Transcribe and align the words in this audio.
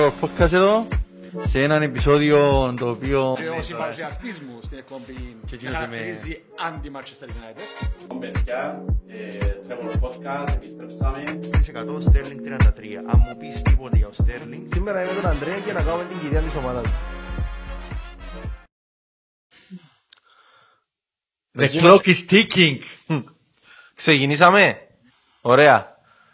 Trevor 0.00 0.12
Podcast 0.24 0.52
εδώ 0.52 0.88
σε 1.46 1.62
έναν 1.62 1.82
επεισόδιο 1.82 2.74
το 2.78 2.88
οποίο... 2.88 3.34
Και 3.38 3.48
ο 3.48 3.62
συμπαρουσιαστής 3.62 4.40
μου 4.40 4.58
στην 4.62 4.78
εκπομπή 4.78 5.36
Και 5.46 5.54
εκείνος 5.54 5.74
με 5.74 5.84
είμαι- 5.84 5.96
χαρακτηρίζει 5.96 6.40
anti-Manchester 6.68 7.28
United. 7.28 8.18
παιδιά, 8.20 8.84
ε, 9.06 9.38
Trevor 9.68 10.00
Podcast, 10.00 10.52
επιστρέψαμε. 10.54 11.22
100 11.74 12.02
Sterling 12.08 12.40
33. 12.44 12.96
Αν 13.06 13.22
μου 13.28 13.36
πεις 13.38 13.62
τίποτε 13.62 13.96
για 13.96 14.06
ο 14.06 14.10
Sterling, 14.16 14.62
Σήμερα 14.74 15.02
είμαι 15.02 15.12
τον 15.20 15.26
Ανδρέα 15.30 15.58
και 15.58 15.72
να 15.72 15.82
κάνουμε 15.82 16.04
την 16.08 16.20
κυρία 16.20 16.40
της 16.40 16.54
ομάδας. 16.54 16.90
The 21.58 21.68
clock 21.80 22.04
is 22.06 22.20
ticking. 22.30 22.78
Ξεκινήσαμε. 23.94 24.78
Ωραία. 25.40 25.89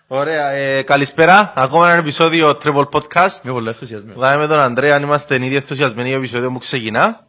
Ωραία. 0.09 0.51
Ε, 0.51 0.83
καλησπέρα. 0.83 1.53
Ακόμα 1.57 1.91
ένα 1.91 1.99
επεισόδιο 1.99 2.59
Treble 2.63 2.89
Podcast. 2.91 3.45
Είμαι 3.45 3.53
πολύ 3.53 3.69
ενθουσιασμένος. 3.69 4.19
Δάμε 4.21 4.37
με 4.37 4.47
τον 4.47 4.59
Ανδρέα 4.59 4.95
αν 4.97 5.03
είμαστε 5.03 5.35
ήδη 5.45 5.57
ενθουσιασμένοι 5.57 6.09
για 6.09 6.17
το 6.17 6.23
επεισόδιο 6.23 6.51
που 6.53 6.59
ξεκινά. 6.59 7.27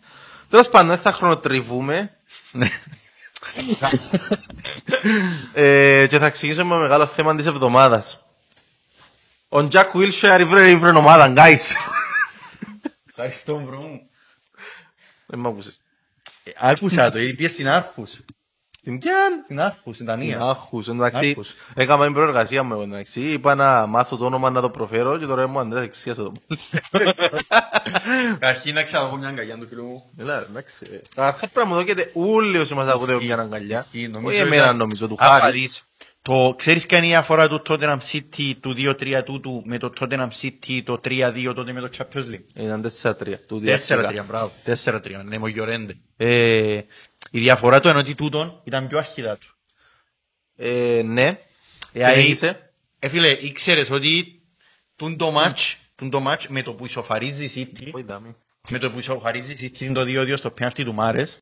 Τέλος 0.49 0.69
πάντων, 0.69 0.87
δεν 0.87 0.97
θα 0.97 1.11
χρονοτριβούμε. 1.11 2.11
ε, 5.53 6.05
και 6.09 6.19
θα 6.19 6.29
ξεκινήσουμε 6.29 6.75
με 6.75 6.81
μεγάλο 6.81 7.05
θέμα 7.05 7.35
της 7.35 7.45
εβδομάδας. 7.45 8.19
Ο 9.49 9.57
Jack 9.71 9.91
Wilshere 9.93 10.37
ήβρε, 10.39 10.69
ήβρε 10.69 10.89
ομάδα, 10.89 11.33
guys. 11.37 11.75
Ευχαριστώ 13.09 13.59
bro 13.59 13.79
μου. 13.79 14.09
Δεν 15.25 15.39
μ' 15.39 15.47
άκουσες. 15.47 15.81
Ε, 16.43 16.51
Άκουσα 16.57 17.11
το, 17.11 17.17
πήγες 17.17 17.51
στην 17.51 17.67
Άρχους. 17.67 18.19
Την 18.87 18.99
πιάν. 18.99 19.41
Στην 19.43 19.59
Άρχους, 19.59 19.95
στην 19.95 20.07
Δανία. 20.07 20.39
Άχους, 20.41 20.87
εντάξει, 20.87 21.29
Άχους. 21.31 21.49
έκανα 21.73 22.03
την 22.03 22.13
προεργασία 22.13 22.63
μου, 22.63 22.81
εντάξει, 22.81 23.21
είπα 23.21 23.55
να 23.55 23.85
μάθω 23.85 24.17
το 24.17 24.25
όνομα 24.25 24.49
να 24.49 24.61
το 24.61 24.69
προφέρω 24.69 25.17
και 25.17 25.25
τώρα 25.25 25.47
μου 25.47 25.59
Ανδρέας 25.59 25.85
εξίασε 25.85 26.21
το. 26.23 26.31
Αρχή 28.41 28.71
να 28.73 28.83
ξαναδώ 28.83 29.15
μια 29.17 29.27
αγκαλιά 29.27 29.57
του 29.57 29.67
φίλου 29.67 29.83
μου. 29.83 30.03
Έλα, 30.17 30.39
ρε, 30.39 30.45
εντάξει. 30.49 30.85
ε. 30.91 31.21
Αρχάς 31.21 31.39
πρέπει 31.49 31.57
να 31.57 31.65
μου 31.65 31.75
δώκετε 31.75 32.11
όλοι 32.13 32.57
όσοι 32.57 32.73
μας 32.73 32.87
ακούτε 32.87 33.13
μια 33.21 33.39
αγκαλιά. 33.39 33.79
Ισχύει, 33.79 34.07
νομίζω 34.07 34.35
Όχι 34.35 34.45
εμένα 34.45 34.63
ήταν- 34.63 34.77
νομίζω, 34.77 35.07
του 35.07 35.15
Α, 35.19 35.25
Χάρη. 35.27 35.41
παρείς. 35.41 35.81
Το, 36.21 36.53
ξέρεις 36.57 36.85
ποια 36.85 36.97
είναι 36.97 37.05
η 37.07 37.09
διαφορά 37.09 37.47
του 37.47 37.61
Tottenham 37.67 37.97
City 38.11 38.51
του 38.59 38.73
2-3 38.77 39.23
τούτου 39.25 39.61
με 39.65 39.77
το 39.77 39.89
Tottenham 39.99 40.27
City 40.41 40.81
το 40.83 40.99
3-2 41.03 41.51
τότε 41.55 41.71
με 41.71 41.79
το 41.81 41.89
Champions 41.97 42.17
League. 42.33 42.45
Ήταν 42.63 42.85
4-3. 43.01 43.13
του 43.47 43.61
4-3, 43.87 44.23
μπράβο. 44.27 44.51
4-3, 44.83 44.99
ναι, 45.25 45.37
μογιορέντε. 45.37 45.97
Ε, 46.17 46.79
η 47.37 47.41
διαφορά 47.41 47.79
του 47.79 47.87
είναι 47.87 47.97
ότι 47.97 48.15
τούτον 48.15 48.61
ήταν 48.63 48.87
πιο 48.87 48.97
αρχιδά 48.97 49.37
του. 49.37 49.47
Ε, 50.55 51.01
ναι. 51.05 51.27
Ε, 51.27 51.37
Και 51.93 52.05
αε- 52.05 52.27
είσαι. 52.27 52.71
Ε, 52.99 53.07
φίλε, 53.07 53.27
ήξερες 53.29 53.89
ότι 53.89 54.41
τούν 54.95 55.17
το 55.17 55.33
match, 55.41 55.73
τούν 55.95 56.09
το 56.09 56.23
match 56.27 56.45
με 56.47 56.61
το 56.61 56.73
που 56.73 56.85
ισοφαρίζεις 56.85 57.55
η 57.55 57.71
City, 57.75 57.89
Όχι, 57.93 58.03
δάμε. 58.05 58.35
με 58.69 58.77
το 58.77 58.91
που 58.91 58.99
ισοφαρίζεις 58.99 59.61
η 59.61 59.71
City 59.79 59.91
το 59.93 60.01
2-2 60.03 60.37
στο 60.37 60.49
πέναλτι 60.51 60.83
του 60.83 60.93
Μάρες, 60.93 61.39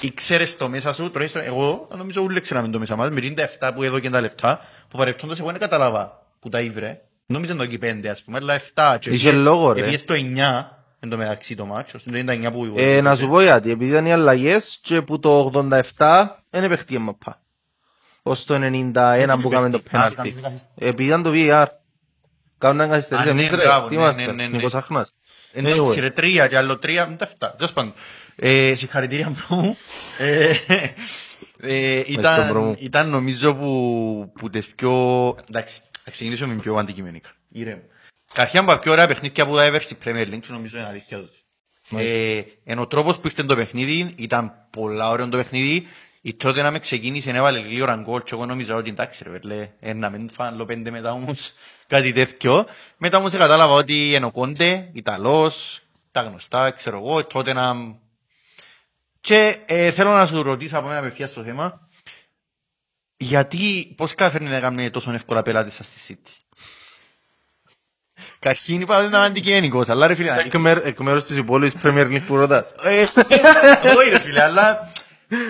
ήξερες 0.00 0.56
το 0.56 0.68
μέσα 0.68 0.92
σου, 0.92 1.10
τουλάχιστον 1.10 1.42
εγώ 1.42 1.88
νομίζω 1.96 2.22
όλοι 2.22 2.40
ξέραμε 2.40 2.68
το 2.68 2.78
μέσα 2.78 2.96
μας, 2.96 3.10
με 3.10 3.20
97 3.20 3.72
που 3.74 3.82
έδωκε 3.82 4.10
τα 4.10 4.20
λεπτά, 4.20 4.68
που 4.88 4.96
παρεπτόντως 4.98 5.38
εγώ 5.38 5.50
δεν 5.50 5.60
κατάλαβα 5.60 6.26
που 6.40 6.48
τα 6.48 6.60
ήβρε. 6.60 7.00
Νόμιζα 7.26 7.56
το 7.56 7.62
εκεί 7.62 7.78
5 7.78 8.06
ας 8.10 8.22
πούμε, 8.22 8.36
αλλά 8.36 8.54
7. 8.54 8.96
και 9.00 9.10
Είχε 9.10 9.28
πήγε- 9.30 9.42
λόγο, 9.42 9.72
ρε. 9.72 9.82
Πήγε 9.82 9.96
στο 9.96 10.14
9 10.14 10.75
εν 11.00 11.08
τω 11.08 11.16
μεταξύ 11.16 11.54
το 11.54 11.76
match, 11.76 11.86
στο 11.86 12.10
99 12.12 12.48
που... 12.52 12.74
Ε, 12.76 13.00
να 13.00 13.16
σου 13.16 13.28
πω 13.28 13.42
γιατί, 13.42 13.70
επειδή 13.70 13.90
ήταν 13.90 14.06
οι 14.06 14.12
αλλαγές 14.12 14.78
και 14.82 15.02
που 15.02 15.18
το 15.18 15.50
87 15.96 16.26
δεν 16.50 16.68
παίχτηκε 16.68 16.94
η 16.94 16.98
μαπά. 16.98 17.40
Ως 18.22 18.44
το 18.44 18.54
91 18.54 19.36
που 19.42 19.48
κάναμε 19.48 19.70
το 19.70 19.80
πέναλτι. 19.90 20.34
Επειδή 20.74 21.08
ήταν 21.08 21.22
το 21.22 21.30
VAR. 21.34 21.66
Κάνουν 22.58 22.80
έναν 22.80 22.90
καθυστερήσει. 22.92 23.28
Α, 23.28 23.32
ναι, 23.32 23.40
Εμείς 23.40 23.50
ρε, 23.50 23.64
μπράβο, 23.64 23.88
τι 23.88 23.94
ναι, 23.94 24.02
είμαστε, 24.02 24.24
ναι, 24.26 24.32
ναι, 24.32 24.46
ναι. 24.46 24.56
μήπως 24.56 24.74
αχνάς. 24.74 25.14
Εντάξει 25.52 25.80
Anyway. 25.84 26.00
ρε, 26.00 26.10
τρία 26.10 26.48
και 26.48 26.56
άλλο 26.56 26.78
τρία, 26.78 27.06
δεν 27.06 27.16
τα 27.16 27.26
φτά. 27.26 27.54
Τέλος 27.56 27.72
πάντων. 27.72 27.92
Ε, 28.36 28.74
συγχαρητήρια 28.76 29.28
μπρο 29.28 29.56
μου. 29.56 29.76
Ε, 30.18 30.50
ε, 31.60 32.00
μπρο 32.00 32.04
ήταν, 32.06 32.56
μου. 32.56 32.76
ήταν 32.78 33.08
νομίζω 33.08 33.54
που, 33.54 34.32
που 34.38 34.50
τις 34.50 34.68
πιο... 34.68 35.34
Εντάξει, 35.48 35.80
θα 36.04 36.10
ξεκινήσω 36.10 36.46
με 36.46 36.54
πιο 36.54 36.74
αντικειμενικά. 36.74 37.30
Ήρεμο. 37.48 37.82
Καρχιά 38.32 38.62
μου 38.62 38.78
πιο 38.78 38.92
ωραία 38.92 39.06
παιχνίδια 39.06 39.46
που 39.46 39.54
θα 39.54 39.64
έβερσει 39.64 39.94
η 39.94 39.98
Premier 40.04 40.26
League 40.26 40.40
και 40.40 40.48
νομίζω 40.52 40.78
είναι 40.78 40.86
αλήθεια 40.86 41.18
τούτη. 41.18 41.36
Ε, 41.90 42.42
εν 42.64 42.78
ο 42.78 42.86
τρόπος 42.86 43.18
που 43.18 43.26
ήρθε 43.26 43.42
το 43.44 43.56
παιχνίδι 43.56 44.14
ήταν 44.16 44.52
πολλά 44.70 45.10
ωραίο 45.10 45.28
το 45.28 45.36
παιχνίδι. 45.36 45.86
Η 46.20 46.34
τότε 46.34 46.62
να 46.62 46.70
με 46.70 46.78
ξεκίνησε 46.78 47.30
να 47.30 47.36
έβαλε 47.36 47.58
λίγο 47.58 47.84
ραγκόλ 47.84 48.22
και 48.22 48.34
εγώ 48.34 48.46
νόμιζα 48.46 48.74
ότι 48.74 48.90
εντάξει 48.90 49.24
ρε 49.24 49.30
βερλέ, 49.30 49.70
ε, 49.80 49.92
να 49.92 50.10
μην 50.10 50.28
φάνε 50.30 50.64
πέντε 50.64 50.90
μετά 50.90 51.12
όμως 51.12 51.52
κάτι 51.86 52.12
τέτοιο. 52.12 52.66
Μετά 52.96 53.18
όμως 53.18 53.32
κατάλαβα 53.32 53.72
ότι 53.72 54.14
είναι 54.14 54.24
ο 54.26 54.30
Κόντε, 54.30 54.90
Ιταλός, 54.92 55.80
τα 56.10 56.22
γνωστά, 56.22 56.70
ξέρω 56.70 56.96
εγώ, 56.98 57.24
τότε 57.24 57.52
να... 57.52 57.72
Και 59.20 59.56
ε, 59.66 59.90
θέλω 59.90 60.10
να 60.10 60.26
σου 60.26 60.42
ρωτήσω 60.42 60.78
από 60.78 60.86
μένα 60.86 60.98
απευθείας 60.98 61.30
στο 61.30 61.42
θέμα, 61.42 61.88
γιατί, 63.16 63.94
πώς 63.96 64.14
καταφέρνει 64.14 64.48
να 64.48 64.60
κάνει 64.60 64.90
τόσο 64.90 65.12
εύκολα 65.12 65.42
πελάτες 65.42 65.74
σας 65.74 65.86
στη 65.86 66.18
City; 66.24 66.30
Καρχήν 68.38 68.80
είπα 68.80 68.98
ότι 68.98 69.06
ήταν 69.06 69.22
αντικειμενικός, 69.22 69.88
αλλά 69.88 70.06
ρε 70.06 70.14
φίλε, 70.14 70.34
Εκ 70.44 70.54
μέρ- 70.54 70.86
Εκ 70.86 71.00
μέρους 71.00 71.24
της 71.24 71.36
υπόλοιπης 71.36 71.80
Premier 71.84 72.06
League 72.10 72.22
που 72.26 72.36
ρωτάς. 72.36 72.74
ε, 72.82 73.02
Όχι 73.96 74.10
ρε 74.10 74.18
φίλε, 74.20 74.42
αλλά 74.42 74.92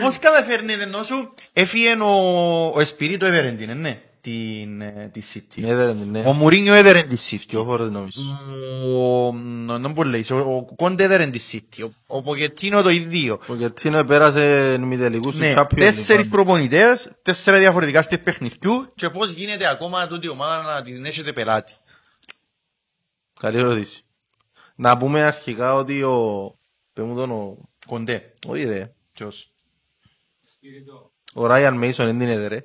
πώς 0.00 0.18
καταφέρνετε 0.18 0.82
ενώ 0.82 1.02
σου 1.02 1.34
έφυγε 1.52 1.90
ο, 2.02 2.72
ο 2.74 2.80
Εσπυρίτο 2.80 3.26
έβερεν 3.26 3.56
την, 3.56 3.68
ε, 3.70 3.74
ναι, 3.74 4.00
την, 4.20 4.80
ε, 4.80 5.10
τη 5.12 5.22
City. 5.34 5.40
Ναι, 5.62 5.74
δεν 5.74 5.88
είναι, 6.06 6.18
Ο 6.18 6.22
ναι. 6.22 6.38
Μουρίνιο 6.38 6.74
έβερεν 6.74 7.08
της 7.08 7.28
City. 7.32 7.44
Ποιο 7.48 7.64
χώρο 7.64 7.84
νομίζω. 7.84 8.20
Ο, 8.96 9.32
νο- 9.32 9.74
non 9.88 9.94
μπορεί 9.94 10.08
λέει, 10.08 10.24
ο, 10.30 10.36
ο 10.36 10.74
Κόντε 10.76 11.04
έβερεν 11.04 11.30
της 11.30 11.50
City. 11.54 11.84
Ο, 12.06 12.16
ο 12.16 12.22
Ποκετίνο 12.22 12.82
το 12.82 12.88
ίδιο. 12.88 13.38
Ο 13.46 13.54
Γετίνο 13.54 14.04
πέρασε 14.04 14.76
μη 14.80 14.96
τελικούς 14.98 15.34
του 15.34 15.40
Ναι, 15.40 15.54
Champions 15.56 15.62
League. 15.62 15.78
τέσσερις 15.78 16.28
προπονητές, 16.28 17.08
τέσσερα 17.22 17.58
διαφορετικά 17.58 18.02
στυλ 18.02 18.18
παιχνιδιού 18.18 18.92
και 18.94 19.08
πώς 19.10 19.30
γίνεται 19.30 19.68
ακόμα 19.70 20.06
τούτη 20.06 20.26
η 20.26 20.28
ομάδα 20.28 20.62
να 20.74 20.82
την 20.82 21.04
έχετε 21.04 21.32
πελάτη. 21.32 21.72
Καλή 23.40 23.58
ερώτηση. 23.58 24.04
Να 24.74 24.96
πούμε 24.96 25.22
αρχικά 25.22 25.74
ότι 25.74 26.02
ο... 26.02 26.54
Πες 26.92 27.04
μου 27.04 27.14
τον 27.14 27.30
ο... 27.30 27.56
Κοντέ. 27.86 28.32
Όχι 28.46 28.64
ρε. 28.64 28.92
Ποιος; 29.12 29.52
Ο 31.34 31.46
Ράιαν 31.46 31.74
Μέισον 31.76 32.06
δεν 32.06 32.18
την 32.18 32.28
έδε 32.28 32.46
ρε. 32.46 32.64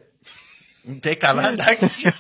Και 1.00 1.16
καλά, 1.16 1.50
εντάξει. 1.52 2.12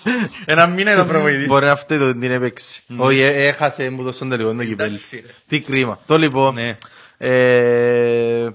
Ένα 0.46 0.68
μήνα 0.68 0.92
ήταν 0.94 1.08
προπονητής. 1.08 1.48
Μπορεί 1.48 1.66
να 1.66 1.76
φταίει 1.76 1.98
το 1.98 2.08
ότι 2.10 2.20
την 2.20 2.32
έπαιξε. 2.32 2.82
Όχι, 2.98 3.20
ε, 3.20 3.48
έχασε 3.48 3.90
μου 3.90 4.04
το 4.04 4.12
στον 4.12 4.30
τελικό 4.30 4.54
το 4.54 4.66
κυπέλι. 4.66 4.88
Εντάξει, 4.90 5.24
ρε. 5.26 5.32
Τι 5.48 5.62
κρίμα. 5.62 6.00
Το 6.06 6.18
λοιπόν. 6.18 6.54
Ναι. 6.54 6.78
ε, 7.18 8.50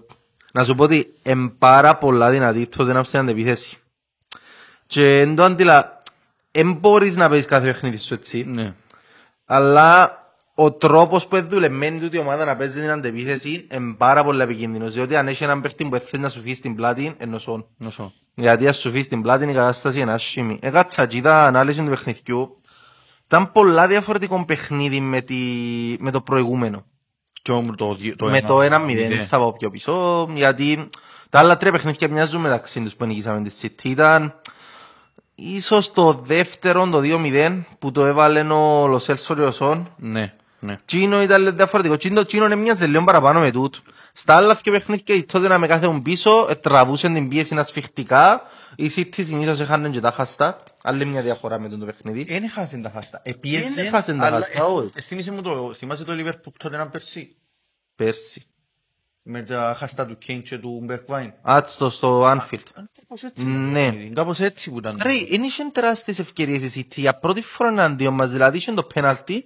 Να 0.52 0.64
σου 0.64 0.74
πω 0.74 0.82
ότι 0.82 1.12
είναι 1.22 1.48
πάρα 1.58 1.96
πολλά 1.96 2.30
δυνατή 2.30 2.66
τότε 2.66 2.92
να 2.92 3.02
στην 3.04 3.18
αντεπίθεση. 3.18 3.76
Και 4.86 5.20
εν 5.20 5.34
το 5.34 5.42
αντιλα... 5.44 6.02
Εν 6.50 6.72
μπορείς 6.72 7.16
να 7.16 7.28
παίζεις 7.28 7.46
κάθε 7.46 7.66
παιχνίδι 7.66 7.96
σου 7.96 8.14
έτσι. 8.14 8.44
Ναι. 9.46 9.56
Αλλά 9.56 10.20
ο 10.54 10.72
τρόπος 10.72 11.26
που 11.26 11.46
δουλεμένη 11.46 12.00
τούτη 12.00 12.16
η 12.16 12.20
ομάδα 12.20 12.44
να 12.44 12.56
παίζει 12.56 12.80
την 12.80 12.90
αντεπίθεση 12.90 13.66
είναι 13.72 13.94
πάρα 13.98 14.24
πολύ 14.24 14.42
επικίνδυνος. 14.42 14.94
Διότι 14.94 15.16
αν 15.16 15.28
έχει 15.28 15.44
έναν 15.44 15.60
παίχτη 15.60 15.84
που 15.84 15.96
θέλει 15.96 16.22
να 16.22 16.28
σου 16.28 16.40
φύγει 16.40 16.54
στην 16.54 16.74
πλάτη, 16.74 17.14
ενωσόν. 17.18 17.66
Νοσό. 17.76 18.12
Γιατί 18.34 18.66
αν 18.66 18.72
σου 18.74 18.90
φύγει 18.90 19.02
στην 19.02 19.22
πλάτη 19.22 19.44
η 19.44 19.52
κατάσταση 19.52 20.00
είναι 20.00 20.12
άσχημη. 20.12 20.58
Έκατσα 20.62 21.06
και 21.06 21.16
είδα 21.16 21.46
ανάλυση 21.46 21.82
του 21.82 21.88
παιχνιδιού. 21.90 22.60
Ήταν 23.26 23.52
πολλά 23.52 23.86
διαφορετικό 23.86 24.44
παιχνίδι 24.44 25.00
με, 25.00 25.20
τη... 25.20 25.36
με 25.98 26.10
το 26.10 26.20
προηγούμενο. 26.20 26.84
Και 27.42 27.52
ο- 27.52 27.64
το 27.76 27.94
δι- 27.94 28.16
το 28.16 28.24
με 28.26 28.38
ένα- 28.38 28.46
το 28.48 28.60
1-0 28.62 28.80
μηδέν. 28.84 29.26
θα 29.26 29.38
πάω 29.38 29.52
πιο 29.52 29.70
πίσω. 29.70 30.26
Γιατί 30.34 30.88
τα 31.30 31.38
άλλα 31.38 31.56
τρία 31.56 31.72
παιχνίδια 31.72 32.08
μοιάζουν 32.08 32.40
μεταξύ 32.40 32.80
τους 32.80 32.94
που 32.94 33.04
νικήσαμε 33.04 33.42
τη 33.48 33.56
City. 33.62 33.84
Ήταν 33.84 34.40
ίσως 35.36 35.92
το 35.92 36.12
δεύτερο, 36.12 36.88
το 36.88 37.00
2-0 37.02 37.62
που 37.78 37.92
το 37.92 38.04
έβαλε 38.06 38.40
ο 38.40 38.86
Λοσέλσο 38.86 39.34
Ριωσόν. 39.34 39.94
Ναι, 39.96 40.34
ναι. 40.60 40.76
Τσίνο 40.84 41.22
ήταν 41.22 41.42
λίγο 41.42 41.54
διαφορετικό. 41.56 41.96
Τσίνο, 41.96 42.24
Τσίνο 42.24 42.44
είναι 42.44 42.56
μοιάζε 42.56 42.86
λίγο 42.86 43.04
παραπάνω 43.04 43.40
με 43.40 43.50
τούτο. 43.50 43.78
Στα 44.12 44.36
άλλα 44.36 44.54
δύο 44.62 44.72
παιχνίδια 44.72 45.14
η 45.14 45.24
τότε 45.24 45.48
να 45.48 45.58
με 45.58 45.66
κάθουν 45.66 46.02
πίσω, 46.02 46.46
ε, 46.50 46.54
τραβούσαν 46.54 47.14
την 47.14 47.28
πίεση 47.28 47.56
ασφιχτικά. 47.56 48.42
Η 48.76 48.90
City 48.96 49.24
συνήθως 49.24 49.60
έχανε 49.60 49.88
και 49.88 50.00
τα 50.00 50.10
χαστά. 50.10 50.62
Άλλη 50.82 51.04
μια 51.04 51.22
διαφορά 51.22 51.58
με 51.58 51.68
τον 51.68 51.78
το 51.78 51.86
παιχνίδι. 51.86 52.24
Δεν 52.24 52.42
έχασε 52.42 52.76
τα 52.76 52.90
χάστα. 52.90 53.20
Εν 53.24 53.32
Επίεζε, 53.36 53.80
έχασε 53.80 54.14
τα 54.14 54.26
αλλά 54.26 54.36
χάστα, 54.36 54.64
όχι. 54.64 54.90
ε, 54.94 55.00
θύμισε 55.00 55.32
μου 55.32 55.42
το, 55.42 55.74
θυμάσαι 55.74 56.04
το 56.04 56.12
Liverpool 56.12 56.52
τότε 56.58 56.74
έναν 56.74 56.90
περσί. 56.90 57.36
Πέρσι. 57.94 58.46
Με 59.22 59.42
τα 59.42 59.74
χάστα 59.78 60.06
του 60.06 60.18
Κέιν 60.18 60.42
και 60.42 60.58
του 60.58 60.80
Μπερκβάιν. 60.84 61.32
Α, 61.50 61.62
στο, 61.66 61.90
στο 61.90 62.22
Anfield. 62.24 62.84
Κάπως 63.08 63.22
έτσι. 63.22 63.44
Ναι. 63.44 63.80
ήταν 63.80 63.82
το 63.84 63.90
παιχνίδι, 63.90 64.14
Κάπως 64.14 64.40
έτσι 64.40 64.70
που 64.70 64.78
ήταν. 64.78 65.00
Ρε, 65.02 65.12
δεν 65.30 65.42
είχε 65.42 65.62
τεράστιες 65.72 66.18
ευκαιρίες 66.18 66.62
η 66.76 66.86
City. 66.90 66.96
Για 66.96 67.18
πρώτη 67.18 67.42
φορά 67.42 67.70
εναντίον 67.70 68.14
μας, 68.14 68.30
δηλαδή 68.30 68.56
είχε 68.56 68.72
το 68.72 68.82
πέναλτι, 68.82 69.44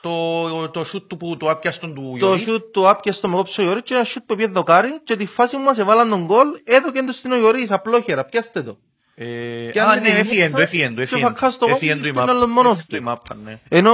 Το, 0.00 0.68
το 0.68 0.84
σούτ 0.84 1.08
του 1.08 1.16
που 1.16 1.36
το 1.36 1.50
άπιαστον 1.50 1.94
του 1.94 2.16
το 2.18 2.26
Ιωρί. 2.26 2.40
σούτ 2.40 2.64
του 2.72 2.88
άπιαστο 2.88 3.28
με 3.28 3.36
κόψο 3.36 3.62
ο 3.62 3.64
Ιωρής 3.66 3.82
και 3.82 3.94
ένα 3.94 4.04
σούτ 4.04 4.22
που 4.26 4.34
πήγε 4.34 4.48
δοκάρι 4.48 5.00
και 5.04 5.16
τη 5.16 5.26
φάση 5.26 5.56
που 5.56 5.62
μας 5.62 5.78
έβαλαν 5.78 6.08
τον 6.08 6.24
γκολ 6.24 6.48
έδωκε 6.64 7.02
το 7.02 7.12
στην 7.12 7.32
ο 7.32 7.36
Ιωρής, 7.36 7.70
απλόχερα, 7.70 8.24
πιάστε 8.24 8.62
το. 8.62 8.78
Ε, 9.18 9.70
Και 9.72 9.80
Α, 9.80 9.88
αν 9.90 10.00
ναι, 10.00 10.08
είναι 10.08 10.18
έφυγε 10.18 10.50
το, 10.50 10.58
η 10.58 10.62
έφυγε 10.62 10.88
το, 10.88 10.94
και 10.94 11.02
έφυγε 11.02 11.24
ο 11.24 11.28
Φακάς 11.28 11.54
στο 11.54 11.66
Έφυγε 11.68 11.90
κόμμα 11.92 12.02
το 12.02 12.08
η 12.08 12.12
και 12.12 12.18
είναι 12.20 12.30
άλλος 12.30 12.46
μάπα. 12.46 12.52
μόνος 12.62 12.86
Το 12.86 12.96
η 12.96 12.98
του. 12.98 13.04
μάπα, 13.04 13.34
ναι. 13.44 13.58
Ενώ, 13.68 13.92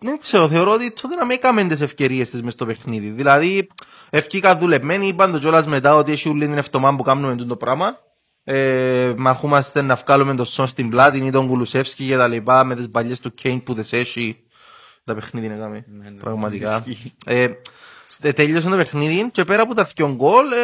δεν 0.00 0.18
ξέρω, 0.18 0.48
θεωρώ 0.48 0.72
ότι 0.72 0.92
τότε 1.02 1.14
να 1.14 1.24
με 1.24 1.34
έκαμε 1.34 1.64
τις 1.64 1.80
ευκαιρίες 1.80 2.30
της 2.30 2.42
μες 2.42 2.52
στο 2.52 2.66
παιχνίδι. 2.66 3.08
Δηλαδή, 3.08 3.68
ευκήκα 4.10 4.56
δουλεμένοι, 4.56 5.06
είπαν 5.06 5.32
το 5.32 5.38
κιόλας 5.38 5.66
μετά 5.66 5.94
ότι 5.94 6.12
έχει 6.12 6.28
ούλη 6.28 6.46
την 6.46 6.58
εβδομάδα 6.58 6.96
που 6.96 7.02
κάνουμε 7.02 7.44
το 7.44 7.56
πράγμα. 7.56 7.98
Ε, 8.44 9.14
μαχούμαστε 9.16 9.82
να 9.82 9.94
βγάλουμε 9.94 10.34
τον 10.34 10.46
Σον 10.46 10.66
στην 10.66 10.88
πλάτη 10.90 11.18
ή 11.26 11.30
τον 11.30 11.46
Κουλουσεύσκι 11.46 12.06
και 12.06 12.16
τα 12.16 12.28
λοιπά 12.28 12.64
με 12.64 12.74
τις 12.76 12.90
παλιές 12.90 13.20
του 13.20 13.34
Κέιν 13.34 13.62
που 13.62 13.74
τις 13.74 13.92
έχει. 13.92 14.42
Τα 15.04 15.14
παιχνίδι 15.14 15.46
είναι 15.46 15.56
κάμε, 15.56 15.84
ναι, 15.88 16.10
πραγματικά. 16.10 16.82
ισχύει. 16.86 17.12
Ε, 17.26 17.46
στε- 18.08 18.34
τέλειωσε 18.34 18.68
το 18.68 18.76
παιχνίδι 18.76 19.30
και 19.30 19.44
πέρα 19.44 19.62
από 19.62 19.74
τα 19.74 19.84
δυο 19.94 20.14
γκολ, 20.14 20.52
ε, 20.52 20.56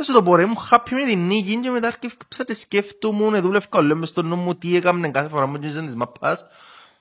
Έσαι 0.00 0.12
το 0.12 0.22
πορέ 0.22 0.46
μου 0.46 0.56
χάπη 0.56 0.94
με 0.94 1.04
την 1.04 1.26
νίκη 1.26 1.56
και 1.60 1.70
μετά 1.70 1.86
έρχεψα 1.86 2.44
και 2.46 2.54
σκέφτομαι, 2.54 3.40
δούλευκα 3.40 3.78
όλο 3.78 3.96
μες 3.96 4.08
στο 4.08 4.22
νου 4.22 4.36
μου 4.36 4.54
τι 4.54 4.76
έκαμνε 4.76 5.08
κάθε 5.10 5.28
φορά 5.28 5.48
που 5.48 5.56
γίνεσαν 5.56 5.84
της 5.84 5.94
μαπάς 5.94 6.46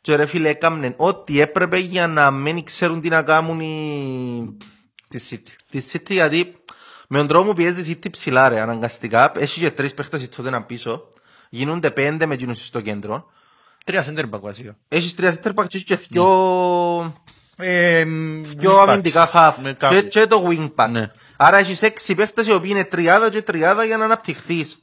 και 0.02 0.16
ρε 0.16 0.26
φίλε 0.26 0.50
έκαμνε 0.50 0.94
ό,τι 0.98 1.40
έπρεπε 1.40 1.78
για 1.78 2.08
να 2.08 2.32
μην 2.32 2.64
ξέρουν 2.64 3.02
τι 3.02 3.10
να 3.10 3.22
κάνουν 3.24 3.60
οι... 3.60 4.58
Τη 5.10 5.20
City. 5.30 5.52
τη 5.70 5.82
City 5.92 6.10
γιατί 6.12 6.56
με 7.08 7.18
τον 7.18 7.28
τρόπο 7.28 7.48
που 7.48 7.54
πιέζεις 7.54 7.88
η 7.88 8.00
City 8.04 8.12
ψηλά 8.12 8.50
ρε 8.50 8.60
αναγκαστικά 8.62 9.32
έχει 9.36 9.60
και 9.60 9.72
τρεις 9.72 9.94
παίχτες 9.94 10.30
τότε 10.30 10.50
να 10.50 10.64
πίσω 10.64 11.04
γίνονται 11.50 11.92
πέντε 11.92 12.26
με 12.26 12.34
εκείνους 12.34 12.66
στο 12.66 12.82
κέντρο 12.82 13.26
Τρία 13.86 14.06
center 14.06 14.30
back 14.30 14.40
βασικά. 14.40 14.78
έχεις 14.88 15.16
τρία 15.16 15.34
center 15.44 15.54
back 15.54 15.68
και 15.68 15.78
έχεις 15.78 15.84
και 15.84 15.96
δυο 16.10 17.24
Ε, 17.60 18.06
πιο 18.58 18.72
wing 18.72 18.84
backs. 18.84 18.88
αμυντικά 18.88 19.30
half 19.34 19.54
Με 19.62 19.70
και, 19.70 19.76
κάποιοι. 19.78 20.08
και 20.08 20.26
το 20.26 20.48
wing 20.50 20.72
back. 20.76 20.88
Ναι. 20.90 21.12
Άρα 21.38 21.58
έχεις 21.58 21.82
έξι 21.82 22.16
παίχτες 22.16 22.48
οι 22.48 22.52
οποίοι 22.54 22.70
είναι 22.74 22.84
τριάδα 22.86 23.30
και 23.30 23.42
τριάδα 23.42 23.84
για 23.86 23.98
να 23.98 24.06
αναπτυχθείς. 24.06 24.78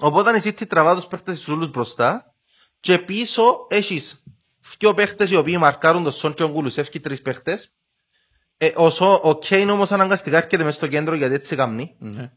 Οπότε 0.00 0.36
η 0.36 0.40
City 0.44 0.66
τραβά 0.68 0.94
τους 0.94 1.06
παίχτες 1.06 1.36
στους 1.40 1.48
όλους 1.54 1.68
μπροστά 1.70 2.34
και 2.80 2.98
πίσω 2.98 3.66
έχεις 3.68 4.22
δυο 4.78 4.94
παίχτες 4.94 5.30
οι 5.30 5.36
οποίοι 5.36 5.56
μαρκάρουν 5.58 6.04
το 6.04 6.10
Σον 6.10 6.34
και 6.34 6.42
ο 6.42 6.48
Κουλουσεύκη 6.50 7.00
τρεις 7.00 7.22
παίχτες. 7.22 7.72
Ε, 8.62 8.70
ο, 8.74 8.90
Σο- 8.90 9.20
ο 9.22 9.38
Κέιν 9.38 9.70
όμως 9.70 9.92
αναγκαστικά 9.92 10.36
έρχεται 10.36 10.64
μέσα 10.64 10.76
στο 10.76 10.86
κέντρο 10.86 11.14
γιατί 11.14 11.34
έτσι 11.34 11.56
καμνεί. 11.56 11.94
Ναι. 11.98 12.30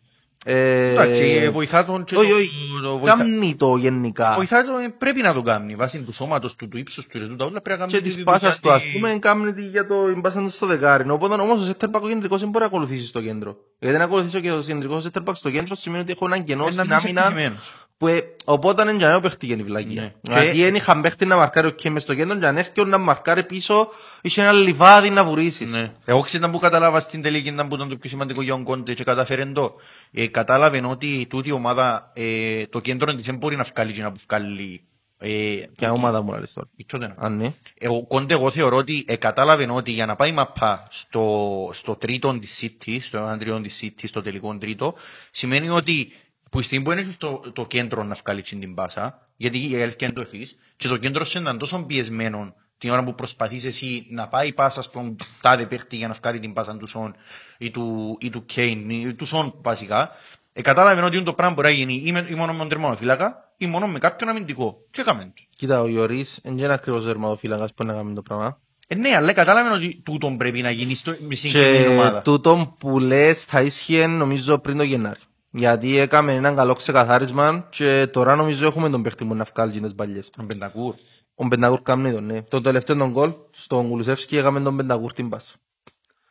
Ε, 0.46 0.90
Εντάξει, 0.90 1.24
ε, 1.24 1.50
βοηθά 1.50 1.86
τον 1.86 2.04
και 2.04 2.16
όχι, 2.16 2.30
το- 2.30 2.36
όχι, 2.36 2.50
το 2.84 2.98
βοηθά- 2.98 3.18
Καμνεί 3.18 3.56
το 3.56 3.75
γενικά. 3.75 4.34
Βοηθά 4.36 4.64
τον, 4.66 4.81
ε, 4.81 4.90
πρέπει 4.98 5.22
να 5.22 5.34
το 5.34 5.42
κάνει. 5.42 5.75
Βάσει 5.75 6.00
του 6.00 6.14
σώματος 6.14 6.56
του, 6.56 6.68
του 6.68 6.78
ύψους 6.78 7.06
του, 7.08 7.28
του, 7.28 7.36
τα 7.36 7.46
όλα 7.46 7.62
πρέπει 7.62 7.80
να 7.80 7.86
Και 7.86 7.92
κάνει 7.92 8.04
της 8.06 8.16
τη 8.16 8.24
πάσας 8.24 8.54
του, 8.56 8.60
δουλειά 8.62 8.75
ας 8.78 8.84
τη- 8.84 8.92
πούμε, 8.92 9.18
κάμνει 9.20 9.54
τη 9.54 9.62
για 9.62 9.88
το 9.88 9.96
μπάσαν 10.18 10.44
του 10.44 10.52
στο 10.52 10.66
δεκάρι. 10.66 11.10
Οπότε 11.10 11.34
όμως 11.34 11.70
ο 11.70 11.72
center 11.80 11.90
back 11.96 12.02
ο 12.02 12.08
κεντρικός 12.08 12.40
δεν 12.40 12.50
μπορεί 12.50 12.60
να 12.64 12.69
ακολουθήσει 12.69 13.06
στο 13.08 13.22
κέντρο. 13.22 13.56
Γιατί 13.80 13.98
να 13.98 14.04
ακολουθήσω 14.04 14.40
και 14.40 14.52
ο 14.52 14.60
κεντρικός 14.60 15.08
center 15.14 15.24
back 15.26 15.34
στο 15.36 15.50
κέντρο 15.52 15.76
σημαίνει 15.76 16.02
ότι 16.02 16.12
έχω 16.12 16.26
έναν 16.26 16.44
κενό 16.44 16.64
Ε, 16.64 16.66
να 16.66 16.72
στην 16.72 16.84
μην 16.88 16.98
είσαι 16.98 17.08
άμυνα 17.08 17.22
εκτυχημένος. 17.22 17.82
Που 18.04 18.10
ε, 18.10 18.22
οπότε 18.46 18.82
είναι 18.82 18.92
για 18.92 19.08
να 19.08 19.20
παίχτηκε 19.20 19.54
η 19.54 19.64
βλακία. 19.64 20.02
Ναι. 20.02 20.14
Γιατί 20.22 20.58
Και- 20.58 20.64
δεν 20.64 20.76
είχαν 20.76 21.02
παίχτη 21.02 21.26
να 21.26 21.36
μαρκάρει 21.36 21.68
ο 21.68 21.70
Κέι 21.70 21.92
μες 21.92 22.04
στο 22.04 22.14
κέντρο 22.14 22.38
και 22.38 22.46
αν 22.46 22.58
έρχεται 22.58 22.86
να 22.86 22.98
μαρκάρει 22.98 23.44
πίσω 23.44 23.90
είχε 24.22 24.42
ένα 24.42 24.52
λιβάδι 24.52 25.10
να 25.10 25.24
βουρίσεις. 25.24 25.72
Ναι. 25.72 25.92
Εγώ 26.06 26.22
ξέρω 26.22 26.50
που 26.50 26.60
κατάλαβα 26.60 27.00
στην 27.00 27.22
τελική 27.22 27.50
ήταν 27.50 27.68
που 27.68 27.76
ήταν 27.76 27.90
το 27.90 27.96
πιο 27.98 28.10
σημαντικό 28.10 28.42
για 28.42 28.54
τον 28.54 28.64
Κόντε 28.64 28.94
και 28.94 29.04
καταφέρει 29.04 29.52
το. 29.52 29.76
Ε, 30.12 30.28
κατάλαβε 30.28 30.82
ότι 30.86 31.28
τούτη 31.30 31.50
η 31.50 31.52
ομάδα, 31.52 32.12
ε, 32.16 32.66
το 32.66 32.80
κέντρο 32.80 33.16
της 33.16 33.26
δεν 33.26 33.36
μπορεί 33.36 33.56
να 33.56 33.64
βγάλει 33.74 33.92
και 33.94 34.02
να 34.02 34.12
βγάλει. 34.28 34.82
Ε, 35.26 35.56
Ποια 35.76 35.92
ομάδα 35.92 36.22
μου 36.22 36.34
λες 36.40 36.54
τώρα; 36.54 36.68
η 36.76 36.86
τότε, 36.86 37.14
Αν 37.18 37.38
ναι. 37.38 37.54
Ε, 37.78 37.88
Ο 37.88 38.06
Κόντε 38.08 38.34
εγώ 38.34 38.52
θεωρώ 38.52 38.78
ότι 38.78 39.06
ε, 39.08 39.16
κατάλαβε 39.16 39.68
ότι 39.72 39.92
για 39.92 40.06
να 40.06 40.16
πάει 40.16 40.32
μαπά 40.32 40.88
στο, 40.90 41.70
στο 41.74 41.96
τρίτο 41.96 42.38
της 42.40 42.60
City, 42.62 42.98
στο 43.02 43.18
έναν 43.18 43.40
τρίτο 43.40 43.62
της 43.62 43.80
City, 43.84 44.04
στο 44.08 44.22
τελικό 44.22 44.58
τρίτο, 44.58 44.94
σημαίνει 45.32 45.70
ότι 45.70 46.12
που 46.54 46.60
η 46.60 46.64
στιγμή 46.64 46.86
που 46.86 46.92
είναι 46.92 47.04
στο 47.12 47.42
το 47.54 47.66
κέντρο 47.66 48.04
να 48.04 48.16
βγάλει 48.24 48.42
την 48.42 48.74
πάσα, 48.74 49.28
γιατί 49.36 49.72
η 49.72 49.82
αλήθεια 49.82 50.08
είναι 50.08 50.16
το 50.16 50.22
εφής, 50.22 50.58
και 50.76 50.88
το 50.88 50.98
κέντρο 50.98 51.26
σου 51.26 51.42
ήταν 51.42 51.58
τόσο 51.58 51.84
πιεσμένο 51.84 52.54
την 52.78 52.90
ώρα 52.90 53.04
που 53.04 53.16
προσπαθείς 53.16 53.66
εσύ 53.66 54.08
να 54.10 54.28
πάει 54.28 54.48
η 54.48 54.54
πάσα 54.54 54.82
στον 54.82 55.16
τάδε 55.42 55.66
παίχτη 55.66 55.96
για 55.96 56.08
να 56.08 56.14
βγάλει 56.14 56.40
την 56.40 56.54
πάσα 56.54 56.78
του 56.78 56.88
Σον 56.88 57.16
ή 57.58 57.72
του, 57.72 58.18
ή 58.20 58.30
του 58.30 58.46
Κέιν 58.46 58.90
ή 58.90 59.14
του 59.14 59.26
Σον 59.26 59.54
βασικά, 59.62 60.12
ε, 60.54 60.62
κατάλαβε 60.62 61.02
ότι 61.02 61.24
το 61.24 61.34
πράγμα 61.34 61.56
μπορεί 61.56 61.68
να 61.68 61.74
γίνει 61.74 62.02
ή, 62.06 62.12
με, 62.12 62.26
ή 62.30 62.34
μόνο 62.34 62.52
με 62.52 62.58
τον 62.58 62.70
τερματοφύλακα 62.70 63.54
ή 63.58 63.66
μόνο 63.66 63.88
με 63.88 64.00
κάποιον 64.00 64.30
αμυντικό. 64.30 64.78
Και 64.92 65.02
έκαμε 65.02 65.24
το. 65.24 65.42
Κοίτα, 65.58 65.82
ο 65.82 65.88
Ιωρής 65.88 66.40
δεν 66.44 66.58
είναι 66.58 66.74
ακριβώς 66.74 67.06
δερματοφύλακας 67.06 67.74
που 67.74 67.84
να 67.84 67.94
κάνει 67.94 68.14
το 68.14 68.22
πράγμα. 68.22 68.60
Ε, 68.88 68.96
ναι, 68.96 69.16
αλλά 69.16 69.34
κατάλαβε 69.34 69.76
ότι 69.76 70.02
τούτον 70.06 70.38
πρέπει 70.38 70.62
να 70.62 70.72
γίνει 70.72 70.96
στο 70.96 71.16
με 71.28 71.36
συγκεκριμένη 71.36 71.84
Και 71.84 71.88
ομάδα. 71.88 72.22
τούτο 72.22 72.76
που 72.80 73.00
λες 73.00 73.46
θα 73.46 73.62
ίσχυε 73.62 74.08
νομίζω 74.08 74.60
πριν 74.60 74.78
το 74.78 74.84
Γενάρη. 74.84 75.20
Γιατί 75.56 75.98
έκαμε 75.98 76.34
έναν 76.34 76.56
καλό 76.56 76.74
ξεκαθάρισμα 76.74 77.68
και 77.70 78.08
τώρα 78.12 78.36
νομίζω 78.36 78.66
έχουμε 78.68 78.90
τον 78.90 79.02
παίχτη 79.04 79.24
μου 79.24 79.36
να 79.36 79.44
βγάλει 79.54 79.80
τις 79.80 79.96
παλιές. 79.96 80.30
Ο 80.40 80.44
Μπεντακούρ. 80.44 80.96
Ο 81.36 81.46
Μπενταγούρ 81.46 81.82
κάνει 81.82 82.12
τον, 82.14 82.26
ναι. 82.26 82.42
Το 82.42 82.62
τελευταίο 82.62 82.96
τον 82.96 83.12
γκολ 83.12 83.34
στον 83.52 83.90
Κουλουσεύσκι 83.90 84.38
έκαμε 84.38 84.62
τον 84.62 84.74
Μπενταγούρ 84.74 85.14
την 85.14 85.30
πάσα. 85.30 85.54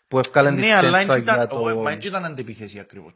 Που 0.09 0.19
ευκάλεν 0.19 0.55
τη 0.55 0.61
Ναι, 0.61 0.75
αλλά 0.75 0.99
σέντρα 0.99 1.15
δεν 1.15 1.23
ήταν, 1.23 1.35
για 1.37 1.47
το... 1.47 1.57
ο- 1.61 1.83
μα 1.83 1.91
δεν 1.91 1.99
ήταν 2.03 2.25
αντεπιθέση 2.25 2.79
ακριβώς. 2.79 3.13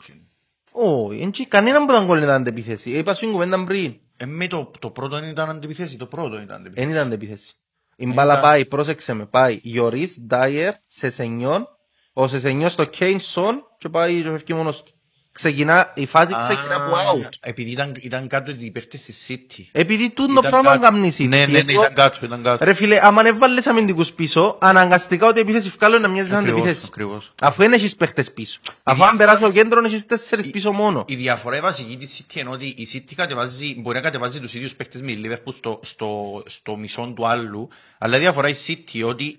Όχι, 0.72 1.20
εν 1.22 1.30
τσι- 1.30 1.48
κανέναν 1.48 1.86
που 1.86 1.92
τον 1.92 2.04
γκολ 2.04 2.14
δεν 2.18 2.28
ήταν 2.28 2.40
αντεπιθέση. 2.40 2.90
Είπα 2.90 3.14
σου 3.14 3.20
την 3.20 3.32
κουβέντα 3.32 3.64
πριν. 3.64 3.94
Ε, 4.16 4.26
με 4.26 4.46
το, 4.46 4.70
το 4.78 4.90
πρώτο 4.90 5.20
δεν 5.20 5.28
ήταν 5.28 5.50
αντεπιθέση, 5.50 5.96
το 5.96 6.06
πρώτο 6.06 6.40
ήταν 6.40 6.56
αντεπιθέση. 6.56 6.86
Δεν 6.86 6.94
ήταν 6.94 7.06
αντεπιθέση. 7.06 7.52
Η 7.96 8.06
μπάλα 8.06 8.32
ήταν- 8.32 8.44
πάει, 8.44 8.64
πρόσεξε 8.66 9.12
με, 9.12 9.26
πάει 9.26 9.60
Ιωρίς, 9.62 10.20
Ντάιερ, 10.20 10.74
Σεσενιόν, 10.86 11.66
ο 12.12 12.28
Σεσενιόν 12.28 12.68
στο 12.70 12.84
Κέιν 12.84 13.20
Σον 13.20 13.62
και 13.78 13.88
πάει 13.88 14.22
και 14.22 14.30
φεύγει 14.30 14.54
μόνος 14.54 14.82
του. 14.82 14.95
Ξεκινά, 15.36 15.92
η 15.94 16.06
φάση 16.06 16.34
ξεκινά 16.48 16.74
από 16.74 16.96
Α, 16.96 17.00
out. 17.12 17.28
Επειδή 17.40 17.70
ήταν, 17.70 17.94
ήταν 18.00 18.28
κάτω 18.28 18.50
οι 18.50 18.56
υπέρτες 18.60 19.02
της 19.02 19.26
City. 19.28 19.62
Επειδή 19.72 20.10
τούτο 20.10 20.26
το 20.32 20.38
Ήταν 20.38 20.50
πράγμα 20.50 20.70
κάτω. 20.70 20.80
καμνεί 20.82 21.12
η 21.18 21.26
Ναι, 21.26 21.42
City. 21.44 21.48
ναι, 21.48 21.62
ναι, 21.62 21.72
Εγώ- 21.72 21.82
ήταν 21.82 21.94
κάτω, 21.94 22.18
ήταν 22.22 22.42
κάτω. 22.42 22.64
Ρε 22.64 22.74
φίλε, 22.74 22.98
άμα 23.06 23.20
αν 23.20 23.26
έβαλες 23.26 23.66
αμυντικούς 23.66 24.12
πίσω, 24.12 24.58
αναγκαστικά 24.60 25.26
ότι 25.26 25.38
η 25.38 25.40
επίθεσης 25.40 25.70
βγάλω 25.70 25.98
να 25.98 26.08
μοιάζεις 26.08 26.30
σαν 26.30 26.38
Ακριβώς, 26.38 26.60
αντεπίθεση. 26.60 26.86
ακριβώς. 26.90 27.32
Αφού 27.42 27.62
δεν 27.62 27.72
έχεις 27.72 27.96
παίχτες 27.96 28.32
πίσω. 28.32 28.60
Αφού 28.82 29.04
αν 29.04 29.16
περάσει 29.16 29.44
ο 29.44 29.50
κέντρος, 29.50 29.84
έχεις 29.84 30.06
τέσσερις 30.06 30.50
πίσω 30.50 30.72
μόνο. 30.72 31.04
Η 31.08 31.14
διαφορά 31.14 31.56
η 31.56 31.60
βασική 31.60 31.96
της 31.96 32.22
City 32.28 32.36
είναι 32.40 32.50
ότι 32.50 32.66
η 32.66 32.88
City 32.92 33.12
κατεβάζει, 33.16 33.74
μπορεί 33.80 33.96
να 33.96 34.02
κατεβάζει 34.02 34.40
τους 34.40 34.54
ίδιους 34.54 34.74
παίκτες 34.76 35.00
με 35.02 35.10
η 35.12 35.20
Liverpool 35.24 35.54
στο, 35.56 35.80
στο, 35.82 36.42
στο 36.46 36.76
μισό 36.76 37.12
του 37.16 37.26
άλλου, 37.26 37.68
αλλά 37.98 38.16
η 38.16 38.20
διαφορά 38.20 38.48
η 38.48 38.54
City 38.66 39.04
ότι 39.04 39.38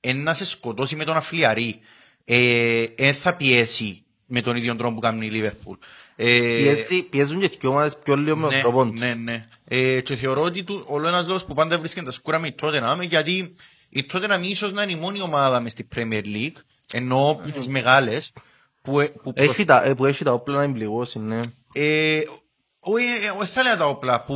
εν 0.00 0.22
να 0.22 0.34
σε 0.34 0.44
σκοτώσει 0.44 0.96
με 0.96 1.04
τον 1.04 1.16
αφλιαρή, 1.16 1.78
ε, 2.24 2.84
εν 2.96 3.14
θα 3.14 3.34
πιέσει 3.34 4.02
με 4.30 4.40
τον 4.40 4.56
ίδιο 4.56 4.76
τρόπο 4.76 4.94
που 4.94 5.00
κάνει 5.00 5.26
η 5.26 5.30
Liverpool. 5.34 5.76
Ε, 6.16 6.38
Πιέζει- 6.38 7.02
Πιέζουν 7.02 7.40
και 7.40 7.56
δυο 7.60 7.70
ομάδες 7.70 7.96
πιο 8.04 8.16
λίγο 8.16 8.36
με 8.36 8.42
τον 8.42 8.54
ναι, 8.54 8.60
τρόπο 8.60 8.86
τους. 8.86 9.00
ναι, 9.00 9.14
ναι. 9.14 9.46
Ε, 9.64 10.00
και 10.00 10.16
θεωρώ 10.16 10.42
ότι 10.42 10.62
του, 10.64 10.84
όλο 10.86 11.08
ένας 11.08 11.26
λόγος 11.26 11.44
που 11.44 11.54
πάντα 11.54 11.78
βρίσκεται 11.78 12.06
τα 12.06 12.12
σκούρα 12.12 12.38
με 12.38 12.46
η 12.46 12.54
Tottenham 12.62 12.98
γιατί 13.08 13.54
η 13.88 14.06
Tottenham 14.12 14.40
ίσως 14.42 14.72
να 14.72 14.82
είναι 14.82 14.92
η 14.92 14.96
μόνη 14.96 15.20
ομάδα 15.20 15.60
μες 15.60 15.72
στη 15.72 15.88
Premier 15.96 16.22
League 16.24 16.56
ενώ 16.92 17.30
από 17.30 17.50
τις 17.50 17.68
μεγάλες 17.68 18.32
που, 18.82 19.00
ε, 19.00 19.06
που 19.22 19.32
Έχει 19.34 19.64
τα, 19.64 19.84
ε, 19.84 19.94
που 19.94 20.04
έχει 20.04 20.24
τα 20.24 20.32
όπλα 20.32 20.56
να 20.56 20.62
εμπληγώσει, 20.62 21.18
ναι. 21.18 21.40
ε, 21.72 22.20
όχι, 22.80 23.04
ε, 23.04 23.30
όχι 23.40 23.50
θα 23.52 23.62
λέω 23.62 23.76
τα 23.76 23.86
όπλα 23.88 24.22
που... 24.24 24.34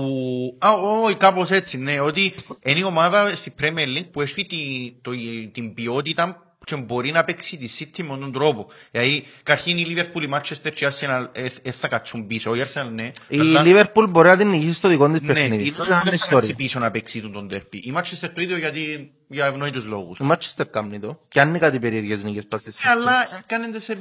Α, 0.59 0.73
όχι, 0.73 1.15
κάπως 1.17 1.51
έτσι, 1.51 1.79
ναι, 1.79 2.01
ότι 2.01 2.35
είναι 2.65 2.79
η 2.79 2.83
ομάδα 2.83 3.37
στη 3.37 3.55
Premier 3.61 3.87
League 3.97 4.11
που 4.13 4.21
έχει 4.21 4.47
τη, 4.47 4.93
το, 5.03 5.11
την 5.53 5.75
ποιότητα 5.75 6.52
και 6.65 6.77
μπορεί 6.77 7.11
να 7.11 7.25
παίξει 7.25 7.57
τη 7.57 7.69
City 7.79 8.03
με 8.03 8.17
τον 8.19 8.33
τρόπο. 8.33 8.67
Δηλαδή, 8.91 9.25
καρχήν 9.43 9.79
η 9.79 9.87
Liverpool, 9.89 10.23
η 10.23 10.29
Manchester 10.33 10.71
και 10.75 10.85
η 10.85 10.89
Arsenal 10.91 11.27
ε, 11.33 11.47
ε, 11.63 11.71
θα 11.71 11.89
κάτσουν 11.89 12.27
πίσω. 12.27 12.55
Η 12.55 12.63
Arsenal, 12.73 12.89
ναι. 12.95 13.11
Η 13.29 13.39
αλλά- 13.39 13.63
Liverpool 13.65 14.07
μπορεί 14.09 14.29
να 14.29 14.37
την 14.37 14.49
νικήσει 14.49 14.73
στο 14.73 14.89
δικό 14.89 15.09
της 15.09 15.21
ναι, 15.21 15.33
παιχνίδι. 15.33 15.65
η 15.65 15.69
Αυτό 15.69 15.83
Tottenham 15.83 15.87
είναι 15.87 16.01
δεν 16.05 16.09
άλλη 16.09 16.17
θα 16.19 16.27
κάτσει 16.27 16.35
ιστορία. 16.37 16.55
πίσω 16.55 16.79
να 16.79 16.91
παίξει 16.91 17.21
τον 17.21 17.33
τον 17.33 17.49
τέρπι. 17.49 17.77
Η 17.77 17.93
Manchester 17.97 18.29
το 18.35 18.41
ίδιο 18.43 18.57
γιατί 18.57 19.11
για 19.29 19.47
ευνόητους 19.47 19.85
λόγους. 19.85 20.19
Η 20.19 20.25
Manchester 20.31 20.65
κάνει 20.71 20.99
το. 21.01 21.21
Πιάνει 21.29 21.59
κάτι 21.59 21.79
περίεργες 21.79 22.25
νίκες 22.25 22.47
πας 22.49 22.61
στη 22.61 22.71
Ε, 22.71 22.73
City. 22.77 22.89
Αλλά 22.91 23.13
κάνετε 23.47 23.81
σε 23.81 23.99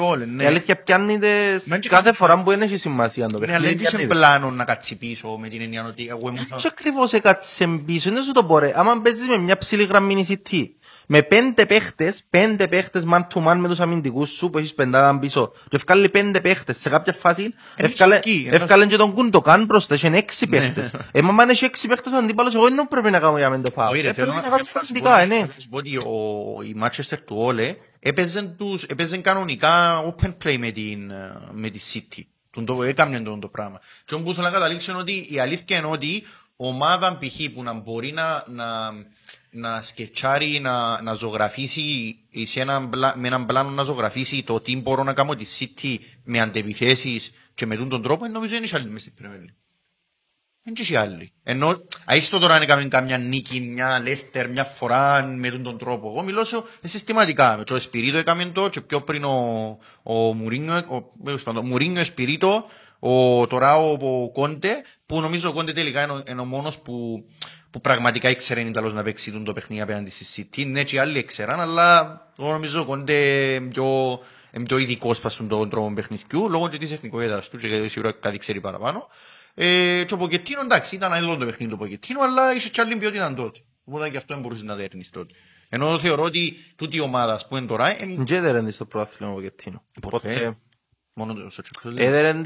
όλοι, 0.00 0.24
Η 0.24 0.26
ναι. 0.26 0.46
αλήθεια 0.46 0.82
πιάνει 0.82 1.18
τις 1.18 1.66
Μα 1.66 1.78
και 1.78 1.88
κάθε 1.88 2.02
κάνει- 2.04 2.16
φορά 2.16 2.42
που 2.42 2.50
δεν 2.50 2.62
έχει 2.62 2.76
σημασία 2.76 3.26
το 3.26 3.38
Ναι, 3.38 3.44
αλλά 3.44 3.52
παιχνίδι. 3.52 3.74
δεν 3.74 3.82
είχε 3.84 3.90
πιάνει 3.96 4.06
το. 4.06 4.14
πλάνος 4.14 4.54
να 4.54 4.64
κάτσει 4.64 4.96
πίσω 4.96 5.38
με 5.40 5.48
την 5.48 5.60
έννοια 5.60 5.84
ότι 5.84 6.06
εγώ 6.08 6.20
ήμουν... 6.28 6.46
Έτσι 6.52 6.66
ακριβώς 6.70 7.12
έκατσε 7.12 7.66
πίσω, 7.86 8.10
δεν 8.10 8.22
σου 8.22 8.32
το 8.32 8.44
πω 8.44 8.58
ρε. 8.58 8.72
Άμα 8.74 9.00
παίζεις 9.00 9.26
με 9.28 9.38
μια 9.38 9.58
ψηλή 9.58 9.84
γραμμή 9.84 10.20
η 10.20 10.26
City, 10.50 10.64
με 11.12 11.22
πέντε 11.22 11.66
παίχτες, 11.66 12.22
πέντε 12.30 12.68
παίχτες 12.68 13.04
man 13.12 13.20
to 13.34 13.46
man 13.46 13.56
με 13.56 13.68
τους 13.68 13.80
αμυντικούς 13.80 14.30
σου 14.30 14.50
που 14.50 14.58
έχεις 14.58 14.74
πεντάδαν 14.74 15.18
πίσω 15.18 15.52
και 15.68 15.76
ευκάλλει 15.76 16.08
πέντε 16.08 16.40
παίχτες 16.40 16.76
σε 16.78 16.88
κάποια 16.88 17.12
φάση, 17.12 17.54
ευκάλλε- 17.76 18.16
εκεί, 18.26 18.44
ενώ- 18.46 18.56
ευκάλλε 18.56 18.86
και 18.86 18.96
τον 18.96 19.12
Κουντοκάν 19.14 19.64
μπροστά, 19.64 19.94
είχε 19.94 20.08
έξι 20.12 20.46
παίχτες. 20.46 20.92
Ε, 21.12 21.22
μα 21.22 21.42
αν 21.42 21.48
έχει 21.48 21.64
έξι 21.64 21.88
παίχτες 21.88 22.12
ο 22.12 22.16
αντίπαλος, 22.16 22.54
εγώ 22.54 22.64
δεν 22.68 22.88
πρέπει 22.88 23.10
να 23.10 23.18
κάνω 23.20 23.38
για 23.38 23.50
μεν 23.50 23.62
το 23.62 23.70
φάω. 23.70 23.90
Όχι 23.90 24.00
ρε, 24.00 24.08
Ε, 24.08 24.12
θέλω 24.12 24.26
πρέπει 24.32 24.44
να 24.44 24.50
να 24.50 24.56
κάνω 24.56 24.64
θέλω 24.66 24.80
να 24.80 24.84
σου 24.84 24.92
πω 24.92 25.00
στατικά, 25.02 25.14
ότι- 25.14 25.22
ε, 25.22 25.26
ναι. 25.26 25.40
θέλω 25.40 25.52
να 25.56 25.60
σου 25.62 25.68
πω 25.68 25.76
ότι 25.76 25.96
ο- 25.96 26.62
η 26.62 26.74
Manchester 26.82 27.18
του 27.26 27.36
Όλε 27.38 27.74
έπαιζε 28.00 28.42
τους- 28.42 28.82
έπαιζε 28.84 29.16
κανονικά 29.18 30.02
open 30.04 30.34
play 30.44 30.56
με 30.58 30.70
την, 30.70 31.10
ε, 31.10 31.32
με 31.52 31.70
τη 31.70 31.78
City. 31.92 32.22
Τον 32.50 32.64
το 32.64 32.82
έκαμνε 32.82 33.20
τον 33.20 33.40
το 33.40 33.48
πράγμα. 33.48 33.80
Και 34.04 34.14
όμως 34.14 34.26
που 34.28 34.34
θέλω 34.34 34.46
να 34.46 34.52
καταλήξω 34.52 34.90
είναι 34.92 35.00
ότι 35.00 35.26
η 35.30 35.38
αλήθεια 35.38 35.76
είναι 35.76 35.86
ότι 35.86 36.22
ομάδα 36.56 37.16
π.χ. 37.20 37.36
που 37.54 37.62
να 37.62 37.72
μπορεί 37.74 38.12
να, 38.12 38.44
να, 38.48 38.66
να 39.50 39.82
σκετσάρει, 39.82 40.60
να, 40.60 41.02
να 41.02 41.12
ζωγραφίσει 41.14 42.16
σε 42.42 42.60
έναν, 42.60 42.88
πλα- 42.90 43.16
με 43.16 43.26
έναν 43.26 43.46
πλάνο 43.46 43.70
να 43.70 43.82
ζωγραφίσει 43.82 44.42
το 44.42 44.60
τι 44.60 44.76
μπορώ 44.76 45.02
να 45.02 45.12
κάνω 45.12 45.34
τη 45.36 45.44
City 45.58 45.96
με 46.24 46.40
αντεπιθέσεις 46.40 47.30
και 47.54 47.66
με 47.66 47.74
τούτον 47.74 47.88
τον 47.90 48.02
τρόπο, 48.02 48.26
νομίζω 48.26 48.56
είναι 48.56 48.68
άλλη 48.72 48.90
μες 48.90 49.02
στην 49.02 49.14
Premier 49.20 49.44
League. 49.48 49.54
Δεν 50.62 50.74
και 50.74 50.98
άλλοι. 50.98 51.32
Ενώ, 51.42 51.80
αίστο 52.06 52.38
τώρα 52.38 52.54
αν 52.54 52.62
έκαμε 52.62 52.84
καμιά 52.84 53.18
νίκη, 53.18 53.60
μια 53.60 54.00
Λέστερ, 54.00 54.50
μια 54.50 54.64
φορά 54.64 55.22
με 55.24 55.50
τον, 55.50 55.62
τον 55.62 55.78
τρόπο. 55.78 56.08
Εγώ 56.08 56.22
μιλώ 56.22 56.44
σε 56.44 56.62
ε, 56.80 56.88
συστηματικά. 56.88 57.56
Με 57.56 57.64
το 57.64 57.74
Εσπυρίτο 57.74 58.16
έκαμε 58.18 58.44
το 58.44 58.68
και 58.68 58.80
πιο 58.80 59.00
πριν 59.02 59.24
ο, 59.24 59.78
ο 60.02 60.14
Μουρίνιο, 60.34 60.76
ο, 60.76 61.10
τέλος 61.24 61.42
πάντων, 61.42 61.64
ο 61.64 61.66
Μουρίνιο 61.66 62.00
Εσπυρίτο, 62.00 62.64
ο, 62.98 63.46
τώρα 63.46 63.76
ο, 63.76 63.92
ο 64.22 64.30
Κόντε, 64.32 64.74
που 65.06 65.20
νομίζω 65.20 65.48
ο 65.48 65.52
Κόντε 65.52 65.72
τελικά 65.72 66.02
είναι, 66.02 66.12
ο- 66.12 66.22
είναι 66.28 66.40
ο 66.40 66.44
μόνος 66.44 66.78
που, 66.78 67.24
που 67.70 67.80
πραγματικά 67.80 68.30
ήξερε 68.30 68.60
είναι 68.60 68.70
τέλος 68.70 68.92
να 68.92 69.02
παίξει 69.02 69.32
τον 69.32 69.44
το 69.44 69.52
παιχνίδι 69.52 69.82
απέναντι 69.82 70.10
στη 70.10 70.48
City. 70.54 70.66
Ναι, 70.66 70.84
και 70.84 70.96
οι 70.96 70.98
άλλοι 70.98 71.18
ήξεραν, 71.18 71.60
αλλά 71.60 72.20
εγώ 72.38 72.50
νομίζω 72.50 72.80
ο 72.80 72.84
Κόντε 72.84 73.14
είναι 73.54 73.68
πιο, 73.68 74.20
είναι 74.52 74.64
πιο 74.64 74.78
ειδικός 74.78 75.20
πας 75.20 75.32
στον 75.32 75.48
τον 75.48 75.70
τρόπο 75.70 75.94
παιχνιδιού, 75.94 76.48
λόγω 76.50 76.68
και 76.68 76.78
της 76.78 76.92
εθνικότητας 76.92 77.48
του 77.48 77.58
και 77.58 77.88
σίγουρα 77.88 78.12
κάτι 78.12 78.38
ξέρει 78.38 78.60
παραπάνω. 78.60 79.08
Ε, 79.54 80.04
και 80.06 80.14
ο 80.14 80.16
Ποκετίνο, 80.16 80.60
εντάξει, 80.60 80.94
ήταν 80.94 81.12
εδώ 81.12 81.36
το 81.36 81.44
παιχνίδι 81.44 81.72
του 81.72 81.78
Ποκετίνο, 81.78 82.20
αλλά 82.22 82.54
είχε 82.54 82.68
και 82.68 82.80
άλλη 82.80 82.96
ποιότητα 82.96 83.34
τότε. 83.34 83.60
Οπότε 83.84 84.10
και 84.10 84.16
αυτό 84.16 84.34
δεν 84.34 84.42
μπορούσες 84.42 84.64
να 84.64 84.74
δέρνεις 84.74 85.10
τότε. 85.10 85.34
Ενώ 85.68 85.98
θεωρώ 85.98 86.22
ότι 86.22 86.56
τούτη 86.76 86.96
η 86.96 87.00
ομάδα, 87.00 87.34
ας 87.34 87.48
πούμε 87.48 87.60
τώρα, 87.60 88.02
είναι 88.02 88.24
Και 88.24 88.36
έδερεν 88.36 88.64
της 88.64 88.74
στο 88.74 88.84
πρωτάθλημα 88.84 89.32
ο 89.32 89.34
Ποκετίνο. 89.34 89.82
Ποτέ. 90.00 90.16
Οπότε, 90.16 90.56
μόνο 91.12 91.34
το 91.34 91.50
στο 91.50 91.62
Champions 91.62 91.88
League. 91.88 91.98
Έδερεν 91.98 92.42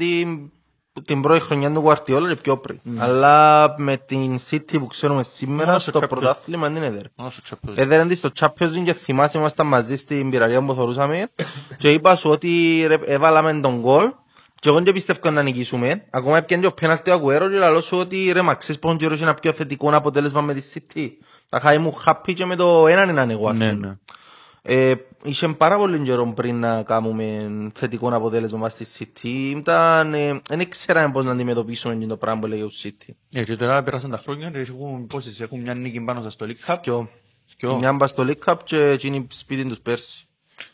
την 0.95 1.03
την 1.05 1.21
πρώτη 1.21 1.39
χρονιά 1.41 1.71
του 1.71 1.83
Guardiola 1.85 2.27
και 2.27 2.35
πιο 2.41 2.57
πριν. 2.57 2.79
Αλλά 2.97 3.73
με 3.77 3.97
την 3.97 4.37
City 4.49 4.79
που 4.79 4.87
ξέρουμε 4.87 5.23
σήμερα 5.23 5.65
Μόνο 5.65 5.79
στο 5.79 5.89
στο 5.89 5.99
Champions- 5.99 6.09
πρωτάθλημα 6.09 6.69
δεν 6.69 6.83
έδερε. 6.83 7.07
Μόνο 7.15 7.29
στο 7.29 7.41
Champions 7.49 7.69
League. 7.69 7.77
Έδερεν 7.77 8.07
τη 8.07 8.15
στο 8.15 8.29
Champions 8.39 8.67
League 8.73 8.83
και 8.83 8.93
θυμάσαι 8.93 9.37
ήμασταν 9.37 9.67
μαζί 9.67 9.95
στην 9.95 10.29
πυραρία 10.29 10.61
που 10.61 10.73
θεωρούσαμε 10.73 11.27
και 11.77 11.89
είπα 11.91 12.15
σου 12.15 12.29
ότι 12.29 12.83
ρε, 12.87 12.95
έβαλαμε 13.05 13.53
τον 13.53 13.79
γκολ 13.79 14.11
και 14.59 14.69
εγώ 14.69 14.81
δεν 14.81 14.93
πιστεύω 14.93 15.29
να 15.29 15.41
νικήσουμε. 15.41 16.03
Ακόμα 16.09 16.37
έπιανε 16.37 16.61
και 16.61 16.67
ο 16.67 16.71
πέναλτι 16.73 17.09
ο 17.09 17.13
Αγουέρο 17.13 17.49
και 17.49 17.57
λαλώ 17.57 17.81
σου 17.81 17.97
ότι 17.97 18.31
ρε 18.33 18.41
μα 18.41 18.53
ξέρεις 18.55 18.81
πόσο 18.81 18.95
καιρό 18.95 19.13
είχε 19.13 19.23
ένα 19.23 19.33
πιο 19.33 19.53
θετικό 19.53 19.89
αποτέλεσμα 19.95 20.41
με 20.41 20.53
τη 20.53 20.71
City. 20.73 21.07
Τα 21.49 21.59
χάει 21.59 21.77
μου 21.77 21.97
happy 22.05 22.33
και 22.33 22.45
με 22.45 22.55
το 22.55 22.87
έναν 22.87 23.09
έναν 23.09 23.29
εγώ 23.29 23.49
ας 23.49 23.57
Ναι, 23.57 23.73
πούμε. 23.73 23.99
Ναι. 25.25 25.29
Ε, 25.29 25.29
είχε 25.31 25.47
πάρα 25.47 25.77
πολύ 25.77 25.99
καιρό 25.99 26.33
πριν 26.35 26.59
να 26.59 26.83
κάνουμε 26.83 27.47
θετικό 27.75 28.15
αποτέλεσμα 28.15 28.57
μας 28.57 28.73
στη 28.73 28.85
City. 29.23 29.57
Ήταν, 29.57 30.13
ε, 30.13 30.41
δεν 30.49 30.69
ξέραμε 30.69 31.11
πώς 31.11 31.25
να 31.25 31.31
αντιμετωπίσουμε 31.31 31.95
και 31.95 32.05
το 32.05 32.17
πράγμα 32.17 32.39
που 32.39 32.45
έλεγε 32.45 32.63
ο 32.63 32.69
City. 32.83 33.13
Ε, 33.31 33.43
και 33.43 33.55
τώρα 33.55 33.83
πέρασαν 33.83 34.09
τα 34.11 34.17
χρόνια 34.17 34.49
και 34.51 34.57
έχουν, 34.57 35.07
πόσες, 35.07 35.39
έχουν 35.41 35.59
μια 35.61 35.73
νίκη 35.73 36.01
πάνω 36.01 36.21
στα 36.21 36.29
στο 36.29 36.45
League 36.49 36.73
Cup; 36.73 36.77
Και 36.81 36.91
Σκιο. 37.45 37.75
μια 37.75 37.93
μπα 37.93 38.07
στο 38.07 38.25
League 38.27 38.51
Cup 38.51 38.57
και 38.63 38.77
εκείνη 38.81 39.27
σπίτι 39.31 39.65
τους 39.65 39.79
πέρσι. 39.79 40.25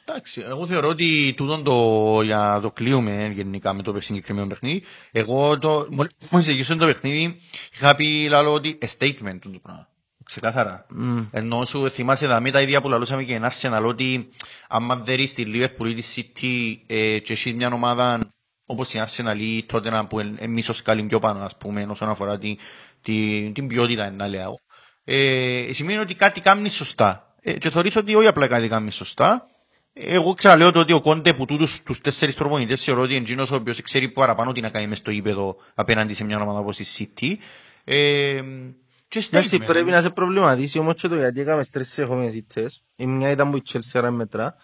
Εντάξει, 0.05 0.41
εγώ 0.45 0.65
θεωρώ 0.65 0.87
ότι 0.87 1.33
τούτον 1.37 1.63
το, 1.63 2.21
για 2.21 2.59
το 2.61 2.71
κλείουμε 2.71 3.31
γενικά 3.35 3.73
με 3.73 3.81
το 3.83 4.01
συγκεκριμένο 4.01 4.47
παιχνίδι. 4.47 4.83
Εγώ 5.11 5.57
το, 5.59 5.87
μόλι- 5.91 6.11
μόλις 6.29 6.47
εγγύσω 6.47 6.75
το 6.77 6.85
παιχνίδι, 6.85 7.39
είχα 7.73 7.95
πει 7.95 8.27
λάλο 8.29 8.53
ότι 8.53 8.77
a 8.81 8.85
statement 8.97 9.37
το 9.41 9.59
πράγμα. 9.61 9.87
Ξεκάθαρα. 10.31 10.85
Μμ. 10.89 11.23
Ενώ 11.31 11.65
σου 11.65 11.89
θυμάσαι 11.89 12.27
δαμή 12.27 12.51
τα 12.51 12.61
ίδια 12.61 12.81
που 12.81 12.89
λαλούσαμε 12.89 13.23
και 13.23 13.33
εν 13.35 13.43
Arsenal 13.51 13.83
ότι 13.85 14.29
άμα 14.67 14.95
δέρεις 14.95 15.29
στη 15.29 15.45
Liverpool 15.47 15.87
ή 15.89 15.93
τη 15.93 16.13
City 16.15 16.83
ε, 16.87 17.19
και 17.19 17.33
έχεις 17.33 17.53
μια 17.53 17.67
ομάδα 17.73 18.19
όπως 18.65 18.93
η 18.93 19.03
Arsenal 19.07 19.35
ή 19.37 19.57
η 19.57 19.65
Tottenham 19.73 20.03
που 20.09 20.19
είναι 20.19 20.47
μίσο 20.47 20.73
σκάλι 20.73 21.03
πιο 21.03 21.19
πάνω 21.19 21.43
ας 21.43 21.57
πούμε 21.57 21.83
όσον 21.89 22.09
αφορά 22.09 22.37
τη, 22.37 22.55
τη, 23.01 23.51
την 23.53 23.67
ποιότητα 23.67 24.11
να 24.11 24.27
λέω. 24.27 24.59
Ε, 25.03 25.65
σημαίνει 25.71 25.99
ότι 25.99 26.13
κάτι 26.13 26.41
κάνει 26.41 26.69
σωστά. 26.69 27.35
Ε, 27.41 27.53
και 27.53 27.69
θεωρείς 27.69 27.95
ότι 27.95 28.15
όχι 28.15 28.27
απλά 28.27 28.47
κάτι 28.47 28.67
κάνει 28.67 28.91
σωστά. 28.91 29.47
Εγώ 29.93 30.33
ξαναλέω 30.33 30.71
το 30.71 30.79
ότι 30.79 30.93
ο 30.93 31.01
Κόντε 31.01 31.33
που 31.33 31.45
τούτους 31.45 31.83
τους 31.83 32.01
τέσσερις 32.01 32.35
προπονητές 32.35 32.83
θεωρώ 32.83 33.01
ότι 33.01 33.13
είναι 33.13 33.21
εκείνος 33.21 33.51
ο 33.51 33.55
οποίος 33.55 33.81
ξέρει 33.81 34.09
παραπάνω 34.09 34.51
τι 34.51 34.61
να 34.61 34.69
κάνει 34.69 34.87
μες 34.87 34.97
στο 34.97 35.11
ύπεδο 35.11 35.55
απέναντι 35.75 36.13
σε 36.13 36.23
μια 36.23 36.41
ομάδα 36.41 36.59
όπως 36.59 36.79
η 36.79 36.85
City. 37.19 37.35
Ε, 37.83 38.41
και 38.85 38.90
Εντάξει, 39.31 39.57
statement. 39.61 39.65
πρέπει 39.65 39.89
να 39.89 40.01
σε 40.01 40.09
προβληματίσει 40.09 40.79
όμως 40.79 40.93
και 41.01 41.07
το 41.07 41.15
γιατί 41.15 41.41
έκαμε 41.41 41.65
τρεις 41.71 41.93
συνεχόμενες 41.93 42.35
ήττες. 42.35 42.83
Η 42.95 43.05
μια 43.05 43.29
ήταν 43.31 43.51
που 43.51 43.57
η 43.57 43.61
Chelsea 43.71 43.79
άρα 43.93 44.11
μέτρα. 44.11 44.55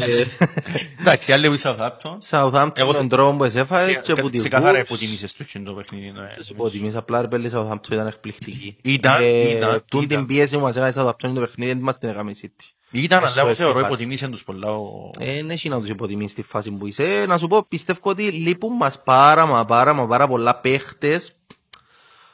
Ε, 0.00 0.24
Εντάξει, 1.00 1.32
άλλη 1.32 1.48
που 1.48 1.54
η 1.54 1.58
Southampton. 1.62 2.18
Southampton 2.30 2.70
Εγώ 2.78 2.90
με 2.92 2.96
τον 2.98 3.08
τρόπο 3.08 3.36
που 3.36 3.44
εσέφαγε 3.44 3.94
και 4.02 4.12
που 4.12 4.30
τη 4.30 4.38
Ξεκαθάρα 4.38 4.78
Wolves. 4.78 4.84
υποτιμήσες 4.84 5.32
το 5.32 5.38
εκείνο 5.42 5.64
το 5.64 5.72
παιχνίδι. 5.72 6.10
ναι. 6.10 6.26
Τις 6.36 6.48
υποτιμείς, 6.48 6.94
απλά 6.94 7.20
ρε 7.20 7.28
πέλη 7.28 7.46
η 7.46 7.50
Southampton 7.54 7.90
ήταν 7.90 8.06
εκπληκτική. 8.06 8.76
Ήταν, 8.82 9.22
Ε, 9.22 9.50
ήταν, 9.50 9.84
Τούν 9.90 10.02
ήταν. 10.02 10.18
την 10.18 10.26
πίεση 10.26 10.56
που 10.56 10.62
μας 10.62 10.76
έκανε 10.76 10.90
η 10.90 10.94
Southampton 10.96 11.32
το 11.34 11.40
παιχνίδι 11.40 11.72
δεν 11.72 11.80
μας 11.82 11.98
την 11.98 12.08
έκαμε 12.08 12.30
η 12.30 12.36
City. 12.42 12.72
Ήταν, 12.90 13.18
αλλά 13.18 13.26
Όσο 13.28 13.40
εγώ 13.40 13.48
έχει 13.48 13.58
θεωρώ 13.58 13.74
πάρει. 13.74 13.86
υποτιμήσαν 13.86 14.30
τους 14.30 14.44
πολλά. 14.44 14.72
ο- 14.74 15.10
Ε, 15.18 15.32
δεν 15.34 15.50
έχει 15.50 15.68
να 15.68 15.80
τους 15.80 15.88
υποτιμήσεις 15.88 16.30
στη 16.30 16.42
φάση 16.42 16.70
που 16.70 16.86
είσαι. 16.86 17.24
Να 17.28 17.38
σου 17.38 17.46
πω, 17.46 17.64
πιστεύω 17.68 17.98
ότι 18.02 18.22
λείπουν 18.22 18.72
μας 18.76 19.02
πάρα 19.02 19.46
μα 19.46 19.64
πάρα 19.64 19.92
μα 19.94 20.06
πάρα 20.06 20.26
πολλά 20.28 20.54
παίχτες. 20.60 21.36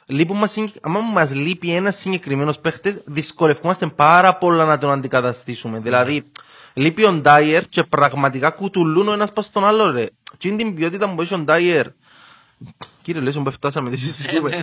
Λείπουν 0.05 0.37
μας, 0.37 0.51
συγκεκ- 0.51 0.75
άμα 0.87 0.99
μας 0.99 1.35
λείπει 1.35 1.71
ένας 1.71 1.95
συγκεκριμένος 1.95 2.59
παίχτες, 2.59 3.01
δυσκολευόμαστε 3.05 3.87
πάρα 3.87 4.35
πολλά 4.37 4.65
να 4.65 4.77
τον 4.77 4.91
αντικαταστήσουμε. 4.91 5.79
Δηλαδή, 5.79 6.31
λείπει 6.73 7.03
ο 7.05 7.11
Ντάιερ 7.13 7.67
και 7.69 7.83
πραγματικά 7.83 8.49
κουτουλούν 8.49 9.07
ο 9.07 9.13
ένας 9.13 9.33
πας 9.33 9.45
στον 9.45 9.65
άλλο 9.65 9.91
ρε. 9.91 10.05
Τι 10.37 10.47
είναι 10.47 10.57
την 10.57 10.75
ποιότητα 10.75 11.09
που 11.15 11.21
έχει 11.21 11.33
ο 11.33 11.37
Ντάιερ; 11.39 11.87
Κύριε 13.01 13.21
Λέσον 13.21 13.43
που 13.43 13.51
φτάσαμε 13.51 13.89
τη 13.89 13.97
συζητούμε. 13.97 14.61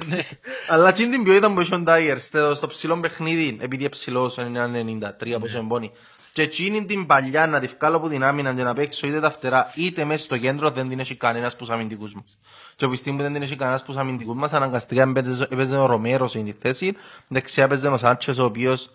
Αλλά 0.69 0.93
τι 0.93 1.03
είναι 1.03 1.13
την 1.13 1.23
ποιότητα 1.25 1.53
που 1.53 1.61
έχει 1.61 1.75
ο 1.75 1.79
Ντάιερ 1.79 2.19
στο, 2.19 2.55
στο 2.55 2.67
ψηλό 2.67 3.01
παιχνίδι, 3.01 3.57
επειδή 3.61 3.81
είναι 3.83 3.89
ψηλός, 3.91 4.37
είναι 4.37 4.85
93 5.21 5.37
πόσο 5.41 5.59
εμπόνει. 5.59 5.91
Και 6.39 6.45
εκείνη 6.45 6.85
την 6.85 7.07
παλιά 7.07 7.47
να 7.47 7.61
τη 7.61 7.67
βγάλω 7.67 7.97
από 7.97 8.09
την 8.09 8.25
άμυνα 8.25 8.55
και 8.55 8.63
να 8.63 8.75
παίξω 8.75 9.07
είτε 9.07 9.21
τα 9.21 9.31
φτερά 9.31 9.73
είτε 9.75 10.05
μέσα 10.05 10.25
στο 10.25 10.39
κέντρο 10.39 10.71
δεν 10.71 10.89
την 10.89 11.01
έχει 11.01 11.15
κανένας 11.15 11.57
που 11.57 11.67
αμυντικούς 11.69 12.15
μας. 12.15 12.39
Και 12.77 12.85
από 12.85 12.95
τη 12.95 13.01
στιγμή 13.01 13.19
που 13.19 13.25
δεν 13.25 13.33
την 13.33 13.43
έχει 13.43 13.57
κανένας 13.57 13.83
που 13.83 13.95
αμυντικούς 13.97 14.37
μας 14.37 14.53
αναγκαστικά 14.53 15.03
έπαιζε 15.03 15.49
έπαιζε 15.51 15.77
ο 15.77 15.87
Ρομέρο 15.87 16.29
στην 16.29 16.45
τη 16.45 16.55
θέση, 16.61 16.97
δεξιά 17.29 17.65
έπαιζε 17.65 17.89
ο 17.89 17.97
Σάντσες 17.97 18.39
ο 18.39 18.45
οποίος 18.45 18.91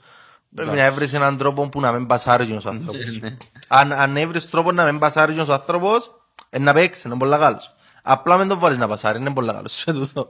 πρέπει 0.56 0.76
να 0.76 0.84
έβρεις 0.84 1.14
έναν 1.14 1.38
τρόπο 1.38 1.70
που 1.70 1.80
να 1.80 1.92
μην 1.92 2.08
πασάρει 2.08 2.44
εκείνος 2.44 2.66
ο 2.66 2.70
άνθρωπος. 2.70 3.20
αν, 3.68 3.94
αν 3.94 4.18
έβρεις 4.18 4.50
τρόπο 4.50 4.72
να 4.72 4.84
μην 4.86 5.00
πασάρει 5.00 5.32
εκείνος 5.32 5.50
ο 5.50 5.54
άνθρωπος, 5.54 6.12
ε, 6.50 6.60
να 6.60 6.74
παίξει, 6.74 7.08
είναι 7.08 7.18
πολύ 7.18 7.38
καλός. 7.38 7.74
Απλά 8.06 8.38
μην 8.38 8.48
τον 8.48 8.60
βάλεις 8.60 8.78
να 8.78 8.88
πασάρει, 8.88 9.20
είναι 9.20 9.34
πολύ 9.34 9.52
καλός. 9.54 9.74
Σε 9.74 9.94
τούτο. 9.94 10.30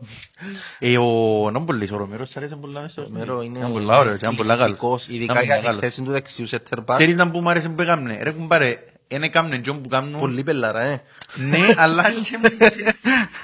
Ε, 0.80 0.98
ο 0.98 1.50
Νόμπολης, 1.52 1.92
ο 1.92 1.98
Ρομέρος, 1.98 2.30
σ' 2.30 2.38
αρέσει 2.38 2.56
πολλά 2.56 2.82
μες 2.82 2.92
στο 2.92 3.06
Μέρο 3.10 3.42
είναι 3.42 3.58
Ήταν 3.58 3.72
πολλά 3.72 3.98
ωραίος, 4.00 4.16
ήταν 4.16 4.36
πολλά 4.36 4.56
καλός. 4.56 4.70
εκπληκτικός, 4.72 5.04
Ήταν 5.08 5.16
ειδικά 5.16 5.34
πολλά 5.34 5.46
για 5.46 5.58
τη 5.58 5.64
καλός. 5.66 5.80
θέση 5.80 6.02
του 6.04 6.12
δεξιού 6.12 6.48
center 6.50 6.78
back. 6.80 6.84
Ξέρεις 6.94 7.16
να 7.16 7.32
που 7.32 7.40
μου 7.40 7.50
άρεσε 7.50 7.70
που 7.70 7.82
έκαμνε. 7.82 8.20
Ρε 8.22 8.32
κουμπάρε, 8.32 8.78
δεν 9.08 9.24
έκαμνε 9.24 9.60
τζον 9.60 9.82
που 9.82 9.90
κάνουν. 9.90 10.20
Πολύ 10.20 10.44
πελάρα, 10.44 10.82
ε. 10.82 11.02
Ναι, 11.36 11.58
αλλά 11.84 12.04
άρεσε 12.04 12.38
μου. 12.38 12.50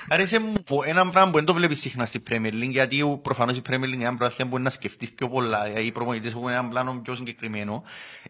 Άρεσε 0.10 0.40
μου 0.40 0.54
που 0.66 0.84
ένα 0.86 1.10
πράγμα 1.10 1.30
που 1.32 1.36
δεν 1.38 1.46
το 1.46 1.54
βλέπεις 1.54 1.80
συχνά 1.80 2.06
στη 2.06 2.24
Premier 2.30 2.52
League, 2.54 2.70
γιατί 2.70 3.02
ο- 3.02 3.18
προφανώς 3.18 3.58
η 3.58 3.62
Premier 3.70 3.74
League 3.84 3.94
είναι 3.94 4.04
ένα 4.06 4.16
πράγμα 4.16 4.36
που 4.38 4.48
μπορεί 4.48 4.64
να 4.64 4.70
σκεφτείς 4.70 5.12
πιο 5.12 5.30
πολλά, 5.30 5.66
ε, 5.76 5.82
οι 5.82 5.92
προπονητές 5.92 6.32
έχουν 6.32 6.50
ένα 6.50 6.68
πλάνο 6.68 7.00
πιο 7.04 7.14
συγκεκριμένο. 7.16 7.84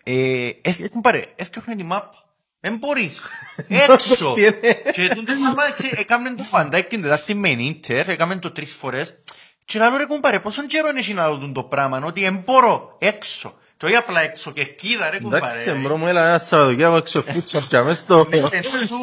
Ε, 0.03 0.49
έχουν 0.63 1.01
πάρε, 1.01 1.21
έφτιαχνε 1.35 1.75
τη 1.75 1.83
μάπα. 1.83 2.13
Δεν 2.59 2.77
μπορείς. 2.79 3.19
Έξω. 3.67 4.33
Τι 4.33 4.41
είναι. 4.41 4.59
Και 4.93 5.07
τούτο 5.07 5.33
πράγμα 5.33 5.71
ξέ- 5.71 5.99
έκαμνε 5.99 6.33
το 6.35 6.43
Φαντάικ 6.43 6.87
την 6.87 7.01
Τετάρτη 7.01 7.33
με 7.33 7.49
Ίντερ, 7.49 8.09
έκαμνε 8.09 8.37
το 8.37 8.51
τρεις 8.51 8.73
φορές. 8.73 9.17
Και 9.65 9.79
λέω 9.79 9.97
ρε 9.97 10.05
κουμπάρε, 10.05 10.39
πόσον 10.39 10.67
καιρό 10.67 10.87
έχει 10.95 11.13
να 11.13 11.33
δουν 11.35 11.53
το 11.53 11.63
πράγμα, 11.63 12.01
ότι 12.05 12.21
δεν 12.21 12.35
μπορώ, 12.45 12.95
έξω. 12.99 13.57
Και 13.79 13.85
όχι 13.85 13.95
απλά 13.95 14.21
έξω, 14.21 14.51
και 14.51 14.63
κοίτα 14.63 15.09
ρε 15.09 15.19
κουμπάρε. 15.19 15.45
Εντάξει, 15.61 15.71
μπρο 15.81 15.97
μου, 15.97 16.07
έλα 16.07 16.27
ένα 16.27 16.37
Σαββατοκύριακο 16.37 16.95
έξω 16.95 17.21
φούτσας 17.21 17.67
και 17.67 17.77
αμέσως 17.77 18.05
το... 18.11 18.27
Ε, 18.29 18.41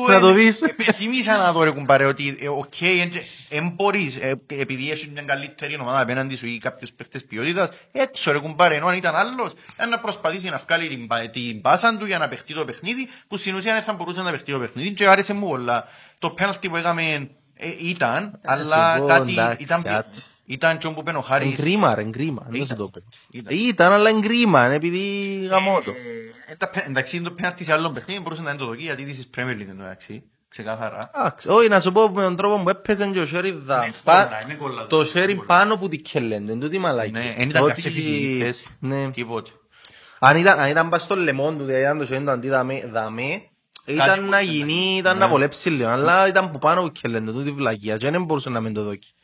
Να 0.09 0.21
το 0.21 0.33
δεις. 0.33 0.63
Επιθυμίσα 0.63 1.37
να 1.37 1.53
δω 1.53 1.63
ρε 1.63 1.71
κουμπάρε 1.71 2.05
ότι 2.05 2.37
ε, 2.41 2.49
οκ, 2.49 2.81
εν 3.49 3.73
μπορείς, 3.75 4.17
ε, 4.17 4.41
επειδή 4.47 4.91
έχεις 4.91 5.09
μια 5.13 5.23
καλύτερη 5.23 5.79
ομάδα 5.81 6.01
απέναντι 6.01 6.37
σου 6.37 6.47
ή 6.47 6.59
κάποιους 6.59 6.93
παίχτες 6.93 7.25
ποιότητας, 7.25 7.69
έξω 7.93 8.33
ρε 8.33 8.39
κουμπάρε, 8.39 8.75
ενώ 8.75 8.87
αν 8.87 8.97
ήταν 8.97 9.15
άλλος, 9.17 9.53
ε, 9.77 9.87
να 9.87 9.99
προσπαθήσει 9.99 10.49
να 10.49 10.63
βγάλει 10.67 10.89
την, 10.89 11.07
πα- 11.07 11.29
την 11.31 11.61
πάσα 11.61 11.97
του 11.97 12.07
για 12.07 12.19
να 12.19 12.29
παιχτεί 12.29 12.55
το 12.55 12.65
παιχνίδι, 12.65 13.09
που 13.29 13.37
στην 13.37 13.55
ουσία 13.55 13.73
δεν 13.73 13.83
θα 13.83 13.93
μπορούσε 13.93 14.23
να 14.23 14.31
παιχτεί 14.31 14.53
το 14.53 14.59
παιχνίδι 14.59 14.91
και 14.91 15.07
άρεσε 15.09 15.33
μου 15.33 15.49
πολλά. 15.49 15.89
Το 16.19 16.31
πέναλτι 16.31 16.69
που 16.69 16.77
έκαμε 16.77 17.03
ε, 17.57 17.69
ήταν, 17.81 18.41
αλλά 18.45 18.99
πω, 18.99 19.07
κάτι 19.07 19.33
εντάξει, 19.33 19.63
ήταν, 19.63 19.83
άτι. 19.87 20.23
Ήταν 20.47 20.79
και 20.79 20.87
όπου 20.87 21.03
πένω 21.03 21.21
Χάρης. 21.21 21.59
Εγκρίμα 21.59 21.95
ρε, 21.95 22.01
εγκρίμα. 22.01 22.43
Δεν 22.49 22.55
Ήταν. 22.55 22.67
σου 22.67 22.75
το 22.77 22.89
πω. 22.89 23.01
Ήταν. 23.31 23.57
Ήταν, 23.59 23.93
αλλά 23.93 24.09
εγκρίμα, 24.09 24.65
είναι 24.65 24.75
επειδή 24.75 24.99
γαμώ 25.51 25.81
το. 25.85 25.91
Ε, 26.47 26.55
τα 26.55 26.69
πέ- 26.69 26.87
Εντάξει, 26.89 27.21
το 27.21 27.31
πέναλτι 27.31 27.65
σε 27.65 27.73
άλλον 27.73 27.93
παιχνίδι 27.95 28.21
μπορούσε 28.21 28.43
να 28.43 28.51
είναι 28.51 28.59
το 28.59 28.67
δοκί, 28.67 28.83
γιατί 28.83 29.07
this 29.35 29.39
is 29.39 29.41
Premier 29.41 29.55
League 29.55 29.69
εντάξει, 29.71 30.23
ξεκάθαρα. 30.49 31.11
Εντάξει, 31.17 31.49
Όχι, 31.49 31.69
να 31.69 31.81
σου 31.81 31.93
πω 31.93 32.09
με 32.09 32.23
τον 32.23 32.37
τρόπο 32.37 32.63
που 32.63 32.69
έπαιζε 32.69 33.07
και 33.07 33.21
ο 33.21 33.27
Σέρι 33.27 33.51
δα- 33.65 33.85
Είναι 33.85 33.95
πα- 34.05 34.25
κόλλα, 34.25 34.43
είναι 34.45 34.55
κόλλα. 34.55 34.87
Το 34.87 35.05
Σέρι 35.05 35.35
πάνω 35.35 35.77
που 35.77 35.89
τη 35.89 35.99
κελέντε, 35.99 36.53
είναι 36.53 36.61
τούτη 36.61 36.79
μαλακή. 36.79 37.11
Ναι, 37.11 37.35
δεν 37.39 37.49
ήταν 37.49 37.67
κάτι 37.67 37.81
σε 37.81 37.91
φυσική 37.91 38.39
θέση. 38.43 38.67
Ναι. 38.81 39.11
Τίποτε. 39.11 39.51
Αν 40.19 40.37
ήταν, 40.37 40.59
αν 40.61 40.69
ήταν 40.71 40.89
πας 40.89 41.03
στο 41.03 41.17
λεμόν 41.17 41.59
του, 41.59 41.65
δηλαδή 41.65 41.83
ήταν 41.83 41.99
το 41.99 42.07
Σέρι 42.07 42.25
το 42.25 42.31
αντί 42.31 42.49
δαμέ, 42.49 42.89
δαμέ, 42.93 43.43
ήταν 43.85 44.07
μπορούσε 44.07 44.21
να 44.21 44.27
να 44.29 44.41
γίνει, 44.41 44.97
ήταν 44.99 45.15
Ναι. 45.17 45.25
να 45.25 45.29
βολέψει 45.29 45.71
λίγο, 45.71 45.89
αλλά 45.89 46.29
ήταν 46.29 46.51
που 46.51 46.59
πάνω 46.59 46.83
που 46.83 46.93
κελέντε, 46.93 47.33
τούτη 47.33 47.51
βλακία 47.51 47.97
και 47.97 48.11
δεν 48.11 48.25
μπορούσε 48.25 48.51
να 48.51 48.61
μην 48.61 48.75
το 48.75 48.83
δόκει. 48.83 49.15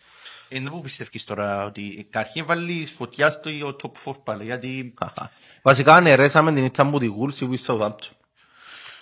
Είναι 0.53 0.71
που 0.71 0.81
πιστεύεις 0.81 1.25
τώρα 1.25 1.65
ότι 1.65 2.07
καταρχήν 2.11 2.45
βάλεις 2.47 2.91
φωτιά 2.91 3.31
στο 3.31 3.51
top 3.83 4.11
4 4.11 4.15
πάλι, 4.25 4.45
γιατί 4.45 4.95
Βασικά 5.63 5.95
αναιρέσαμε 5.95 6.53
την 6.53 6.65
ήταν 6.65 6.91
που 6.91 6.99
τη 6.99 7.07
Γούλση 7.07 7.47
που 7.47 7.53
είσαι 7.55 7.73
Southampton. 7.73 8.11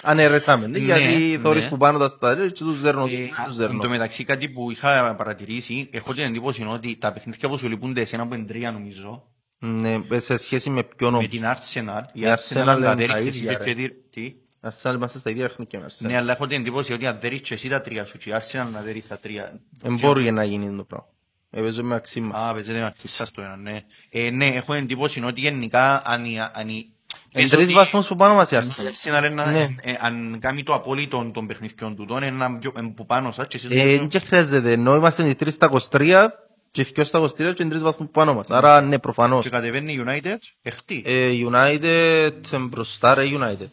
αναιρέσαμε. 0.02 0.66
Ναι, 0.66 0.78
Γιατί 0.78 1.40
θωρείς 1.42 1.62
ναι. 1.62 1.69
που 1.69 1.76
πάνω 1.76 1.99
τα 1.99 2.09
στάδια 2.09 2.47
και 2.47 2.52
τους 2.64 2.80
δέρνω. 2.80 3.04
Ε, 3.04 3.09
τους 3.09 3.49
Εν 3.49 3.54
δέρνω. 3.54 3.83
τω 3.83 3.88
μεταξύ 3.88 4.25
κάτι 4.25 4.49
που 4.49 4.71
είχα 4.71 5.14
παρατηρήσει, 5.14 5.88
έχω 5.92 6.14
την 6.14 6.23
εντύπωση 6.23 6.64
ότι 6.64 6.97
τα 6.97 7.12
παιχνίδια 7.12 7.49
που 7.49 7.59
σου 7.59 7.69
λείπονται 7.69 8.00
εσένα 8.00 8.26
που 8.26 8.35
είναι 8.35 8.45
τρία 8.47 8.73
νομίζω, 8.73 9.25
Ναι, 9.59 10.00
σε 10.16 10.37
σχέση 10.37 10.71
με 10.71 10.83
ποιον 10.97 11.14
με 11.14 11.26
την 11.26 11.42
Arsenal, 11.45 12.02
η 12.12 12.21
Η 12.21 12.25
Arsenal 12.26 12.37
Arsenal 12.37 12.59
αν 12.59 12.66
τα 12.66 12.73
είναι 12.73 12.85
τα 12.85 12.95
δέριξε 12.95 13.28
εσύ 13.28 13.38
ίδια, 13.38 13.54
και 13.54 13.73
ρε. 13.73 13.75
τι- 13.88 13.90
τι. 14.11 14.35
Αρσέναλ 14.62 14.97
είμαστε 14.97 15.19
στα 15.19 15.30
ίδια 15.30 15.47
παιχνίδια 15.47 15.78
με 15.78 15.85
Αρσέναλ. 15.85 16.12
Ναι, 16.12 16.19
αλλά 16.19 16.33
έχω 16.33 16.47
την 16.47 16.61
εντύπωση 16.61 16.92
ότι 16.92 17.07
αν 17.07 17.19
δέριξε 17.21 17.54
εσύ 17.54 17.69
τα 17.69 17.80
τρία 17.80 18.04
σου 18.04 18.19
και 18.19 18.30
η 18.30 18.33
Arsenal 18.37 18.66
να 18.73 18.80
δέρει 18.80 19.02
τα 19.09 19.19
τρία. 19.19 19.61
Δεν 19.78 19.99
μπορεί 19.99 20.30
να 20.30 20.45
γίνει 20.45 20.76
το 20.76 20.85
πράγμα. 20.85 21.07
Ε, 21.50 21.61
παίζω 21.61 21.83
με 21.85 21.95
αξί 21.95 22.21
μας. 22.21 22.42
Α, 22.42 22.52
παίζεται 22.52 22.78
μεταξύ 22.78 23.09
σας 23.09 23.30
το 23.30 23.42
ένα, 23.42 23.57
ναι. 23.57 23.80
Ε, 24.11 24.30
ναι, 24.30 24.47
έχω 24.47 24.73
την 24.75 24.83
εντύπωση 24.83 25.25
ότι 25.25 25.40
γενικά 25.40 26.02
αν 26.04 26.25
η... 26.25 26.38
αν 26.52 26.69
η- 26.69 26.90
Εν 27.33 27.42
πες 27.42 27.50
τρεις 27.50 27.64
ότι 27.64 27.73
βαθμούς 27.75 28.07
που 28.07 28.16
πάνω 28.16 28.35
μας 28.35 28.50
η 28.50 28.57
η 28.57 28.59
Arsenal. 28.61 29.09
Arsenal 29.21 29.30
είναι- 29.30 29.45
Ναι. 29.50 29.69
ε, 29.83 29.97
αν 30.00 30.38
κάνει 30.40 30.62
το 30.62 30.75
απόλυτο 30.75 31.30
των 31.35 31.47
παιχνιδιών 31.47 31.97
του, 31.97 32.04
τον 32.04 32.23
είναι 32.23 32.59
πιο- 32.61 32.73
ε, 32.76 32.80
που 32.95 33.07
πάνω 33.07 33.33
σας 33.33 33.47
και 33.49 33.57
εσείς 33.57 33.71
Ε, 33.71 33.75
νομίζω- 33.85 34.07
Δεν 34.09 34.21
χρειάζεται, 34.21 34.73
ενώ 34.73 34.95
είμαστε 34.95 35.28
οι 35.28 35.35
τρεις 35.35 35.54
στα 35.54 35.66
23 35.66 36.28
και 36.71 36.80
οι 36.80 36.85
δυο 36.95 37.04
στα 37.04 37.19
23 37.19 37.52
και 37.54 37.62
οι 37.62 37.69
τρεις 37.69 37.80
βαθμούς 37.83 38.07
που 38.07 38.12
πάνω 38.12 38.35
μας. 38.35 38.50
Άρα 38.50 38.80
ναι, 38.80 38.99
προφανώς. 38.99 39.42
και 39.45 39.50
κατεβαίνει 39.50 39.92
η 39.92 40.04
United, 40.07 40.37
εχτή. 40.62 41.02
Ε, 41.07 41.30
United, 41.50 42.30
μπροστά 42.61 43.14
ρε 43.14 43.23
United. 43.25 43.71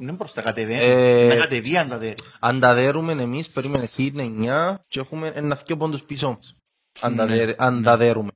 Είναι 0.00 0.08
είναι 0.08 0.18
προς 0.18 0.32
τα 0.32 0.42
κατεβαίνει. 0.42 0.80
Ε, 0.82 1.26
Να 1.28 1.34
κατεβεί 1.34 1.76
αν 1.76 1.88
τα 1.88 1.98
δέρει. 1.98 2.14
Αν 2.40 2.60
τα 2.60 2.74
δέρουμε 2.74 3.12
εμείς, 3.12 3.50
περίμενε 3.50 3.84
εσύ 3.84 4.02
είναι 4.14 4.22
9 4.22 4.74
και 4.88 5.00
έχουμε 5.00 5.32
ένα 5.34 5.58
δυο 5.66 5.76
πόντους 5.76 6.02
πίσω 6.02 6.28
μας. 6.28 6.56
Αν 7.00 7.16
τα, 7.16 7.24
Ναι. 7.24 7.36
δέρ- 7.36 7.62
αν 7.62 7.82
τα 7.82 7.96
δέρουμε. 7.96 8.30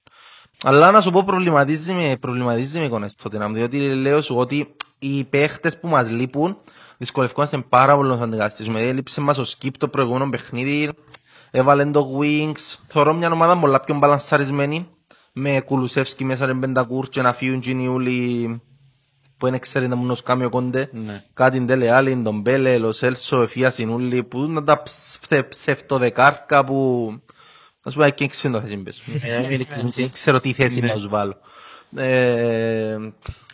Αλλά 0.62 0.90
να 0.90 1.00
σου 1.00 1.10
πω 1.10 1.22
προβληματίζει 1.24 1.92
με, 1.92 2.16
προβληματίζει 2.20 2.78
με 2.78 2.84
εικόνες 2.84 3.14
τότε, 3.14 3.38
να 3.38 3.48
μου, 3.48 3.54
διότι 3.54 3.78
λέω 3.94 4.20
σου 4.20 4.36
ότι 4.36 4.76
οι 4.98 5.24
παίχτες 5.24 5.78
που 5.78 5.88
μας 5.88 6.10
λείπουν 6.10 6.56
δυσκολευόμαστε 6.98 7.58
πάρα 7.68 7.96
πολύ 7.96 8.08
να 8.08 8.14
τους 8.14 8.24
αντικαταστήσουμε. 8.24 8.80
Έλειψε 8.80 9.20
μας 9.20 9.38
ο 9.38 9.44
Skip 9.46 9.70
το 9.78 9.88
προηγούμενο 9.88 10.28
παιχνίδι, 10.30 10.90
έβαλε 11.50 11.84
το 11.84 12.18
Wings, 12.20 12.76
θεωρώ 12.86 13.14
μια 13.14 13.30
ομάδα 13.30 13.58
πολλά 13.58 13.80
πιο 13.80 13.94
μπαλανσαρισμένη, 13.94 14.88
με 15.32 15.60
Κουλουσεύσκι 15.60 16.24
μέσα 16.24 16.46
ρε 16.46 16.54
Μπεντακούρ 16.54 17.08
και 17.08 17.22
να 17.22 17.32
φύγουν 17.32 17.60
και 17.60 17.70
οι 19.46 19.50
όλοι 19.50 19.56
που 19.56 19.56
είναι 19.56 19.58
ξέρετε 19.58 19.94
μου 19.94 20.16
κάμιο 20.24 20.48
κόντε, 20.48 20.88
Ναι. 20.92 21.22
κάτι 21.34 21.60
ντέλε 21.60 21.90
άλλη, 21.90 22.22
τον 22.24 22.40
Μπέλε, 22.40 22.74
ο 22.76 22.92
Σέλσο, 22.92 23.42
εφία 23.42 23.70
συνούλη, 23.70 24.22
που 24.22 24.38
είναι 24.38 24.62
τα 24.62 24.82
ψευ- 24.82 25.48
ψευτοδεκάρκα 25.48 26.64
που... 26.64 27.08
Να 27.82 27.90
σου 27.90 27.98
πω, 27.98 28.08
και 28.08 28.26
ξέρω 28.26 28.54
το 28.54 28.60
θέση 28.60 28.76
μπες. 28.76 29.02
Δεν 29.96 30.10
ξέρω 30.12 30.40
τι 30.40 30.52
θέση 30.52 30.80
να 30.80 30.96
σου 30.96 31.08
βάλω. 31.08 31.36
Ε, 31.96 32.96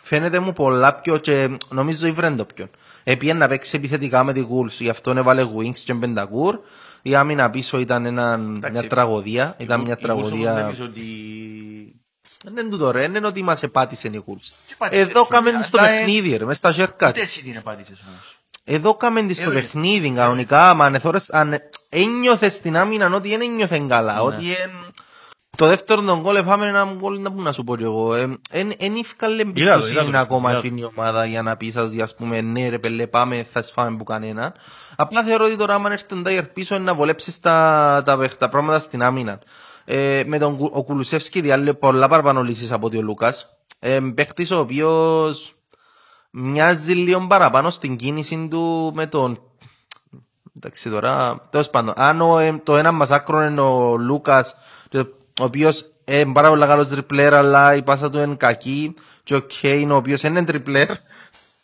Φαίνεται 0.03 0.39
μου 0.39 0.53
πολλά 0.53 0.95
πιο 0.95 1.17
και 1.17 1.57
νομίζω 1.69 2.07
η 2.07 2.11
Βρέντο 2.11 2.45
πιο. 2.45 2.67
Επίεν 3.03 3.37
να 3.37 3.47
παίξει 3.47 3.75
επιθετικά 3.77 4.23
με 4.23 4.33
τη 4.33 4.39
Γουλς, 4.39 4.79
γι' 4.79 4.89
αυτό 4.89 5.11
έβαλε 5.11 5.43
Wings 5.57 5.77
και 5.77 5.93
Μπεντακούρ. 5.93 6.59
Η 7.01 7.15
άμυνα 7.15 7.49
πίσω 7.49 7.79
ήταν 7.79 8.05
ένα, 8.05 8.37
μια 8.71 8.87
τραγωδία. 8.87 9.55
Ήταν 9.57 9.81
μια 9.81 9.97
Η 9.99 10.03
Wolves 10.03 10.09
όμως 10.09 10.29
τραγωδία. 10.29 10.61
νομίζω 10.61 10.83
ότι... 10.83 11.01
Δεν 12.43 12.57
είναι 12.65 12.69
τούτο 12.75 12.91
ρε, 12.91 13.03
είναι 13.03 13.27
ότι 13.27 13.43
μας 13.43 13.63
επάτησε 13.63 14.07
η 14.11 14.23
Γουλς. 14.25 14.51
επάτησε, 14.73 15.01
Εδώ 15.01 15.25
φίλε, 15.25 15.39
κάμε 15.41 15.63
στο 15.63 15.79
αλλά, 15.79 15.89
ε, 15.89 15.97
παιχνίδι 15.97 16.37
ρε, 16.37 16.45
μες 16.45 16.57
στα 16.57 16.71
ζέρκα 16.71 17.07
Ούτε 17.07 17.21
εσύ 17.21 17.43
την 17.43 17.55
επάτησες 17.55 18.03
όμως. 18.07 18.37
εδώ 18.63 18.95
κάμε 18.95 19.21
της 19.21 19.35
στο 19.35 19.43
Εδώ 19.43 19.51
είναι. 19.51 19.61
παιχνίδι 19.61 20.11
κανονικά, 20.11 20.73
μα 20.73 20.85
αν 20.85 20.95
εθώρες, 20.95 21.29
αν 21.29 21.59
ένιωθες 21.89 22.59
την 22.59 22.77
άμυνα 22.77 23.09
ότι 23.13 23.29
δεν 23.29 23.41
ένιωθε 23.41 23.85
καλά, 23.87 24.13
Ναι. 24.13 24.19
ότι 24.21 24.45
εν... 24.63 24.71
Το 25.57 25.67
δεύτερο 25.67 26.01
τον 26.01 26.19
γκολ 26.19 26.35
εφάμε 26.35 26.65
ένα 26.67 26.93
γκολ 26.97 27.21
να 27.21 27.31
που 27.31 27.41
να 27.41 27.51
σου 27.51 27.63
πω 27.63 27.77
κι 27.77 27.83
εγώ. 27.83 28.15
Ε, 28.15 28.37
Εν 28.51 28.71
εν 28.77 28.95
ήφκαλε 28.95 29.41
Είδα 29.41 29.53
το, 29.53 29.59
είδα 29.59 29.73
εμπιστοσύνη 29.73 30.11
το, 30.11 30.17
ακόμα 30.17 30.49
είδα 30.49 30.59
εκείνη 30.59 30.81
η 30.81 30.83
ομάδα 30.95 31.25
για 31.25 31.41
να 31.41 31.57
πεις 31.57 31.75
ας 31.75 31.89
ας 32.01 32.15
πούμε 32.15 32.41
ναι 32.41 32.69
ρε 32.69 32.79
πελέ 32.79 33.07
πάμε 33.07 33.45
θα 33.51 33.61
σφάμε 33.61 33.97
που 33.97 34.03
κανένα. 34.03 34.53
Απλά 34.95 35.23
θεωρώ 35.23 35.45
ότι 35.45 35.55
τώρα 35.55 35.73
άμα 35.73 35.91
έρθει 35.91 36.05
τον 36.05 36.23
Τάιερ 36.23 36.47
πίσω 36.47 36.75
είναι 36.75 36.83
να 36.83 36.93
βολέψεις 36.93 37.39
τα, 37.39 38.01
τα, 38.05 38.17
παιχ- 38.17 38.37
τα 38.37 38.49
πράγματα 38.49 38.79
στην 38.79 39.03
άμυνα. 39.03 39.39
Ε, 39.85 40.23
με 40.25 40.37
τον 40.37 40.57
Κου- 40.57 40.75
ο 40.75 40.83
Κουλουσεύσκι 40.83 41.41
διάλειμε 41.41 41.73
πολλά 41.73 42.07
παραπάνω 42.07 42.43
λύσεις 42.43 42.71
από 42.71 42.85
ότι 42.85 42.97
ο 42.97 43.01
Λούκας. 43.01 43.57
Ε, 43.79 43.99
παίχτης 44.15 44.51
ο 44.51 44.59
οποίος 44.59 45.55
μοιάζει 46.31 46.93
λίγο 46.93 47.27
παραπάνω 47.27 47.69
στην 47.69 47.95
κίνηση 47.95 48.47
του 48.51 48.91
με 48.95 49.05
τον 49.07 49.41
Εντάξει 50.55 50.89
τώρα, 50.89 51.47
τέλος 51.49 51.69
πάντων, 51.69 51.93
αν 51.97 52.21
ο, 52.21 52.37
ε, 52.39 52.61
το 52.63 52.77
ένα 52.77 52.91
μας 52.91 53.11
άκρο 53.11 53.43
είναι 53.43 53.61
ο 53.61 53.97
Λούκας, 53.97 54.55
το- 54.89 55.07
ο 55.41 55.43
οποίος 55.43 55.85
είναι 56.05 56.31
πάρα 56.33 56.49
πολύ 56.49 56.65
καλός 56.65 56.87
τριπλέρ, 56.87 57.33
αλλά 57.33 57.75
η 57.75 57.81
πάσα 57.81 58.09
του 58.09 58.19
είναι 58.19 58.35
κακή, 58.35 58.93
και 59.23 59.35
ο 59.35 59.39
Κέιν, 59.39 59.91
ο 59.91 59.95
οποίος 59.95 60.23
είναι 60.23 60.43
τριπλέρ, 60.43 60.87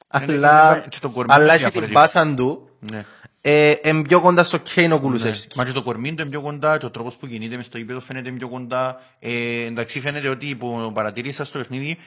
αλλά, 0.08 0.75
είναι- 0.75 0.86
και 0.89 0.97
το 1.01 1.10
κορμί 1.10 1.34
αλλά 1.34 1.43
είναι 1.43 1.53
έχει 1.53 1.63
την 1.63 1.71
διαφορετικό. 1.71 1.99
πάσα 1.99 2.34
του, 2.36 2.69
Ναι. 2.91 3.06
Ε, 3.50 3.76
είναι 3.84 4.02
πιο 4.02 4.22
κοντά 4.22 4.44
στο 4.44 4.58
Κέιν 4.58 4.92
ο 4.92 5.00
Κουλουσεύσκι. 5.00 5.58
Μα 5.58 5.66
και 5.66 5.72
το 5.72 5.82
κορμί 5.82 6.14
του 6.14 6.22
είναι 6.22 6.30
πιο 6.30 6.42
κοντά 6.42 6.78
και 6.78 6.86
ο 6.86 6.90
τρόπος 6.90 7.16
που 7.16 7.28
κινείται 7.28 7.56
μες 7.56 7.66
στο 7.66 7.78
γήπεδο 7.78 8.00
φαίνεται 8.00 8.32
πιο 8.32 8.50
κοντά. 8.50 9.02
Ε, 9.20 9.66
εντάξει 9.66 10.00
φαίνεται 10.00 10.28
ότι 10.28 10.56
που 10.56 10.92
παρατήρησα 10.94 11.46
στο 11.46 11.58
παιχνίδι 11.58 11.98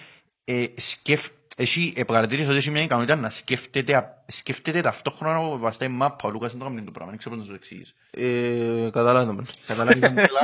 ε, 0.45 0.65
σκεφ... 0.77 1.29
Εσύ 1.63 1.93
ε, 1.97 2.05
παρατήρησα 2.05 2.49
ότι 2.49 2.57
έχει 2.59 2.71
μια 2.71 2.83
ικανότητα 2.83 3.17
να 3.17 3.31
σκέφτεται, 3.31 3.95
α- 3.97 4.23
σκέφτεται 4.27 4.81
ταυτόχρονα 4.81 5.41
βαστά 5.59 5.85
η 5.85 5.89
μάπα. 5.89 6.29
Ο 6.29 6.31
Λούκας 6.31 6.51
δεν 6.51 6.61
το 6.61 6.67
κάνει 6.67 6.83
το 6.83 6.91
πράγμα, 6.91 7.11
δεν 7.11 7.19
ξέρω 7.19 7.37
πώς 7.37 7.45
να 7.47 7.53
σου 7.53 7.59
το 7.59 7.63
εξηγήσω. 7.63 7.93
Ε, 8.87 8.91
καταλάβαινε. 8.91 9.43
Καταλάβεις 9.67 10.01
τον 10.01 10.15
καλά. 10.27 10.41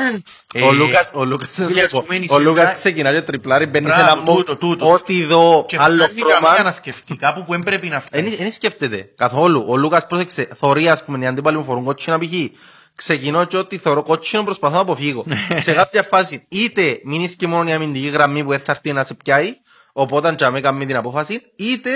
Ο 0.67 0.71
Ε, 0.71 0.73
Λούκας, 0.73 1.11
ο 1.15 1.25
Λούκας, 1.25 1.51
φίλε, 1.67 1.83
ας 1.83 1.93
πούμε, 1.93 2.15
είναι 2.15 2.27
ο 2.31 2.39
Λούκας 2.39 2.45
σίγουρα- 2.45 2.73
ξεκινάει 2.73 3.15
και 3.15 3.23
τριπλάρει, 3.23 3.67
μπαίνει 3.67 3.89
σε 3.89 3.95
Μπράβο, 3.95 4.11
ένα 4.13 4.21
μο, 4.23 4.37
τούτο, 4.37 4.57
τούτο. 4.57 4.93
ό,τι 4.93 5.25
δω, 5.25 5.65
Και 5.69 5.77
άλλο 5.81 6.03
φτάνει 6.05 6.21
καμία 6.21 6.37
χρώμα, 6.49 6.63
να 6.63 6.73
σκεφτεί 6.73 7.17
κάπου 7.17 7.43
που 7.45 7.51
δεν 7.53 7.61
πρέπει 7.61 7.87
να 7.89 8.01
φτάσει. 8.01 8.37
Δεν 8.37 8.51
σκέφτεται 8.51 9.11
καθόλου. 9.17 9.65
Ο 9.69 9.77
Λούκας 9.77 10.07
πρόσεξε, 10.07 10.49
θωρεί 10.59 10.89
ας 10.89 11.05
πούμε 11.05 11.19
οι 11.25 11.27
αντίπαλοι 11.27 11.57
μου 11.57 11.65
φορούν 11.65 11.85
κότσινα 11.85 12.19
π.χ. 12.19 12.31
Ξεκινώ 12.95 13.45
και 13.45 13.57
ό,τι 13.57 13.79
θεωρώ 13.79 14.03
κότσινο 14.03 14.43
προσπαθώ 14.45 14.75
να 14.75 14.81
αποφύγω. 14.81 15.25
σε 15.65 15.73
κάποια 15.73 16.03
φάση 16.03 16.45
είτε 16.49 17.01
μείνεις 17.05 17.37
και 17.37 17.47
μόνο 17.47 17.69
η 17.71 17.73
αμυντική 17.73 18.07
γραμμή 18.09 18.45
που 18.45 18.51
δεν 18.51 18.59
θα 18.61 18.73
έρθει 18.73 18.93
να 18.93 19.03
σε 19.03 19.15
πιάει, 19.15 19.57
οπότε 19.99 20.29
αν 20.41 20.53
με 20.53 20.61
κάνει 20.61 20.87
την 20.87 20.97
απόφαση, 20.97 21.41
είτε 21.57 21.91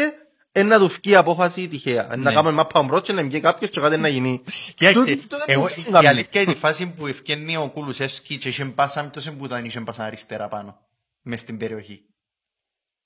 ε, 0.53 0.63
να 0.63 0.79
του 0.79 0.89
φκεί 0.89 1.11
η 1.11 1.15
απόφαση 1.15 1.69
τυχαία. 1.69 2.05
Ε, 2.05 2.09
Να 2.09 2.17
Ναι. 2.17 2.33
κάνουμε 2.35 2.51
μάπα 2.53 2.83
μπρος 2.83 3.03
και 3.03 3.13
να 3.13 3.23
βγει 3.23 3.41
κάποιος 3.41 3.71
και 3.71 3.81
κάτι 3.81 3.97
να 3.97 4.09
γίνει. 4.09 4.43
Κοίταξε, 4.75 5.17
Τούτο 5.17 5.37
δεν 5.37 5.45
εγώ, 5.47 5.67
το 5.67 5.75
η 5.79 5.83
κάνουμε. 5.83 6.09
αλήθεια 6.09 6.41
είναι 6.41 6.51
η 6.53 6.55
φάση 6.55 6.87
που 6.87 7.07
ευκαινεί 7.07 7.57
ο 7.57 7.71
Κουλουσεύσκι 7.75 8.37
και 8.39 8.49
είχε 8.49 8.65
πάσα, 8.65 9.11
τόσο 9.11 9.33
που 9.33 9.45
ήταν 9.45 9.65
είχε 9.65 9.81
πάσα 9.81 10.05
αριστερά 10.05 10.49
πάνω, 10.49 10.79
μες 11.23 11.41
στην 11.41 11.59
περιοχή. 11.59 12.03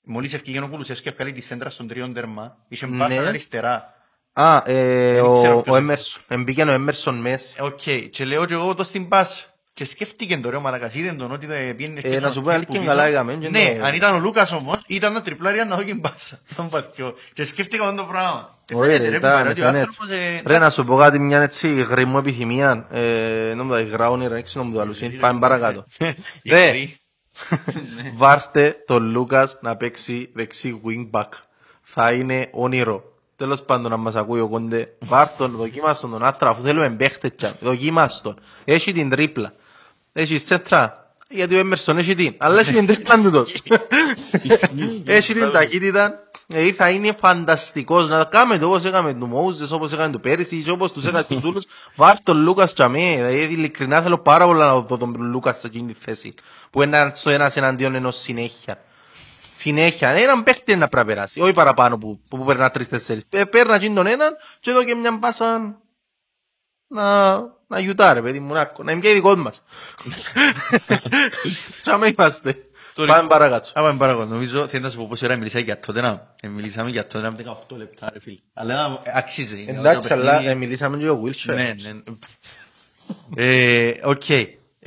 Μόλις 0.07 0.33
ευκήγε 0.33 0.59
ο 0.61 0.67
Κουλουσεύσκι 0.67 1.07
ευκάλει 1.07 1.31
τη 1.31 1.41
σέντρα 1.41 1.69
στον 1.69 1.87
τριών 1.87 2.13
τέρμα, 2.13 2.57
είχε 2.67 2.87
πάσα 2.87 3.21
Ναι. 3.21 3.27
αριστερά. 3.27 3.93
Α, 4.33 4.61
ε, 4.65 5.13
Δεν 5.21 5.33
ξέρω 5.33 5.57
ο, 5.57 5.61
ποιος 5.61 5.75
ο 5.75 5.77
είναι. 5.77 5.77
Έμερσον. 5.77 6.21
Εμπήκε 6.27 6.63
ο 6.63 6.71
Έμερσον 6.71 7.15
μέσα. 7.15 7.55
Ε, 7.59 7.63
Οκ, 7.63 7.81
και 8.09 8.25
λέω 8.25 8.45
και 8.45 8.53
εγώ 8.53 8.73
το 8.73 8.83
στην 8.83 9.07
πάσα. 9.07 9.45
Και 9.77 9.85
σκέφτηκε 9.85 10.37
το 10.37 10.49
ρε 10.49 10.55
ο 10.55 10.59
Μαρακας, 10.59 10.95
είδε 10.95 11.11
τον 11.13 11.31
ότι 11.31 11.45
θα 11.45 11.53
πήγαινε 11.77 12.01
Ε, 12.03 12.19
να 12.19 12.29
σου 12.29 12.41
πω, 12.41 12.49
αλήθεια, 12.49 12.79
καλά 12.85 13.03
έκαμε, 13.05 13.33
και 13.33 13.49
Ναι, 13.49 13.75
το- 13.79 13.85
αν 13.85 13.93
ήταν 13.95 14.15
ο 14.15 14.19
Λούκας 14.19 14.51
όμως, 14.51 14.75
ήταν 14.87 15.13
να 15.13 15.21
τριπλάρει 15.21 15.57
να 15.65 15.75
δω 15.75 15.83
την 15.83 16.01
πάσα. 16.01 16.39
Τον 16.55 16.69
παθιό. 16.69 17.15
Και 17.33 17.43
σκέφτηκα 17.43 17.83
αυτό 17.87 17.95
το 18.01 18.07
πράγμα. 18.07 18.57
Ε, 18.71 18.75
Ωραία, 18.75 18.97
φαίνεται, 18.97 19.09
ρε, 19.09 19.19
που 19.19 19.25
ήταν, 19.25 19.31
παρότι 19.31 19.61
ο 19.61 19.63
φαίνεται. 19.63 19.79
άνθρωπος, 19.79 20.09
ε, 20.09 20.41
Ρε 20.45 20.57
να 20.57 20.69
σου 20.69 20.85
πω 20.85 20.95
κάτι 20.95 21.19
μια 21.19 21.41
έτσι 21.41 21.67
γρήμου 21.81 22.17
επιθυμία. 22.17 22.87
Ε, 22.91 23.53
να 23.55 23.63
μου 23.63 23.71
τα 23.71 23.81
γράουν 23.81 24.27
ρε, 24.27 24.37
έξω 24.37 24.59
να 24.59 24.65
μου 24.65 24.73
το 24.73 24.81
αλουσίν. 24.81 25.19
Πάμε 25.19 25.39
παρακάτω. 25.39 25.85
η 26.41 26.49
Ρε, 26.49 26.67
γρή. 26.67 26.97
βάρτε 28.15 28.75
τον 28.85 29.03
Λούκας 29.11 29.57
να 29.61 29.75
παίξει 29.77 30.29
δεξί 30.33 30.81
wingback. 30.85 31.29
Θα 31.81 32.11
είναι 32.11 32.47
όνειρο. 32.51 33.03
Τέλος 33.37 33.63
πάντων 33.63 33.91
να 33.91 33.97
μας 33.97 34.15
ακούει 34.15 34.39
ο 34.39 34.47
Κόντε. 34.47 34.93
Βάρτον, 34.99 35.51
δοκίμαστον 35.51 36.11
τον 36.11 36.23
άτρα, 36.25 36.49
αφού 36.49 36.63
θέλουμε 36.63 36.89
παίχτες 36.89 37.31
τσα. 37.35 37.55
Δοκίμαστον. 37.59 38.39
Έχει 38.65 38.91
την 38.91 39.09
τρίπλα. 39.09 39.53
Έχει 40.17 40.37
σέτρα. 40.37 41.13
Γιατί 41.29 41.55
ο 41.55 41.57
Έμερσον 41.59 41.97
έχει 41.97 42.15
την. 42.15 42.35
Αλλά 42.37 42.59
έχει 42.59 42.73
την 42.73 42.85
τρίπλα 42.85 43.15
τούτος. 43.15 43.53
Έχει 45.05 45.33
την 45.33 45.51
ταχύτητα. 45.51 46.19
Δηλαδή 46.47 46.71
θα 46.73 46.89
είναι 46.89 47.11
φανταστικός 47.19 48.09
να 48.09 48.23
κάνουμε 48.23 48.57
το 48.57 48.65
όπως 48.65 48.83
έκαμε 48.85 49.13
του 49.13 49.25
Μόουζες, 49.25 49.71
όπως 49.71 49.91
έκαμε 49.93 50.11
του 50.11 50.19
Πέρυσι 50.19 50.61
και 50.61 50.71
όπως 50.71 50.91
τους 50.91 51.05
έκανε 51.05 51.23
τους 51.23 51.41
Ζούλους. 51.41 51.63
Βάρ 51.95 52.21
τον 52.21 52.37
Λούκας 52.37 52.73
τσαμέ. 52.73 53.13
Δηλαδή 53.15 53.53
ειλικρινά 53.53 54.01
θέλω 54.01 54.17
πάρα 54.17 54.45
πολλά 54.45 54.65
να 54.65 54.79
δω 54.79 54.97
τον 54.97 55.15
Λούκας 55.17 55.59
σε 55.59 55.67
εκείνη 55.67 55.93
τη 55.93 55.99
θέση. 56.03 56.33
Που 56.69 56.81
είναι 56.81 57.11
στο 57.13 57.29
ένας 57.29 57.57
εναντίον 57.57 57.95
ενός 57.95 58.15
συνέχεια. 58.19 58.83
Συνέχεια. 59.51 60.09
Έναν 60.09 60.43
παίχτη 60.43 60.75
να 60.75 60.87
πρέπει 60.87 61.07
να 61.07 61.13
περάσει. 61.13 61.41
Όχι 61.41 61.53
παραπάνω 61.53 61.97
που, 61.97 62.19
που 62.29 62.43
περνά 62.43 62.71
τρεις-τέσσερις. 62.71 63.23
Ε, 63.29 63.43
Παίρνα 63.43 63.75
εκείνον 63.75 63.95
τον 63.95 64.07
έναν 64.07 64.33
και 64.59 64.69
εδώ 64.69 64.83
και 64.83 64.95
μια 64.95 65.19
πάσα 65.19 65.79
να, 66.87 67.35
να 67.75 67.81
γιουτάρε, 67.81 68.21
παιδί 68.21 68.39
μου, 68.39 68.53
να, 68.53 68.71
να 68.83 68.91
είναι 68.91 69.01
και 69.01 69.13
δικός 69.13 69.35
μας. 69.35 69.63
Τσάμε 71.81 72.07
είμαστε. 72.07 72.55
Πάμε 73.07 73.27
παρακάτω. 73.27 73.69
Α, 73.69 73.81
πάμε 73.81 73.97
παρακάτω. 73.97 74.25
Νομίζω, 74.25 74.67
θέλω 74.67 74.83
να 74.83 74.89
σου 74.89 74.97
πω 74.97 75.05
πόση 75.09 75.25
ώρα 75.25 75.35
μιλήσαμε 75.35 75.63
για 75.63 75.79
τότε 75.79 76.01
να. 76.01 76.35
Ε, 76.41 76.47
μιλήσαμε 76.47 76.89
για 76.89 77.07
τότε 77.07 77.29
να 77.29 77.35
18 77.71 77.77
λεπτά, 77.77 78.09
ρε 78.13 78.19
φίλε. 78.19 78.37
Αλλά 78.53 78.99
ε, 79.03 79.11
αξίζει. 79.15 79.61
Είναι 79.61 79.79
Εντάξει, 79.79 80.07
το 80.09 80.13
αλλά 80.15 80.31
παιχνίδι. 80.31 80.51
ε, 80.51 80.55
μιλήσαμε 80.55 80.97
και 80.97 81.03
για 81.03 81.19
Wilshire. 81.21 81.55
Ναι, 81.55 81.75
ναι. 81.81 82.01
Ε, 83.35 83.91
Οκ. 84.03 84.23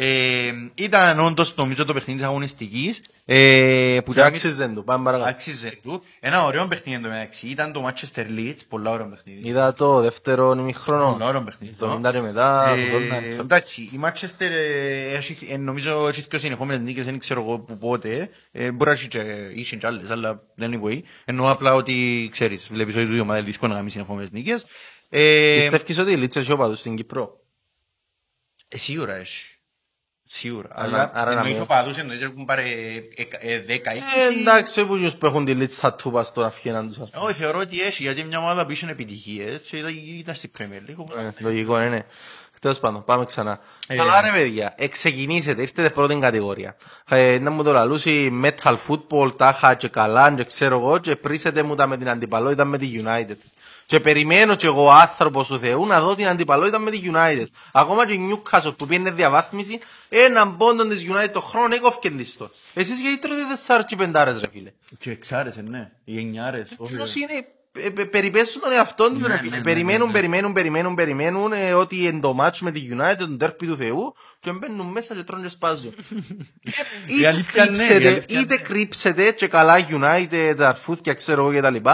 Ε, 0.00 0.52
ήταν 0.74 1.18
όντως 1.20 1.54
νομίζω 1.56 1.84
το 1.84 1.92
παιχνίδι 1.92 2.18
της 2.18 2.28
αγωνιστικής. 2.28 3.00
Ε, 3.24 3.98
που 4.04 4.12
Και 4.12 4.18
ήταν- 4.18 4.32
άξιζε 4.32 4.68
του, 4.68 4.84
πάμε 4.84 5.04
παρακάτω. 5.04 5.30
Άξιζε 5.30 5.78
του. 5.82 6.02
Ένα 6.20 6.44
ωραίο 6.44 6.66
παιχνίδι 6.66 6.96
εν 6.96 7.02
τω 7.02 7.08
μεταξύ. 7.08 7.46
Ήταν 7.46 7.72
το 7.72 7.86
Manchester 7.88 8.26
Leeds. 8.38 8.56
Πολλά 8.68 8.90
ωραίο 8.90 9.06
παιχνίδι. 9.06 9.48
Είδα 9.48 9.72
το 9.72 10.00
δεύτερο 10.00 10.52
ημιχρόνο. 10.52 11.12
Πολλά 11.12 11.26
ωραίο 11.26 11.40
παιχνίδι. 11.42 11.74
Το 11.74 11.90
90 11.90 12.20
μετά, 12.22 12.68
Ε, 12.68 12.90
το 12.92 12.98
να 13.14 13.20
ξέρω. 13.28 13.42
εντάξει, 13.42 13.80
η 13.82 14.00
Manchester 14.02 14.40
ε, 14.50 15.16
έχει- 15.16 15.46
ε, 15.50 15.56
νομίζω 15.56 16.08
έχει 16.08 16.22
και 16.22 16.38
συνεχόμενες 16.38 16.80
νίκες, 16.80 17.04
δεν 17.04 17.18
ξέρω 17.18 17.40
εγώ 17.42 17.58
που 17.58 17.78
πότε. 17.78 18.28
Ε, 18.52 18.70
Μπορεί 18.70 18.90
να 18.90 18.96
έχει 18.96 19.08
και 19.08 19.18
είχε 19.54 19.76
και 19.76 19.86
άλλες, 19.86 20.10
αλλά 20.10 20.42
δεν 20.54 20.72
είναι 20.72 20.82
way. 20.84 21.00
Εννοώ 21.24 21.50
απλά 21.50 21.74
ότι 21.74 22.28
ξέρεις, 22.32 22.66
βλέπεις 22.70 22.96
ότι 22.96 23.16
η 23.16 23.20
ομάδα 23.20 23.38
είναι 23.38 23.46
δύσκολο 23.46 23.72
να 23.72 23.78
κάνει 23.78 23.90
συνεχόμενες 23.90 24.30
νίκες. 24.30 24.64
Ε, 25.08 25.56
Πιστεύεις 25.58 25.98
ότι 25.98 26.12
η 26.12 26.16
Λίτσα 26.16 26.40
έχει 26.40 26.52
οπαδούς 26.52 26.78
στην 26.78 26.96
Κύπρο; 26.96 27.40
ε, 28.68 28.78
Σίγουρα 28.78 29.14
έχει. 29.14 29.57
Σίγουρα. 30.30 30.68
Άρα- 30.72 30.88
Αλλά 30.88 31.10
άρα 31.14 31.24
να 31.24 31.36
εννοείς 31.36 31.52
μην- 31.52 31.62
οπαδούς, 31.62 31.96
εννοείς 31.98 32.22
έχουν 32.22 32.44
πάρει 32.44 32.62
ε, 33.40 33.52
ε, 33.54 33.58
10, 33.58 33.92
20. 33.94 34.02
Ε, 34.36 34.38
εντάξει, 34.40 34.84
που 34.84 34.96
τους 34.98 35.14
που 35.16 35.26
έχουν 35.26 35.44
τη 35.44 35.52
Λίτσα 35.54 35.92
του 35.94 36.10
πας 36.10 36.32
τώρα 36.32 36.50
φιέναν 36.50 36.88
τους. 36.88 36.98
ας 36.98 37.10
πούμε. 37.10 37.24
Όχι, 37.24 37.34
θεωρώ 37.34 37.58
ότι 37.58 37.80
έχει, 37.82 38.02
γιατί 38.02 38.22
μια 38.24 38.38
ομάδα 38.38 38.64
που 38.66 38.70
είχε 38.72 38.90
επιτυχίες 38.90 39.60
και 39.70 39.76
ήταν, 39.76 39.94
ήταν 40.18 40.34
στην 40.34 40.50
Premier 40.58 40.90
League. 40.90 41.18
Ε, 41.18 41.30
Λογικό 41.38 41.82
είναι. 41.82 42.06
Τέλος 42.60 42.78
πάντων, 42.78 43.04
πάμε 43.04 43.24
ξανά. 43.24 43.60
Ε, 43.86 43.96
Καλά 43.96 44.20
ρε 44.20 44.30
παιδιά, 44.30 44.74
εξεκινήσετε, 44.76 45.62
ήρθετε 45.62 45.90
πρώτη 45.90 46.18
κατηγορία. 46.18 46.76
Ε, 47.08 47.38
να 47.40 47.50
μου 47.50 47.62
το 47.62 47.72
λαλούσει 47.72 48.40
metal 48.44 48.76
football, 48.88 49.36
τάχα 49.36 49.74
και 49.74 49.88
καλά 49.88 50.32
και 50.34 50.44
ξέρω 50.44 50.78
εγώ 50.78 50.98
και 50.98 51.16
πρίσετε 51.16 51.62
μου 51.62 51.74
τα 51.74 51.86
με 51.86 51.96
την 51.96 52.08
αντιπαλότητα 52.08 52.64
με 52.64 52.78
τη 52.78 53.02
United. 53.04 53.36
Και 53.88 54.00
περιμένω 54.00 54.54
και 54.54 54.66
εγώ 54.66 54.90
άνθρωπος 54.90 55.48
του 55.48 55.58
Θεού 55.58 55.86
να 55.86 56.00
δω 56.00 56.14
την 56.14 56.28
αντιπαλότητα 56.28 56.78
με 56.78 56.90
τη 56.90 57.00
United. 57.12 57.46
Ακόμα 57.72 58.06
και 58.06 58.12
η 58.12 58.30
Newcastle 58.30 58.76
που 58.76 58.86
πήρε 58.86 59.10
διαβάθμιση, 59.10 59.78
έναν 60.08 60.56
πόντο 60.56 60.86
της 60.86 61.06
United 61.10 61.30
το 61.32 61.40
χρόνο 61.40 61.74
έκοφκεν 61.74 62.16
της 62.16 62.36
το. 62.36 62.50
Εσείς 62.74 63.00
γιατί 63.00 63.18
τρώτε 63.18 63.40
τεσσάρ 63.48 63.84
και 63.84 63.96
πεντάρες, 63.96 64.40
ρε 64.40 64.48
φίλε; 64.52 64.72
Και 64.98 65.10
εξάρες, 65.10 65.56
ε, 65.56 65.62
ναι. 65.68 65.90
Οι 66.04 66.18
εννιάρες. 66.18 66.70
Ποιος 66.88 67.14
είναι, 67.14 67.32
ε, 67.72 68.00
ε, 68.00 68.04
περιπέσουν 68.04 68.60
τον 68.60 68.72
εαυτό 68.72 69.10
τους, 69.10 69.22
ρε 69.22 69.28
ναι, 69.28 69.38
φίλε. 69.38 69.50
Ναι, 69.50 69.56
ναι, 69.56 69.62
περιμένουν, 69.62 70.12
περιμένουν, 70.12 70.52
περιμένουν, 70.52 70.94
περιμένουν 70.94 71.52
ότι 71.76 72.06
εν 72.06 72.20
το 72.20 72.34
μάτσο 72.34 72.64
με 72.64 72.70
τη 72.70 72.88
United, 72.92 73.16
τον 73.18 73.38
τέρπι 73.38 73.66
του 73.66 73.76
Θεού, 73.76 74.14
και 74.40 74.52
μπαίνουν 74.52 74.86
μέσα 74.86 75.14
και 75.14 75.22
τρώνε 75.22 75.42
και 75.42 75.48
σπάζουν. 75.48 75.94
είτε 78.40 78.56
κρύψετε 78.56 79.30
και 79.30 79.46
καλά 79.46 79.86
United, 79.90 80.56
αρφούθια, 80.58 81.14
ξέρω 81.14 81.50
εγώ 81.50 81.60
κτλ. 81.60 81.88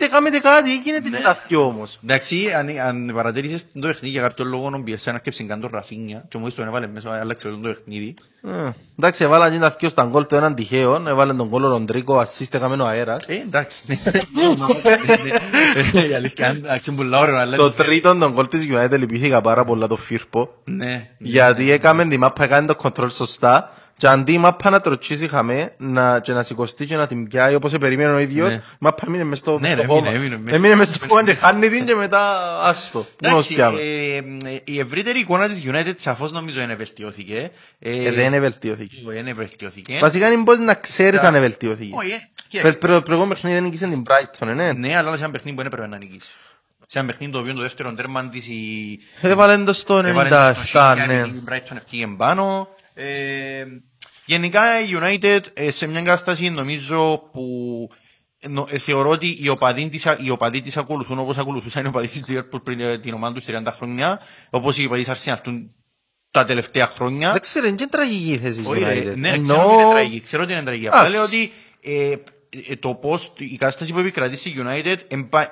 10 0.00 0.20
με 0.22 0.30
10 0.32 0.42
γίνεται 0.84 1.08
ναι. 1.08 1.16
τετάθιο 1.16 1.64
όμως. 1.64 1.98
Εντάξει, 2.04 2.52
αν, 2.56 2.68
αν 2.86 3.12
παρατηρήσεις 3.14 3.64
το 3.72 3.86
παιχνίδι 3.86 4.12
για 4.12 4.22
κάποιο 4.22 4.44
λόγο 4.44 4.70
τον 4.70 4.84
πιεσέ 4.84 5.12
να 5.12 5.18
σκέψει 5.18 5.44
καν 5.44 5.60
τον 5.60 5.70
Ραφίνια 5.72 6.24
και 6.28 6.38
μόλις 6.38 6.54
τον 6.54 6.66
έβαλε 6.66 6.86
μέσα, 6.86 7.20
άλλαξε 7.20 7.48
όλο 7.48 7.56
το 7.56 7.68
παιχνίδι. 7.68 8.14
Mm. 8.44 8.48
Ε, 8.48 8.70
εντάξει, 8.98 9.24
έβαλα 9.24 9.50
και 9.50 9.58
τα 9.58 9.76
δυο 9.78 9.88
στα 9.88 10.04
γκολ 10.04 10.26
το 10.26 10.36
έναν 10.36 10.54
τυχαίο, 10.54 11.02
έβαλε 11.08 11.34
τον 11.34 11.48
κόλλο 11.48 11.68
τον 11.68 11.86
Τρίκο, 11.86 12.18
ασίστε 12.18 12.58
καμένο 12.58 12.84
αέρας. 12.84 13.26
Ε, 13.26 13.34
εντάξει, 13.34 13.82
ναι. 13.86 13.96
Η. 17.50 17.56
Το 17.56 17.70
τρίτο 17.70 18.16
τον 18.16 18.34
κόλλ 18.34 18.48
της 18.48 18.66
United 18.70 18.98
λυπηθήκα 18.98 19.40
πάρα 19.40 19.64
πολλά 19.64 19.86
το 19.86 19.96
Φύρπο. 19.96 20.50
Ναι, 20.64 20.86
ναι, 20.86 21.08
γιατί 21.18 21.64
ναι, 21.64 21.72
έκαμε 21.72 22.06
τη 22.06 22.18
μάπα, 22.18 22.44
έκανε 22.44 22.66
το 22.66 22.76
κοντρόλ 22.76 23.10
σωστά 23.10 23.70
και 23.98 24.06
αντί 24.08 24.32
η 24.32 24.38
μάπα 24.38 24.70
να 24.70 24.80
τροτσίσει 24.80 25.28
χαμέ 25.28 25.72
να, 25.78 26.20
και 26.20 26.32
να 26.32 26.42
σηκωστεί 26.42 26.86
και 26.86 26.96
να 26.96 27.06
την 27.06 27.28
πιάει 27.28 27.54
όπως 27.54 27.72
περίμενε 27.78 28.12
ο 28.12 28.18
ίδιος, 28.18 28.48
Ναι. 28.48 28.54
η 28.54 28.76
μάπα 28.78 29.02
έμεινε 29.06 29.24
μες 29.24 29.38
στο, 29.38 29.58
Ναι, 29.58 29.68
στο 29.68 29.80
ρε, 29.80 29.86
χώμα. 29.86 30.08
έμεινε, 30.08 30.16
έμεινε 30.24 30.38
μέσα. 30.42 30.56
Έμεινε 30.56 30.74
μες 30.74 30.88
στο 30.88 31.06
χώμα 31.08 31.24
και 31.24 31.34
χάνει 31.34 31.68
την 31.68 31.86
και 31.86 31.94
μετά 31.94 32.20
άστο. 32.62 32.98
Πού 32.98 33.06
Εντάξει, 33.20 33.36
νοστιάμε. 33.36 33.80
ε, 33.80 34.16
ε, 34.16 34.60
η 34.64 34.78
ευρύτερη 34.78 35.18
εικόνα 35.20 35.48
της 35.48 35.62
United 35.66 35.92
σαφώς 35.94 36.32
νομίζω 36.32 36.60
είναι 36.60 36.74
βελτιώθηκε. 36.74 37.50
Ε, 37.78 38.06
Ε, 38.06 38.12
δεν 38.12 38.40
βελτιώθηκε. 38.40 38.96
όχι, 39.08 39.22
Δεν 39.22 39.34
βελτιώθηκε. 39.34 39.98
Βασικά 40.00 40.30
είναι 40.32 40.44
πώς 40.44 40.58
να 40.58 40.74
ξέρεις 40.74 41.20
αν 41.22 41.32
βελτιώθηκε. 41.40 41.94
Όχι, 41.96 42.10
ε, 42.10 42.16
Πες 42.16 42.44
κοίταξε. 42.48 42.78
προ- 42.78 43.02
προηγούμενο 43.02 43.34
παιχνίδι 43.34 43.54
δεν 43.56 43.64
νίκησε 43.64 43.86
την 43.86 44.02
Brighton, 44.06 44.54
ναι. 44.54 44.72
Ναι, 44.72 44.96
αλλά 44.96 45.16
σε 45.16 45.22
ένα 45.22 45.32
παιχνίδι 45.32 45.56
που 45.56 45.62
δεν 45.62 45.66
έπρεπε 45.72 45.86
να 45.86 45.98
νικήσει. 45.98 46.28
Σε 46.90 46.98
ένα 46.98 47.06
παιχνίδι 47.06 47.32
το 47.32 47.38
οποίο 47.38 47.54
το 47.54 47.60
δεύτερο 47.60 47.92
τέρμα 47.92 48.28
της 48.28 48.48
η... 48.48 48.98
Έβαλε 49.20 49.56
το 49.58 49.72
στο 49.72 49.98
Έβαλε 49.98 50.28
το 50.28 50.36
97, 50.36 50.52
στο 50.64 50.94
χέρι, 50.96 51.06
ναι. 51.06 51.26
Η 51.26 51.42
Brighton 51.48 51.76
ευκήγε 51.76 52.06
πάνω. 52.06 52.68
Ε, 53.00 53.64
γενικά 54.24 54.80
η 54.82 54.88
United 55.00 55.40
ε, 55.54 55.70
σε 55.70 55.86
μια 55.86 56.02
κατάσταση 56.02 56.50
νομίζω 56.50 57.28
που 57.32 57.42
νο- 58.48 58.66
ε, 58.70 58.78
θεωρώ 58.78 59.10
ότι 59.10 59.38
οι 59.40 59.48
οπαδοί 59.48 59.88
της, 59.88 60.06
οι 60.24 60.30
οπαδοί 60.30 60.60
της 60.60 60.76
ακολουθούν 60.76 61.18
όπως 61.18 61.38
ακολουθούσαν 61.38 61.84
οι 61.84 61.88
οπαδοί 61.88 62.08
της 62.08 62.24
Liverpool 62.28 62.62
πριν 62.64 62.80
ε, 62.80 62.98
την 62.98 63.14
ομάδα 63.14 63.34
τους 63.34 63.44
30 63.48 63.66
χρόνια, 63.70 64.20
όπως 64.50 64.78
οι 64.78 64.84
οπαδοί 64.84 65.04
της 65.04 65.24
Arsenal 65.24 65.36
του 65.42 65.74
τα 66.30 66.44
τελευταία 66.44 66.86
χρόνια. 66.86 67.32
Δεν 67.32 67.40
ξέρω, 67.40 67.66
είναι 67.66 67.76
και 67.76 67.86
τραγική 67.90 68.32
η 68.32 68.36
θέση 68.38 68.56
της 68.58 68.66
Όχι, 68.66 68.82
ρε, 68.82 69.02
United. 69.02 69.16
ναι, 69.16 69.28
Ενώ- 69.28 69.42
ξέρω 69.42 69.64
ότι 69.64 69.74
είναι 69.82 69.90
τραγική. 69.92 70.20
Ξέρω 70.20 70.42
ότι 70.42 70.52
είναι 70.52 70.62
τραγική. 70.62 70.86
Απλά 70.86 71.00
Εντάξει. 71.06 71.16
λέω 71.16 71.24
ότι 71.24 71.52
ε, 71.80 72.16
ε, 72.72 72.76
το 72.76 72.94
πώς, 72.94 73.32
η 73.38 73.56
κατάσταση 73.56 73.92
που 73.92 73.98
επικρατεί 73.98 74.36
στη 74.36 74.54
United 74.58 74.96
εμπα, 75.08 75.46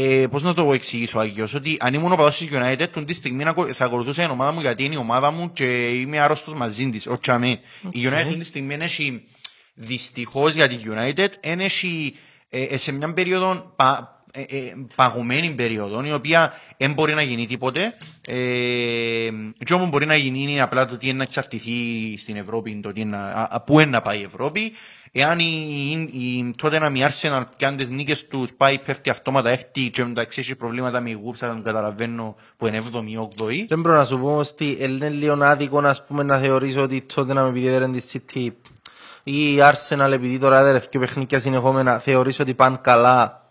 ε, 0.00 0.26
πώς 0.26 0.42
να 0.42 0.54
το 0.54 0.72
εξηγήσω 0.72 1.18
Άγιος, 1.18 1.54
ότι 1.54 1.76
αν 1.80 1.94
ήμουν 1.94 2.12
ο 2.12 2.16
παδός 2.16 2.36
της 2.36 2.48
United, 2.52 2.86
τον 2.92 3.06
τη 3.06 3.12
στιγμή 3.12 3.44
να 3.44 3.50
ακολου- 3.50 3.74
θα 3.74 3.84
ακολουθούσα 3.84 4.22
την 4.22 4.30
ομάδα 4.30 4.52
μου 4.52 4.60
γιατί 4.60 4.84
είναι 4.84 4.94
η 4.94 4.98
ομάδα 4.98 5.30
μου 5.30 5.52
και 5.52 5.88
είμαι 5.88 6.18
άρρωστος 6.20 6.54
μαζί 6.54 6.90
της, 6.90 7.06
όχι 7.06 7.30
αμέ. 7.30 7.48
Η 7.90 8.06
United 8.08 8.26
τον 8.28 8.38
τη 8.38 8.44
στιγμή 8.44 8.68
δεν 8.68 8.80
έχει, 8.80 9.24
δυστυχώς 9.74 10.54
για 10.54 10.68
τη 10.68 10.76
United, 10.84 11.28
δεν 11.42 11.60
έχει 11.60 12.14
ε, 12.50 12.62
ε, 12.62 12.76
σε 12.76 12.92
μια 12.92 13.12
περίοδο 13.12 13.72
πα, 13.76 14.22
ε, 14.32 14.40
ε, 14.42 14.74
παγωμένη 14.94 15.50
περίοδο, 15.54 16.04
η 16.04 16.12
οποία 16.12 16.52
δεν 16.76 16.92
μπορεί 16.92 17.14
να 17.14 17.22
γίνει 17.22 17.46
τίποτε. 17.46 17.94
Ε, 18.20 18.34
και 19.64 19.74
όμως 19.74 19.88
μπορεί 19.88 20.06
να 20.06 20.16
γίνει 20.16 20.42
είναι 20.42 20.60
απλά 20.60 20.86
το 20.86 20.96
τι 20.96 21.08
είναι 21.08 21.16
να 21.16 21.22
εξαρτηθεί 21.22 21.70
στην 22.18 22.36
Ευρώπη, 22.36 22.80
το 22.82 22.92
τι 22.92 23.00
είναι, 23.00 23.16
να- 23.16 23.30
α, 23.32 23.48
α, 23.50 23.60
πού 23.60 23.80
είναι 23.80 23.90
να 23.90 24.00
πάει 24.02 24.18
η 24.18 24.22
Ευρώπη. 24.22 24.72
Εάν 25.12 25.38
η, 25.38 26.08
η, 26.12 26.54
τότε 26.56 26.78
να 26.78 26.88
μη 26.90 27.00
Arsenal 27.08 27.42
πιάνει 27.56 27.76
τις 27.76 27.90
νίκες 27.90 28.26
τους, 28.26 28.52
πάει 28.52 28.78
πέφτει 28.78 29.10
αυτόματα 29.10 29.50
έκτη 29.50 29.90
και 29.90 30.04
μεταξύ 30.04 30.40
έχει 30.40 30.54
προβλήματα 30.56 31.00
με 31.00 31.10
η 31.10 31.18
Γούρσα, 31.22 31.48
τον 31.48 31.62
καταλαβαίνω 31.62 32.36
που 32.56 32.66
είναι 32.66 32.82
7η 32.92 33.04
ή 33.06 33.28
8η. 33.38 33.64
Δεν 33.68 33.80
μπορώ 33.80 33.96
να 33.96 34.04
σου 34.04 34.18
πω 34.18 34.26
όμως 34.32 34.50
ότι 34.50 34.76
είναι 34.80 35.08
λίγο 35.08 35.44
άδικο 35.44 35.80
να, 35.80 35.94
πούμε, 36.06 36.22
να 36.22 36.38
θεωρείς 36.38 36.76
ότι 36.76 37.00
τότε 37.14 37.32
να 37.32 37.42
με 37.42 37.48
επειδή 37.48 37.66
έδεραν 37.66 37.92
τη 37.92 38.00
City 38.12 38.48
ή 39.22 39.54
η 39.54 39.58
Arsenal 39.60 40.10
επειδή 40.12 40.38
τώρα 40.38 40.58
έδερε 40.58 40.80
και 40.90 40.98
παιχνίκια 40.98 41.38
συνεχόμενα 41.38 41.98
θεωρείς 41.98 42.40
ότι 42.40 42.54
πάνε 42.54 42.78
καλά 42.80 43.42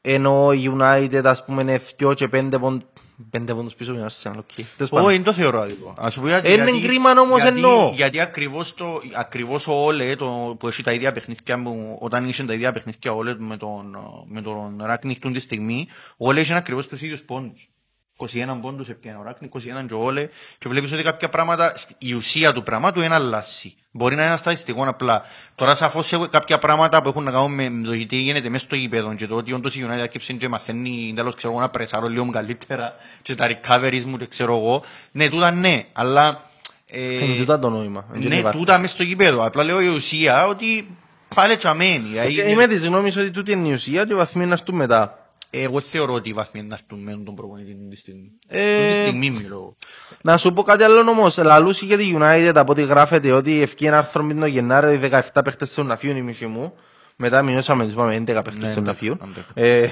ενώ 0.00 0.52
η 0.52 0.72
United 0.78 1.22
ας 1.24 1.44
πούμε 1.44 1.62
είναι 1.62 1.80
2 2.02 2.14
και 2.14 2.28
5 2.32 2.48
πόντ- 2.60 2.82
πέντε 3.30 3.54
πόντους 3.54 3.74
πίσω 3.74 3.92
από 3.92 4.00
την 4.00 4.08
Arsenal, 4.08 4.38
OK. 4.38 4.66
Τέλος 4.76 4.90
πάντων. 4.90 5.06
Όχι, 5.06 5.14
δεν 5.14 5.24
το 5.24 5.32
θεωρώ 5.32 5.60
άδικο. 5.60 5.94
Ας 5.98 6.12
σου 6.12 6.20
πω 6.20 6.28
γιατί. 6.28 6.52
Είναι 6.52 6.64
γιατί- 6.64 6.86
κρίμα 6.86 7.10
όμως 7.10 7.40
γιατί- 7.42 7.56
εννοώ. 7.56 7.92
Γιατί 7.94 8.20
ακριβώς, 8.20 8.74
το, 8.74 9.00
ακριβώς 9.14 9.66
ο 9.66 9.72
Όλε 9.72 10.16
το, 10.16 10.56
που 10.58 10.68
έχει 10.68 10.82
τα 10.82 10.92
ίδια 10.92 11.12
παιχνίδια 11.12 11.58
μου, 11.58 11.96
όταν 12.00 12.28
είχε 12.28 12.44
τα 12.44 12.52
ίδια 12.52 12.72
παιχνίδια 12.72 13.12
ο 13.12 13.16
Όλε 13.16 13.34
με 13.38 13.56
τον, 13.56 13.96
με 14.26 14.42
τον 14.42 14.80
Ράγκνικ 14.84 15.18
τούν 15.18 15.32
τη 15.32 15.40
στιγμή, 15.40 15.86
ο 16.16 16.28
Όλε 16.28 16.40
είχε 16.40 16.54
ακριβώς 16.54 16.88
τους 16.88 17.02
ίδιους 17.02 17.22
πόντους. 17.22 17.68
21 18.16 18.26
πόντους 18.60 18.88
έπιανε 18.88 19.18
ο 19.18 19.22
Ράγκνικ, 19.22 19.52
21 19.54 19.86
και 19.86 19.94
ο 19.94 19.98
Όλε 20.04 20.28
και 20.58 20.68
βλέπεις 20.68 20.92
ότι 20.92 21.02
κάποια 21.02 21.28
πράγματα, 21.28 21.72
η 21.98 22.12
ουσία 22.12 22.52
του 22.52 22.62
πράγματου 22.62 23.00
είναι 23.00 23.14
αλλάσει. 23.14 23.74
Μπορεί 23.90 24.14
να 24.14 24.20
είναι 24.20 24.30
ένα 24.30 24.38
στατιστικό 24.38 24.88
απλά. 24.88 25.22
Τώρα 25.54 25.74
σαφώς 25.74 26.06
σε 26.06 26.18
κάποια 26.30 26.58
πράγματα 26.58 27.02
που 27.02 27.08
έχουν 27.08 27.22
να 27.24 27.30
κάνουν 27.30 27.54
με 27.54 27.68
με 27.68 27.86
το 27.86 27.92
γιατί 27.92 28.16
γίνεται 28.16 28.48
μέσα 28.48 28.64
στο 28.64 28.74
γήπεδο 28.74 29.14
και 29.14 29.26
το 29.26 29.36
ότι 29.36 29.52
όντως 29.52 29.76
η 29.76 29.86
United 29.88 29.98
έρχεψε 29.98 30.32
και 30.32 30.48
μαθαίνει 30.48 31.12
τέλος 31.16 31.34
ξέρω 31.34 31.52
εγώ 31.52 31.62
να 31.62 31.68
πρεσάρω 31.68 32.08
λίγο 32.08 32.30
καλύτερα 32.30 32.94
και 33.22 33.34
τα 33.34 33.46
recoveries 33.48 34.02
μου 34.06 34.16
και 34.16 34.26
ξέρω 34.26 34.56
εγώ. 34.56 34.82
Ναι, 35.12 35.28
τούτα 35.28 35.50
ναι, 35.50 35.84
αλλά... 35.92 36.50
ε, 36.90 37.24
Είναι 37.24 37.36
τούτα 37.38 37.58
το 37.58 37.70
νόημα. 37.70 38.04
Δεν 38.12 38.28
ναι, 38.28 38.36
υπάρχει. 38.36 38.58
τούτα 38.58 38.78
μέσα 38.78 38.94
στο 38.94 39.02
γήπεδο. 39.02 39.44
Απλά 39.44 39.62
λέω 39.64 39.80
η 39.80 39.86
ουσία 39.88 40.46
ότι 40.46 40.96
πάλι 41.34 41.56
τσαμένει. 41.56 42.08
δηλαδή, 42.08 42.40
Ε, 42.40 42.50
Είμαι 42.50 42.66
της 42.66 42.86
γνώμης 42.86 43.16
ότι 43.16 43.30
τούτη 43.30 43.52
είναι 43.52 43.68
η 43.68 43.72
ουσία 43.72 44.04
και 44.04 44.12
οι 44.12 44.16
βαθμοί 44.16 44.46
να 44.46 44.52
έρθουν 44.52 44.74
μετά. 44.76 45.21
Εγώ 45.54 45.80
θεωρώ 45.80 46.12
ότι 46.12 46.28
οι 46.28 46.32
βαθμοί 46.32 46.60
είναι 46.60 46.68
να 46.68 46.78
έρθουν 46.80 47.02
με 47.02 47.24
τον 47.24 47.34
προπονητή 47.34 47.76
τη 47.90 47.96
στιγμή. 47.96 48.30
Ε, 48.48 48.88
Τη 48.88 48.94
στιγμή 48.94 49.30
μιλώ. 49.30 49.76
Να 50.22 50.36
σου 50.36 50.52
πω 50.52 50.62
κάτι 50.62 50.82
άλλο 50.82 51.10
όμως, 51.10 51.36
λαλούς 51.36 51.82
για 51.82 51.96
τη 51.96 52.14
United 52.18 52.52
από 52.54 52.72
ό,τι 52.72 52.82
γράφεται 52.82 53.32
ότι 53.32 53.62
ευκεί 53.62 53.86
ένα 53.86 53.98
άρθρο 53.98 54.22
με 54.22 54.34
τον 54.34 54.46
Γενάρη 54.46 55.00
17 55.02 55.20
παίχτες 55.44 55.70
σε 55.70 55.82
να 55.82 55.96
φύγουν 55.96 56.16
οι 56.16 56.22
μισοί 56.22 56.46
μου. 56.46 56.74
Μετά 57.16 57.42
μειώσαμε, 57.42 57.84
τους 57.84 57.94
πάμε 57.94 58.16
11 58.16 58.24
παίχτες 58.26 58.58
Ναι, 58.58 58.68
σε 58.68 58.80
να 58.80 58.90
ναι, 58.92 58.94
φύγουν. 58.98 59.18
αντέχω. 59.22 59.50
Ε, 59.54 59.90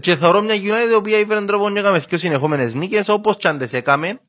Και 0.00 0.16
θεωρώ 0.16 0.42
μια 0.42 0.54
United 0.54 0.90
η 0.90 0.94
οποία 0.94 1.18
ήφερε 1.18 1.44
τρόπο 1.44 1.68
να 1.68 1.78
έκαμε 1.80 1.98
δύο 1.98 2.18
συνεχόμενες 2.18 2.74
νίκες 2.74 3.08
όπως 3.08 3.36
και 3.36 3.48
αν 3.48 3.58
τις 3.58 3.72
έκαμε. 3.72 4.20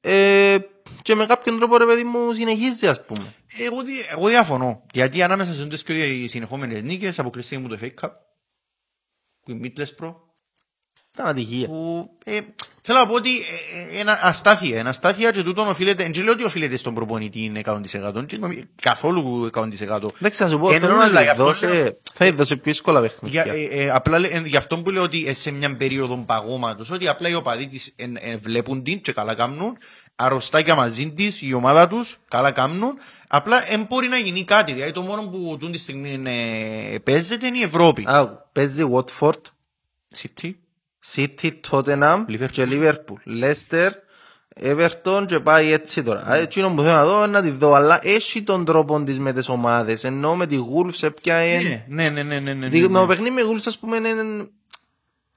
Ε, 0.00 0.56
και 1.02 1.14
με 1.14 1.26
κάποιον 1.26 1.58
τρόπο 1.58 1.76
ρε 1.76 1.84
παιδί 1.86 2.04
μου 2.04 2.32
συνεχίζει 2.32 2.86
ας 2.86 3.04
πούμε. 3.04 3.34
Εγώ, 3.58 3.82
δι- 3.82 4.06
εγώ 4.16 4.28
διαφωνώ. 4.28 4.82
Γιατί 4.92 5.22
ανάμεσα 5.22 5.52
σε 5.52 5.62
αυτές 5.62 5.82
και 5.82 6.04
οι 6.04 6.28
συνεχόμενες 6.28 6.82
νίκες 6.82 7.18
αποκλειστεί 7.18 7.58
μου 7.58 7.68
το 7.68 7.78
FA 7.82 7.86
Cup. 7.86 8.08
Που 9.48 9.54
είναι 9.54 9.72
Middlesbrough. 9.76 10.14
Ήταν 11.14 11.26
ατυχία. 11.26 11.66
που 11.66 12.08
ε, 12.24 12.38
θέλω 12.82 12.98
να 12.98 13.06
πω 13.06 13.14
ότι 13.14 13.30
ε, 13.38 13.96
ε, 13.96 14.00
ένα 14.00 14.18
αστάθεια, 14.22 14.78
ένα 14.78 14.88
αστάθεια 14.88 15.30
και 15.30 15.42
τούτον 15.42 15.68
οφείλεται, 15.68 16.10
δεν 16.12 16.24
λέω 16.24 16.32
ότι 16.32 16.44
οφείλεται 16.44 16.76
στον 16.76 16.94
προπονητή 16.94 17.42
είναι 17.44 17.60
100%, 17.64 18.26
και 18.26 18.36
νομι- 18.36 18.64
καθόλου 18.82 19.50
100%. 19.54 20.08
Εντάξει, 20.20 20.42
να 20.42 20.48
σου 20.48 20.58
πω, 20.58 20.70
Ενώ, 20.70 20.86
θέλω 20.86 20.96
να 20.98 21.04
αλλά 21.04 21.16
τη 21.18 21.22
γι' 21.22 21.28
αυτό 21.28 21.44
δώσει, 21.44 21.66
λέω- 21.66 22.00
θα 22.12 22.24
έδωσε 22.24 22.54
πιο 22.56 22.72
δύσκολα 22.72 23.00
Για, 23.00 23.08
παιχνίδια. 23.08 23.44
ε, 23.52 23.84
ε, 23.84 23.90
απλά 23.90 24.18
λέ- 24.18 24.34
ε, 24.34 24.42
γι' 24.46 24.56
αυτό 24.56 24.76
που 24.82 24.90
λέω 24.90 25.02
ότι 25.02 25.26
ε, 25.26 25.34
σε 25.34 25.50
μια 25.50 25.76
περίοδο 25.76 26.16
παγώματος, 26.26 26.90
ότι 26.90 27.08
απλά 27.08 27.28
οι 27.28 27.34
οπαδοί 27.34 27.68
της 27.68 27.92
ε, 27.96 28.04
ε, 28.14 28.36
βλέπουν 28.36 28.82
την 28.82 29.00
και 29.00 29.12
καλά 29.12 29.34
κάνουν, 29.34 29.76
αρρωστάκια 30.20 30.74
μαζί 30.74 31.10
της, 31.10 31.42
η 31.42 31.52
ομάδα 31.52 31.88
τους, 31.88 32.18
καλά 32.28 32.50
κάνουν, 32.50 32.82
απλά 33.28 33.60
δεν 33.60 33.86
μπορεί 33.88 34.08
να 34.08 34.16
γίνει 34.16 34.44
κάτι. 34.44 34.72
Δηλαδή 34.72 34.92
το 34.92 35.00
μόνο 35.00 35.22
που 35.22 35.56
τούν 35.60 35.72
τη 35.72 35.78
στιγμή 35.78 36.22
ε, 36.26 36.98
παίζεται 36.98 37.46
είναι 37.46 37.58
η 37.58 37.62
Ευρώπη. 37.62 38.04
Α, 38.08 38.26
παίζει 38.52 38.84
Watford, 38.92 39.40
City. 40.16 40.50
City, 41.14 41.50
Tottenham 41.70 42.24
Liverpool. 42.28 42.48
και 42.50 42.66
Liverpool. 42.70 43.42
Leicester, 43.42 43.88
Everton 44.62 45.24
και 45.26 45.40
πάει 45.40 45.72
έτσι 45.72 46.02
τώρα. 46.02 46.20
Α, 46.20 46.36
Εκείνο 46.36 46.70
που 46.74 46.82
θέλω 46.82 46.94
να 46.94 47.04
δω 47.04 47.18
είναι 47.18 47.26
να 47.26 47.42
τη 47.42 47.50
δω, 47.50 47.74
αλλά 47.74 47.98
έχει 48.02 48.42
τον 48.42 48.64
τρόπο 48.64 49.02
της 49.02 49.18
με 49.18 49.32
τις 49.32 49.48
ομάδες. 49.48 50.04
Ενώ 50.04 50.34
με 50.36 50.46
τη 50.46 50.58
Wolves 50.58 51.02
έπιαε... 51.02 51.84
Ναι, 51.88 52.08
ναι, 52.08 52.22
ναι, 52.22 52.38
ναι, 52.40 52.52
ναι, 52.52 52.68
Δι- 52.68 52.80
ναι, 52.86 52.92
Το 52.92 53.00
ναι. 53.00 53.06
παιχνίδι 53.06 53.30
με 53.34 53.42
Wolves 53.42 53.62
ας 53.66 53.78
πούμε 53.78 53.96
είναι... 53.96 54.12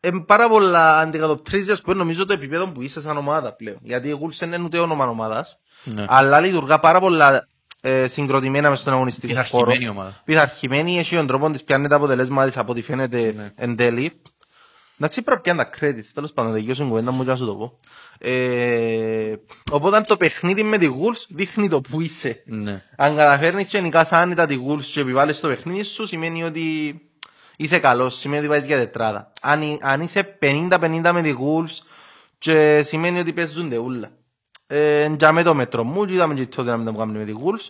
είναι 0.08 0.20
πάρα 0.20 0.50
πολλά 0.50 1.00
αντικατοπτρίζεις 1.00 1.74
ας 1.74 1.82
πούμε 1.82 1.96
νομίζω 1.96 2.26
το 2.26 2.34
επίπεδο 2.34 2.68
που 2.68 2.82
είσαι 2.82 3.02
σαν 3.02 3.18
ομάδα 3.18 3.54
πλέον. 3.54 3.78
Γιατί 3.82 4.08
η 4.10 4.20
Wolves 4.22 4.36
δεν 4.40 4.52
είναι 4.54 4.64
ούτε 4.64 4.78
όνομα 4.80 5.08
ομάδας, 5.08 5.60
Ναι. 5.84 6.06
αλλά 6.08 6.40
λειτουργά 6.40 6.80
πάρα 6.80 7.00
πολλά 7.00 7.48
ε, 7.82 8.08
συγκροτημένα 8.08 8.70
μες 8.70 8.80
στον 8.80 8.94
αγωνιστικό 8.94 9.34
χώρο. 9.34 9.44
Πειθαρχημένη 9.66 9.88
ομάδα. 9.90 10.22
Πειθαρχημένη, 10.26 11.00
έχει 11.00 11.16
τον 11.16 11.28
τρόπο 11.28 11.50
της, 11.52 11.64
πιάνει 11.64 11.88
τα 11.88 11.96
αποτελέσματα 11.96 12.46
της 12.48 12.58
από 12.58 12.72
ό,τι 12.72 12.82
φαίνεται 12.82 13.34
Ναι. 13.36 13.52
εν 13.56 13.76
τέλει. 13.76 14.22
Εντάξει, 15.00 15.22
πρέπει 15.22 15.50
να 15.50 15.56
πιάνει 15.56 15.70
τα 15.72 15.78
credits, 15.80 16.12
τέλος 16.14 16.34
πάντων, 16.34 16.54
δικαιώσουν 16.54 16.88
κουβέντα 16.88 17.12
μου 17.12 17.24
και 17.24 17.30
να 17.30 17.36
σου 17.36 17.46
το 17.46 17.56
πω. 17.56 17.80
Ε, 18.18 19.34
οπότε 19.72 20.02
το 20.02 20.18
παιχνίδι 20.18 20.64
με 20.64 20.78
τη 20.78 20.88
Wolves 20.90 21.26
δείχνει 21.30 21.68
το 21.70 21.82
που 21.82 22.02
είσαι. 22.02 22.44
Ναι. 22.46 22.84
Αν 22.98 23.16
καταφέρνεις 23.16 23.68
και 23.68 23.80
νικάς 23.80 24.12
άνετα 24.12 24.46
τη 24.46 24.58
Wolves 24.68 24.84
και 24.84 25.00
επιβάλλεις 25.00 25.40
το 25.40 25.48
παιχνίδι 25.48 25.84
σου, 25.84 26.06
σημαίνει 26.06 26.44
ότι 26.44 26.62
είσαι 27.64 27.80
καλός, 27.80 28.16
σημαίνει 28.18 28.40
ότι 28.40 28.50
βάζεις 28.50 28.66
για 28.66 28.78
τετράδα. 28.78 29.32
Αν, 29.42 29.62
εί- 29.62 29.80
αν 29.82 30.02
είσαι 30.02 30.38
50-50 30.42 31.12
με 31.14 31.22
τη 31.22 31.34
Wolves, 31.40 31.86
και 32.38 32.82
σημαίνει 32.84 33.20
ότι 33.20 33.34
παίζονται 33.34 33.78
ούλα. 33.78 34.10
Ε, 34.68 35.10
για 35.20 35.32
με 35.32 35.44
το 35.44 35.54
μέτρο 35.54 35.84
μου, 35.84 36.06
και 36.06 36.14
είδαμε 36.14 36.34
και 36.34 36.46
τότε 36.46 36.70
να 36.70 36.78
μην 36.78 36.86
το 36.86 36.94
κάνουμε 36.94 37.18
με 37.20 37.26
τη 37.26 37.34
Wolves. 37.44 37.70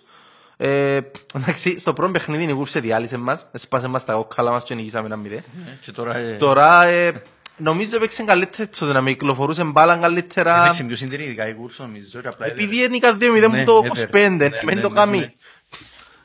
Ε, 0.58 1.00
εντάξει, 1.36 1.80
στο 1.80 1.94
πρώτο 1.94 2.12
παιχνίδι 2.12 2.44
η 2.52 2.58
Wolves 2.60 2.68
σε 2.68 2.80
διάλυσε 2.80 3.18
μας, 3.18 3.48
έσπασε 3.52 3.88
μας 3.88 4.06
τα 4.06 4.14
κόκκαλα 4.14 4.52
μας 4.52 4.64
και 4.64 4.76
νικήσαμε 4.76 5.06
ένα 5.06 5.16
μηδέ. 5.16 5.44
Ναι, 5.66 5.78
Και 5.82 5.92
τώρα... 5.92 6.16
ε, 6.18 6.36
Τώρα, 6.36 6.84
ε, 6.84 7.22
νομίζω 7.58 7.96
έπαιξε 7.96 8.24
καλύτερα 8.24 8.70
τότε 8.80 8.94
να 8.94 9.02
με 9.02 9.12
κυκλοφορούσε 9.12 9.64
μπάλα 9.64 9.98
καλύτερα. 9.98 10.62
Έπαιξε 10.64 10.84
πιο 10.84 10.96
συντηρητικά 10.96 11.48
η 11.48 11.54
κούρσα, 11.54 11.84
νομίζω. 11.84 12.22
και 12.22 12.28
απλά 12.28 12.46
Επειδή 12.46 12.84
ένικα 12.84 13.18
2-0 13.18 13.20
Ναι, 13.20 13.48
μου 13.48 13.64
το 13.66 13.82
έφερε. 13.86 14.28
25, 14.28 14.38
Ναι, 14.38 14.50
μεν 14.64 14.76
ναι, 14.76 14.82
το 14.82 14.90
ναι, 14.90 14.96
κάνει. 14.96 15.18
ναι. 15.18 15.34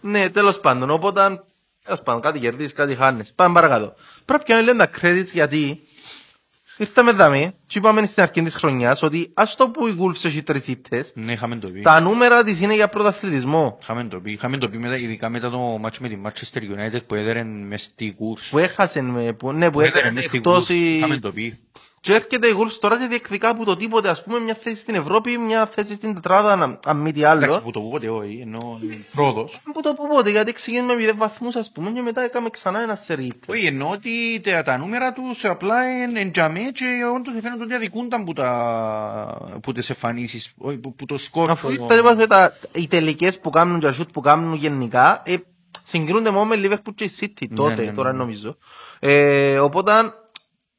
Ναι, 0.01 0.31
τέλος 0.31 0.61
πάντων, 0.61 0.91
οπότε, 0.91 1.45
τέλος 1.87 2.03
πάντων, 2.03 2.21
κάτι 2.21 2.39
κερδίζεις, 2.39 2.73
κάτι 2.73 2.95
χάνεις. 2.95 3.33
Πάμε 3.35 3.55
παρακάτω. 3.55 3.95
Πρέπει 4.25 4.53
να 4.53 4.61
λένε 4.63 4.87
τα 4.87 4.91
credits 5.01 5.31
γιατί 5.33 5.81
ήρθαμε 6.77 7.13
δάμε 7.13 7.53
και 7.67 7.79
είπαμε 7.79 8.07
στην 8.07 8.23
αρχή 8.23 8.43
της 8.43 8.55
χρονιάς 8.55 9.03
ότι 9.03 9.31
ας 9.35 9.57
το 9.57 9.69
που 9.69 9.87
η 9.87 9.97
Wolves 10.01 10.25
έχει 10.25 10.43
τρεις 10.43 10.67
ήττες, 10.69 11.13
Ναι, 11.15 11.33
είχαμε 11.33 11.57
το 11.57 11.69
πει. 11.69 11.81
τα 11.81 12.01
νούμερα 12.01 12.43
της 12.45 12.61
είναι 12.61 12.75
για 12.75 12.89
πρωταθλητισμό. 12.89 13.79
Είχαμε 13.83 14.05
το 14.05 14.21
πει, 14.21 14.33
είχαμε 14.33 14.57
το 14.59 14.69
πει 14.69 14.79
μετά, 14.79 14.97
ειδικά 14.97 15.29
μετά 15.29 15.51
το 15.51 15.59
μάτσο 15.59 16.03
με 16.03 16.09
τη 16.09 16.19
Manchester 16.25 16.59
United 16.59 17.01
που 17.07 17.15
έδεραν 17.15 17.47
μες 17.67 17.83
στη 17.83 18.13
κούρς. 18.17 18.49
Που 18.49 18.59
έχασε, 18.59 19.03
με, 19.03 19.33
που, 19.33 19.53
ναι, 19.53 19.67
που 19.67 19.73
Που 19.73 19.81
έδεραν 19.81 19.99
έδερε 19.99 20.15
μες 20.15 20.25
στη 20.25 20.37
εκτός 20.37 20.55
κούρς. 20.55 20.69
η... 20.69 20.97
Είχαμε 20.97 21.19
το 21.19 21.33
πει. 21.33 21.59
Και 22.07 22.15
έρχεται 22.15 22.47
η 22.47 22.55
Wolves 22.59 22.73
τώρα 22.81 22.99
και 22.99 23.07
διεκδικά 23.07 23.49
από 23.49 23.65
το 23.65 23.77
τίποτε, 23.77 24.09
ας 24.09 24.23
πούμε, 24.25 24.39
μια 24.39 24.55
θέση 24.63 24.81
στην 24.81 24.95
Ευρώπη, 24.95 25.39
μια 25.39 25.67
θέση 25.67 25.95
στην 25.95 26.15
τετράδα, 26.15 26.53
αν- 26.53 26.79
αν 26.87 26.97
μη 26.97 27.13
τι 27.13 27.23
Εντάξει, 27.23 27.47
άλλο. 27.49 27.61
που 27.61 27.71
το 27.71 27.81
πούποτε 27.81 28.09
όχι, 28.09 28.39
ενώ 28.43 28.81
πρόοδος. 29.15 29.61
Που 29.73 29.81
το 29.83 29.95
πω 29.95 30.05
πότε, 30.11 30.31
γιατί 30.31 30.53
ξεκίνησε 30.53 30.85
με 30.95 30.95
0 30.95 31.17
βαθμούς, 31.17 31.57
ας 31.57 31.71
πούμε, 31.73 31.91
και 31.91 32.01
μετά 32.01 32.23
έκαμε 32.23 32.51
ξανά 32.51 32.81
ένα 32.81 32.95
σερίτ. 32.95 33.43
Όχι, 33.51 33.67
εννοώ 33.67 33.91
ότι 33.91 34.41
τα, 34.43 34.63
τα 34.63 34.77
νούμερα 34.79 35.13
τους 35.13 35.45
απλά 35.45 36.03
είναι 36.03 36.31
τζαμέ 36.31 36.61
και 36.75 36.85
όντως 37.17 37.35
φαίνεται 37.41 37.63
ότι 37.63 37.75
αδικούνταν 37.75 38.25
που, 38.25 38.33
τα, 38.33 39.59
που 39.63 39.73
τις 39.73 39.91
εμφανίσεις, 39.91 40.51
όχι, 40.59 40.77
που, 40.79 40.95
που 40.95 41.07
το 41.07 41.19
σκορ. 41.19 41.51
Αφού 41.51 41.67
το- 41.77 41.85
ήταν 41.85 41.99
είπατε 41.99 42.27
τα, 42.27 42.53
οι 42.73 42.87
τελικές 42.89 43.39
που 43.41 43.51
κάνουν 43.51 43.81
και 43.81 43.87
τα 43.87 43.95
shoot 44.01 44.13
που 44.13 44.21
κάνουν 44.21 44.55
γενικά, 44.55 45.23
ε, 45.25 45.35
συγκρίνονται 45.83 46.31
μόνο 46.31 46.45
με 46.45 46.57
Liverpool 46.63 46.95
και 46.95 47.05
η 47.05 47.11
City 47.21 47.47
τότε, 47.55 47.75
ναι, 47.75 47.83
ναι, 47.83 47.93
τώρα 47.93 48.13
ναι. 48.13 48.19
νομίζω. 48.19 48.57
Ε, 49.01 49.59
οπότε 49.59 49.93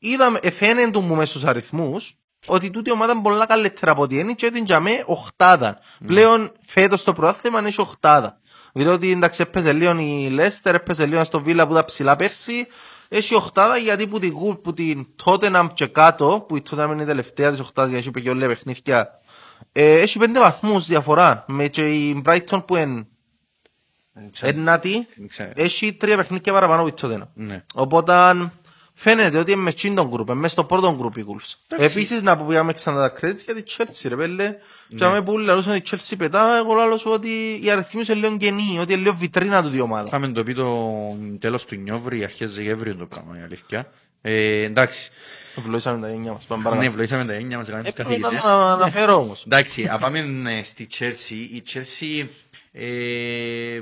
είδαμε, 0.10 0.40
εφαίνεται 0.42 1.00
μου 1.00 1.16
μέσα 1.16 1.30
στους 1.30 1.44
αριθμούς, 1.46 2.16
ότι 2.46 2.70
τούτη 2.70 2.90
η 2.90 2.92
ομάδα 2.94 3.12
είναι 3.12 3.22
πολλά 3.22 3.46
καλύτερα 3.46 3.92
από 3.92 4.02
ό,τι 4.02 4.20
είναι 4.20 4.34
και 4.34 4.52
την 4.52 4.66
τζαμέ 4.66 5.04
οχτάδα. 5.06 5.80
Ναι. 6.00 6.08
Πλέον 6.08 6.52
φέτος 6.66 7.04
το 7.04 7.14
πρωτάθλημα 7.14 7.62
έχει 7.66 7.82
οχτάδα. 7.82 8.40
Διότι 8.74 9.12
εντάξει 9.12 9.42
έπαιζε 9.42 9.74
λίγο 9.74 10.00
η 10.00 10.36
Leicester, 10.40 10.74
έπαιζε 10.74 11.06
λίγο 11.06 11.24
στο 11.24 11.44
Villa 11.46 11.66
που 11.68 11.74
τα 11.74 11.86
ψηλά 11.86 12.16
πέρσι, 12.16 12.68
έχει 13.10 13.36
οχτάδα 13.36 13.78
γιατί 13.78 14.08
που 14.08 14.20
την, 14.20 14.32
Γκουλ- 14.32 14.58
που 14.58 14.74
την 14.74 15.08
Tottenham 15.24 15.68
και 15.74 15.86
κάτω, 15.88 16.46
που 16.48 16.56
η 16.56 16.64
Tottenham 16.70 16.90
είναι 16.92 17.02
η 17.04 17.06
τελευταία 17.06 17.52
της 17.52 17.60
οχτάδας 17.60 17.92
γιατί 17.92 18.10
έχει 18.10 18.22
και 18.22 18.30
όλα 18.30 18.48
παιχνίδια, 18.48 19.10
ε, 19.72 20.00
έχει 20.00 20.20
πέντε 20.20 20.40
βαθμούς 20.40 20.86
διαφορά. 20.86 21.44
Με 21.48 21.68
και 21.68 21.88
η 21.90 22.22
Brighton 22.26 22.64
που 22.66 22.76
είναι 22.76 23.08
Δεν 24.14 24.32
ξέρω. 24.32 24.58
ένατη, 24.60 25.08
Δεν 25.18 25.28
ξέρω. 25.28 25.52
έχει 25.56 25.94
τρία 25.94 26.16
παιχνίδια 26.18 26.54
παραπάνω 26.54 26.82
από 26.82 26.90
η 26.90 26.94
Tottenham. 27.02 27.28
Ναι. 27.34 27.64
Οπότε 27.74 28.36
φαίνεται 29.00 29.38
ότι 29.38 29.52
είναι 29.52 29.62
μες 29.62 29.74
στον 29.78 30.08
γκρουπ, 30.08 30.30
είναι 30.30 30.40
μες 30.40 30.52
στο 30.52 30.64
πρώτο 30.64 30.96
γκρουπ 30.98 31.18
οι 31.18 31.26
Wolves. 31.28 31.76
Επίσης 31.78 32.22
να 32.22 32.38
πούμε 32.38 32.74
ξανά 32.74 33.10
τα 33.10 33.20
credits 33.22 33.44
για 33.46 33.56
τη 33.56 33.64
Chelsea 33.78 34.06
ρε 34.08 34.16
πέλε. 34.16 34.56
Και 34.98 35.04
άμα 35.04 35.24
που 35.24 35.38
λαλούσαν 35.38 35.76
η 35.76 35.82
Chelsea 35.90 36.14
πετά, 36.18 36.58
εγώ 36.58 36.74
λαλώ 36.74 36.98
σου 36.98 37.12
ότι 37.12 37.60
οι 37.64 37.70
αριθμοί 37.72 38.02
είναι 38.10 38.14
λίγο 38.20 38.36
γεννοί, 38.40 38.78
ότι 38.80 38.94
είναι 38.94 39.02
λίγο 39.02 39.16
βιτρίνα 39.16 39.62
του 39.62 39.70
δύο 39.70 39.84
ομάδα. 39.84 40.08
Είχαμε 40.08 40.28
το 40.28 40.44
πει 40.44 40.54
το 40.54 40.78
τέλος 41.40 41.66
του 41.66 41.76
Νιόβρη, 41.76 42.24
αρχές 42.24 42.56
Δεκέμβριου 42.56 42.96
το 42.98 43.06
πράγμα, 43.06 43.38
η 43.40 43.42
αλήθεια. 43.44 43.92
Ε, 44.22 44.62
εντάξει, 44.64 45.10
Ευλογήσαμε 45.58 46.02
τα 46.08 46.12
γένια 46.14 46.32
μας, 46.32 46.46
πάμε 46.46 46.64
ναι, 46.64 46.70
παρακάτω. 46.70 46.96
βλοήσαμε 46.96 47.26
τα 47.26 47.34
έννοια 47.34 47.58
μας, 47.58 47.68
κάναμε 47.68 47.84
τους 47.84 47.92
Έπρεπε 48.00 48.10
να 48.18 48.30
καθηγητές. 48.30 48.50
να 48.50 48.72
αναφέρω 48.74 49.16
όμως. 49.16 49.44
Εντάξει, 49.48 49.86
α 49.88 49.98
πάμε 49.98 50.20
ε, 50.60 50.64
στη 50.64 50.88
Chelsea. 51.00 51.32
Η 51.54 51.64
Chelsea, 51.74 52.26
ε, 52.72 53.82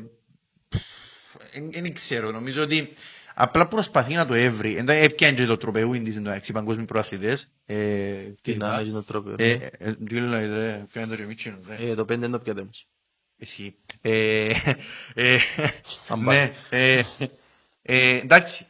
δεν 1.71 1.93
ξέρω, 1.93 2.32
νομίζω 2.32 2.63
ότι 2.63 2.93
απλά 3.36 3.67
προσπαθεί 3.67 4.13
να 4.13 4.26
το 4.26 4.34
έβρει. 4.34 4.76
Εντάξει, 4.78 5.04
Έπιανε 5.04 5.36
και 5.36 5.45
το 5.45 5.58
τροπεούιν 5.58 6.04
της 6.04 6.15
εντάξει, 6.15 6.52
οι 6.52 6.54
παγκόσμιοι 6.54 6.86
προαθλητές. 6.86 7.52
Ε, 7.65 8.13
Τι 8.41 8.52
κλπ. 8.52 8.62
να 8.62 8.80
έχει 8.80 8.91
το 8.91 9.04
τρόπο. 9.04 9.34
Ε, 9.38 9.52
ε, 9.78 9.93
Τι 9.93 10.19
λέει, 10.19 10.48
ρε, 10.48 10.86
πιάνε 10.91 11.08
το 11.08 11.15
ρεμίτσινο, 11.15 11.58
ρε. 11.67 11.89
Ε, 11.89 11.95
Το 11.95 12.06
πέντε 12.06 12.26
είναι 12.26 12.38
το 12.38 12.43
πιάτε 12.43 12.62
όμως. 12.62 12.88
Ισχύει. 13.38 13.76
Ε, 14.02 14.52
ε, 15.13 15.38
Αν 16.08 16.24
ναι, 16.24 16.52
ε, 16.69 17.02
ε, 17.82 18.17
εντάξει. 18.17 18.65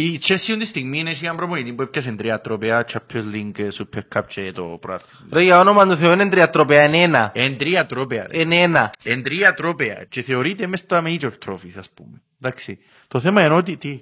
Ε, 0.00 0.02
η 0.02 0.20
Chelsea 0.22 0.34
αυτή 0.34 0.56
τη 0.56 0.64
στιγμή 0.64 1.02
έχει 1.06 1.24
έναν 1.24 1.36
προπονητή 1.36 1.72
που 1.72 1.82
έπιασε 1.82 2.12
τρία 2.12 2.40
τρόπαια, 2.40 2.84
Champions 2.92 3.34
League, 3.34 3.68
Super 3.78 4.00
Cup 4.14 4.22
και 4.28 4.52
το 4.52 4.62
πρωτάθλημα. 4.80 5.28
Ρε 5.32 5.42
για 5.42 5.60
όνομα 5.60 5.86
του 5.86 5.96
Θεού 5.96 6.12
είναι 6.12 6.28
τριατροπέα, 6.28 6.84
είναι 6.84 7.02
ένα. 7.02 7.32
Εν 7.34 7.58
τρία 7.58 7.86
τρόπαια. 7.86 8.26
ρε. 8.30 8.40
Είναι 8.40 8.56
ένα. 8.56 8.90
Εν 9.02 9.22
τρία 9.22 9.54
τρόπαια 9.54 10.04
και 10.08 10.22
θεωρείται 10.22 10.66
μες 10.66 10.80
στα 10.80 11.02
major 11.06 11.30
trophies 11.46 11.76
ας 11.78 11.90
πούμε. 11.90 12.22
Εντάξει. 12.40 12.78
Το 13.08 13.20
θέμα 13.20 13.44
είναι 13.44 13.54
ότι 13.54 13.76
τι. 13.76 14.00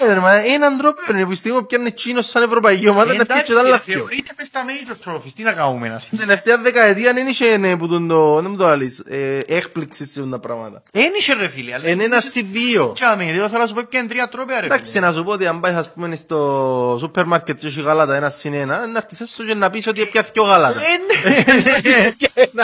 Ε, 0.00 0.12
ρε, 0.12 0.20
μα 0.20 0.32
έναν 0.34 0.78
τρόπο 0.78 1.00
είναι 1.10 1.24
που 1.24 1.34
στιγμή 1.34 1.58
που 1.58 1.66
πιάνε 1.66 1.90
τσίνος 1.90 2.26
σαν 2.28 2.42
ευρωπαϊκή 2.42 2.88
ομάδα 2.88 3.14
να 3.14 3.24
φτιάξει 3.24 3.52
τα 3.52 3.60
Εντάξει, 3.60 3.70
λάθη. 3.70 3.92
θεωρείται 3.92 4.32
μες 4.38 4.46
στα 4.46 4.60
major 4.66 5.08
trophies. 5.12 5.32
Τι 5.36 5.42
να 5.42 5.52
κάνουμε 5.52 5.88
ας 5.94 6.00
Την 6.02 6.10
πούμε. 6.10 6.22
τελευταία 6.24 6.58
δεκαετία 6.58 7.12
δεν 7.12 7.26
είχε 7.26 7.56
ναι, 7.56 7.76
που 7.76 7.88
τον 7.88 8.08
το, 8.08 8.34
δεν 8.40 8.50
μου 8.50 8.56
το 8.56 8.66
λαλείς, 8.66 8.98
ε, 8.98 9.38
έκπληξη 9.46 10.04
σε 10.04 10.20
αυτά 10.20 10.30
τα 10.30 10.38
πράγματα. 10.38 10.82
Εν 10.92 11.10
είχε 11.18 11.32
ρε 11.34 11.48
φίλε. 11.48 11.74
αλλά- 11.74 11.88
Είναι 11.88 12.04
ένα 12.04 12.22
ή 12.34 12.40
δύο. 12.42 12.92
Τσάμε, 12.92 13.24
δεν 13.24 13.48
θέλω 13.48 13.62
να 13.62 13.66
σου 13.66 13.74
πω 13.74 13.82
πιάνε 13.88 14.08
τρία 14.08 14.28
τρόπαια 14.28 14.60
ρε 14.60 14.66
Εντάξει, 14.66 14.92
φίλε. 14.92 15.06
να 15.06 15.12
σου 15.12 15.22
πω 15.24 15.32
ότι 15.32 15.46
αν 15.46 15.60
πάεις 15.60 15.76
ας 15.76 15.92
πούμε 15.92 16.16
στο 16.16 16.96
σούπερ 17.00 17.24
μάρκετ 17.24 17.58
και 17.58 17.66
έχει 17.66 17.80
γάλατα 17.82 18.14
ένα 18.16 18.30
συν 18.30 18.54
ένα, 18.54 18.86
να 18.86 18.98
έρθεις 18.98 19.20
έσω 19.20 19.44
και 19.44 19.54
να 19.54 19.70
πεις 19.70 19.86
ότι 19.86 20.00
έπιας 20.00 20.30
δυο 20.32 20.42
γάλατα. 20.42 20.80
Ε, 20.80 20.96
ναι. 21.24 22.62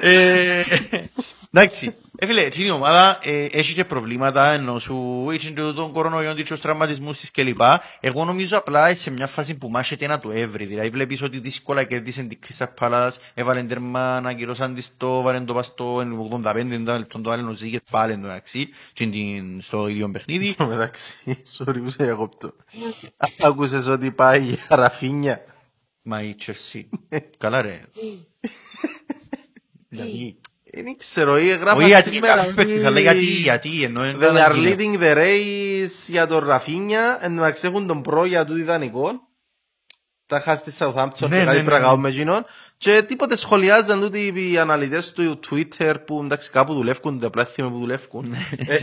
Ε, 0.00 0.62
Εντάξει, 1.52 1.94
ε, 2.18 2.26
φίλε, 2.26 2.40
εκείνη 2.40 2.66
η 2.66 2.70
ομάδα 2.70 3.18
ε, 3.22 3.44
έχει 3.44 3.74
και 3.74 3.84
προβλήματα 3.84 4.50
ενώ 4.52 4.78
σου 4.78 5.26
είχε 5.32 5.50
και 5.50 5.60
τον 5.60 5.92
κορονοϊό 5.92 6.34
και 6.34 6.44
τους 6.44 6.60
τραυματισμούς 6.60 7.18
της 7.18 7.30
κλπ. 7.30 7.60
Εγώ 8.00 8.24
νομίζω 8.24 8.56
απλά 8.58 8.94
σε 8.94 9.10
μια 9.10 9.26
φάση 9.26 9.54
που 9.54 9.68
μάχεται 9.68 10.06
να 10.06 10.20
το 10.20 10.30
έβρει. 10.30 10.64
Δηλαδή 10.64 10.88
βλέπεις 10.88 11.22
ότι 11.22 11.38
δύσκολα 11.38 11.84
κέρδισε 11.84 12.22
την 12.22 12.40
Κρίστα 12.40 12.68
Παλάς, 12.68 13.18
έβαλε 13.34 13.62
τερμά, 13.62 14.16
ανακυρώσαν 14.16 14.74
της 14.74 14.96
το, 14.96 15.22
βάλεν 15.22 15.46
το 15.46 15.54
πας 15.54 15.66
στο 15.66 15.96
85, 16.44 16.64
λεπτό 16.98 17.20
το 17.20 17.30
άλλο 17.30 17.52
ζήγε 17.52 17.78
πάλι 17.90 18.12
εντάξει, 18.12 18.68
και 18.92 19.06
την- 19.06 19.62
στο 19.62 19.88
ίδιο 19.88 20.10
παιχνίδι. 20.10 20.48
Στο 20.52 20.66
μεταξύ, 20.66 21.42
sorry 21.58 21.78
που 21.82 21.90
σε 21.90 22.04
διακόπτω. 22.04 22.52
Άκουσες 23.40 23.86
ότι 23.86 24.10
πάει 24.10 24.42
για 24.42 24.58
ραφίνια; 24.68 25.44
Μα 26.02 26.22
η 26.22 26.34
Chelsea. 26.46 26.82
Καλά 27.38 27.62
ρε. 27.62 27.80
Δηλαδή, 29.88 30.40
Δεν 30.76 30.84
Δεν 30.84 30.96
ξέρω, 30.96 31.38
ή 31.38 31.50
έγραφα 31.50 31.76
Όχι 31.76 31.86
γιατί 31.86 32.10
σήμερα 32.10 32.34
καλός 32.34 32.54
παίκτης, 32.54 32.84
αλλά 32.84 33.00
γιατί, 33.00 33.24
γιατί, 33.24 33.82
ενώ 33.82 34.00
They 34.00 34.06
είναι 34.06 34.46
are 34.48 34.52
leading 34.52 35.00
the 35.00 35.16
race 35.16 36.08
για 36.08 36.26
τον 36.26 36.46
Ραφίνια, 36.46 37.18
εν 37.20 37.28
τω 37.28 37.34
μεταξύ 37.34 37.66
έχουν 37.66 37.86
τον 37.86 38.02
προ 38.02 38.24
για 38.24 38.44
τούτη 38.44 38.60
ιδανικό. 38.60 39.25
Τα 40.28 40.40
χάσει 40.40 40.70
στη 40.70 40.84
Southampton 40.84 41.20
Ναι, 41.20 41.28
και 41.28 41.36
ναι, 41.36 41.44
κάτι 41.44 41.56
ναι, 41.56 41.64
πραγάω 41.64 41.94
ναι. 41.96 42.02
με 42.02 42.08
εκείνον. 42.08 42.44
Και 42.78 43.02
τίποτε 43.02 43.36
σχολιάζαν 43.36 44.00
τούτοι 44.00 44.50
οι 44.52 44.58
αναλυτές 44.58 45.12
του 45.12 45.40
Twitter 45.50 45.94
που 46.06 46.20
εντάξει 46.24 46.50
κάπου 46.50 46.74
δουλεύκουν, 46.74 47.24
απλά 47.24 47.44
θυμάμαι 47.44 47.74
που 47.74 47.80
δουλεύκουν. 47.80 48.34
Ε, 48.66 48.78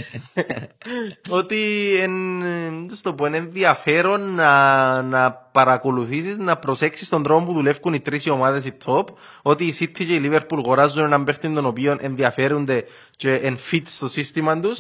ότι 1.29 1.57
εν, 2.01 2.85
πώς 2.85 3.01
το 3.01 3.13
πω, 3.13 3.25
είναι 3.25 3.37
ενδιαφέρον 3.37 4.35
να, 4.35 5.01
να 5.01 5.31
παρακολουθήσεις, 5.31 6.37
να 6.37 6.57
προσέξεις 6.57 7.09
τον 7.09 7.23
τρόπο 7.23 7.45
που 7.45 7.53
δουλεύκουν 7.53 7.93
οι 7.93 7.99
τρεις 7.99 8.25
οι 8.25 8.29
ομάδες 8.29 8.65
οι 8.65 8.77
top, 8.85 9.05
ότι 9.41 9.65
η 9.65 9.73
City 9.79 10.05
και 10.05 10.15
η 10.15 10.29
Liverpool 10.31 10.57
αγοράζουν 10.57 11.05
έναν 11.05 11.23
παίχτη 11.23 11.53
τον 11.53 11.65
οποίο 11.65 11.97
ενδιαφέρονται 11.99 12.85
και 13.17 13.33
εν 13.33 13.57
fit 13.71 13.81
στο 13.85 14.09
σύστημα 14.09 14.59
τους, 14.59 14.79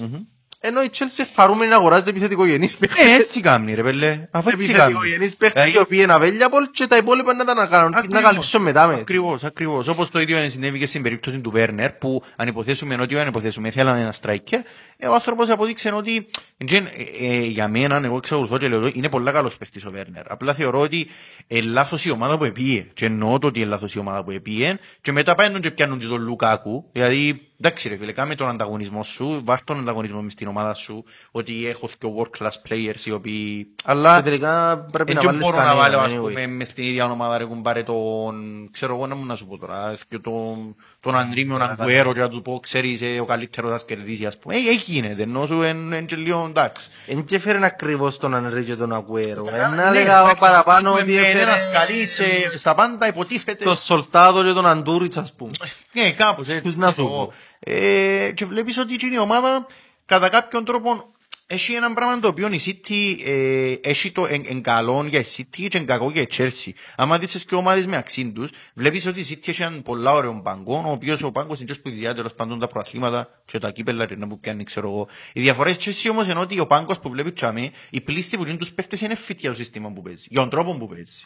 ενώ 0.65 0.83
η 0.83 0.89
Chelsea 0.97 1.23
χαρούμενη 1.35 1.69
να 1.69 1.75
αγοράζει 1.75 2.09
επιθετικογενείς 2.09 2.73
Ε, 2.73 2.75
παίχτες. 2.79 3.03
έτσι 3.19 3.41
κάνει 3.41 3.73
ρε 3.73 3.83
πέλε, 3.83 4.27
αφού 4.31 4.49
έτσι 4.49 4.65
κάνει. 4.67 4.79
Επιθετικογενείς 4.81 5.35
παίχτες 5.37 5.65
Ε, 5.65 5.69
οι 5.69 5.77
οποίοι 5.77 5.99
είναι 6.03 6.15
available 6.19 6.67
και 6.71 6.87
τα 6.87 6.97
υπόλοιπα 6.97 7.33
να 7.33 7.45
τα 7.45 7.53
να 7.53 7.65
κάνουν, 7.65 7.91
να 7.91 7.97
Ακριβώς. 7.97 8.21
καλύψουν 8.21 8.61
μετά 8.61 8.87
με. 8.87 8.93
Ακριβώς, 8.93 9.43
ακριβώς. 9.43 9.87
Όπως 9.87 10.09
το 10.09 10.19
ίδιο 10.19 10.49
συνέβη 10.49 10.79
και 10.79 10.85
στην 10.85 11.01
περίπτωση 11.01 11.39
του 11.39 11.51
Βέρνερ, 11.51 11.91
που 11.91 12.23
αν 12.35 12.47
υποθέσουμε 12.47 12.97
ότι 13.01 13.19
αν 13.19 13.27
υποθέσουμε 13.27 13.69
θέλανε 13.69 14.01
ένα 14.01 14.13
striker, 14.21 14.57
ε, 14.97 15.07
ο 15.07 15.13
άνθρωπος 15.13 15.49
αποδείξε 15.49 15.91
ότι 15.93 16.25
εντζεν, 16.57 16.85
ε, 16.85 17.25
ε, 17.27 17.39
για 17.41 17.67
μένα, 17.67 18.01
εγώ 18.03 18.17
εξακολουθώ 18.17 18.57
και 18.57 18.67
λέω, 18.67 18.79
ότι 18.83 18.97
είναι 18.97 19.09
πολύ 19.09 19.31
καλός 19.31 19.57
παίχτης 19.57 19.85
ο 19.85 19.91
Βέρνερ. 19.91 20.31
Απλά 20.31 20.53
θεωρώ 20.53 20.79
ότι 20.79 21.07
ε, 21.47 21.61
λάθος 21.61 22.05
η 22.05 22.11
ομάδα 22.11 22.37
που 22.37 22.43
επίε. 22.43 22.85
Και 22.93 23.05
εννοώ 23.05 23.39
το 23.39 23.47
ότι 23.47 23.59
είναι 23.59 23.69
λάθος 23.69 23.93
η 23.93 23.99
ομάδα 23.99 24.23
που 24.23 24.31
επίε. 24.31 24.77
Και 25.01 25.11
μετά 25.11 25.35
πάνε 25.35 25.59
και 25.59 25.71
πιάνουν 25.71 25.99
και 25.99 26.05
τον 26.05 26.21
Λουκάκου. 26.21 26.89
Δηλαδή, 26.91 27.41
εντάξει 27.65 27.89
ρε 27.89 27.97
φίλε, 27.97 28.11
κάμε 28.11 28.35
τον 28.35 28.49
ανταγωνισμό 28.49 29.03
σου, 29.03 29.41
βάρ' 29.43 29.63
τον 29.63 29.79
ανταγωνισμό 29.79 30.21
μες 30.21 30.33
στην 30.33 30.47
ομάδα 30.47 30.73
σου, 30.73 31.03
ότι 31.31 31.67
έχω 31.67 31.89
και 31.97 32.07
world 32.17 32.43
class 32.43 32.51
players 32.69 33.05
οι 33.05 33.11
οποίοι... 33.11 33.67
Αλλά 33.85 34.15
Και 34.15 34.23
τελικά 34.23 34.77
πρέπει 34.91 35.13
να 35.13 35.15
έτσι 35.19 35.27
βάλεις 35.27 35.41
μπορώ 35.45 35.57
να 35.57 35.63
κανένα, 35.63 35.81
βάλω, 35.81 35.97
ας 35.99 36.13
anyway. 36.13 36.17
πούμε, 36.17 36.47
μες 36.47 36.67
στην 36.67 36.83
ίδια 36.83 37.05
ομάδα 37.05 37.37
ρε 37.37 37.43
κουμπάρε 37.45 37.83
τον, 37.83 38.69
ξέρω 38.71 38.95
εγώ 38.95 39.07
να 39.07 39.15
μου 39.15 39.25
να 39.25 39.35
σου 39.35 39.45
πω 39.47 39.57
τώρα, 39.57 39.95
και 40.09 40.19
τον, 40.19 40.75
τον 40.99 41.17
Αντρίμιο 41.17 41.55
Αγκουέρο 41.61 42.13
και 42.13 42.19
να 42.19 42.29
του 42.29 42.41
πω, 42.41 42.59
ξέρεις, 42.61 43.01
ε, 43.01 43.19
ο 43.19 43.25
καλύτερος 43.25 43.71
θα 43.71 43.77
σκερδίσει, 43.77 44.25
ας 44.25 44.37
πούμε. 44.37 44.55
Ε, 44.55 44.57
εκεί 44.57 44.91
γίνεται, 44.91 45.23
ενώ 45.23 45.45
σου 45.45 45.61
εν, 45.61 45.93
εν 45.93 46.05
και 46.05 46.15
λίγο 46.15 46.45
εντάξει. 46.49 46.87
Εν 47.07 47.23
και 47.25 47.35
έφερε 47.35 47.65
ακριβώς 47.65 48.17
τον 48.17 48.35
Ανρί 48.35 48.63
και 48.63 48.75
τον 48.75 48.93
Αγουέρο. 48.93 49.43
Ναι, 49.43 49.57
Ένα 49.57 49.91
λέγα 49.91 50.19
εντάξει, 50.19 50.35
παραπάνω 50.39 50.93
με- 50.93 50.99
ότι 51.01 51.11
με 51.11 51.19
έφερε 51.21 51.41
ένας 51.41 51.69
καλής, 51.71 52.19
ε, 52.19 52.57
στα 52.57 52.75
πάντα 52.75 53.07
υποτίθεται. 53.07 53.63
τον 53.63 53.75
Σολτάδο 53.75 54.43
και 54.43 54.51
τον 54.51 54.65
Αντούριτς 54.67 55.17
ας 55.17 55.33
πούμε. 55.33 55.51
Ναι, 55.91 56.11
κάπως 56.11 56.47
έτσι. 56.47 56.61
Πώς 56.61 56.75
να 56.75 56.91
ξέρω 56.91 57.07
σου 57.07 57.13
εγώ. 57.13 57.25
πω. 57.25 57.33
Ε, 57.63 58.31
και 58.35 58.45
βλέπεις 58.45 58.77
ότι 58.77 58.93
εκείνη 58.93 59.15
η 59.15 59.19
ομάδα 59.19 59.67
κατά 60.05 60.29
κάποιον 60.29 60.65
τρόπο 60.65 61.13
έχει 61.47 61.73
ένα 61.73 61.93
πράγμα 61.93 62.19
το 62.19 62.27
οποίο 62.27 62.47
η 62.51 62.59
City 62.65 63.15
ε, 63.25 63.73
έχει 63.89 64.11
το 64.11 64.25
εν, 64.25 64.43
εν 64.47 64.61
καλό 64.61 65.05
για 65.09 65.19
η 65.19 65.23
City 65.37 65.67
και 65.67 65.77
εν 65.77 65.85
κακό 65.85 66.09
για 66.11 66.21
η 66.21 66.27
Chelsea. 66.37 66.71
Άμα 66.95 67.17
δεις 67.19 67.31
τις 67.31 67.45
και 67.45 67.55
ομάδες 67.55 67.85
με 67.87 67.97
αξίν 67.97 68.33
τους, 68.33 68.49
βλέπεις 68.73 69.05
ότι 69.05 69.19
η 69.19 69.25
City 69.29 69.47
έχει 69.47 69.61
έναν 69.61 69.81
πολλά 69.81 70.11
ωραίο 70.13 70.41
πάγκο, 70.43 70.83
ο 70.85 70.91
οποίος 70.91 71.23
ο 71.23 71.31
πάγκος 71.31 71.59
είναι 71.59 71.73
και 71.73 71.79
που 71.79 71.87
ιδιαίτερα 71.89 72.15
τέλος 72.15 72.33
πάντων 72.33 72.59
τα 72.59 72.67
προαθλήματα 72.67 73.41
και 73.45 73.57
τα 73.59 73.71
κύπελα 73.71 74.05
και 74.05 74.15
να 74.15 74.27
που 74.27 74.39
πιάνει 74.39 74.63
ξέρω 74.63 74.87
εγώ. 74.87 75.07
Η 75.33 75.41
διαφορά 75.41 75.75
της 75.75 76.03
Chelsea 76.05 76.09
όμως 76.11 76.27
είναι 76.27 76.39
ότι 76.39 76.59
ο 76.59 76.65
πάγκος 76.67 76.99
που 76.99 77.09
βλέπει 77.09 77.31
τσάμε, 77.31 77.71
οι 77.89 78.01
πλήστοι 78.01 78.37
που 78.37 78.45
είναι 78.45 78.57
τους 78.57 78.71
παίχτες 78.71 79.01
είναι 79.01 79.17
fit 79.27 79.35
για 79.37 79.49
το 79.49 79.55
σύστημα 79.55 79.91
που 79.91 80.01
παίζει, 80.01 80.27
για 80.29 80.39
τον 80.39 80.49
τρόπο 80.49 80.73
που 80.77 80.87
παίζει. 80.87 81.25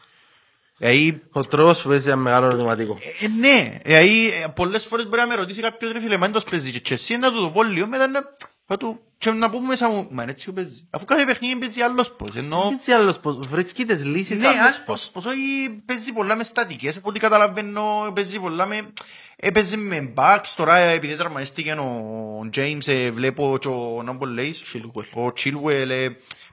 Δηλαδή, 0.78 1.22
Ο 1.32 1.40
τρόπος 1.40 1.82
που 1.82 1.90
παίζει 1.90 2.08
ένα 2.08 2.18
μεγάλο 2.18 2.46
ερωτηματικό. 2.46 2.98
ε, 3.22 3.28
ναι, 3.28 3.78
δηλαδή 3.84 4.28
ε, 4.28 4.48
πολλές 4.56 4.86
φορές 4.86 5.06
μπορεί 5.08 5.22
να 5.22 5.28
με 5.28 5.36
ρωτήσει 5.36 5.62
κάποιος 5.62 5.92
ρε 5.92 6.00
φίλε, 6.00 6.18
μα 6.18 6.26
εντός 6.26 6.44
παίζεις; 6.44 6.82
Και 6.82 6.94
εσύ 6.94 7.18
να 7.18 7.32
του 7.32 7.42
το 7.42 7.50
πω 7.50 7.64
λίγο, 7.64 7.88
μετά 7.88 8.08
να, 8.08 8.20
θα 8.68 8.78
του, 8.78 9.00
και 9.18 9.32
να 9.32 9.50
πούμε 9.50 9.68
μέσα 9.68 9.90
μου, 9.90 10.08
μα 10.12 10.22
είναι 10.24 10.32
έτσι 10.32 10.46
που 10.46 10.54
παίζει. 10.54 10.88
Αφού 10.90 11.06
κάθε 11.06 11.26
παιχνίδι 11.26 11.56
παίζει 11.56 11.82
άλλος 11.82 12.12
πώς, 12.12 12.30
ενώ... 12.36 12.70
Έτσι 12.74 12.92
άλλος 12.92 13.20
πως 13.20 13.38
βρίσκεις 13.50 13.86
τις 13.86 14.06
λύσεις 14.06 14.40
Ναι, 14.40 14.48
άλλος 14.48 14.60
άλλος 14.62 14.82
πως. 14.86 15.10
πώς, 15.14 15.24
πως 15.24 15.26
όχι 15.34 15.82
παίζει 15.86 16.12
πολλά 16.14 16.36
με 16.36 16.44
στατικές, 16.44 16.98
από 16.98 17.10
ό,τι 17.10 17.20
καταλαβαίνω 17.20 18.12
παίζει 18.16 18.40
πολλά 18.40 18.66
με... 18.66 18.80
Ε, 19.40 19.52
παίζει 19.52 19.78
με 19.78 20.14
backs, 20.16 20.54
τώρα 20.56 20.78
ε, 20.78 20.94
επειδή 20.94 21.16
τραυματίστηκε 21.16 21.72
ο 21.72 22.50
James, 22.56 22.88
ε, 22.88 23.12
βλέπω 23.12 23.58
και 23.60 23.68
ο 23.68 24.02
Νόμπολ 24.04 24.30
Λέις, 24.34 24.62
ο 25.16 25.32
Chilwell, 25.38 25.90
ε, 25.90 26.08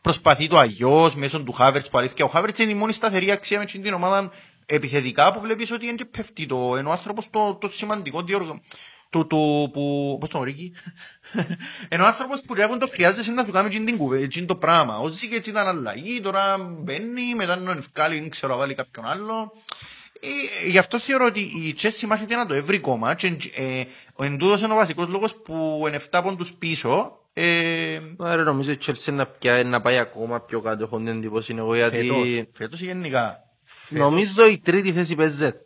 προσπαθεί 0.04 0.46
το 0.48 0.58
αγιώς 0.58 1.14
μέσω 1.14 1.42
του 1.42 1.54
Havertz 1.58 1.90
που 1.90 1.98
αλήθεια. 1.98 2.24
Ο 2.24 2.30
Havertz 2.34 2.58
είναι 2.58 2.70
η 2.70 2.74
μόνη 2.74 2.92
σταθερή 2.92 3.30
αξία 3.30 3.58
με 3.58 3.64
την 3.64 3.92
ομάδα 3.92 4.30
επιθετικά 4.66 5.32
που 5.32 5.40
βλέπεις 5.40 5.70
ότι 5.70 5.86
είναι 5.86 5.94
και 5.94 6.04
πέφτει 6.04 6.46
το, 6.46 6.76
ενώ 6.76 6.88
ο 6.88 6.92
άνθρωπος 6.92 7.30
το, 7.30 7.54
το 7.60 7.70
σημαντικό 7.70 8.22
διόργο, 8.22 8.60
του, 9.10 9.26
του, 9.26 9.70
που, 9.72 10.16
πώς 10.20 10.28
τον 10.28 10.40
ορίκει, 10.40 10.72
ενώ 11.88 12.04
ο 12.04 12.06
άνθρωπος 12.06 12.40
που 12.40 12.54
έχουν 12.56 12.78
το 12.78 12.86
χρειάζεσαι 12.86 13.32
να 13.32 13.44
σου 13.44 13.52
κάνει 13.52 13.66
εκείνη 13.66 13.84
την 13.84 13.96
κουβέ- 13.96 14.22
εκείνη 14.22 14.46
το 14.46 14.56
πράγμα. 14.56 14.98
Ο 14.98 15.08
Ζήκε 15.08 15.34
έτσι 15.34 15.50
ήταν 15.50 15.66
αλλαγή, 15.66 16.20
τώρα 16.20 16.58
μπαίνει, 16.58 17.34
μετά 17.34 17.56
να 17.56 17.72
ευκάλει, 17.72 18.18
δεν 18.20 18.30
ξέρω, 18.30 18.56
βάλει 18.56 18.74
κάποιον 18.74 19.06
άλλο. 19.06 19.52
Ε, 20.20 20.68
γι' 20.68 20.78
αυτό 20.78 20.98
θεωρώ 20.98 21.26
ότι 21.26 21.40
η 21.40 21.74
Chelsea 21.80 22.06
μάθεται 22.06 22.34
να 22.34 22.46
το 22.46 22.54
έβρει 22.54 22.78
κόμμα 22.78 23.14
και 23.14 23.36
ε, 23.54 23.84
ο 24.14 24.24
εντούτος 24.24 24.62
είναι 24.62 24.72
ο 24.72 24.76
βασικός 24.76 25.08
λόγος 25.08 25.34
που 25.34 25.84
είναι 25.88 26.00
7 26.10 26.20
πόντους 26.22 26.52
πίσω. 26.52 27.18
Ε, 27.36 28.00
Άρα 28.18 28.42
νομίζω 28.42 28.72
η 28.72 28.78
Chelsea 28.86 29.12
να, 29.12 29.26
πια, 29.26 29.64
να 29.64 29.80
πάει 29.80 29.98
ακόμα 29.98 30.40
πιο 30.40 30.60
κάτω, 30.60 30.84
έχω 30.84 30.96
την 30.96 31.06
εντύπωση 31.06 31.54
εγώ 31.58 31.74
γιατί 31.74 31.96
φέτος, 31.96 32.46
φέτος 32.52 32.80
γενικά; 32.80 33.38
νομίζω 33.88 34.46
η 34.48 34.58
τρίτη 34.58 34.92
θέση 34.92 35.14
παίζεται. 35.14 35.62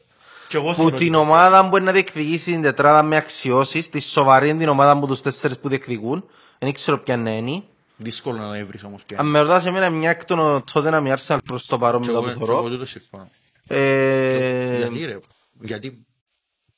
Και 0.49 0.57
εγώ 0.57 0.69
Που 0.69 0.75
θεωρώ 0.75 0.97
την 0.97 1.15
ότι- 1.15 1.27
ομάδα 1.27 1.63
που 1.63 1.69
μπορεί 1.69 1.83
να 1.83 1.93
διεκδικήσει 1.93 2.51
την 2.53 2.63
τετράδα 2.63 3.03
με 3.03 3.17
αξιώσεις, 3.17 3.89
τη 3.89 4.01
σοβαρή 4.01 4.49
είναι 4.49 4.59
την 4.59 4.69
ομάδα 4.69 4.91
από 4.91 5.07
τους 5.07 5.21
τέσσερις 5.21 5.59
που 5.59 5.69
διεκδικούν, 5.69 6.25
δεν 6.59 6.73
ξέρω 6.73 6.99
ποια 6.99 7.15
είναι. 7.15 7.63
Δύσκολο 7.97 8.39
να 8.39 8.47
το 8.47 8.53
έβρεις 8.53 8.85
όμως 8.85 9.03
πια. 9.05 9.19
Αν 9.19 9.27
με 9.27 9.41
ρωτάς 9.41 9.67
εμένα 9.67 9.91
μια 9.91 10.11
εκ 10.11 10.25
των 10.25 10.65
τότε 10.73 10.91
να 10.91 11.01
μην 11.01 11.15
Arsenal 11.17 11.39
προς 11.45 11.67
το 11.67 11.79
παρόν 11.79 12.01
Και 12.03 12.07
με 12.07 12.13
το 12.13 12.19
εγώ- 12.19 12.33
που 12.33 12.39
και 12.39 12.45
θωρώ. 12.45 12.59
εγώ 12.59 12.69
τούτο 12.69 12.87
συμφωνώ. 12.87 13.31
Ε, 13.67 14.77
Γιατί 14.79 15.05
ρε, 15.05 15.19
γιατί 15.61 16.07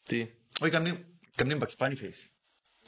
τι; 0.02 0.26
Όχι, 0.60 0.70
καμνή, 0.70 1.04
καμνή 1.34 1.54
μπαξπάνι 1.54 1.96
face. 2.02 2.28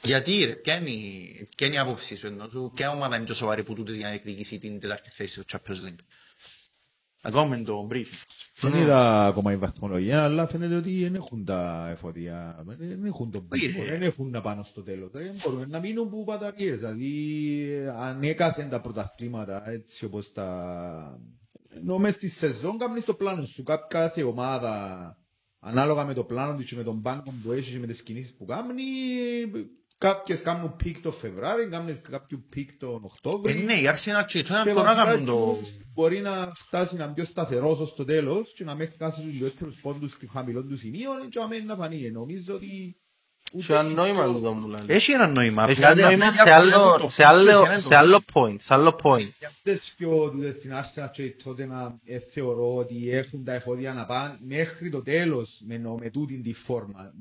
Γιατί 0.03 0.43
ρε, 0.45 0.51
ποια 0.55 0.75
είναι, 0.77 0.89
η- 0.89 1.47
ποια 1.55 1.67
είναι 1.67 1.75
η 1.75 1.79
άποψή 1.79 2.15
σου 2.15 2.27
ενώ 2.27 2.47
σου, 2.49 2.71
ποια 2.75 2.91
ομάδα 2.91 3.15
είναι 3.15 3.25
πιο 3.25 3.33
σοβαρή 3.33 3.63
που 3.63 3.73
τούτες 3.73 3.95
για 3.95 4.07
να 4.07 4.13
εκδικήσει 4.13 4.59
την 4.59 4.79
τετάρτη 4.79 5.09
θέση 5.09 5.41
στο 5.41 5.43
Champions 5.59 5.87
League; 5.87 5.99
Ακόμα 7.21 7.55
με 7.57 7.63
το 7.63 7.87
brief. 7.91 8.05
Δεν 8.59 8.73
είδα 8.73 9.25
ακόμα 9.25 9.51
η 9.51 9.57
βαθμολογία, 9.57 10.23
αλλά 10.23 10.47
φαίνεται 10.47 10.75
ότι 10.75 11.01
δεν 11.03 11.15
έχουν 11.15 11.45
τα 11.45 11.87
εφόδια. 11.91 12.63
Δεν 12.77 13.05
έχουν 13.05 13.31
τον 13.31 13.47
Όχι, 13.51 13.67
πίσω, 13.67 13.79
ρε. 13.83 13.89
δεν 13.89 14.01
έχουν 14.01 14.29
να 14.29 14.41
πάνε 14.41 14.63
στο 14.65 14.83
τέλος. 14.83 15.11
Δεν 15.11 15.35
μπορούν 15.43 15.69
να 15.69 15.79
μείνουν 15.79 16.09
που 16.09 16.23
πατακίες. 16.23 16.77
Δηλαδή, 16.79 17.91
ανέκαθεν 17.97 18.69
τα 18.69 18.81
πρωταθλήματα, 18.81 19.69
έτσι 19.69 20.05
όπως 20.05 20.31
τα... 20.31 21.19
Ενώ 21.69 21.97
μες 21.97 22.13
στη 22.15 22.29
σεζόν 22.29 22.77
κάνεις 22.77 23.05
το 23.05 23.13
πλάνο 23.13 23.45
σου. 23.45 23.63
Κά- 23.63 23.87
Κάθε 23.87 24.23
ομάδα, 24.23 25.17
ανάλογα 25.59 26.05
με 26.05 26.13
το 26.13 26.23
πλάνο 26.23 26.55
της 26.57 26.69
και 26.69 26.75
με 26.75 26.83
τον 26.83 27.01
πάγκο 27.01 27.33
που 27.43 27.51
έχεις 27.51 27.71
και 27.73 27.79
με 27.79 27.87
τις 27.87 28.03
κινήσεις 28.03 28.33
που 28.35 28.45
κάνει, 28.45 28.83
κάποιες 30.07 30.41
κάνουν 30.41 30.75
peak 30.75 30.99
το 31.01 31.11
Φεβράρι, 31.11 31.67
κάνουν 31.69 32.01
κάποιου 32.01 32.45
peak 32.49 32.71
τον 32.79 32.89
Ε, 32.93 32.99
Οκτώβρη. 33.01 33.53
ναι, 33.53 33.73
η 33.73 33.83
Arsenal 33.93 34.25
και 34.27 34.39
η 34.39 34.45
Tottenham 34.47 34.63
Και 34.63 34.73
τώρα 34.73 34.83
βασικά 34.93 35.03
κάνουν 35.05 35.25
το... 35.25 35.57
τους 35.59 35.69
μπορεί 35.93 36.21
να 36.21 36.51
φτάσει 36.55 36.95
να 36.95 37.03
είναι 37.03 37.13
πιο 37.13 37.25
σταθερός 37.25 37.79
ως 37.79 37.93
το 37.95 38.05
τέλος 38.05 38.53
και 38.53 38.63
να 38.63 38.75
μέχρι 38.75 38.93
φτάσει 38.93 39.19
στους 39.21 39.33
λιγότερους 39.33 39.75
πόντους 39.81 40.11
στη 40.11 40.27
χαμηλών 40.33 40.69
του 40.69 40.77
σημείων 40.77 41.29
και 41.29 41.39
αμέσως 41.39 41.65
να 41.65 41.75
φανεί. 41.75 42.11
Νομίζω 42.11 42.53
ότι... 42.53 42.97
Έχει 43.57 43.71
ένα 43.71 43.83
νόημα 43.83 44.25
τούτο 44.25 44.53
μου 44.53 44.67
λέει. 44.67 44.79
Έχει 44.87 45.11
ένα 45.11 45.27
νόημα. 45.27 45.65
Έχει 45.69 45.85
απλά 45.85 45.89
ένα 45.91 46.01
νόημα 46.09 46.25
απλά 46.25 46.31
σε 46.31 46.43
διαφορά 46.43 46.77
άλλο, 46.77 46.97
το 47.01 47.09
σε 47.09 47.21
πόσο 47.23 47.23
άλλο, 47.23 47.49
εσένα 47.63 47.79
σε 47.79 47.89
το- 47.89 47.95
άλλο 47.97 48.21
point, 48.33 48.55
σε 48.59 48.73
άλλο 48.73 48.95
point. 49.03 49.29
Για 49.39 49.47
αυτές 49.47 49.93
πιο 49.97 50.29
τούτες 50.31 50.55
στην 50.55 50.71
Arsenal 50.73 51.09
και 51.11 51.35
τότε 51.43 51.65
να 51.65 51.99
ε, 52.05 52.19
θεωρώ 52.19 52.75
ότι 52.75 53.09
έχουν 53.11 53.43
τα 53.43 53.53
εφόδια 53.53 53.93
να 53.93 54.05
πάνε 54.05 54.37
μέχρι 54.47 54.89
το 54.89 55.01
τέλος 55.01 55.61
με, 55.67 55.77
νο- 55.77 55.97
με 55.99 56.09
τούτη 56.09 56.41
τη 56.41 56.53
φόρμα. 56.53 57.13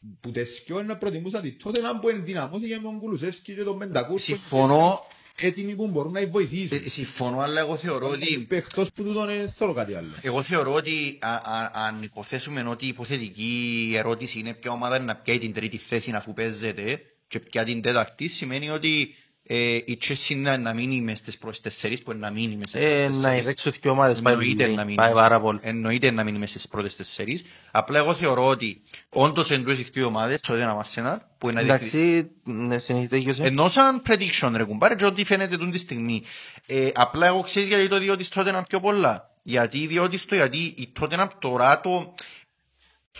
Πα- 0.00 0.16
Που 0.20 0.30
τις 0.32 0.62
πιο 0.62 0.82
να 0.82 0.96
προτιμούσαν 0.96 1.42
τη 1.42 1.52
τότε 1.52 1.80
να 1.80 1.98
που 1.98 2.08
ενδυναμώσει 2.08 2.66
για 2.66 2.80
τον 2.80 2.98
Κουλουσεύσκι 2.98 3.54
και 3.54 3.62
τον 3.62 3.78
Πεντακούρκο. 3.78 4.18
Συμφωνώ, 4.18 5.06
Έτοιμοι 5.40 5.74
που 5.74 5.86
μπορούν 5.88 6.12
να 6.12 6.26
βοηθήσουν. 6.26 6.80
ε, 6.84 6.88
συμφωνώ, 6.88 7.38
αλλά 7.40 7.60
εγώ 7.60 7.76
θεωρώ 7.76 8.08
ότι 8.08 8.46
Εκτός 8.50 8.92
που 8.92 9.02
τούτον 9.02 9.26
δεν 9.26 9.48
θέλω 9.52 9.72
κάτι 9.72 9.94
άλλο. 9.94 10.08
Εγώ 10.22 10.42
θεωρώ 10.42 10.72
ότι 10.74 11.18
α, 11.20 11.30
α, 11.30 11.70
αν 11.86 12.02
υποθέσουμε 12.02 12.62
ότι 12.62 12.84
η 12.84 12.88
υποθετική 12.88 13.92
ερώτηση 13.96 14.38
είναι 14.38 14.54
ποια 14.54 14.70
ομάδα 14.70 14.98
να 14.98 15.16
πιάει 15.16 15.38
την 15.38 15.52
τρίτη 15.52 15.76
θέση 15.76 16.10
αφού 16.10 16.32
παίζεται 16.32 17.00
και 17.28 17.38
ποια 17.40 17.64
την 17.64 17.82
τέταρτη, 17.82 18.28
σημαίνει 18.28 18.70
ότι 18.70 19.14
ε, 19.50 19.74
η 19.74 19.98
Chelsea 20.08 20.28
είναι 20.30 20.56
να 20.56 20.74
μείνει 20.74 21.00
μες 21.00 21.18
στις 21.18 21.38
πρώτες 21.38 21.60
τεσσερις 21.60 22.02
που 22.02 22.10
είναι 22.10 22.20
να 22.20 22.30
μείνει 22.30 22.56
μες 22.56 22.68
στις 22.68 22.82
Ε, 22.82 22.86
πρώτες 22.86 23.06
να 23.16 23.22
τεσσερις. 23.22 23.40
ιδέξω 23.40 23.70
δύο 23.70 23.90
ομάδες, 23.90 24.20
πάει 24.20 24.32
Εννοείται 24.34 24.62
πολύ, 24.64 24.76
να 24.76 24.84
μείνει 24.84 24.96
πάει 24.96 25.06
μες 25.12 25.14
πάρα 25.20 25.28
στις- 25.34 25.46
πολύ. 25.46 25.58
Εννοείται 25.62 26.10
να 26.10 26.24
μείνει 26.24 26.38
μες 26.38 26.50
στις 26.50 26.68
πρώτες 26.68 26.96
τεσσερις. 26.96 27.44
Απλά 27.70 27.98
εγώ 27.98 28.14
θεωρώ 28.14 28.46
ότι 28.46 28.80
όντως 29.08 29.50
εντός 29.50 29.78
οι 29.78 29.86
δύο 29.92 30.06
ομάδες, 30.06 30.40
το 30.40 30.54
ένα 30.54 30.84
Arsenal, 30.86 31.16
που 31.38 31.48
είναι 31.50 31.60
να 31.62 31.66
διεκδικήσει- 31.66 31.96
Εντάξει, 32.04 32.30
ναι, 32.44 32.78
συνεχίζεται 32.78 33.16
Γιώσε. 33.16 33.42
ενώ 33.44 33.68
σαν 33.68 34.02
prediction 34.08 34.52
ρε 34.56 34.64
κουμπάρε 34.64 34.94
και 34.94 35.04
ό,τι 35.04 35.24
φαίνεται 35.24 35.56
τούν 35.56 35.70
τη 35.70 35.78
στιγμή. 35.78 36.22
Ε, 36.66 36.88
απλά 36.94 37.26
εγώ 37.26 37.40
ξέρεις 37.40 37.68
γιατί 37.68 37.88
το 37.88 37.98
διότι 37.98 38.28
τότε 38.28 38.50
είναι 38.50 38.62
πιο 38.68 38.80
πολλά. 38.80 39.30
Γιατί 39.42 39.86
διότι 39.86 40.16
στο 40.16 40.34
γιατί 40.34 40.58
η 40.58 40.92
τότε 41.00 41.28
τώρα 41.38 41.80
το... 41.80 42.14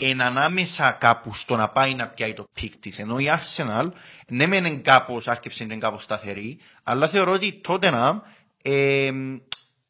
εν 0.01 0.20
ανάμεσα 0.20 0.90
κάπους 0.90 1.40
στο 1.40 1.57
να 1.57 1.68
πάει 1.68 1.94
να 1.94 2.09
πιάει 2.09 2.34
το 2.34 2.49
πικ 2.53 2.76
της. 2.76 2.99
Ενώ 2.99 3.18
η 3.18 3.24
Arsenal, 3.28 3.88
ναι 4.28 4.46
μεν 4.46 4.64
είναι 4.64 4.76
κάπως, 4.76 5.28
άρχισε 5.28 5.64
να 5.64 5.72
είναι 5.72 5.82
κάπως 5.82 6.03
σταθερή, 6.03 6.59
αλλά 6.82 7.09
θεωρώ 7.09 7.32
ότι 7.32 7.53
τότε 7.53 7.90
να 7.90 8.22
ε, 8.62 9.05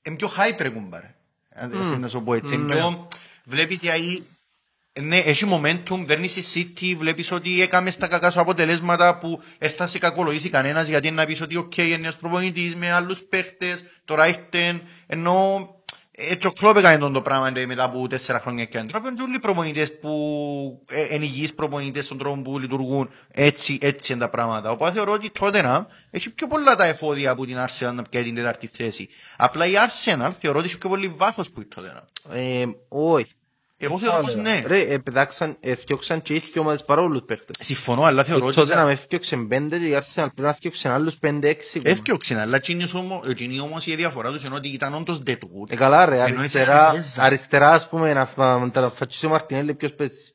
είναι 0.02 0.16
πιο 0.16 0.28
hyper 0.36 0.70
κουμπάρε. 0.74 1.14
Mm. 1.62 1.96
Να 1.98 2.08
σου 2.08 2.22
πω 2.22 2.34
έτσι. 2.34 2.58
Mm, 2.62 2.70
πιο, 2.72 3.08
βλέπεις 3.44 3.82
γιατί 3.82 4.26
ναι, 5.00 5.18
έχει 5.18 5.44
momentum, 5.50 6.04
παίρνεις 6.06 6.36
η 6.36 6.72
City, 6.80 6.94
βλέπεις 6.96 7.30
ότι 7.32 7.62
έκαμε 7.62 7.90
στα 7.90 8.06
κακά 8.08 8.30
σου 8.30 8.40
αποτελέσματα 8.40 9.18
που 9.18 9.42
έφτασε 9.58 9.98
κακολογήσει 9.98 10.48
κανένας 10.50 10.88
γιατί 10.88 11.10
να 11.10 11.26
πεις 11.26 11.40
ότι 11.40 11.56
οκ, 11.56 11.72
okay, 11.76 11.78
είναι 11.78 11.96
νέος 11.96 12.16
προπονητής 12.16 12.74
με 12.74 12.92
άλλους 12.92 13.18
παίχτες, 13.22 13.84
τώρα 14.04 14.28
ήρθεν, 14.28 14.82
ενώ 15.06 15.68
έτσι 16.18 16.46
ο 16.46 16.52
Κλόπ 16.52 16.76
έκανε 16.76 16.98
τον 16.98 17.12
το 17.12 17.22
πράγμα 17.22 17.52
μετά 17.66 17.84
από 17.84 18.08
τέσσερα 18.08 18.38
χρόνια 18.38 18.64
και 18.64 18.78
έντρα. 18.78 19.00
Είναι 19.06 19.22
όλοι 19.22 19.34
οι 19.34 19.38
προπονητές 19.38 19.98
που 19.98 20.08
είναι 21.10 21.24
υγιείς 21.24 21.54
προπονητές 21.54 22.04
στον 22.04 22.18
τρόπο 22.18 22.42
που 22.42 22.58
λειτουργούν 22.58 23.10
έτσι, 23.30 23.78
έτσι 23.80 24.12
είναι 24.12 24.20
τα 24.20 24.30
πράγματα. 24.30 24.70
Οπότε 24.70 24.92
θεωρώ 24.92 25.12
ότι 25.12 25.30
τότε 25.30 25.62
να 25.62 25.86
έχει 26.10 26.34
πιο 26.34 26.46
πολλά 26.46 26.76
τα 26.76 26.84
εφόδια 26.84 27.30
από 27.30 27.46
την 27.46 27.56
Arsenal 27.56 27.92
να 27.94 28.02
πιάει 28.02 28.22
την 28.22 28.34
τέταρτη 28.34 28.70
θέση. 28.72 29.08
Απλά 29.36 29.66
η 29.66 29.72
Arsenal 29.72 30.30
θεωρώ 30.40 30.58
ότι 30.58 30.68
έχει 30.68 30.78
πιο 30.78 30.88
πολύ 30.88 31.08
βάθος 31.16 31.50
που 31.50 31.60
η 31.60 31.64
τότε 31.64 31.92
να. 31.92 32.36
Ε, 32.36 32.64
όχι. 32.88 33.32
Εγώ 33.80 33.98
θεωρώ 33.98 34.20
πως 34.22 34.34
ναι. 34.34 34.62
Ρε, 34.66 34.80
επιδάξαν, 34.80 35.56
έφτιαξαν 35.60 36.22
και 36.22 36.34
οι 36.34 36.58
ομάδες 36.58 36.84
παρόλους 36.84 37.22
παίχτες. 37.22 37.56
Συμφωνώ, 37.60 38.02
αλλά 38.02 38.24
θεωρώ 38.24 38.46
ότι... 38.46 38.54
Τότε 38.54 38.74
να 38.74 38.84
με 38.84 38.92
έφτιαξαν 38.92 39.48
πέντε 39.48 39.78
και 39.78 39.84
η 39.86 39.94
Arsenal 39.96 40.12
πρέπει 40.14 40.40
να 40.40 40.48
έφτιαξαν 40.48 40.92
άλλους 40.92 41.18
πέντε-έξι. 41.18 41.80
Έφτιαξαν, 41.84 42.38
αλλά 42.38 42.56
εκείνη 42.56 42.90
όμως, 42.94 43.28
εκείνη 43.28 43.60
όμως 43.60 43.86
η 43.86 43.94
διαφορά 43.96 44.30
τους 44.30 44.42
είναι 44.44 44.54
ότι 44.54 44.68
ήταν 44.68 44.94
όντως 44.94 45.22
deadwood. 45.26 45.70
Ε, 45.70 45.76
καλά 45.76 46.04
ρε, 46.04 46.14
Ενώ 46.22 46.38
αριστερά, 46.38 46.80
ήταν 46.82 46.94
μέσα. 46.94 47.22
αριστερά 47.22 47.72
ας 47.72 47.88
πούμε, 47.88 48.12
να 48.12 48.26
φα- 48.26 48.58
να 48.58 48.70
τα 48.70 48.90
φατσίσει 48.90 49.26
ο 49.26 49.30
Μαρτινέλli 49.30 49.76
ποιος 49.76 49.94
παίζει. 49.94 50.32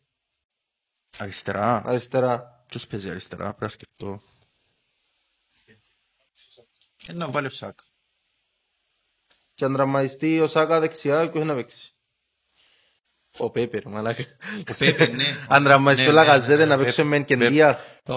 Αριστερά. 1.18 1.82
Αριστερά. 1.86 2.64
Ποιος 2.68 2.88
παίζει 2.88 3.10
αριστερά, 3.10 3.44
πρέπει 3.44 3.62
να 3.62 3.68
σκεφτώ. 3.70 4.22
Ε, 7.08 7.14
να 7.14 7.30
βάλει 7.30 7.48
ο 7.48 7.50
Σάκ. 7.50 7.80
Και 9.54 9.66
αν 9.66 9.74
τραυματιστεί 9.74 10.39
ο 10.39 10.48
Σάκα 10.48 10.80
δεξιά, 10.80 11.30
ποιος 11.30 11.46
να 11.46 11.56
παίξει. 11.56 11.93
Ο 13.38 13.50
Πέπερ, 13.50 13.88
μαλάκα. 13.88 14.24
Ο 14.70 14.74
Πέπερ, 14.78 15.10
ναι. 15.10 15.24
Αν 15.48 15.64
τραυματιστεί 15.64 16.08
ο 16.08 16.12
Ναι, 16.12 16.20
ναι, 16.20 16.26
Λαγαζέτε 16.26 16.56
ναι, 16.58 16.66
να 16.66 16.76
ναι, 16.78 16.84
παίξει 16.84 17.04
με 17.04 17.20
Πέπερ. 17.24 17.38
Κεντία. 17.48 17.80
Ω, 18.08 18.14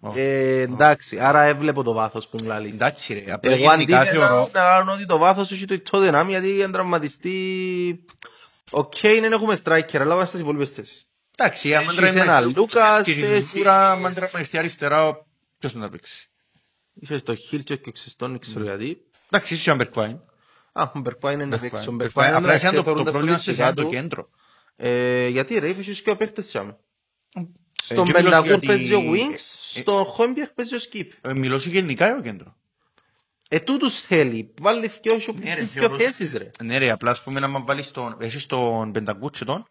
ω. 0.00 0.12
Ε, 0.14 0.60
εντάξει, 0.60 1.18
άρα 1.18 1.42
έβλεπω 1.42 1.82
το 1.82 1.92
βάθος 1.92 2.28
που 2.28 2.38
μιλάει. 2.40 2.66
Εντάξει 2.68 3.14
ρε, 3.14 3.32
απλά 3.32 3.52
Εγώ 3.52 3.60
γενικά 3.70 3.98
αντίθετα 3.98 4.26
θεωρώ... 4.26 4.48
να 4.52 4.84
λέω 4.84 4.94
ότι 4.94 5.06
το 5.06 5.18
βάθος 5.18 5.52
έχει 5.52 5.64
το 5.64 5.80
Tottenham 5.90 6.24
γιατί 6.28 6.62
αν 6.62 6.72
τραυματιστεί... 6.72 8.04
Οκ, 8.70 8.94
δεν 9.00 9.32
έχουμε 9.32 9.56
striker, 9.64 9.96
αλλά 9.98 10.14
βάζεις 10.14 10.28
στις 10.28 10.40
υπόλοιπες 10.40 10.70
θέσεις. 10.72 11.08
Εντάξει, 11.36 11.74
άμα 11.74 11.82
Έχεις 11.84 11.96
τραυματιστεί 11.96 12.30
ένα 12.30 12.46
ο 12.46 12.52
Λούκας, 12.56 13.02
και 13.02 13.10
η 13.10 13.24
έχεις- 13.24 13.46
Ζουμπούρα, 13.50 13.90
άμα 13.90 14.10
τραυματιστεί 14.10 14.58
αριστερά, 14.58 15.26
ποιος 15.58 15.74
να 15.74 15.88
παίξει. 15.88 16.28
Είχες 16.94 17.20
στο 17.20 17.34
Χίλ 17.34 17.62
και 17.62 17.72
ο 17.86 17.90
Ξεστόν, 17.92 18.30
δεν 18.30 18.40
ξέρω 18.40 18.64
γιατί. 18.64 18.98
Εντάξει, 19.30 19.54
είσαι 19.54 19.70
ο 19.70 19.74
Μπερκβάιν. 19.74 20.18
Α, 20.72 20.82
ο 20.94 20.98
Μπερκβάιν 20.98 21.40
είναι 21.40 21.48
να 21.48 21.58
παίξει. 21.58 21.88
Ο 21.88 21.92
Μπερκβάιν. 21.92 21.96
Μπερκβάιν 21.96 22.34
Απλά 22.34 22.52
εσένα 22.52 22.72
το- 22.72 22.82
θεωρούν 22.82 22.98
το 23.04 23.10
τα 23.10 23.16
πρόβλημα 23.16 23.36
στατιστικά 23.38 23.66
είναι 23.66 23.76
το 23.76 23.82
του. 23.82 23.90
κέντρο. 23.90 24.28
Ε, 24.82 25.28
Γιατί 25.28 25.58
ρε, 25.58 25.68
είχες 25.68 26.02
και 26.02 26.10
ο 26.10 26.16
παίχτες 26.16 26.46
σιάμε. 26.48 26.78
Στον 27.82 28.04
και 28.04 28.12
μιλώ 28.12 28.22
Μπενταγούρ 28.24 28.48
γιατί- 28.48 28.66
παίζει 28.66 28.94
ο 28.94 28.98
ε, 29.00 29.10
Wings, 29.12 29.38
στον 29.74 30.04
Χόιμπιερ 30.04 30.48
παίζει 30.48 30.74
ο 30.74 30.78
Σκύπ. 30.78 31.12
Ε, 31.20 31.34
Μιλώ 31.34 31.58
σου 31.58 31.68
γενικά 31.70 32.16
ο 32.16 32.20
κέντρος; 32.20 32.52
Ε, 33.48 33.60
τούτους 33.60 34.00
θέλει. 34.00 34.54
Βάλει 34.60 34.90
δυο 35.02 35.18
σου 35.18 35.34
Ναι, 35.42 35.54
ρε, 35.54 35.60
δυο 35.60 35.66
θεωρώ- 35.80 35.96
θέσεις 36.00 36.32
ρε. 36.32 36.50
Ναι 36.64 36.78
ρε, 36.78 36.90
απλά 36.90 37.10
ας 37.10 37.22
πούμε 37.22 37.40
να 37.40 37.48
μας 37.48 37.62
βάλεις 37.64 37.90
τον... 37.90 38.16
Έχεις 38.20 38.46
τον 38.46 38.92
Πενταγκούτσε 38.92 39.44
τον. 39.44 39.66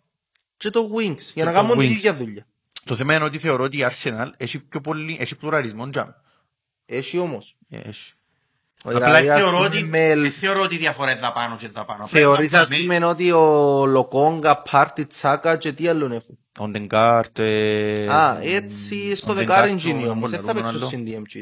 Και 0.58 0.70
το 0.70 0.90
Wings, 0.96 1.18
για 1.34 1.46
να 1.46 1.52
Και 1.52 1.58
το 1.58 1.64
κάνουν 1.64 1.78
την 1.78 1.80
Wings. 1.90 1.92
ίδια 1.92 2.16
δουλειά. 2.16 2.48
Το 2.86 2.96
θέμα 2.96 3.16
είναι 3.16 3.24
ότι 3.24 3.40
θεωρώ 3.40 3.64
ότι 3.64 3.78
η 3.78 3.86
Arsenal 3.92 4.28
έχει 4.38 4.60
πιο 4.60 4.82
πολύ, 4.82 5.18
έχει 5.20 5.36
πλουραλισμό 5.38 5.90
τζαμ. 5.90 6.08
Έχει 6.86 7.18
όμως. 7.18 7.58
Έχει. 7.70 8.14
Δηλαδή, 8.86 9.06
Απλά 9.06 9.34
ας 9.34 9.42
θεωρώ 9.42 9.56
πούμε, 9.58 9.68
ότι, 9.68 9.84
με- 9.84 10.16
δεν 10.16 10.32
θεωρώ 10.32 10.62
ότι 10.62 10.76
η 10.76 10.78
διαφορά 10.78 11.12
είναι 11.12 11.20
δαπάνω 11.20 11.56
και 11.56 11.68
δαπάνω. 11.68 12.04
Απλά 12.04 12.20
Θεωρείς 12.22 12.50
είναι 12.52 12.60
ας 12.60 12.68
δαπάνω. 12.68 12.88
πούμε 12.94 13.06
ότι 13.06 13.32
ο 13.32 13.86
Λοκόγκα, 13.86 14.62
Πάρτι, 14.62 15.06
Τσάκα 15.06 15.58
και 15.58 15.72
τι 15.72 15.88
άλλον 15.88 16.12
έχουν; 16.12 16.38
Ο 16.60 16.68
Ντεγκάρτ... 16.68 17.40
ε, 17.40 18.08
Α, 18.10 18.40
έτσι 18.42 19.16
στο 19.16 19.32
ο 19.32 19.36
δεκάρι 19.36 19.62
Ντεγκάρτ, 19.70 19.86
γίνει 19.86 20.08
ο- 20.08 20.12
όμως. 20.12 20.30
Δεν 20.32 20.42
θα 20.44 20.52
ο- 20.52 20.54
παίξω 20.54 20.78
ο- 20.78 20.88
στην 20.88 21.06
DMG. 21.08 21.36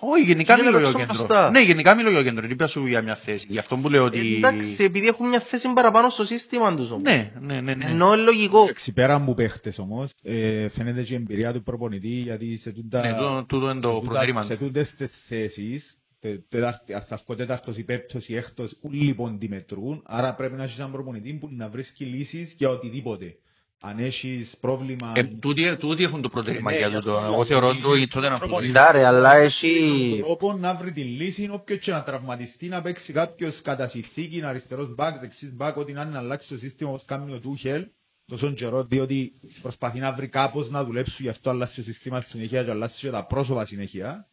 Όχι, 0.00 0.22
γενικά 0.24 0.54
Και 0.56 0.62
να 0.62 0.66
μιλώ 0.70 0.78
για 0.78 0.86
παίξω 0.92 1.06
κέντρο. 1.06 1.24
μπροστά. 1.26 1.50
Ναι, 1.50 1.60
γενικά 1.60 1.94
μιλώ 1.94 2.10
για 2.10 2.22
κέντρο. 2.22 2.46
Δεν 2.56 2.68
σου 2.68 2.86
για 2.86 3.02
μια 3.02 3.14
θέση. 3.14 3.46
Γι' 3.50 3.58
αυτό 3.58 3.76
που 3.76 3.88
λέω 3.88 4.04
ότι... 4.04 4.34
Εντάξει, 4.36 4.84
επειδή 4.84 5.06
έχουν 5.06 5.28
μια 5.28 5.40
θέση 5.40 5.68
παραπάνω 5.72 6.08
στο 6.10 6.24
σύστημα 6.24 6.74
τους 6.74 6.90
όμως. 6.90 7.02
Ναι, 7.02 7.32
ναι, 7.40 7.60
ναι. 7.60 7.74
ναι. 7.74 7.84
Ενώ 7.88 8.12
είναι 8.12 8.22
λογικό. 8.22 8.62
Εντάξει, 8.62 8.92
πέρα 8.92 9.14
από 9.14 9.34
παίχτες 9.34 9.78
όμως, 9.78 10.10
ε, 10.22 10.68
φαίνεται 10.68 11.02
και 11.02 11.12
η 11.12 11.16
εμπειρία 11.16 11.52
του 11.52 11.62
προπονητή, 11.62 12.08
γιατί 12.08 12.58
σε 12.58 12.70
τούτα... 12.70 13.00
Ναι, 13.00 13.12
τούτο- 13.12 13.44
τούτο 13.48 13.70
είναι 13.70 13.80
το 13.80 13.88
σε 13.88 13.94
τούτα- 13.94 14.08
προτερήμα 14.10 14.42
Σε 14.42 14.56
του. 14.56 14.64
τούτες 14.64 14.94
τις 14.94 15.96
θέσεις, 16.26 16.38
τε- 16.48 16.48
τετάρτη- 16.48 16.94
αν 16.94 17.02
θα 17.08 17.20
βγω 17.24 17.34
τέταρτος 17.34 17.76
ή 17.76 17.82
πέπτος 17.84 18.28
ή 18.28 18.36
έκτος, 18.36 18.76
όλοι 18.80 19.00
λοιπόν 19.00 19.38
τη 19.38 19.48
μετρούν, 19.48 20.02
άρα 20.06 20.34
πρέπει 20.34 20.54
να 20.54 20.62
έχεις 20.64 20.78
έναν 20.78 20.92
προπονητή 20.92 21.32
που 21.32 21.48
να 21.52 21.68
βρίσκει 21.68 22.04
λύσεις 22.04 22.54
για 22.58 22.68
οτιδήποτε. 22.70 23.38
Αν 23.80 23.98
έχεις 23.98 24.56
πρόβλημα... 24.60 25.12
Ε, 25.16 25.22
τούτοι, 25.24 25.76
τούτοι 25.76 26.02
έχουν 26.04 26.22
το 26.22 26.28
προτερήμα 26.28 26.70
Ναι, 26.70 26.76
για 26.78 26.88
γι' 26.88 26.94
τούτο. 26.94 27.12
αυτό 27.16 27.26
Εγώ 27.32 27.44
θεωρώ 27.44 27.68
ότι- 27.68 27.84
ότι 27.84 28.08
τότε 28.08 28.28
να 28.28 28.38
προπονητή. 28.38 28.72
Ναι, 28.72 28.80
ρε, 28.92 29.04
αλλά 29.06 29.32
τον 29.32 29.40
έχει... 29.42 30.20
τρόπο 30.24 30.52
να 30.52 30.74
βρει 30.74 30.92
τη 30.92 31.02
λύση, 31.02 31.48
όποιος 31.52 31.78
και 31.78 31.90
να 31.90 32.02
τραυματιστεί, 32.02 32.68
να 32.68 32.82
παίξει 32.82 33.12
κάποιος 33.12 33.62
κατά 33.62 33.88
συνθήκη, 33.88 34.44
αριστερός 34.44 34.94
μπακ, 34.94 35.18
δεξής 35.20 35.52
μπακ, 35.54 35.76
ό,τι 35.76 35.92
να 35.92 36.02
είναι 36.02 36.10
να 36.10 36.18
αλλάξει 36.18 36.48
το 36.48 36.58
σύστημα 36.58 36.90
όπως 36.90 37.04
κάνει 37.04 37.32
ο 37.32 37.38
Τούχελ, 37.40 37.86
τόσο 38.26 38.50
καιρό, 38.52 38.84
διότι 38.84 39.32
προσπαθεί 39.62 39.98
να 39.98 40.12
βρει 40.12 40.28
κάπως 40.28 40.70
να 40.70 40.84
δουλέψει, 40.84 41.22
γι' 41.22 41.28
αυτό 41.28 41.50
αλλάζει 41.50 41.74
το 41.74 41.82
σύστημα 41.82 42.20
συνεχεία 42.20 42.64
και 42.64 42.70
αλλάζει 42.70 42.98
και 43.00 43.10
τα 43.10 43.26
πρόσωπα 43.26 43.64
συνεχεία, 43.64 44.28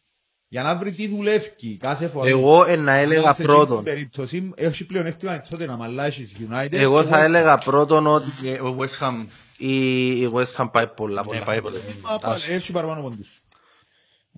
για 0.54 0.64
να 0.64 0.76
βρει 0.76 0.92
τι 0.92 1.08
δουλεύει 1.08 1.78
κάθε 1.80 2.08
φορά. 2.08 2.30
Εγώ 2.30 2.64
ε, 2.66 2.76
να 2.76 2.94
έλεγα 2.94 3.22
Σε 3.22 3.30
εκείνη 3.30 3.48
την 3.48 3.56
πρώτον. 3.56 3.84
περίπτωση, 3.84 4.52
έχει 4.56 4.86
πλέον 4.86 5.06
έκτημα 5.06 5.42
τότε 5.50 5.66
να 5.66 5.76
μαλάσεις 5.76 6.32
United. 6.50 6.68
Εγώ 6.72 7.02
και 7.02 7.08
θα 7.08 7.18
West 7.18 7.22
Ham. 7.22 7.24
έλεγα 7.24 7.58
πρώτον 7.58 8.08
ότι 8.08 8.30
Ε, 8.44 8.60
Ο 8.60 8.76
West 8.80 9.06
Ham 9.08 9.26
η 9.58 10.08
η 10.22 10.32
West 10.34 10.56
Ham 10.58 10.68
πάει 10.72 10.88
πολλά 10.88 11.24
πολλά. 11.24 11.40
Ναι, 11.40 11.46
πάει 11.46 11.62
πολλά. 11.62 11.78
Μα, 12.02 12.18
πάλι, 12.18 12.42
Έχει 12.50 12.72
παραπάνω 12.72 13.02
πόντους. 13.02 13.42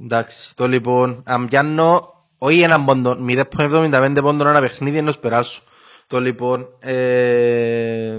Εντάξει, 0.02 0.56
το 0.56 0.68
λοιπόν, 0.68 1.22
αν 1.26 1.48
πιάνω, 1.48 2.14
όχι 2.38 2.62
έναν 2.62 2.86
πόντο, 2.86 3.18
0.75 3.28 4.18
πόντο 4.22 4.48
ένα 4.48 4.60
παιχνίδι 4.60 4.98
ενός 4.98 5.20
περάσου. 5.20 5.62
Το 6.08 6.20
λοιπόν, 6.20 6.68
ε, 6.80 8.18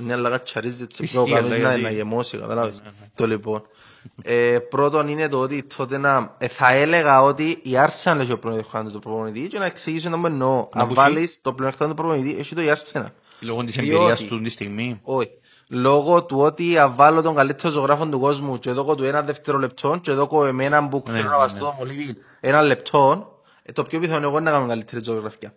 μια 0.00 0.14
αλλαγά 0.14 0.42
τσαρίζει 0.42 0.82
έτσι 0.82 1.02
Ισχύει, 1.02 1.16
πιο 1.24 1.34
κάτω, 1.34 1.46
αλλά 1.46 1.56
να, 1.56 1.68
γιατί- 1.68 1.82
να 1.82 1.90
γεμώσει, 1.90 2.38
καταλάβες. 2.38 2.82
Το 3.14 3.26
λοιπόν, 3.26 3.62
ε, 4.22 4.58
πρώτον 4.58 5.08
είναι 5.08 5.28
το 5.28 5.40
ότι 5.40 5.62
τότε 5.76 5.98
να, 5.98 6.34
ε, 6.38 6.48
θα 6.48 6.72
έλεγα 6.72 7.22
ότι 7.22 7.44
η 7.62 7.70
Arsenal 7.74 8.16
έχει 8.18 8.32
ο 8.32 8.38
πλεονεκτικό 8.38 8.82
του 8.90 8.98
προπονητή 8.98 9.40
και 9.48 9.58
να 9.58 9.64
εξηγήσω 9.64 10.08
να 10.08 10.16
μου 10.16 10.26
εννοώ. 10.26 10.68
Αν 10.72 10.88
που 10.88 10.94
βάλεις 10.94 11.38
το 11.42 11.52
πλεονεκτικό 11.52 11.88
του 11.88 11.94
προπονητή, 11.94 12.36
έχει 12.38 12.54
το 12.54 12.60
η 12.62 12.72
Arsenal. 12.72 13.04
λόγω 13.40 13.64
της 13.64 13.74
Διότι- 13.74 13.92
εμπειρίας 13.94 14.22
του 14.24 14.40
τη 14.40 14.50
στιγμή. 14.50 15.00
Όχι. 15.02 15.30
Λόγω 15.72 16.24
του 16.24 16.40
ότι 16.40 16.78
αν 16.78 16.92
βάλω 16.96 17.22
τον 17.22 17.34
καλύτερο 17.34 17.72
ζωγράφο 17.72 18.06
του 18.06 18.20
κόσμου 18.20 18.58
και 18.58 18.70
δώκω 18.70 18.94
του 18.94 19.04
ένα 19.04 19.22
δευτερολεπτό 19.22 19.98
και 20.02 20.12
δώκω 20.12 20.44
εμένα 20.44 20.88
που 20.88 21.02
ξέρω 21.02 21.28
να 21.28 21.38
βαστώ 21.38 21.74
μολύβι 21.78 22.16
ένα 22.40 22.62
λεπτό, 22.62 23.32
ε, 23.62 23.72
το 23.72 23.82
πιο 23.82 23.98
πιθανό 24.00 24.26
εγώ 24.28 24.38
είναι 24.38 24.50
να 24.50 24.56
κάνω 24.56 24.66
καλύτερη 24.68 25.04
ζωγραφιά. 25.04 25.52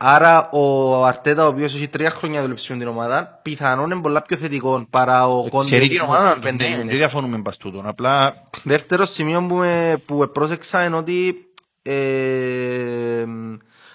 Άρα 0.00 0.50
ο 0.50 1.04
Αρτέτα, 1.04 1.44
ο 1.44 1.48
οποίος 1.48 1.74
έχει 1.74 1.88
τρία 1.88 2.10
χρόνια 2.10 2.42
δουλέψει 2.42 2.72
με 2.72 2.78
την 2.78 2.88
ομάδα, 2.88 3.40
πιθανόν 3.42 3.90
είναι 3.90 4.00
πολλά 4.00 4.22
πιο 4.22 4.36
θετικό 4.36 4.86
παρά 4.90 5.28
ο 5.28 5.48
Κόντε. 5.48 5.64
Ξέρει 5.64 5.82
που 5.82 5.88
την 5.88 6.00
έχει 6.00 6.06
ομάδα, 6.10 6.38
πέντε 6.40 6.64
ναι, 6.64 6.70
μήνες. 6.70 6.86
δεν 6.86 6.96
διαφωνούμε 6.96 7.42
πας 7.42 7.56
τούτον. 7.56 7.86
Απλά 7.86 8.34
Δεύτερος 8.62 9.10
σημείο 9.10 9.46
που, 9.46 9.54
με, 9.54 10.02
που 10.06 10.30
πρόσεξα 10.32 10.84
είναι 10.84 10.96
ότι 10.96 11.46
ε, 11.82 13.24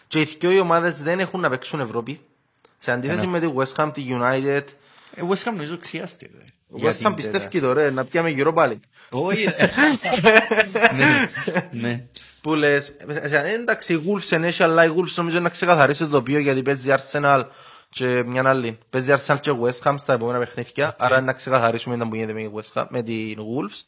και 0.08 0.20
οι 0.20 0.28
δυο 0.40 0.52
οι 0.52 0.60
ομάδες 0.60 1.02
δεν 1.02 1.20
έχουν 1.20 1.40
να 1.40 1.50
παίξουν 1.50 1.80
Ευρώπη. 1.80 2.20
Σε 2.78 2.92
αντίθεση 2.92 3.28
με 3.28 3.40
τη 3.40 3.48
West 3.56 3.84
Ham, 3.84 3.92
τη 3.94 4.06
United, 4.10 4.64
ε, 5.16 5.22
ο 5.22 5.28
West 5.30 5.50
Ham 5.50 5.52
νομίζω 5.52 5.78
ξιάστηκε. 5.78 6.32
ρε. 6.38 6.44
ο 6.70 6.78
Για 6.78 6.90
West 6.90 6.96
την 6.96 7.08
Ham 7.08 7.14
πιστεύει 7.16 7.60
τώρα 7.60 7.92
να 7.92 8.04
πιάμε 8.04 8.30
γύρω 8.30 8.54
πάλι. 8.54 8.80
Όχι. 9.10 9.48
ε, 10.92 10.96
Ναι, 10.96 11.28
ναι. 11.72 12.06
Που 12.42 12.54
λες, 12.56 12.90
ε, 12.90 13.54
εντάξει, 13.54 13.94
η 13.94 14.04
Wolves 14.08 14.32
είναι 14.32 14.48
έτσι, 14.48 14.64
αλλά 14.64 14.86
η 14.86 14.90
Wolves 14.90 15.14
νομίζω 15.16 15.40
να 15.40 15.50
ξεκαθαρίσει 15.50 16.00
το 16.04 16.10
τοπίο 16.10 16.40
γιατί 16.40 16.62
παίζει 16.62 16.94
Arsenal 16.98 17.44
και 17.90 18.24
μια 18.26 18.50
άλλη. 18.50 18.78
Παίζει 18.90 19.14
Arsenal 19.18 19.38
και 19.40 19.52
West 19.62 19.90
Ham 19.90 19.96
στα 19.98 20.14
επόμενα 20.14 20.40
παιχνίδια, 20.40 20.96
άρα 21.00 21.22
να 21.22 21.34
ξεκαθαρίσουμε 21.34 21.96
ήταν 21.96 22.10
που 22.10 22.16
γίνεται 22.16 22.34
με, 22.34 22.42
η 22.42 22.52
West 22.56 22.82
Ham, 22.82 22.86
με 22.90 23.02
την 23.02 23.38
Wolves. 23.38 23.82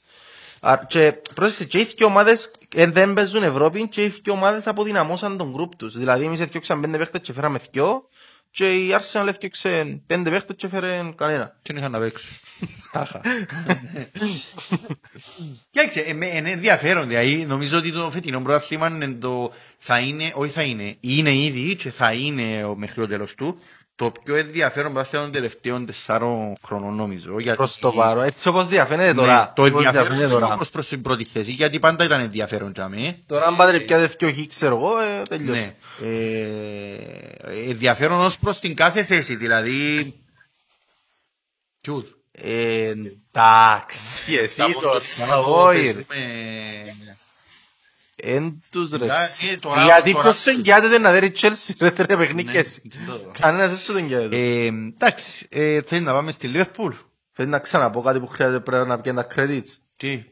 Α, 0.59 0.79
Και 0.87 1.13
πρόσεξε, 1.33 1.65
και 1.65 1.79
οι 1.79 1.83
δύο 1.97 2.07
ομάδες 2.07 2.51
ε, 2.75 2.85
δεν 2.85 3.13
παίζουν 3.13 3.43
Ευρώπη 3.43 3.87
και 3.87 4.03
οι 4.03 4.07
δύο 4.23 4.33
ομάδες 4.33 4.67
αποδυναμώσαν 4.67 5.37
τον 5.37 5.51
γκρουπ 5.51 5.75
τους. 5.75 5.97
Δηλαδή 5.97 6.25
εμείς 6.25 6.39
έφτιαξαν 6.39 6.81
πέντε 6.81 6.97
παίχτες 6.97 7.21
και 7.21 7.33
φέραμε 7.33 7.59
δυο 7.71 8.09
και 8.55 8.73
η 8.73 8.89
Arsenal 8.99 9.27
έφτιαξε 9.27 10.01
πέντε 10.07 10.29
παίχτες 10.29 10.55
και 10.55 10.67
φέρε 10.67 11.01
κανένα. 11.15 11.55
Δεν 11.61 11.77
είχαν 11.77 11.91
να 11.91 11.99
παίξουν. 11.99 12.29
Τάχα. 12.91 13.21
Κοίταξε, 15.71 15.99
ε, 15.99 16.13
με- 16.13 16.35
είναι 16.35 16.49
ενδιαφέρον. 16.49 17.07
Δηλαδή, 17.07 17.45
νομίζω 17.45 17.77
ότι 17.77 17.91
το 17.91 18.11
φετινό 18.11 18.41
πρωτάθλημα 18.41 18.87
είναι 18.87 19.07
το, 19.07 19.51
θα 19.77 19.99
είναι, 19.99 20.31
όχι 20.35 20.51
θα 20.51 20.61
είναι, 20.63 20.95
είναι 20.99 21.35
ήδη 21.37 21.75
και 21.75 21.91
θα 21.91 22.13
είναι 22.13 22.63
ο- 22.63 22.75
μέχρι 22.75 23.01
το 23.01 23.07
τέλος 23.07 23.35
του, 23.35 23.59
το 23.95 24.11
πιο 24.23 24.35
ενδιαφέρον 24.35 24.93
πρωτάθλημα 24.93 25.23
των 25.23 25.33
τελευταίων 25.33 25.85
τεσσάρων 25.85 26.55
χρονών 26.65 26.95
νομίζω. 26.95 27.39
γιατί- 27.39 27.57
Προς 27.57 27.77
το 27.79 27.91
παρόν. 27.91 28.23
Έτσι 28.23 28.47
όπως 28.47 28.67
διαφαίνεται 28.67 29.13
Ναι, 29.13 29.19
τώρα. 29.19 29.53
Το 29.55 29.61
όπως 29.65 29.67
ενδιαφέρον 29.67 29.93
διαφαίνεται 30.07 30.31
είναι 30.33 30.41
τώρα. 30.41 30.53
όμως 30.53 30.69
προς 30.69 30.87
την 30.87 31.01
πρώτη 31.01 31.25
θέση, 31.25 31.51
γιατί 31.51 31.79
πάντα 31.79 32.03
ήταν 32.03 32.21
ενδιαφέρον 32.21 32.71
για 32.75 32.89
μέ. 32.89 33.23
Τώρα 33.25 33.45
αν 33.45 33.55
πάτε 33.55 33.79
πια 33.79 33.99
δεύτερο 33.99 34.31
χ, 34.31 34.45
ξέρω 34.47 34.75
εγώ, 34.75 34.99
ε, 34.99 35.21
τελειώσε. 35.29 35.75
Ναι. 35.99 36.07
Ε, 36.09 37.69
ενδιαφέρον 37.69 38.19
ως 38.19 38.37
προς 38.39 38.59
την 38.59 38.75
κάθε 38.75 39.03
θέση, 39.03 39.35
δηλαδή... 39.35 40.13
Ποιους. 41.81 42.03
Ε, 42.31 42.93
Εντάξει, 43.31 44.33
εσύ 44.33 44.61
τώρα. 44.81 44.99
Όχι, 48.23 48.31
ρε. 48.31 48.37
Με- 48.37 48.37
Εν 48.37 48.63
τους 48.71 48.91
ρε. 48.91 49.05
Εντάξει, 49.05 49.47
ε, 49.47 49.57
τώρα- 49.57 49.83
Γιατί 49.83 50.11
τώρα- 50.11 50.23
ποιος 50.23 50.45
εγγυάται 50.47 50.97
να 50.97 51.11
δει 51.11 51.25
η 51.25 51.31
Chelsea 51.41 51.73
ρε 51.79 51.91
τρε 51.91 52.17
παιχνίκες. 52.17 52.81
Ναι, 52.83 53.05
το- 53.13 53.31
Κανένας 53.39 53.69
δεν 53.69 53.77
σου 53.77 53.85
τον 53.93 53.97
εγγυάται. 53.97 54.37
Ε, 54.37 54.65
Εντάξει, 54.65 55.47
ε, 55.49 55.81
θέλει 55.81 56.01
να 56.01 56.11
πάμε 56.13 56.31
στη 56.31 56.51
Liverpool. 56.53 56.91
Θέλει 57.31 57.49
να 57.49 57.59
ξαναπώ 57.59 58.01
κάτι 58.01 58.19
που 58.19 58.27
χρειάζεται 58.27 58.59
πρέπει 58.59 58.87
να 58.87 58.99
πιέν 58.99 59.15
τα 59.15 59.27
credits. 59.35 59.67
Τι; 59.97 60.23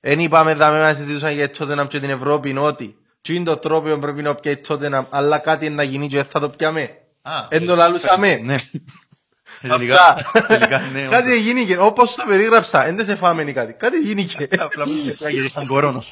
Εν 0.00 0.18
είπαμε 0.20 0.54
δάμε 0.54 0.78
να 0.78 0.94
συζητούσαν 0.94 1.32
για 1.32 1.50
τότε 1.50 1.74
να 1.74 1.86
και 1.86 2.00
την 2.00 2.10
Ευρώπη 2.10 2.50
είναι 2.50 2.60
ότι 2.60 2.96
τι 3.20 3.34
είναι 3.34 3.44
το 3.44 3.56
τρόπο 3.56 3.88
που 3.92 3.98
πρέπει 3.98 4.22
να 4.22 4.34
πιάει 4.34 4.56
τότε 4.56 4.88
να 4.88 5.06
αλλά 5.10 5.38
κάτι 5.38 5.66
είναι 5.66 5.74
να 5.74 5.82
γίνει 5.82 6.06
και 6.06 6.16
δεν 6.16 6.24
θα 6.24 6.40
το 6.40 6.48
πιάμε. 6.48 6.90
Α, 7.22 7.32
Εν 7.48 7.66
το 7.66 7.74
λαλούσαμε. 7.76 8.34
Ναι. 8.34 8.54
Αυτά. 9.62 9.76
Τελικά, 9.78 10.16
τελικά, 10.48 10.80
ναι. 10.92 11.02
Κάτι 11.02 11.32
έγινε 11.32 11.62
και 11.64 11.76
όπως 11.78 12.14
το 12.14 12.24
περίγραψα, 12.26 12.86
εν 12.86 12.96
δεν 12.96 13.04
σε 13.04 13.16
φάμε 13.16 13.42
ή 13.42 13.52
κάτι. 13.52 13.72
Κάτι 13.72 13.96
έγινε 13.96 14.22
και. 14.22 14.48
Απλά 14.58 14.86
μου 14.86 15.02
πιστεύω 15.04 15.30
γιατί 15.30 15.46
είχαν 15.46 15.66
κορώνα. 15.66 16.02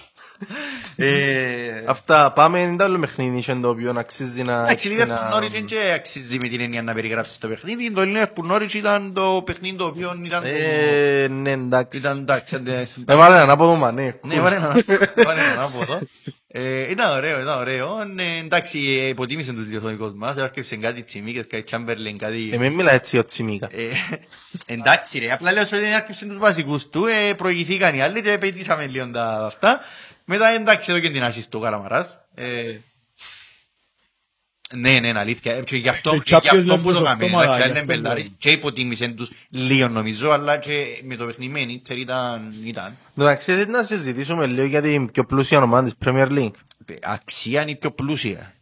Ε, 0.96 1.84
Αυτά, 1.86 2.32
πάμε, 2.32 2.60
είναι 2.60 2.84
άλλο 2.84 2.98
παιχνίδι 2.98 3.38
είχε 3.38 3.54
το 3.54 3.68
οποίο 3.68 3.94
αξίζει 3.96 4.42
να... 4.42 4.52
Εντάξει, 4.62 4.88
η 4.88 4.92
έτσι 4.92 5.04
Liverpool 5.04 5.08
να- 5.30 5.38
Norwich 5.38 5.50
δεν 5.50 5.64
και 5.64 5.92
αξίζει 5.94 6.38
με 6.42 6.48
την 6.48 6.60
έννοια 6.60 6.82
να 6.82 6.94
περιγράψεις 6.94 7.38
το 7.38 7.48
παιχνίδι. 7.48 7.90
Το 7.92 8.02
Liverpool 8.04 8.52
Norwich 8.52 8.72
ήταν 8.74 9.12
το 9.14 9.42
παιχνίδι 9.44 9.76
το 9.76 9.84
οποίο 9.84 10.20
ήταν... 10.24 10.42
το- 10.42 10.48
Ε, 10.48 11.28
ναι, 11.28 11.50
εντάξει. 11.50 11.98
Ήταν 11.98 12.18
εντάξει. 12.18 12.54
αντε- 12.54 12.88
Ε, 13.06 13.14
βάλε 13.16 13.34
έναν 13.36 13.50
απόδομα, 13.50 13.78
μανέ. 13.78 14.18
Ναι, 14.22 14.40
βάλε 14.40 14.56
ένα 14.56 14.68
βάλε 15.24 15.40
ένα 15.40 15.52
ανάποδο. 15.52 15.98
Ε, 16.48 16.90
Ήταν 16.90 17.16
ωραίο, 17.16 17.40
ήταν 17.40 17.58
ωραίο. 17.58 17.88
Ε, 18.16 18.38
Εντάξει, 18.44 18.78
ε, 19.04 19.08
υποτίμησε 19.08 19.52
τους 19.52 19.66
διορθωτικούς 19.66 20.12
μας. 20.14 20.36
Έρχεσαι 20.36 20.76
κάτι 20.76 21.02
τσιμίκες, 21.02 21.44
κάτι 21.48 21.64
Chamberlain, 21.70 22.16
κάτι... 22.18 22.50
Ε, 22.52 22.58
μην 22.58 22.72
μιλά 22.72 22.92
έτσι 22.92 23.18
ο 23.18 23.24
Τσιμίκα. 23.24 23.68
Ε, 23.72 23.86
εντάξει 24.66 25.18
ρε, 25.18 25.32
απλά 25.32 25.52
λέω 25.52 25.62
ότι 25.62 25.76
δεν 25.78 25.94
άρχισε 25.94 26.26
τους 26.26 26.38
βασικούς 26.38 26.88
του, 26.88 27.06
ε, 27.06 27.34
προηγηθήκαν 27.34 27.94
οι 27.94 28.02
άλλοι 28.02 28.22
και 28.22 28.38
πετύσαμε 28.38 28.86
λίγο 28.86 29.10
τα 29.10 29.44
αυτά. 29.46 29.80
Μετά 30.26 30.48
εντάξει 30.48 30.90
εδώ 30.90 31.00
και 31.00 31.10
την 31.10 31.22
ασίστ 31.22 31.50
του 31.50 31.60
Καραμαράς. 31.60 32.18
Ε, 32.34 32.78
ναι, 34.74 34.98
ναι, 35.00 35.08
είναι 35.08 35.18
αλήθεια. 35.18 35.54
Ε, 35.54 35.62
Και 35.62 35.76
γι' 35.76 35.88
αυτό, 35.88 36.10
Και 36.10 36.16
και 36.16 36.22
γι' 36.26 36.30
κάποιος 36.34 36.52
αυτό 36.54 36.66
λέει 36.66 36.76
που 36.76 36.92
το 36.92 36.98
πως 36.98 37.04
κάνουμε. 37.06 37.24
αυτόματα, 37.24 37.44
Εντάξει, 37.44 37.62
γι' 37.62 37.68
είναι 37.70 37.78
αυτό 37.80 37.92
μπελάρης. 37.94 38.24
λέω. 38.26 38.34
Και 38.38 38.50
υποτίμησε 38.50 39.08
τους 39.08 39.30
λίγο 39.48 39.88
νομίζω, 39.88 40.30
αλλά 40.30 40.56
και 40.58 40.84
με 41.04 41.16
το 41.16 41.26
παιχνίδι 41.26 41.52
με 41.52 41.60
Ιντερ 41.60 41.98
ήταν, 41.98 42.54
ήταν. 42.64 42.96
Εντάξει, 43.16 43.52
θέλετε 43.52 43.70
να 43.70 43.82
συζητήσουμε 43.82 44.46
λίγο 44.46 44.66
για 44.66 44.82
την 44.82 45.10
πιο 45.10 45.24
πλούσια 45.24 45.58
ομάδα 45.62 45.84
της 45.84 45.94
Premier 46.04 46.28
League; 46.28 46.50
Αξία 47.02 47.62
είναι 47.62 47.70
η 47.70 47.76
πιο 47.76 47.90
πλούσια. 47.92 48.54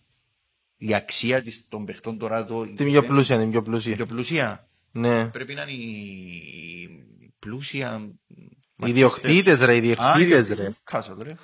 Η 0.76 0.94
αξία 0.94 1.42
της, 1.42 1.64
των 1.68 1.84
παιχτών 1.84 2.18
τώρα 2.18 2.44
το... 2.44 2.66
Την 2.76 2.90
πιο 2.90 3.02
πλούσια, 3.04 3.38
την 3.38 3.50
πιο 3.50 3.58
Η 3.60 3.62
πλούσια. 3.62 3.96
πιο 3.96 4.06
πλούσια. 4.06 4.68
Ναι. 4.92 5.24
Πρέπει 5.28 5.54
να 5.54 5.62
είναι 5.62 5.72
η 5.72 7.34
πλούσια... 7.38 8.10
Οι 8.76 8.92
διοκτήτες 8.92 9.60
ρε, 9.60 9.76
οι 9.76 9.80
διευθύντες 9.80 10.48
ρε. 10.48 10.70
Κάσο, 10.84 11.16
ρε. 11.22 11.34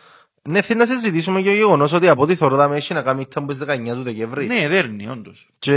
Ναι, 0.42 0.62
θέλω 0.62 0.78
να 0.78 0.86
συζητήσουμε 0.86 1.40
για 1.40 1.50
το 1.50 1.56
γεγονός 1.56 1.92
ότι 1.92 2.08
από 2.08 2.22
ό,τι 2.22 2.34
θωρώ 2.34 2.72
έχει 2.72 2.94
να 2.94 3.02
κάνει 3.02 3.20
ήταν 3.20 3.46
που 3.46 3.52
στις 3.52 3.66
19 3.68 3.84
του 3.92 4.02
Δεκέμβρη. 4.02 4.46
Ναι, 4.46 4.68
δέρνει, 4.68 5.08
όντως. 5.08 5.48
Και... 5.58 5.74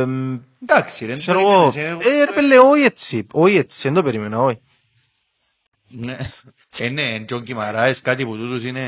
εμ, 0.00 0.38
Εντάξει, 0.62 1.06
ρε. 1.06 1.12
Ξέρω 1.12 1.40
εγώ, 1.40 1.70
περίμενες, 1.74 2.06
ε, 2.06 2.24
ρε 2.24 2.32
πέλε, 2.32 2.58
όχι 2.58 2.82
έτσι, 2.82 3.26
όχι 3.32 3.56
έτσι, 3.56 3.82
δεν 3.82 3.94
το 3.94 4.02
περίμενα, 4.02 4.40
όχι. 4.40 4.60
Ναι, 5.88 6.16
ε, 6.78 6.88
ναι, 6.88 7.18
και 7.18 7.34
ο 7.34 7.40
Κιμαράες, 7.40 8.00
κάτι 8.00 8.24
που 8.24 8.36
τούτους 8.36 8.62
είναι... 8.64 8.80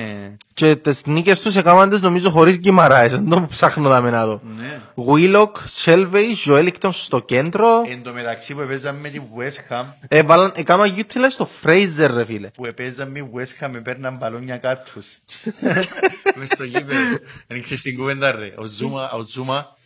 Και 0.55 0.77
τις 0.77 1.07
νίκες 1.07 1.41
τους 1.41 1.57
έκαναν 1.57 1.91
τις 1.91 2.01
νομίζω 2.01 2.31
χωρίς 2.31 2.59
γκυμαράες, 2.59 3.13
δεν 3.13 3.29
το 3.29 3.47
ψάχνω 3.51 3.89
δάμε 3.89 4.11
να 4.11 4.27
δω. 4.27 4.41
Ναι. 4.59 4.81
Βίλοκ, 4.95 5.57
Σέλβεϊ, 5.65 6.35
Ζωέλικτον 6.35 6.93
στο 6.93 7.21
κέντρο. 7.21 7.69
Εν 7.89 8.03
τω 8.03 8.13
μεταξύ 8.13 8.55
που 8.55 8.61
έπαιζαν 8.61 8.95
με 8.97 9.09
τη 9.09 9.21
West 9.39 9.73
Ham, 9.75 9.85
Έβαλαν, 10.09 10.53
έκανα 10.57 10.85
utilize 10.97 11.29
στο 11.31 11.49
Fraser 11.63 12.11
ρε 12.15 12.25
φίλε. 12.25 12.49
που 12.49 12.67
έπαιζαν 12.67 13.11
με 13.11 13.29
West 13.35 13.65
Ham, 13.65 13.71
παίρναν 13.83 14.17
μπαλόνια 14.17 14.57
κάρτους. 14.57 15.07
Μες 16.39 16.49
στο 16.49 16.65
γήπεδο. 16.65 17.01
Δεν 17.47 17.63
ξέρεις 17.63 17.83
την 17.83 17.97
κουβέντα 17.97 18.33
ρε. 18.33 18.53
Ο 18.59 18.65
Ζούμα, 18.67 19.11
ο 19.13 19.23
Ζούμα, 19.23 19.77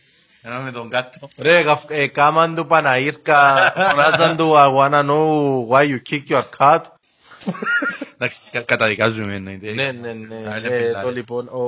ένα 0.41 0.59
με 0.59 0.71
τον 0.71 0.89
κάτω. 0.89 1.27
Ρε, 1.37 1.59
γαφ- 1.61 1.91
έκαναν 1.91 2.55
του 2.55 2.65
Παναήρκα, 2.65 3.55
φωνάζαν 3.89 4.37
του 4.37 4.53
I 4.55 4.73
wanna 4.75 5.03
know 5.05 5.67
why 5.71 5.81
you 5.83 5.99
kick 6.11 6.23
your 6.35 6.43
cat. 6.57 6.79
Εντάξει, 8.17 8.39
κα- 8.51 8.61
καταδικάζουμε 8.61 9.35
εννοείται. 9.35 9.71
Ναι, 9.71 9.91
ναι, 9.91 10.13
ναι. 10.13 10.35
Α, 10.51 10.57
είναι 10.57 10.67
Ε, 10.67 10.79
πεντάρες. 10.79 11.01
Το 11.03 11.11
λοιπόν, 11.11 11.47
ο 11.47 11.63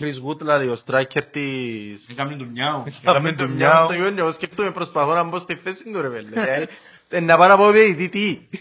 Chris 0.00 0.28
Wood, 0.28 0.38
δηλαδή 0.38 0.66
ο 0.66 0.76
striker 0.86 1.22
της... 1.30 2.08
Έκαμε 2.10 2.34
του 2.34 2.48
μιάου. 2.52 2.84
Κάμε 3.02 3.32
το 3.32 3.48
μυαλό 3.48 3.78
στο 3.78 3.94
γόνιο, 3.94 4.14
εγώ 4.18 4.30
σκέφτομαι 4.30 4.70
προσπαθώ 4.70 5.14
να 5.14 5.22
μπω 5.22 5.38
στη 5.38 5.58
θέση 5.64 5.84
του 5.92 6.00
ρε 6.00 6.08
φίλε. 6.08 6.42
Ε, 6.54 6.64
ε, 7.08 7.20
Να 7.20 7.36
πάω 7.36 7.48
να 7.48 7.56
πω 7.56 7.70
διαιτητή, 7.70 8.08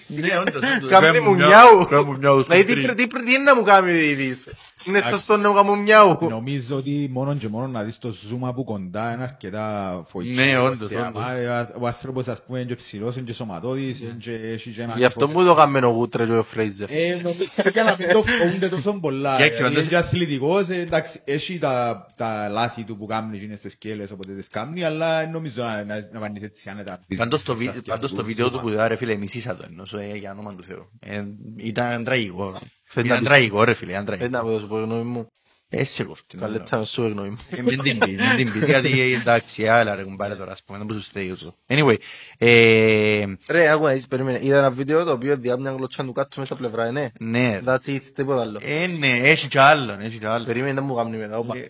τι. 0.07 0.15
Ναι, 0.15 0.37
όντως, 0.39 0.55
όντως. 0.75 0.89
Κάμε 0.89 1.19
μου 1.19 1.33
μιάου. 1.33 1.85
Κάμε 1.89 2.03
μου 2.03 2.17
μιάου 2.17 2.43
στο 2.43 2.53
Δηλαδή 2.53 2.65
τι 2.65 2.71
τρίτο. 2.73 2.87
πρέ- 2.87 2.97
τι 2.97 3.07
πρέ- 3.07 3.25
τι 3.25 3.33
είναι 3.33 3.43
να 3.43 3.55
μου 3.55 3.63
κάνει 3.63 3.89
ο 3.89 3.93
διαιτητής. 3.93 4.47
Είναι 4.85 5.01
σωστό 5.01 5.37
να 5.37 5.49
μου 5.49 5.55
κάνω 5.55 5.75
μιάου. 5.75 6.17
Νομίζω 6.29 6.75
ότι 6.75 7.09
μόνο 7.11 7.35
και 7.35 7.47
μόνο 7.47 7.67
να 7.67 7.83
δεις 7.83 7.97
το 7.97 8.15
zoom 8.31 8.39
από 8.41 8.63
κοντά 8.63 9.13
είναι 9.13 9.23
αρκετά 9.23 10.03
φοητικό. 10.07 10.41
Ναι, 10.41 10.57
όντως, 10.59 10.89
Και 10.89 10.95
όντως. 10.97 11.23
άμα, 11.23 11.31
ε, 11.33 11.69
Ο 11.79 11.87
άνθρωπος 11.87 12.27
ας 12.27 12.43
πούμε 12.43 12.59
είναι 12.59 12.67
και 12.67 12.75
ψηλός, 12.75 13.15
είναι 13.15 13.25
και 13.25 13.33
σωματώδης, 13.33 14.01
είναι 14.01 14.15
και 14.19 14.31
έχει 14.31 14.69
και 14.69 14.81
ένα... 14.81 14.93
Γι' 14.97 15.05
αυτό 15.05 15.27
μου 15.27 15.43
το 15.45 15.55
κάμε 15.55 15.79
ο 15.85 15.89
Γούτρε 15.89 16.25
και 16.25 16.31
ο 16.31 16.43
Φρέιζερ. 16.43 16.89
Ε, 16.91 17.19
νομίζω 17.23 17.43
για 17.71 17.83
να 17.83 17.95
μην 17.99 18.09
το 18.13 18.23
φοβούνται 18.23 18.69
τόσο 18.69 18.93
πολλά. 18.99 19.37
Και 19.37 19.43
έξι 19.43 19.57
Δηλαδή, 19.57 19.75
παντός- 19.75 19.91
Είναι 19.91 20.01
και 20.01 20.05
αθλητικός, 20.07 20.69
ε, 20.69 20.75
εντάξει, 20.75 21.21
έχει 21.23 21.57
τα, 21.57 22.05
τα 22.15 22.49
λάθη 22.49 22.83
του 22.83 22.97
που 22.97 23.05
κάνει 23.05 23.37
και 23.37 23.45
είναι 23.45 23.55
στις 23.55 23.71
σκέλες, 23.71 24.11
οπότε 24.11 24.33
τις 24.33 24.47
κάνει, 24.47 24.83
αλλά 24.83 25.27
νομίζω 25.27 25.63
να, 25.63 25.83
να, 25.83 26.09
να 26.13 26.19
πάνεις 26.19 26.41
έτσι 26.43 26.69
άνετα. 26.69 26.99
Πάντως 27.17 27.43
το 27.43 27.55
βι- 27.55 27.87
Πάντως 27.87 28.13
το 28.13 28.23
βίντεο 28.23 28.49
του 28.51 28.59
που 28.59 28.69
είδα 28.69 28.87
ρε 28.87 28.95
φίλε 28.95 29.15
μισήσα 29.15 29.55
το 29.55 29.65
εννοώ 29.69 29.85
ε, 30.11 30.15
για 30.17 30.31
όνομα 30.31 30.55
του 30.55 30.63
Θεού. 30.63 30.89
Ε, 30.99 31.23
Ήταν 31.57 32.03
τραγικό. 32.03 32.59
Φαίνεται 32.91 33.13
Ήταν 33.13 33.23
να 33.23 33.29
τραγικό 33.29 33.63
ρε 33.63 33.73
φίλε, 33.73 33.91
ήταν 33.91 34.05
Δεν 34.05 34.15
τραγικό. 34.17 34.37
να 34.37 34.43
πω 34.43 34.49
το 34.53 34.59
σου 34.59 34.67
πω 34.67 34.79
γνώμη 34.79 35.03
μου. 35.03 35.27
Ε, 35.71 35.83
σε 35.83 36.03
κόφτει. 36.03 36.37
Καλύτερα 36.37 36.77
να 36.77 36.83
σου 36.85 37.01
πω 37.01 37.07
γνώμη 37.07 37.29
μου. 37.29 37.37
Ε, 37.49 37.61
Μην 37.61 37.81
την 37.81 37.97
πεις, 37.99 38.21
μην 38.21 38.35
την 38.35 38.51
πεις, 38.53 38.65
γιατί 38.65 39.01
ε, 39.01 39.15
εντάξει, 39.15 39.67
άλλα 39.67 39.95
ρε 39.95 40.03
κουμπάρε 40.03 40.35
τώρα, 40.35 40.51
ας 40.51 40.63
πούμε, 40.63 40.77
δεν 40.77 40.87
μπορούσα 40.87 41.11
να 41.15 41.35
σου 41.35 41.55
Anyway, 41.67 41.95
ε, 42.37 43.25
Ρε, 43.49 43.69
άκου 43.69 43.83
να 43.83 43.91
δεις, 43.91 44.07
περίμενε. 44.07 44.39
Είδα 44.41 44.57
ένα 44.57 44.71
βίντεο 44.71 45.03
το 45.03 45.11
οποίο 45.11 45.37
διά 45.37 45.57
μια 45.57 45.71
γλωτσιά 45.71 46.03
του 46.03 46.11
κάτω 46.11 46.29
μέσα 46.39 46.45
στα 46.45 46.55
πλευρά, 46.55 46.85
ε, 46.85 46.91
ναι. 46.91 47.09
ναι, 47.19 47.59
That's 47.65 47.85
it, 47.87 48.01
τίποτα 48.13 48.41
άλλο. 48.41 48.59
ε, 48.63 48.87
ναι, 48.87 49.07
έχει 49.17 49.47
κι 49.47 49.57
άλλο, 49.59 49.97
έχει 50.01 50.17
κι 50.17 50.25
άλλο. 50.25 50.45
Περίμενε 50.45 50.73
να 50.73 50.81
μου 50.81 50.95
κάνει 50.95 51.17
μετά, 51.17 51.37
όπα. 51.37 51.53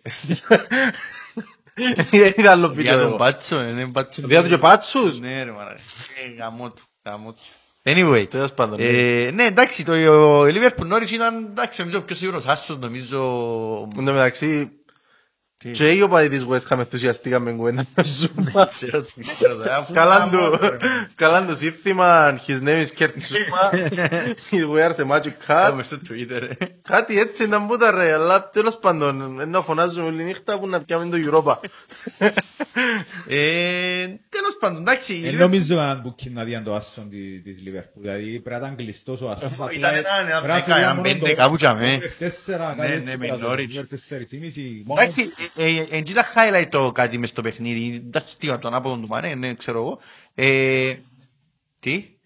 Δεν 2.12 2.34
είδα 2.38 2.52
άλλο 2.52 2.66
Για 2.68 2.76
βίντεο 2.76 2.94
τον 2.94 3.02
εγώ. 3.08 3.16
Πάτσο, 3.18 3.60
ε, 3.60 3.74
δεν 3.74 3.92
Πάτσο. 3.92 4.22
Διά 4.28 4.42
του 4.44 4.48
και 4.48 4.58
πάτσους. 4.58 5.20
Ναι 5.20 5.44
ρε 5.44 5.52
μάρα, 5.52 5.72
ε, 5.72 6.36
γαμώ 6.38 6.72
του, 6.72 6.82
γαμώ 7.04 7.32
του. 7.32 7.40
Anyway, 7.84 8.26
Τέλος 8.30 8.54
πάντων, 8.54 8.80
ναι. 8.80 8.86
ε, 8.88 9.32
ναι 9.32 9.44
εντάξει, 9.44 9.86
το 9.86 9.94
ο 9.94 10.44
Liverpool 10.44 10.94
Norwich 10.94 11.12
ήταν, 11.12 11.46
εντάξει, 11.50 11.82
νομίζω 11.82 12.02
πιο 12.02 12.16
σίγουρος 12.16 12.48
άσος, 12.48 12.78
νομίζω, 12.78 13.18
Εν 13.98 14.06
τω 14.06 14.12
μεταξύ, 14.12 14.66
Τι; 14.66 14.79
Και 15.72 15.92
οι 15.92 16.02
οπαδοί 16.02 16.28
της 16.30 16.46
West 16.50 16.68
Ham 16.76 16.78
ενθουσιαστήκαν 16.80 17.42
με 17.42 17.52
κουβέντα 17.52 17.86
με 17.96 18.04
Zuma. 18.04 18.66
ξέρω 18.70 19.02
τι 19.02 19.22
ξέρω, 19.36 19.64
ε, 19.64 19.70
αφού 19.76 19.94
Καλάν 19.94 20.30
γαμώ 20.30 20.50
του, 20.50 20.58
του, 20.58 20.70
ρε. 20.70 20.78
καλάν 21.16 21.48
του 21.48 21.56
σύνθημα, 21.56 22.40
his 22.48 22.60
name 22.64 22.86
is 22.86 22.88
Kurt 23.00 23.08
Zuma, 23.08 23.78
he 24.52 24.64
wears 24.74 24.96
a 25.00 25.06
magic 25.18 25.32
Κάμε 25.46 25.82
hat. 25.82 25.86
στο 25.86 25.98
Twitter, 26.10 26.42
ε. 26.42 26.66
Κάτι 26.82 27.20
έτσι 27.20 27.44
ήταν 27.44 27.68
που 27.68 27.78
τα 27.78 27.92
ρε, 27.92 28.14
αλλά 28.14 28.50
τέλος 28.50 28.78
πάντων, 28.78 29.42
να 29.50 29.62
φωνάζουμε 29.62 30.06
όλη 30.06 30.24
νύχτα 30.24 30.60
που 30.60 30.68
να 30.68 30.82
πιάμε 30.82 31.18
το 31.20 31.30
Europa. 31.32 31.56
Ε, 33.28 34.06
Τέλος 34.30 34.58
πάντων, 34.60 34.78
εντάξει, 34.82 35.14
η 35.14 35.28
Ε, 35.28 35.32
Liverpool- 35.32 35.38
νομίζω 35.38 35.74
έναν 35.80 36.04
booking 36.06 36.32
να 36.32 36.44
δει 36.44 36.62
το 36.62 36.76
άσον 36.76 37.10
της, 37.10 37.44
της 37.44 37.58
Liverpool. 37.66 38.02
Δηλαδή 38.02 38.40
πρέπει 38.40 38.50
να 38.62 38.66
ήταν 38.68 38.76
κλειστός 38.78 39.22
ο 39.22 39.30
άσον. 39.30 39.52
Ήταν 39.76 39.96
ένα- 39.96 40.10
ένα 40.30 40.42
Πρέπει 40.42 40.48
να 40.48 40.54
δέκα, 40.54 40.64
φύγει 40.64 40.80
ένα 40.80 40.90
μόνο 40.90 41.02
πέντε 41.02 41.30
το- 41.30 41.36
κάπου 41.36 41.56
τζαμέ. 41.56 42.00
το 42.20 42.26
F4, 42.26 42.58
κάτι 42.58 42.80
Ναι, 42.80 42.86
έτσι 42.86 43.04
ναι, 43.04 43.12
με 43.12 43.18
πρέπει 43.18 43.32
να 43.42 43.48
το 43.48 43.52
Norwich. 43.52 43.68
δούμε, 43.70 43.84
τέσσερις 43.84 44.32
ή 44.32 44.38
μισή, 44.38 44.84
μόνο- 44.86 45.02
Εντάξει, 45.02 45.22
ε, 45.22 45.26
ε, 45.26 45.49
εν 45.90 46.04
τζίτα 46.04 46.26
highlight 46.36 46.68
το 46.70 46.92
κάτι 46.92 47.18
μες 47.18 47.30
στο 47.30 47.42
παιχνίδι. 47.42 47.96
Εντάξει, 47.96 48.38
τι, 48.38 48.50
από 48.50 48.62
τον 48.62 48.74
άποδο 48.74 48.96
του 48.96 49.08
Μανέ, 49.08 49.36
ναι, 49.36 49.54
ξέρω 49.54 49.80
εγώ. 49.80 50.00
Ε, 50.36 50.96
Τι; 51.80 52.18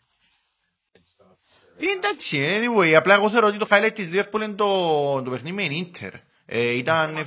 Ε, 1.77 1.85
Εντάξει, 1.97 2.41
anyway, 2.41 2.91
απλά 2.93 3.13
εγώ 3.13 3.29
θεωρώ 3.29 3.47
ότι 3.47 3.57
το 3.57 3.67
highlight 3.69 3.91
της 3.93 4.09
Liverpool 4.13 4.41
είναι 4.41 4.53
το, 4.53 5.21
το 5.21 5.31
παιχνίδι 5.31 5.55
με 5.55 5.67
την 5.67 5.87
Inter. 5.91 6.11
Ε, 6.45 6.69
ήταν, 6.69 7.15
ε, 7.17 7.25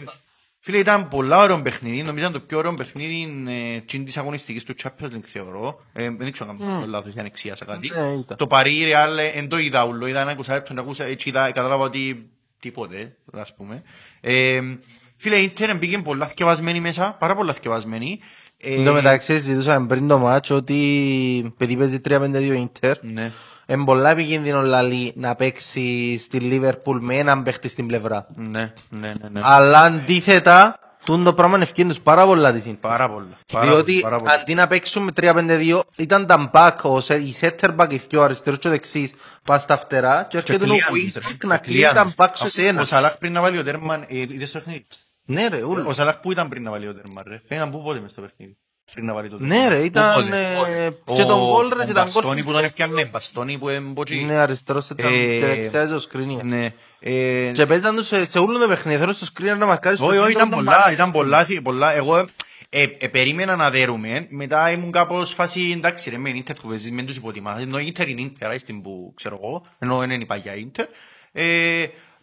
φίλε, 0.61 0.79
ήταν 0.79 1.09
πολλά 1.09 1.39
ωραίο 1.39 1.63
παιχνίδι, 1.63 2.03
νομίζω 2.03 2.27
ήταν 2.29 2.41
το 2.41 2.47
πιο 2.47 2.59
ωραίο 2.59 2.75
παιχνίδι 2.75 3.45
ε, 3.49 3.81
τσιν 3.81 4.05
της 4.05 4.17
αγωνιστικής 4.17 4.65
του 4.65 4.75
Champions 4.83 5.11
League 5.13 5.25
θεωρώ. 5.25 5.81
Ε, 5.93 6.11
δεν 6.11 6.33
ξέρω 6.33 6.51
αν 6.51 6.59
κάνω 6.59 6.87
λάθος 6.87 7.13
για 7.13 7.21
ανεξίασα 7.21 7.65
κάτι. 7.65 7.89
Ναι, 7.89 8.13
ήταν. 8.13 8.37
Το 8.37 8.47
Παρί 8.47 8.85
Ρεάλ 8.85 9.19
εν 9.19 9.49
το 9.49 9.59
είδα 9.59 9.85
ούλο, 9.85 10.07
είδα 10.07 10.21
ένα 10.21 10.37
20 10.37 10.45
λεπτό, 10.49 10.81
ακούσα, 10.81 11.05
έτσι 11.05 11.29
είδα, 11.29 11.51
κατάλαβα 11.51 11.85
ότι 11.85 12.31
τίποτε, 12.61 13.17
ας 13.33 13.55
πούμε. 13.55 13.83
Ε, 15.17 15.23
Φίλε, 15.23 15.37
η 15.37 15.43
Ίντερ 15.43 15.75
πήγε 15.77 15.99
πολλά 15.99 16.27
θκευασμένη 16.27 16.81
μέσα, 16.81 17.17
πάρα 17.19 17.35
πολλά 17.35 17.53
θκευασμένη. 17.53 18.19
Ε, 18.61 18.75
Εν 18.75 18.85
τω 18.85 18.93
μεταξύ 18.93 19.33
συζητούσαμε 19.33 19.87
πριν 19.87 20.09
το 20.09 20.19
μάτσο 20.19 20.55
ότι 20.55 21.55
παιδί 21.57 21.77
παίζει 21.77 22.01
3-5-2 22.09 22.53
Ίντερ. 22.55 22.97
Ναι. 23.05 23.31
Είναι 23.67 23.85
πολλά 23.85 24.11
επικίνδυνο 24.11 24.63
λαλή 24.63 25.13
να 25.17 25.35
παίξει 25.35 26.17
στη 26.19 26.39
Λίβερπουλ 26.39 26.99
με 27.01 27.17
έναν 27.17 27.43
παίχτη 27.43 27.69
στην 27.69 27.87
πλευρά. 27.87 28.27
Ναι, 28.35 28.73
ναι, 28.89 29.13
ναι, 29.21 29.29
ναι. 29.33 29.41
Αλλά 29.43 29.81
αντίθετα, 29.81 30.79
τούν 31.05 31.25
το 31.25 31.33
πράγμα 31.33 31.59
ευκαιρία 31.61 31.91
τους 31.91 32.01
πάρα 32.01 32.25
πολλά 32.27 32.53
της 32.53 32.65
Ίντερ. 32.65 32.91
Πάρα 32.91 33.11
πολλά. 33.11 33.37
Πάρα 33.53 33.67
Διότι 33.67 33.93
πολλά, 33.93 34.03
πάρα 34.03 34.17
πολλά. 34.17 34.33
αντί 34.33 34.55
να 34.55 34.67
παίξουμε 34.67 35.13
3-5-2, 35.21 35.81
ήταν 35.97 36.27
τα 36.27 36.51
back, 36.53 36.73
ο 36.83 37.01
σε- 37.01 37.15
η 37.17 37.35
center 37.41 37.77
back, 37.77 37.87
οι 37.93 38.01
δυο 38.09 38.23
αριστερός 38.23 38.59
και 38.59 38.69
ο 38.69 38.71
δεξής, 38.71 39.15
πας 39.45 39.63
στα 39.63 39.77
φτερά 39.77 40.27
και 40.31 40.37
έρχεται 40.37 40.65
ο 40.65 40.67
κλείαν, 40.67 40.81
wing 40.93 41.11
ρε. 41.15 41.21
back 41.29 41.47
να 41.47 41.57
κλείνει 41.59 41.79
Κλείαν. 41.79 41.95
τα 41.95 42.13
back 42.17 42.31
σε 42.33 42.47
Ο 42.47 42.49
σένα. 42.51 42.85
Σαλάχ 42.85 43.19
πριν 43.19 43.33
να 43.33 43.41
βάλει 43.41 43.59
ο 43.59 43.63
τέρμαν, 43.63 44.05
ε, 44.09 44.17
είδες 44.19 44.51
το 44.51 44.59
παιχνίδι; 44.59 44.87
Ναι 45.27 45.49
ρε, 45.49 45.63
Ο 45.63 45.69
ούλο. 45.69 45.93
Σαλάχ 45.93 46.19
που 46.21 46.33
ήταν 46.33 46.49
πριν 46.49 46.63
να 46.63 46.71
βάλει 46.71 46.89
ο 46.89 46.95
τέρμαν, 46.95 47.25
ρε. 47.29 47.41
Πήγαν 47.49 47.71
πού 47.71 47.83
πότε 47.83 48.01
μες 48.01 48.11
στο 48.11 48.21
παιχνίδι. 48.21 48.57
Πριν 48.93 49.07
να 49.07 49.13
βάλει 49.15 49.29
το 49.29 49.37
Ναι 49.41 49.69
ρε, 49.69 49.79
ήταν 49.85 50.33
ε, 50.33 50.89
και 51.15 51.23
τον 51.25 51.39
γκολ 51.39 51.69
ρε 51.77 51.85
και 51.85 51.93
τα 51.93 52.03
γκολ. 52.03 52.13
Μπαστόνι 52.13 52.43
που 52.43 52.53
τον 52.53 52.65
έφτιανε, 52.65 53.05
μπαστόνι 53.05 53.59
που 53.59 53.69
εμποτσί. 53.69 54.25
Ναι, 54.25 54.37
αριστερός 54.37 54.91
ήταν 54.91 55.13
Ε, 55.13 55.39
και 55.39 55.47
δεξιάς 55.47 55.91
ο 55.91 56.09
screener. 56.11 56.43
Ναι. 56.43 56.73
Ε, 57.01 57.51
Και 57.53 57.67
παίζαν 57.67 57.97
τους 57.97 58.07
σε- 58.07 58.27
σε 58.27 58.39
όλο 58.39 58.59
το 58.59 58.69
παιχνίδι, 58.69 58.99
θέλω 58.99 59.13
στο 59.13 59.27
screener 59.35 59.57
να 59.59 59.67
μαρκάρεις 59.67 59.99
το 59.99 60.07
Όχι, 60.07 60.17
όχι, 60.19 60.27
κέντρο 60.27 60.39
ήταν 60.41 60.51
των 60.51 60.59
πολλά, 60.59 60.71
μαρκάρεις. 60.71 60.99
ήταν 60.99 61.13
πολλά, 61.13 61.45
θη- 61.45 61.61
πολλά. 61.63 61.93
Εγώ 61.95 62.17
ε, 62.69 62.83
ε, 62.99 63.09
περίμενα 63.09 63.57
να 63.57 63.71
δέρουμε, 63.71 64.27
μετά 64.31 64.71
ήμουν 64.71 64.91
κάπως 64.93 65.33
φάση, 65.33 65.73
εντάξει 65.77 66.11
ρε, 66.11 66.19
με 66.19 66.31
Ίντερ 66.31 66.57
που 66.57 66.69
παίζεις, 66.69 66.91
μην 66.91 67.07
τους 67.07 67.17
υποτιμάς, 67.17 67.63
ενώ 67.63 67.79
η 67.79 67.87
Ίντερ 67.87 68.09
είναι 68.09 68.21
Ίντερ, 68.21 68.51
άι 68.51 68.59
στην 68.59 68.83
που 68.83 69.13
ξέρω 69.17 69.39
εγώ, 69.43 69.63
ενώ 69.79 69.99
δεν 69.99 70.11
είναι 70.11 70.23
η 70.23 70.27
παγιά 70.27 70.55
Ίντερ. 70.55 70.87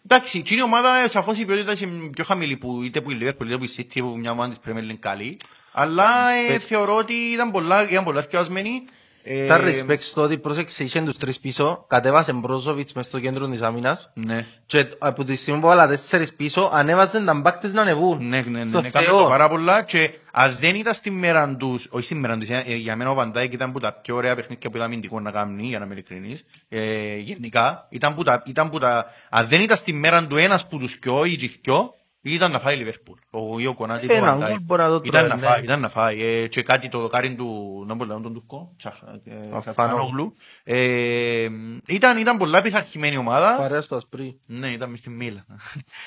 Ε, 0.08 0.14
εντάξει, 0.14 0.38
εκείνη 0.38 0.60
η 0.60 0.62
ομάδα, 0.62 0.96
ε, 0.96 1.08
σαφώς 1.08 1.38
η 1.38 1.44
ποιότητα 1.44 1.86
είναι 1.86 2.08
πιο 2.10 2.24
χαμηλή, 2.24 2.56
που 2.56 2.82
είτε 2.82 3.00
που 3.00 3.10
η 3.10 3.18
Liverpool, 3.20 3.44
είτε 3.46 3.58
που 3.58 3.64
η 3.64 3.70
City, 3.76 3.98
που 4.00 4.16
μια 4.18 4.30
ομάδα 4.30 4.48
της 4.54 4.58
Premier 4.72 4.82
είναι 4.82 4.94
καλή, 4.94 5.36
αλλά 5.72 6.30
ε, 6.48 6.58
θεωρώ 6.58 6.96
ότι 6.96 7.14
ήταν 7.14 7.50
πολλά, 7.50 7.88
ήταν 7.90 8.04
πολλά 8.04 8.20
θυκευασμένοι. 8.22 8.84
Ε, 9.26 9.46
Τα 9.46 9.60
respect 9.64 10.00
στο 10.00 10.22
ότι 10.22 10.38
πρόσεξε, 10.38 10.84
είχαν 10.84 11.04
τους 11.04 11.16
τρεις 11.16 11.40
πίσω, 11.40 11.84
κατέβασε 11.88 12.32
Μπρόζοβιτς 12.32 12.92
μες 12.92 13.06
στο 13.06 13.20
κέντρο 13.20 13.48
της 13.48 13.62
άμυνας 13.62 14.10
Ναι. 14.14 14.46
και 14.66 14.86
από 14.98 15.24
τη 15.24 15.36
στιγμή 15.36 15.60
που 15.60 15.66
βάλα 15.66 15.86
τέσσερις 15.86 16.34
πίσω, 16.34 16.70
ανέβαζαν 16.72 17.24
τα 17.24 17.34
μπάκτες 17.34 17.72
να 17.72 17.80
ανεβούν. 17.82 18.28
Ναι, 18.28 18.40
ναι, 18.40 18.58
ναι, 18.58 18.66
Στο 18.68 18.80
ναι, 18.80 18.88
κάνουν 18.88 19.08
Θεό. 19.08 19.22
το 19.22 19.28
πάρα 19.28 19.48
πολλά 19.48 19.82
και 19.82 20.10
αν 20.32 20.56
δεν 20.60 20.74
ήταν 20.74 20.94
στη 20.94 21.10
μέρα 21.10 21.56
τους, 21.56 21.86
όχι 21.90 22.04
στη 22.04 22.14
μέρα 22.14 22.36
τους, 22.38 22.48
ε, 22.48 22.64
ε, 22.66 22.74
για 22.74 22.96
μένα 22.96 23.10
ο 23.10 23.14
Βαντάικ 23.14 23.52
ήταν 23.52 23.72
που 23.72 23.80
τα 23.80 23.92
πιο 23.92 24.16
ωραία 24.16 24.34
παιχνίδια 24.34 24.70
που 24.70 24.76
ήταν 24.76 24.88
αμυντικό 24.88 25.20
να 25.20 25.30
κάνει, 25.30 25.66
για 25.66 25.78
να 25.78 25.84
είμαι 25.84 25.94
ειλικρινής, 25.94 26.44
ε, 26.68 27.16
γενικά, 27.16 27.86
ήταν 27.90 28.14
που 28.14 28.22
τα, 28.22 28.42
ήταν 28.46 28.70
που 28.70 28.78
τα, 28.78 29.06
αν 29.30 29.46
δεν 29.46 29.60
ήταν 29.60 29.76
στη 29.76 29.92
μέρα 29.92 30.26
του 30.26 30.36
ένας 30.36 30.66
που 30.68 30.78
τους 30.78 30.98
πιο 30.98 31.24
ή 31.24 31.36
και 31.36 31.50
πιο, 31.60 31.94
ήταν 32.32 32.50
να 32.52 32.58
φάει 32.58 32.74
η 32.74 32.78
Λιβερπούλ. 32.78 33.18
Ο 33.30 33.60
Ιω 33.60 33.74
Κονάτη 33.74 34.06
του 34.06 34.12
Έναν 34.12 34.24
Βαντάικ. 34.38 34.48
γκολ 34.48 34.60
μπορεί 34.62 34.82
να 34.82 34.88
το 34.88 35.00
Ήταν 35.04 35.10
τρώει, 35.12 35.28
να 35.28 35.36
ναι. 35.36 35.46
φάει, 35.46 35.62
ήταν 35.62 35.80
να 35.80 35.88
φάει. 35.88 36.22
Ε, 36.22 36.46
και 36.48 36.62
κάτι 36.62 36.88
το 36.88 36.98
δοκάρι 37.00 37.34
του, 37.34 37.84
να 37.86 37.94
μπορούμε 37.94 38.16
να 38.16 38.22
τον 38.22 38.32
Τουρκό, 38.32 38.72
Τσαχ- 38.78 39.02
ε, 39.02 39.32
Αφάνογλου. 39.36 39.60
Τσαφάνογλου. 39.60 40.34
Ε, 40.64 41.48
ήταν, 41.86 42.18
ήταν 42.18 42.36
πολλά 42.36 42.62
πειθαρχημένη 42.62 43.16
ομάδα. 43.16 43.56
Παρέας 43.56 43.84
στο 43.84 43.96
ασπρί. 43.96 44.38
Ναι, 44.46 44.66
ήταν 44.68 44.90
μες 44.90 44.98
στη 44.98 45.10
Μίλα. 45.10 45.44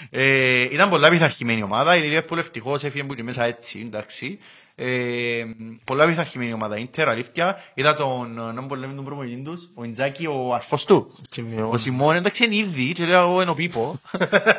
ε, 0.09 0.61
ήταν 0.61 0.89
πολλά 0.89 1.09
πειθαρχημένη 1.09 1.63
ομάδα. 1.63 1.95
Η 1.97 2.01
Liverpool 2.03 2.37
ευτυχώς 2.37 2.83
έφυγε 2.83 3.03
που 3.03 3.13
και 3.13 3.23
μέσα 3.23 3.43
έτσι, 3.43 3.79
εντάξει. 3.85 4.39
Ε, 4.79 5.43
πολλά 5.83 6.05
πειθαρχημένη 6.05 6.53
ομάδα. 6.53 6.77
Ίντερ, 6.77 7.09
αλήθεια. 7.09 7.57
Είδα 7.73 7.93
τον, 7.93 8.33
να 8.33 8.61
μου 8.61 8.75
λέμε 8.75 8.93
τον 8.93 9.05
προμονητή 9.05 9.41
τους, 9.41 9.69
ο 9.73 9.83
Ιντζάκη, 9.83 10.25
ο 10.25 10.53
αρφός 10.53 10.85
του. 10.85 11.15
Ο 11.69 11.77
Σιμών, 11.77 12.15
εντάξει, 12.15 12.45
είναι 12.45 12.55
ήδη, 12.55 12.91
και 12.91 13.05
λέω 13.05 13.21
εγώ 13.21 13.41
είναι 13.41 13.51
ο 13.51 13.53
Πίπο. 13.53 13.99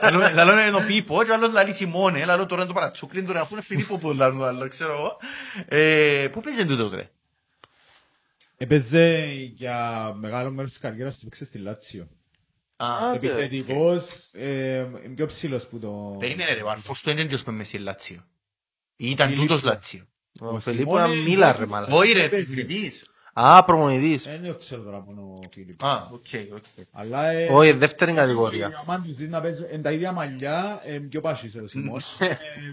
Λαλό 0.02 0.30
λαλό 0.34 0.52
είναι 0.52 0.76
ο 0.76 0.84
Πίπο, 0.86 1.22
και 1.24 1.30
ο 1.30 1.34
άλλος 1.34 1.52
λαλεί 1.52 1.72
Σιμώνε, 1.74 2.24
λαλό 2.24 2.46
τώρα 2.46 2.62
είναι 2.62 2.72
το 2.72 2.78
παρατσούκλιν, 2.78 3.26
τώρα 3.26 3.40
αφού 3.40 3.54
είναι 3.54 3.62
Φιλίππο 3.62 3.98
που 3.98 4.12
λαλό, 4.12 4.44
άλλο, 4.44 4.68
ξέρω 4.68 4.92
εγώ. 4.92 5.16
Ε, 5.66 6.28
Πού 6.32 6.40
παίζει 6.40 6.66
τούτο, 6.66 6.90
ρε; 6.94 7.10
Έπαιζε 8.56 9.26
για 9.54 10.12
μεγάλο 10.16 10.50
μέρος 10.50 10.70
της 10.70 10.80
καριέρας 10.80 11.18
του 11.18 11.24
παίξε 11.24 11.44
στη 11.44 11.58
Λάτσιο. 11.58 12.08
Α, 12.76 12.86
Επιθετικός, 13.14 14.28
ε, 14.32 14.76
είναι 14.78 15.14
πιο 15.14 15.26
ψηλός 15.26 15.66
που 15.66 15.78
το... 15.78 16.16
Περίμενε 16.18 16.52
ρε, 16.52 16.62
ο 16.62 16.70
αρφός 16.70 17.02
του 17.02 17.10
είναι 17.10 17.24
και 17.24 17.50
μες 17.50 17.66
στη 17.66 17.78
Λάτσιο. 17.78 18.24
Ήταν 19.00 19.28
Φιλίππο. 19.28 19.46
τούτος 19.46 19.62
Λάτσιο. 19.70 20.04
Ο 20.40 20.60
Φελίππο 20.60 20.90
Σιμώνε- 20.96 21.14
ήταν 21.16 21.28
μίλα 21.30 21.52
ρε 21.58 21.66
μάλλον. 21.66 21.92
Όχι 21.92 22.12
ρε, 22.12 22.28
Παίζει. 22.28 22.44
επιθετής. 22.52 23.02
Α, 23.32 23.64
προμονητής. 23.64 24.26
Ε, 24.26 24.38
Δεν 24.42 24.56
ξέρω 24.58 24.82
τώρα 24.82 24.98
που 25.02 25.10
είναι 25.10 25.20
ο 25.20 25.34
Φίλιππ. 25.52 25.84
Α, 25.84 26.08
οκ, 26.12 26.26
οκ. 26.54 26.64
Αλλά... 26.92 27.28
ε, 27.28 27.48
Όχι, 27.50 27.72
δεύτερη 27.72 28.10
η 28.10 28.14
κατηγορία. 28.14 28.80
ομάδα 28.82 29.02
τους 29.06 29.14
δεις 29.16 29.28
να 29.28 29.40
παίζουν 29.40 29.66
εν 29.70 29.82
τα 29.82 29.92
ίδια 29.92 30.12
μαλλιά, 30.12 30.80
ε, 30.84 30.98
πιο 30.98 31.20
πάσχης 31.20 31.54
ο 31.54 31.66
Σιμών. 31.68 32.00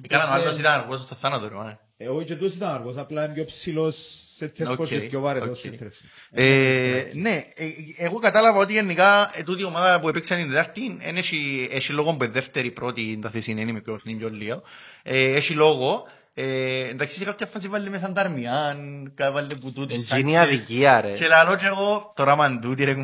Κάναμε 0.08 0.32
άλλος 0.32 0.58
ήταν 0.58 0.74
αργός 0.82 1.02
στο 1.02 1.16
θάνατο 1.16 1.48
ρε. 1.48 1.56
μάνα. 1.56 1.80
Ε, 1.98 2.08
όχι 2.08 2.26
και 2.26 2.36
τούτος 2.36 2.56
ήταν 2.56 2.70
αργός, 2.74 2.98
απλά 2.98 3.26
είναι 3.26 3.34
πιο 3.34 3.46
ψηλός 3.46 3.96
σε 4.38 4.48
τέσσερις 4.48 4.80
Οκ, 4.80 4.88
και 4.88 5.00
πιο 5.00 5.20
βαρετός 5.20 5.50
οκ. 5.50 5.56
σε 5.56 5.70
τρέφει. 5.70 6.04
Ε, 6.32 7.04
ναι, 7.14 7.44
ε, 7.56 7.66
εγώ 7.98 8.20
κατάλαβα 8.20 8.60
ότι 8.60 8.74
γενικά 8.74 9.32
ε, 9.34 9.44
τούτη 9.44 9.62
η 9.62 9.66
ομάδα 9.66 10.00
που 10.00 10.10
έπαιξαν 10.10 10.38
την 10.38 10.48
Τετάρτη 10.48 10.98
εν 11.02 11.18
έχει, 11.18 11.70
έχει 11.72 11.94
λόγο 11.94 12.16
που 12.16 12.24
η 12.24 12.28
δεύτερη 12.28 12.72
πρώτη 12.72 13.20
τα 13.22 13.30
θέση 13.30 13.52
είναι 13.52 13.72
με 13.72 13.82
πιο 13.82 14.00
είναι 14.04 14.20
πιο 14.20 14.30
λίγο. 14.30 14.62
Ε, 15.04 15.36
έχει 15.36 15.54
λόγο. 15.54 16.04
Ε, 16.34 16.88
εντάξει, 16.88 17.18
σε 17.18 17.26
κάποια 17.26 17.46
φάση 17.46 17.68
βάλει 17.68 17.90
με 17.90 17.98
σανταρμιάν, 17.98 19.14
βάλει 19.34 19.56
που 19.62 19.72
τούτη. 19.72 19.94
Εντζίνη 19.94 20.40
αδικία 20.40 21.02
ρε. 21.02 21.12
Και 21.12 21.28
λαλό 21.28 21.56
και 21.56 21.66
εγώ, 21.66 22.14
τώρα 22.16 22.36
μαντούτη 22.36 22.84
ρε 22.84 22.96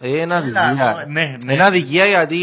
κουμπέ, 0.00 0.18
Ε, 0.18 0.20
Είναι 0.20 0.34
αδικία. 0.34 1.04
ναι, 1.08 1.36
ναι. 1.44 1.52
Είναι 1.52 1.64
αδικία 1.64 2.06
γιατί 2.06 2.36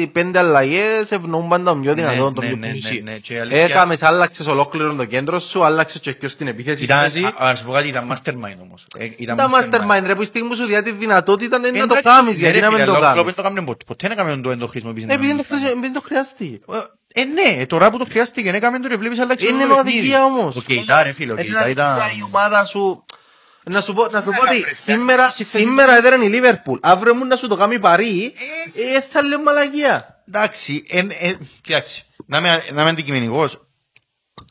οι 0.00 0.06
πέντε 0.06 0.38
αλλαγές 0.38 1.10
ευνοούν 1.10 1.48
πάντα 1.48 1.70
τον 1.72 1.80
πιο 1.80 1.94
Ναι, 1.94 2.00
δυνατόν, 2.00 2.34
τον 2.34 2.44
ναι, 2.44 2.50
πιο 2.50 2.58
ναι, 2.58 2.70
πλούσιο. 2.70 3.00
ναι, 3.04 3.10
ναι, 3.10 3.16
και 3.18 3.34
η 3.34 3.38
αλήθεια- 3.38 3.62
Έκαμες, 3.64 4.02
άλλαξες 4.02 4.46
ολόκληρο 4.46 4.94
το 4.94 5.04
κέντρο 5.04 5.38
σου, 5.38 5.64
άλλαξες 5.64 6.00
και 6.00 6.12
ποιος 6.12 6.32
στην 6.32 6.46
επίθεση. 6.46 6.84
Ήταν, 6.84 6.98
θέση. 7.02 7.24
α- 7.24 7.34
ας 7.36 7.62
πω 7.62 7.72
κάτι, 7.72 7.88
ήταν 7.88 8.12
mastermind 8.12 8.58
όμως. 8.62 8.86
Ε, 8.98 9.08
ήταν 9.16 9.36
Τα 9.36 9.48
mastermind 9.50 10.02
ρε 10.06 10.14
που 10.14 10.22
η 10.22 10.24
στιγμή 10.24 10.48
που 10.48 10.56
σου 10.56 10.64
διά 10.66 10.82
τη 10.82 10.90
δυνατότητα 10.92 11.56
είναι 11.56 11.70
να 11.70 11.78
το 11.78 11.82
Εντάξει, 11.82 12.02
κάνεις, 12.02 12.34
ναι, 12.34 12.38
γιατί 12.40 12.58
ρε 12.58 12.60
να 12.64 12.70
μην 12.70 12.78
φίλε, 12.80 12.90
το 12.90 12.96
αλλά 12.96 13.10
ο 13.10 13.12
Κλόπ 13.12 13.24
κάνεις. 13.24 13.34
δεν 13.34 13.44
το 13.44 13.50
έκαμε 13.50 13.66
ποτέ. 13.66 13.84
Ποτέ 13.86 14.08
δεν 14.08 14.18
έκαμε 14.18 14.42
το- 14.42 14.56
το 14.56 14.66
χρησιμοποιήσεις. 14.66 15.08
Επειδή 15.10 15.26
δεν 15.26 15.36
το 15.36 15.42
χρειάζεται- 15.44 15.70
επειδή 15.70 15.86
δεν 15.86 15.94
το 15.94 16.00
χρειαστεί. 16.00 16.60
Ε, 17.16 17.24
ναι, 17.24 17.66
τώρα 17.66 17.90
που 17.90 17.98
το 17.98 18.04
χρειάστηκε, 18.04 18.50
ναι, 18.50 18.56
έκαμε 18.56 18.78
το 18.78 18.88
και 18.88 18.96
βλέπεις 18.96 19.18
αλλάξει 19.18 19.48
Είναι 19.48 19.64
το 19.66 19.74
αδικία 19.74 19.82
παιχνίδι. 20.00 20.14
όμως. 20.16 20.56
Ο 20.56 20.60
Κεϊτά, 20.60 21.02
ρε 21.02 21.12
φίλε, 21.12 21.32
ο 21.32 21.34
Είναι 21.34 21.42
Κεϊτά 21.44 21.68
ήταν... 21.68 21.86
αδικία 21.86 22.18
η 22.18 22.22
ομάδα 22.22 22.64
σου. 22.64 23.04
Να 23.64 23.80
σου 23.80 23.94
πω, 23.94 24.06
να 24.10 24.20
σου 24.20 24.30
πω 24.30 24.42
ότι 24.50 24.60
βρε, 24.60 24.74
σήμερα, 24.74 25.30
σήμερα 25.30 25.96
έδεραν 25.96 26.22
η 26.22 26.28
Λίβερπουλ. 26.28 26.78
Αύριο 26.82 27.14
μου 27.14 27.24
να 27.26 27.36
σου 27.36 27.48
το 27.48 27.56
κάνει 27.56 27.78
Παρί, 27.78 28.32
ε, 28.96 29.00
θα 29.00 29.22
λέω 29.22 29.40
μαλαγία. 29.42 30.22
Εντάξει, 30.28 30.84
εν, 30.88 31.10
εν, 31.18 31.48
κοιτάξτε, 31.62 32.02
να 32.26 32.38
είμαι, 32.38 32.62
να 32.72 32.80
είμαι 32.80 32.90
αντικειμενικός. 32.90 33.58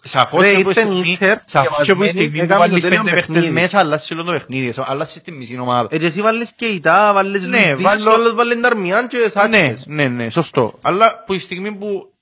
Σαφώς 0.05 0.41
Ρε, 0.41 0.47
και 0.55 0.64
που 0.64 0.70
η 0.70 0.74
ήρθε 0.76 0.82
η 0.82 0.84
στιγμή, 0.86 1.11
Ίντερ 1.11 1.38
σαφώς 1.45 1.86
και 1.86 1.95
που 1.95 2.03
η 2.03 2.07
διαβασμένη, 2.07 2.09
στιγμή 2.09 2.38
που 2.38 2.43
έκαμε 2.43 2.59
βάλεις 2.59 2.82
το 2.82 2.88
τέλειο 2.88 3.03
πέντε 3.03 3.16
παίχτες 3.16 3.36
παιχνίδι. 3.36 3.53
μέσα, 3.53 3.80
αλλάσεις 3.80 4.11
όλο 4.11 4.24
το 4.24 4.32
παιχνίδι, 4.32 4.74
αλλάσεις 4.78 5.22
τη 5.22 5.32
μισή 5.32 5.57
ομάδα. 5.59 5.88
Ε, 5.91 5.97
και 5.97 6.05
εσύ 6.05 6.22
βάλεις 6.22 6.51
και 6.55 6.66
ητά, 6.66 7.14
βάλεις 7.14 7.41
Ναι, 7.47 7.47
Λουις 7.47 7.76
Δίας, 7.76 7.82
βάλω- 7.82 8.07
ο 8.07 8.14
άλλος 8.14 8.34
βάλει 8.34 8.55
Νταρμιάν 8.55 9.07
και 9.07 9.18
Ναι, 9.18 9.28
Σάκες. 9.30 9.84
ναι, 9.88 10.05
ναι, 10.07 10.30
σωστό. 10.30 10.80
Αλλά 10.82 11.24
που 11.26 11.34
η 11.34 11.39
στιγμή 11.39 11.72
που 11.72 12.12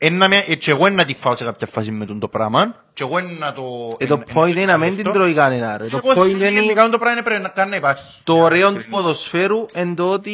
Ένα 0.00 0.28
με, 0.28 0.36
και 0.36 0.70
εγώ 0.70 0.88
να 0.88 1.04
τη 1.04 1.14
φάω 1.14 1.36
σε 1.36 1.44
κάποια 1.44 1.66
φάση 1.66 1.90
με 1.90 2.04
τον 2.04 2.18
το 2.18 2.28
πράγμα 2.28 2.74
και 2.92 3.02
εγώ 3.02 3.20
να 3.20 3.52
το... 3.52 3.96
Ε, 3.98 4.06
το 4.06 4.22
point 4.34 4.48
είναι 4.48 4.64
να 4.64 4.76
μην 4.76 4.96
την 4.96 5.12
τρώει 5.12 5.34
κανένα 5.34 5.76
ρε. 5.76 5.86
Το 5.86 6.00
point 6.04 6.28
είναι 6.30 6.50
Γενικά 6.50 6.88
το 6.88 6.98
πράγμα 6.98 7.22
πρέπει 7.22 7.42
να 7.42 7.48
κάνει 7.48 7.70
να 7.70 7.76
υπάρχει. 7.76 8.02
το 8.24 8.34
ωραίο 8.34 8.72
του 8.72 8.84
ποδοσφαίρου 8.90 9.64
εν 9.72 9.94
το 9.94 10.10
ότι 10.10 10.32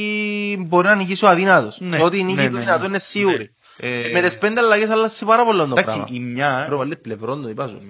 μπορεί 0.67 0.87
να 0.87 0.95
νικήσει 0.95 1.25
ο 1.25 1.29
αδύνατος. 1.29 1.77
Ναι, 1.81 1.99
Το 1.99 2.05
ότι 2.05 2.19
η 2.19 2.23
ναι, 2.23 2.27
νίκη 2.31 2.41
ναι, 2.43 2.49
του 2.49 2.55
ναι. 2.55 2.61
δυνατό 2.61 2.85
είναι 2.85 2.99
σίγουρη. 2.99 3.55
Ε, 3.77 4.11
Με 4.13 4.21
τις 4.21 4.39
πέντε 4.39 4.61
αλλαγές 4.61 4.89
αλλάζει 4.91 5.25
πάρα 5.25 5.45
πολύ 5.45 5.59
το 5.59 5.65
Εντάξει, 5.65 5.85
πράγμα. 5.97 6.07
η 6.17 6.21
μια... 6.21 6.67
Ρε, 6.69 6.75
βάλε 6.75 6.97
πλευρόν 6.97 7.43
το 7.43 7.49
είπα 7.49 7.67
σου. 7.67 7.81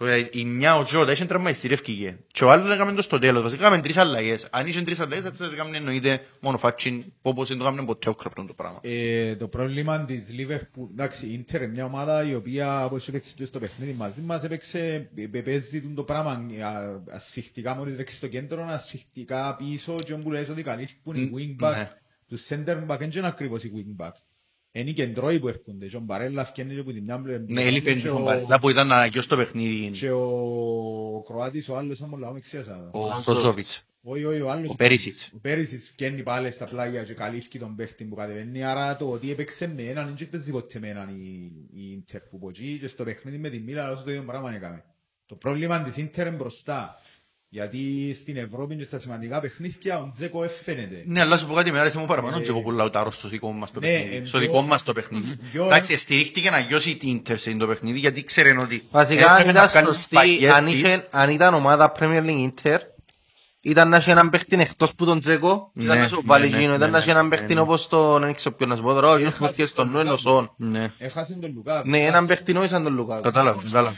Ε, 0.00 0.24
Η 0.32 0.44
μια 0.44 0.76
ο 0.76 0.82
Τζότα 0.82 1.12
είχε 1.12 1.24
τραυματιστεί 1.24 1.68
ευκήγε. 1.72 2.16
Και 2.32 2.44
ο 2.44 2.50
άλλος 2.50 2.74
έκαμε 2.74 2.92
το 2.92 3.02
στο 3.02 3.18
τέλος. 3.18 3.42
Βασικά 3.42 3.66
έκαμε 3.66 3.82
τρεις 3.82 3.96
αλλαγές. 3.96 4.46
Αν 4.50 4.66
είχε 4.66 4.82
τρεις 4.82 5.00
αλλαγές 5.00 5.24
θα 5.24 5.30
τις 5.30 5.52
έκαμε 5.52 5.76
εννοείται 5.76 6.26
μόνο 6.40 6.58
φάτσιν 6.58 7.04
όπως 7.22 7.48
δεν 7.48 7.58
το 7.58 7.64
έκαμε 7.64 7.84
ποτέ 7.84 8.08
ο 8.08 8.14
κραπτόν 8.14 8.46
το 8.46 8.54
πράγμα. 8.54 8.78
Ε, 8.82 9.36
το 9.36 9.48
πρόβλημα 9.48 10.04
της 10.04 10.22
Liverpool, 10.38 10.88
εντάξει, 10.90 11.26
η 11.26 11.32
Ίντερ 11.32 11.62
είναι 11.62 11.72
μια 11.72 11.84
ομάδα 11.84 12.24
η 12.24 12.34
οποία 12.34 12.84
όπως 12.84 13.08
έπαιξε 13.08 13.32
και 13.36 13.44
στο 13.44 13.58
παιχνίδι 13.58 13.92
μαζί 13.98 14.20
μας 14.20 14.44
έπαιξε, 14.44 15.10
ε, 15.32 15.40
παίζει 15.40 15.80
το 15.80 16.02
πράγμα 16.02 16.30
α, 16.30 17.00
ασφιχτικά 17.10 17.74
μόλις 17.74 17.96
ρίξει 17.96 18.16
στο 18.16 18.28
κέντρο, 18.28 18.66
ασφιχτικά 18.68 19.56
πίσω 19.56 19.94
και 20.04 20.12
όπου 20.12 20.30
λες 20.30 20.48
ότι 20.48 20.62
καλείς 20.62 21.00
που 21.02 21.14
είναι 21.14 21.40
οι 21.40 21.56
wing 21.58 21.64
back, 21.64 21.74
ναι. 21.74 21.88
τους 22.28 22.46
center 22.48 22.86
back 22.86 22.98
δεν 22.98 23.10
είναι 23.10 23.26
ακριβώς 23.26 23.64
οι 23.64 23.72
wing 23.74 24.04
back. 24.06 24.10
Είναι 24.72 24.90
οι 24.90 24.92
κεντρώοι 24.92 25.38
που 25.40 25.48
έρχονται 25.48 25.86
και 25.86 25.96
ο 25.96 26.00
Μπαρέλα 26.00 26.44
φκένει 26.44 26.74
και 26.74 26.80
από 26.80 26.92
την 26.92 27.02
μια 27.04 27.20
πλευρά 27.20 27.44
Ναι, 27.48 27.62
έλειπε 27.62 27.92
και 27.94 28.00
και 28.00 28.06
στον 28.08 28.20
ο- 28.22 28.24
Παρέλα 28.24 28.60
που 28.60 28.70
ήταν 28.70 28.92
αναγκαιός 28.92 29.24
στο 29.24 29.36
παιχνίδι. 29.36 29.90
και 29.98 30.10
ο 30.10 31.22
Κροάτης 31.26 31.68
ο 31.68 31.76
άλλος, 31.76 32.02
αν 32.02 32.08
μου 32.10 32.16
λάβω 32.18 32.32
με 32.32 32.40
ξέχασα. 32.40 32.90
Ο 32.92 33.00
Μπροζόβιτς. 33.26 33.84
Όχι, 34.02 34.24
όχι, 34.24 34.40
ο 34.40 34.50
άλλος. 34.50 34.70
Ο 34.70 34.74
Πέρίσιτς. 34.74 35.30
Ο 35.34 35.38
Πέρίσιτς 35.40 35.92
βγαίνει 35.96 36.22
πάλι 36.22 36.50
στα 36.50 36.64
πλάγια 36.64 37.02
και 37.02 37.12
καλύφει 37.14 37.58
τον 37.58 37.76
παίχτη 37.76 38.04
που 38.04 38.14
κατεβαίνει. 38.14 38.64
Άρα 38.64 38.96
το 38.96 39.10
ότι 39.10 39.30
έπαιξε 39.30 39.72
με 39.76 39.82
έναν, 39.82 40.14
δεν 40.18 40.28
παίζει 40.30 40.50
ποτέ 40.50 40.78
με 40.78 40.88
έναν 40.88 41.08
η, 41.08 41.52
η 41.74 41.90
Ίντερ 41.92 42.20
που 42.20 42.38
πω 42.38 42.48
εκεί 42.48 42.78
και 42.80 42.88
στο 42.88 43.04
παιχνίδι 43.04 43.38
με 43.38 43.48
τη 43.48 43.58
Μίλα 43.58 43.90
όσο 43.90 44.02
το 44.02 44.10
ίδιο 44.10 44.22
πράγμα 44.22 44.54
έκαμε. 44.54 44.84
Το 45.26 45.34
πρόβλημα 45.34 45.82
της 45.82 45.96
Ίντερ 45.96 46.26
είναι 46.26 46.36
μπροστά. 46.36 47.00
Γιατί 47.52 48.14
στην 48.20 48.36
Ευρώπη 48.36 48.76
και 48.76 48.84
στα 48.84 48.98
σημαντικά 48.98 49.40
παιχνίδια 49.40 49.98
ο 49.98 50.10
Τζέκο 50.14 50.44
έφαινεται. 50.44 51.02
Ναι, 51.04 51.20
αλλά 51.20 51.36
σου 51.36 51.46
πω 51.46 51.54
κάτι, 51.54 51.72
με 51.72 51.78
άρεσε 51.80 51.98
μου 51.98 52.06
παραπάνω 52.06 52.40
και 52.40 52.48
εγώ 52.50 52.60
που 52.62 52.70
λαουτάρω 52.70 53.10
στο 53.10 53.28
δικό 53.28 53.52
μας 53.52 53.70
το 53.70 53.80
Ναι, 53.80 53.86
παιχνίδι. 53.86 54.16
εν 54.16 54.26
Στο 54.26 54.38
δυο- 54.38 54.48
δικό 54.50 54.62
μας 54.62 54.82
το 54.82 54.92
παιχνίδι. 54.92 55.38
δυο- 55.52 55.64
Εντάξει, 55.64 55.96
στηρίχτηκε 55.96 56.50
να 56.50 56.58
γιώσει 56.58 56.96
την 56.96 57.08
Ίντερ 57.08 57.38
σε 57.38 57.54
το 57.56 57.66
παιχνίδι, 57.66 57.98
γιατί 57.98 58.24
ξέρει 58.24 58.56
ότι 58.58 58.82
Βασικά 58.90 59.26
αν 59.26 59.32
έπρεπε 59.40 59.52
να 59.58 59.62
ήταν 59.64 59.72
κάνει 59.72 59.86
σωστή, 59.86 60.14
παγιές 60.14 60.52
αν, 60.54 60.64
της. 60.64 60.74
είχε, 60.74 61.06
αν 61.10 61.30
ήταν 61.30 61.54
ομάδα 61.54 61.92
Premier 62.00 62.22
League 62.24 62.50
Inter, 62.62 62.78
ήταν 63.60 63.88
να 63.88 63.96
έχει 63.96 64.10
έναν 64.10 64.28
παίχτη 64.30 64.56
εκτός 64.60 64.94
που 64.94 65.04
τον 65.04 65.20
Τζέκο, 65.20 65.70
Ναι, 65.74 65.84
ήταν 65.84 65.98
να 65.98 66.08
σου 66.08 66.14
ναι, 66.16 66.22
βάλει 66.24 66.48
ναι, 66.50 66.56
εκείνο, 66.56 66.70
ναι, 66.70 66.76
ήταν 66.76 66.90
να 66.90 66.96
ναι, 66.96 67.02
έχει 67.02 67.10
έναν 67.10 67.28
ναι, 67.28 67.36
παίχτη 67.36 67.54
ναι. 67.54 67.60
όπως 67.60 67.88
τον, 67.88 68.20
δεν 68.22 68.34
ξέρω 68.34 68.54
ποιον 68.54 68.68
να 68.68 68.76
σου 68.76 68.82
πω 68.82 68.92
τώρα, 68.92 69.08
όχι, 69.08 69.24
που 69.38 69.44
έρχεται 69.44 69.66
στον 69.68 69.90
νου 69.90 70.00
είναι 70.00 70.10
ο 70.10 70.16
Σον. 70.16 70.52
Ναι, 70.56 70.92
Έχασε 70.98 71.34
τον 71.40 71.52
Λουκά. 71.54 71.82
Ναι, 71.86 72.04
έναν 72.04 72.26
παίχτη 72.26 72.52
νόη 72.52 72.66
σαν 72.68 72.82
τον 72.82 72.94
Λουκάκο. 72.94 73.20
κατάλαβα, 73.22 73.62
κατάλαβα. 73.62 73.96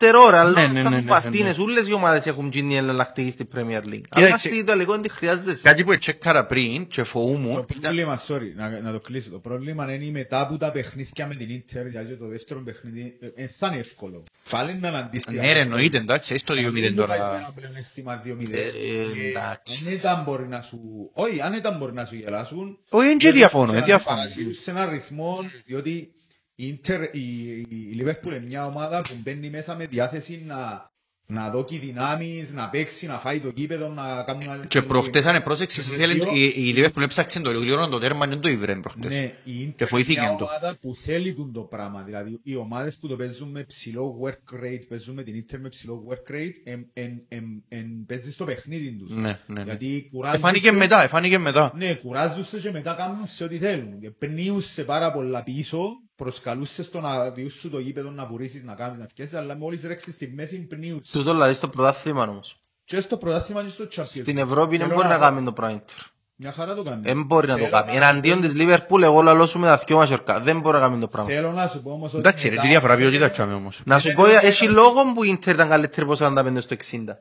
Φτερό 0.00 0.30
ρε, 0.30 0.38
αλλά 0.38 0.50
Ναι, 0.60 0.66
ναι, 0.66 0.80
σαν 0.80 0.92
ναι, 0.92 0.98
που 0.98 1.04
ναι, 1.04 1.14
αυτήνες, 1.14 1.56
ναι. 1.56 1.62
όλες 1.62 1.88
οι 1.88 1.92
ομάδες 1.92 2.26
έχουν 2.26 2.48
γίνει 2.52 2.76
εναλλακτική 2.76 3.30
στην 3.30 3.48
Premier 3.54 3.58
League. 3.82 3.90
Κοίταξε. 3.90 4.24
Αλλά 4.26 4.38
στην 4.38 4.52
Ιταλικό 4.58 4.92
δεν 4.92 5.02
τη 5.02 5.08
χρειάζεσαι. 5.08 5.62
Κάτι 5.62 5.84
που 5.84 5.98
τσέκαρα 5.98 6.46
πριν 6.46 6.86
και 6.86 7.00
Το 7.00 7.04
φοβούμουν 7.04 7.50
ήταν- 7.52 7.80
πρόβλημα, 7.80 8.20
sorry, 8.28 8.52
να, 8.56 8.80
να 8.80 8.92
το 8.92 9.00
κλείσω. 9.00 9.30
Το 9.30 9.38
πρόβλημα 9.38 9.92
είναι 9.94 10.10
μετά 10.10 10.40
από 10.40 10.56
τα 10.56 10.70
παιχνίδια 10.72 11.26
με 11.26 11.34
την 11.34 11.50
Ίντερ, 11.50 11.86
γιατί 11.86 12.16
το 12.16 12.26
δεύτερο 12.28 12.60
παιχνίδι 12.60 13.16
ε, 13.36 13.42
ε, 13.42 13.48
θα 13.58 13.66
είναι 13.66 13.76
εύκολο. 13.78 14.22
Πάλι 14.50 14.74
να 14.80 14.88
αναντήσει. 14.88 15.34
Ναι 15.34 15.52
ρε, 15.52 15.60
εννοείται, 15.60 15.96
εντάξει, 15.96 16.32
έχεις 16.32 16.44
το 16.44 16.54
2-0 16.54 16.92
τώρα. 16.96 17.14
Ένα 17.14 17.52
πλεονέκτημα 17.54 18.22
2-0. 18.24 18.28
Ε, 18.30 18.34
Και 18.34 19.28
εντάξει. 19.28 19.86
Αν 19.88 19.92
ήταν 19.94 20.22
μπορεί 20.24 20.48
να 20.48 20.62
σου... 20.62 20.78
Όχι, 21.12 21.40
αν 21.40 21.52
ήταν 21.54 21.76
μπορεί 21.78 21.92
να 21.92 22.04
σου 22.04 22.14
γελάσουν... 22.14 22.78
Όχι, 22.88 23.06
είναι 23.08 23.16
και 23.16 23.32
διαφωνώ, 23.32 23.72
να 23.72 23.78
ε, 23.78 23.82
διαφωνώ. 23.82 24.16
παρασύρουν 24.16 24.54
σε 24.54 24.70
έναν 24.70 24.90
ρυθμό, 24.90 25.38
διότι 25.66 26.12
η 26.60 26.80
Inter, 26.82 27.08
η, 27.12 27.56
η 27.60 28.02
Liverpool 28.02 28.26
είναι 28.26 28.44
μια 28.46 28.66
ομάδα 28.66 29.02
που 29.02 29.14
μπαίνει 29.22 29.50
μέσα 29.50 29.76
με 29.76 29.86
διάθεση 29.86 30.42
να, 30.46 30.90
να 31.26 31.50
δώσει 31.50 31.78
δυνάμεις, 31.78 32.52
να 32.52 32.68
παίξει, 32.68 33.06
να 33.06 33.18
φάει 33.18 33.40
το 33.40 33.50
κήπεδο, 33.50 33.88
να 33.88 34.22
κάνει 34.22 34.46
άλλη... 34.48 34.66
Και 34.66 34.82
προχτές 34.82 35.24
αν 35.24 35.42
πρόσεξες, 35.42 35.88
Και 35.88 35.94
ήθελε- 35.94 36.14
δύο- 36.22 36.34
η 36.34 36.68
η 36.68 36.74
Liverpool 36.76 37.02
έψαξε 37.02 37.40
το 37.40 37.52
λίγο 37.52 37.88
το 37.88 37.98
τέρμα 37.98 38.24
και 38.24 38.30
δεν 38.30 38.40
το 38.40 38.48
ήβρε 38.48 38.74
προχτές. 38.80 39.10
Ναι, 39.10 39.32
η 39.44 39.66
Inter 39.68 39.72
Και 39.76 39.84
βοηθήκε 39.84 40.20
είναι 40.20 40.28
μια 40.28 40.38
το. 40.38 40.44
ομάδα 40.44 40.76
που 40.80 40.94
θέλει 40.94 41.34
τούτο 41.34 41.60
το 41.60 41.66
πράγμα. 41.66 42.02
Δηλαδή, 42.02 42.40
οι 42.42 42.56
ομάδες 42.56 42.96
που 42.96 43.08
το 43.08 43.16
παίζουν 43.16 43.50
με 43.50 43.62
ψηλό 43.64 44.20
work 44.24 44.54
rate, 44.64 44.82
παίζουν 44.88 45.14
με 45.14 45.22
την 45.22 45.44
Inter 45.44 45.58
με 45.60 45.68
ψηλό 45.68 46.04
work 46.10 46.32
rate, 46.32 46.52
εν, 46.64 46.90
εν, 46.92 47.24
εν, 47.28 47.64
εν, 47.68 48.04
παίζει 48.06 48.32
στο 48.32 48.44
παιχνίδι 48.44 48.92
τους. 48.92 49.10
Ναι, 49.10 49.20
ναι, 49.20 49.38
ναι. 49.46 49.62
Γιατί 49.62 50.08
κουράζουν 50.12 50.36
Εφάνηκε 50.38 50.72
μετά, 50.72 51.02
εφάνηκε 51.02 51.38
μετά. 51.38 51.72
Ναι, 51.76 51.94
κουράζουν 51.94 52.60
και 52.62 52.70
μετά 52.70 52.94
κάνουν 52.94 53.26
σε 53.26 53.44
ό,τι 53.44 53.56
θέλουν. 53.58 54.00
Και 54.00 54.10
πνίουν 54.10 54.60
σε 54.60 54.82
πάρα 54.84 55.12
πολλά 55.12 55.42
πίσω, 55.42 55.90
προσκαλούν 56.22 56.66
σε 56.66 56.82
στο 56.82 57.00
να 57.00 57.30
διούσουν 57.30 57.70
το 57.70 57.78
γήπεδο 57.78 58.10
να 58.10 58.26
βουρίσεις, 58.26 58.62
να 58.64 58.74
κάνεις, 58.74 58.98
να 58.98 59.06
φτιάσεις, 59.08 59.34
αλλά 59.34 59.56
μόλις 59.56 59.82
ρέξεις 59.82 60.14
στη 60.14 60.32
μέσης 60.36 60.66
πνίουν. 60.68 61.02
Τούτο 61.12 61.30
δηλαδή 61.32 61.52
στο 61.54 61.68
πρωτάθλημα 61.68 62.22
όμως. 62.22 62.60
Και 62.84 63.00
στο 63.00 63.16
πρωτάθλημα 63.16 63.62
και 63.62 63.68
στο 63.68 63.84
Champions. 63.96 64.04
Στην 64.04 64.38
Ευρώπη 64.38 64.76
δεν 64.76 64.86
Θέλω 64.86 64.98
μπορεί 64.98 65.08
να 65.08 65.14
πω, 65.14 65.20
κάνει 65.20 65.44
το 65.44 65.52
πράγμα. 65.52 65.80
Inter. 65.86 66.06
Μια 66.36 66.52
χαρά 66.52 66.74
το 66.74 66.82
κάνει. 66.82 67.02
Δεν 67.02 67.22
μπορεί 67.22 67.46
να 67.46 67.52
το 67.52 67.58
Θέλω 67.58 67.70
κάνει. 67.70 67.96
Εναντίον 67.96 68.40
της 68.40 68.54
Liverpool 68.56 69.02
εγώ 69.02 69.22
λαλώ 69.22 69.46
σου 69.46 69.58
με 69.58 69.66
τα 69.66 69.82
δυο 69.86 69.96
μας 69.96 70.10
ορκά. 70.10 70.40
Δεν 70.40 70.60
μπορεί 70.60 70.76
να 70.76 70.82
κάνει 70.82 71.00
το 71.00 71.08
πράγμα. 71.08 71.30
Θέλω 71.30 71.52
να 71.52 71.68
σου 71.68 71.82
πω 71.82 71.90
όμως 71.90 72.10
ότι 72.10 72.18
Εντάξει 72.18 72.44
ρε, 72.44 72.50
μετά- 72.50 72.62
τι 72.62 72.68
διαφορά 72.68 72.96
ποιότητα 72.96 73.30
τσάμε 73.30 73.54
όμως. 73.54 73.80
Να 73.84 73.98
σου 73.98 74.12
πω, 74.12 74.26
έχει 74.26 74.68
λόγο 74.68 75.12
που 75.14 75.24
η 75.24 75.38
Inter 75.40 75.46
ήταν 75.48 75.68
καλύτερη 75.68 76.02
από 76.10 76.14
45 76.18 76.60
στο 76.60 76.74
60. 76.74 77.16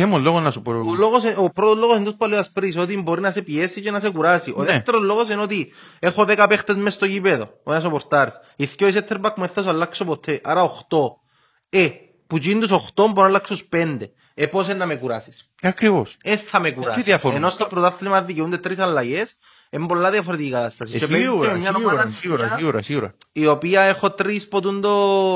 Ποιο 0.00 0.08
μου 0.08 0.18
λόγος 0.18 0.42
να 0.42 0.50
σου 0.50 0.62
πω. 0.62 0.70
Ο, 0.72 0.94
λόγος, 0.94 1.22
ο 1.36 1.50
πρώτος 1.50 1.76
λόγος 1.78 1.96
είναι 1.96 2.04
τούτος 2.04 2.18
που 2.18 2.26
λέω 2.26 2.42
πριν, 2.54 2.78
ότι 2.78 2.96
μπορεί 3.02 3.20
να 3.20 3.30
σε 3.30 3.42
πιέσει 3.42 3.80
και 3.80 3.90
να 3.90 4.00
σε 4.00 4.10
κουράσει. 4.10 4.52
Ο 4.56 4.62
Ναι. 4.62 4.72
δεύτερος 4.72 5.02
λόγος 5.02 5.28
είναι 5.28 5.42
ότι 5.42 5.72
έχω 5.98 6.24
10 6.24 6.46
παίχτες 6.48 6.76
μες 6.76 6.92
στο 6.92 7.06
γήπεδο, 7.06 7.48
ο 7.64 7.72
ένας 7.72 7.84
ο 7.84 7.90
πορτάρης. 7.90 8.40
Οι 8.56 8.64
δυο 8.64 8.88
οι 8.88 8.92
center 8.94 9.16
back 9.20 9.32
μου 9.36 9.44
δεν 9.44 9.48
θα 9.54 9.62
σου 9.62 9.68
αλλάξω 9.68 10.04
ποτέ, 10.04 10.40
άρα 10.44 10.62
8. 10.62 11.20
Ε, 11.70 11.88
που 12.26 12.36
γίνει 12.36 12.60
τους 12.60 12.70
8 12.70 13.06
μπορώ 13.06 13.20
να 13.22 13.26
αλλάξω 13.26 13.56
στους 13.56 13.68
5. 13.72 13.96
Ε, 14.34 14.46
πώς 14.46 14.66
είναι 14.66 14.74
να 14.74 14.86
με 14.86 14.94
κουράσεις. 14.96 15.50
Ακριβώς. 15.62 16.16
Ε, 16.22 16.36
θα 16.36 16.60
με 16.60 16.70
κουράσεις. 16.70 17.04
διαφορούν; 17.04 17.36
Ενώ 17.36 17.50
στο 17.50 17.66
πρωτάθλημα 17.66 18.22
δικαιούνται 18.22 18.58
τρεις 18.58 18.78
αλλαγές, 18.78 19.34
είναι 19.70 19.86
πολλά 19.86 20.10
διαφορετική 20.10 20.50
κατάσταση. 20.50 20.96
Ε, 20.96 20.98
Και 20.98 21.06
παίζεις 21.06 21.26
και 21.26 21.30
Σίγουρα, 21.32 21.52
με 21.52 21.58
μια 21.58 21.72
ομάδα 21.76 22.10
σίγουρα, 22.10 22.42
σίγουρα, 22.44 22.56
σίγουρα, 22.56 22.82
σίγουρα. 22.82 23.14
η 23.32 23.46
οποία 23.46 23.80
έχω 23.80 24.10
τρεις 24.10 24.48
ποτούν 24.48 24.80
το... 24.80 24.90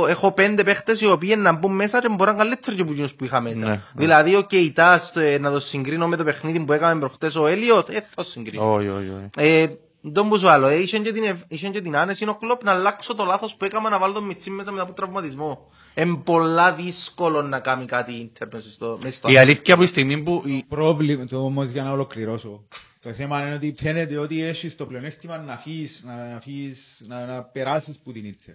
έχω 0.08 0.32
πέντε 0.32 0.64
παίχτες 0.64 1.00
οι 1.00 1.06
οποίοι 1.06 1.34
να 1.38 1.52
μπουν 1.52 1.74
μέσα 1.74 2.00
και 2.00 2.08
μπορούν 2.08 2.24
να 2.24 2.30
είναι 2.30 2.42
καλύτεροι 2.42 2.76
και 2.76 2.82
από 2.82 2.90
εκείνους 2.90 3.14
που 3.14 3.24
είχα 3.24 3.40
μέσα. 3.40 3.56
Ναι, 3.56 3.66
ναι. 3.66 3.80
Δηλαδή 3.94 4.36
ο 4.36 4.42
Κεϊτάς 4.42 5.12
ε, 5.16 5.38
να 5.40 5.50
το 5.50 5.60
συγκρίνω 5.60 6.08
με 6.08 6.16
το 6.16 6.24
παιχνίδι 6.24 6.60
που 6.60 6.72
έκαμε 6.72 7.00
προχτές 7.00 7.34
ο 7.36 7.46
Έλιοτ, 7.46 7.88
ε, 7.88 7.92
θα 7.92 8.08
το 8.14 8.22
συγκρίνω. 8.24 8.72
Όχι, 8.74 8.88
όχι, 8.88 9.08
όχι. 9.08 9.28
Ε, 9.36 9.66
τον 10.12 10.28
που 10.28 10.38
σου 10.38 10.48
άλλο, 10.48 10.66
ε, 10.66 10.74
είχε 10.74 10.98
και 10.98 11.12
την, 11.12 11.24
ευ- 11.24 11.42
είχε 11.48 11.68
και 11.68 11.80
την 11.80 11.96
άνεση 11.96 12.24
ο 12.28 12.34
Κλόπ 12.34 12.64
να 12.64 12.72
αλλάξω 12.72 13.14
το 13.14 13.24
λάθος 13.24 13.54
που 13.54 13.64
έκαμε 13.64 13.88
να 13.88 13.98
βάλω 13.98 14.12
τον 14.12 14.24
Μιτσί 14.24 14.50
μέσα 14.50 14.70
μετά 14.70 14.82
από 14.82 14.92
τραυματισμό. 14.92 15.70
Είναι 15.94 16.14
πολλά 16.24 16.72
δύσκολο 16.72 17.42
να 17.42 17.60
κάνει 17.60 17.84
κάτι 17.84 18.12
ίντερ 18.12 18.48
μέσα 18.52 18.70
στο... 18.70 18.98
μέσα 19.02 19.16
στο- 19.16 19.28
Η 19.30 19.36
αλήθεια 19.38 19.74
από 19.74 19.82
τη 19.82 19.88
στιγμή 19.88 20.18
που... 20.22 20.42
η- 20.44 20.64
πρόβλημα, 20.68 21.24
το 21.26 21.44
όμως 21.44 21.68
για 21.68 21.82
να 21.82 21.90
ολοκληρώσω. 21.90 22.64
Το 23.04 23.12
θέμα 23.12 23.40
είναι 23.46 23.54
ότι 23.54 23.74
φαίνεται 23.78 24.16
ότι 24.18 24.42
έχεις 24.42 24.76
το 24.76 24.86
πλεονέκτημα 24.86 25.38
να 25.38 25.52
αφήσεις, 25.52 26.02
να, 26.02 26.28
να, 26.28 26.36
αφήσεις, 26.36 27.02
να, 27.06 27.26
να 27.26 27.42
περάσεις 27.42 27.98
που 27.98 28.12
την 28.12 28.24
Ίντερ. 28.24 28.54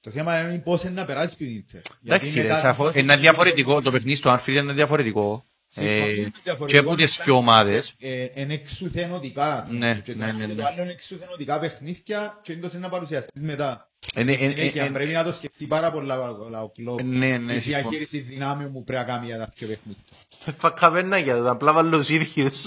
Το 0.00 0.10
θέμα 0.10 0.40
είναι 0.40 0.58
πώς 0.58 0.82
είναι 0.82 0.92
να 0.92 1.04
περάσεις 1.04 1.36
που 1.36 1.44
την 1.44 1.54
Ίντερ. 1.56 1.80
Εντάξει 2.04 2.40
ρε, 2.40 2.54
σαφώς, 2.54 2.94
είναι 2.94 3.16
διαφορετικό, 3.16 3.82
το 3.82 3.90
παιχνίδι 3.90 4.16
στο 4.16 4.34
Anfield 4.38 4.48
είναι 4.56 4.72
διαφορετικό. 4.72 5.44
Ε, 5.74 6.26
και 6.66 6.78
από 6.78 6.94
τις 6.94 7.20
δύο 7.24 7.34
ομάδες. 7.36 7.94
Είναι 8.34 8.54
εξουθενωτικά. 8.54 9.66
Ναι, 9.70 10.00
Και 10.04 10.12
το 10.12 10.18
ναι, 10.18 10.32
ναι, 10.32 10.32
άλλο 10.44 10.46
ναι. 10.46 10.54
Το 10.54 10.66
άλλο 10.66 10.82
είναι 10.82 10.92
εξουθενωτικά 10.92 11.58
παιχνίδια 11.58 12.40
και 12.42 12.52
είναι 12.52 12.70
να 12.72 12.88
παρουσιαστείς 12.88 13.42
μετά. 13.42 13.87
Είναι- 14.16 14.32
είναι- 14.32 14.50
Συνέχεια, 14.50 14.82
είναι- 14.84 14.92
πρέπει 14.92 15.12
να 15.12 15.24
το 15.24 15.32
σκεφτεί 15.32 15.64
πάρα 15.66 15.90
πολλά 15.92 16.20
ο 16.62 16.70
κλόπ. 16.70 17.02
Ναι, 17.02 17.36
ναι, 17.36 17.52
Η 17.52 17.60
συμφωνώ. 17.60 17.88
διαχείριση 17.88 18.18
δυνάμεων 18.18 18.72
που 18.72 18.84
πρέπει 18.84 19.00
να 19.06 19.12
κάνει 19.14 19.26
για 19.26 19.38
τα 19.38 19.52
δύο 19.56 19.68
παιχνίδια. 19.68 20.02
Φακαβένακια, 20.58 21.36
τότε, 21.36 21.48
απλά 21.50 21.72
βάλω 21.72 21.96
τους 21.98 22.08
ίδιους. 22.08 22.64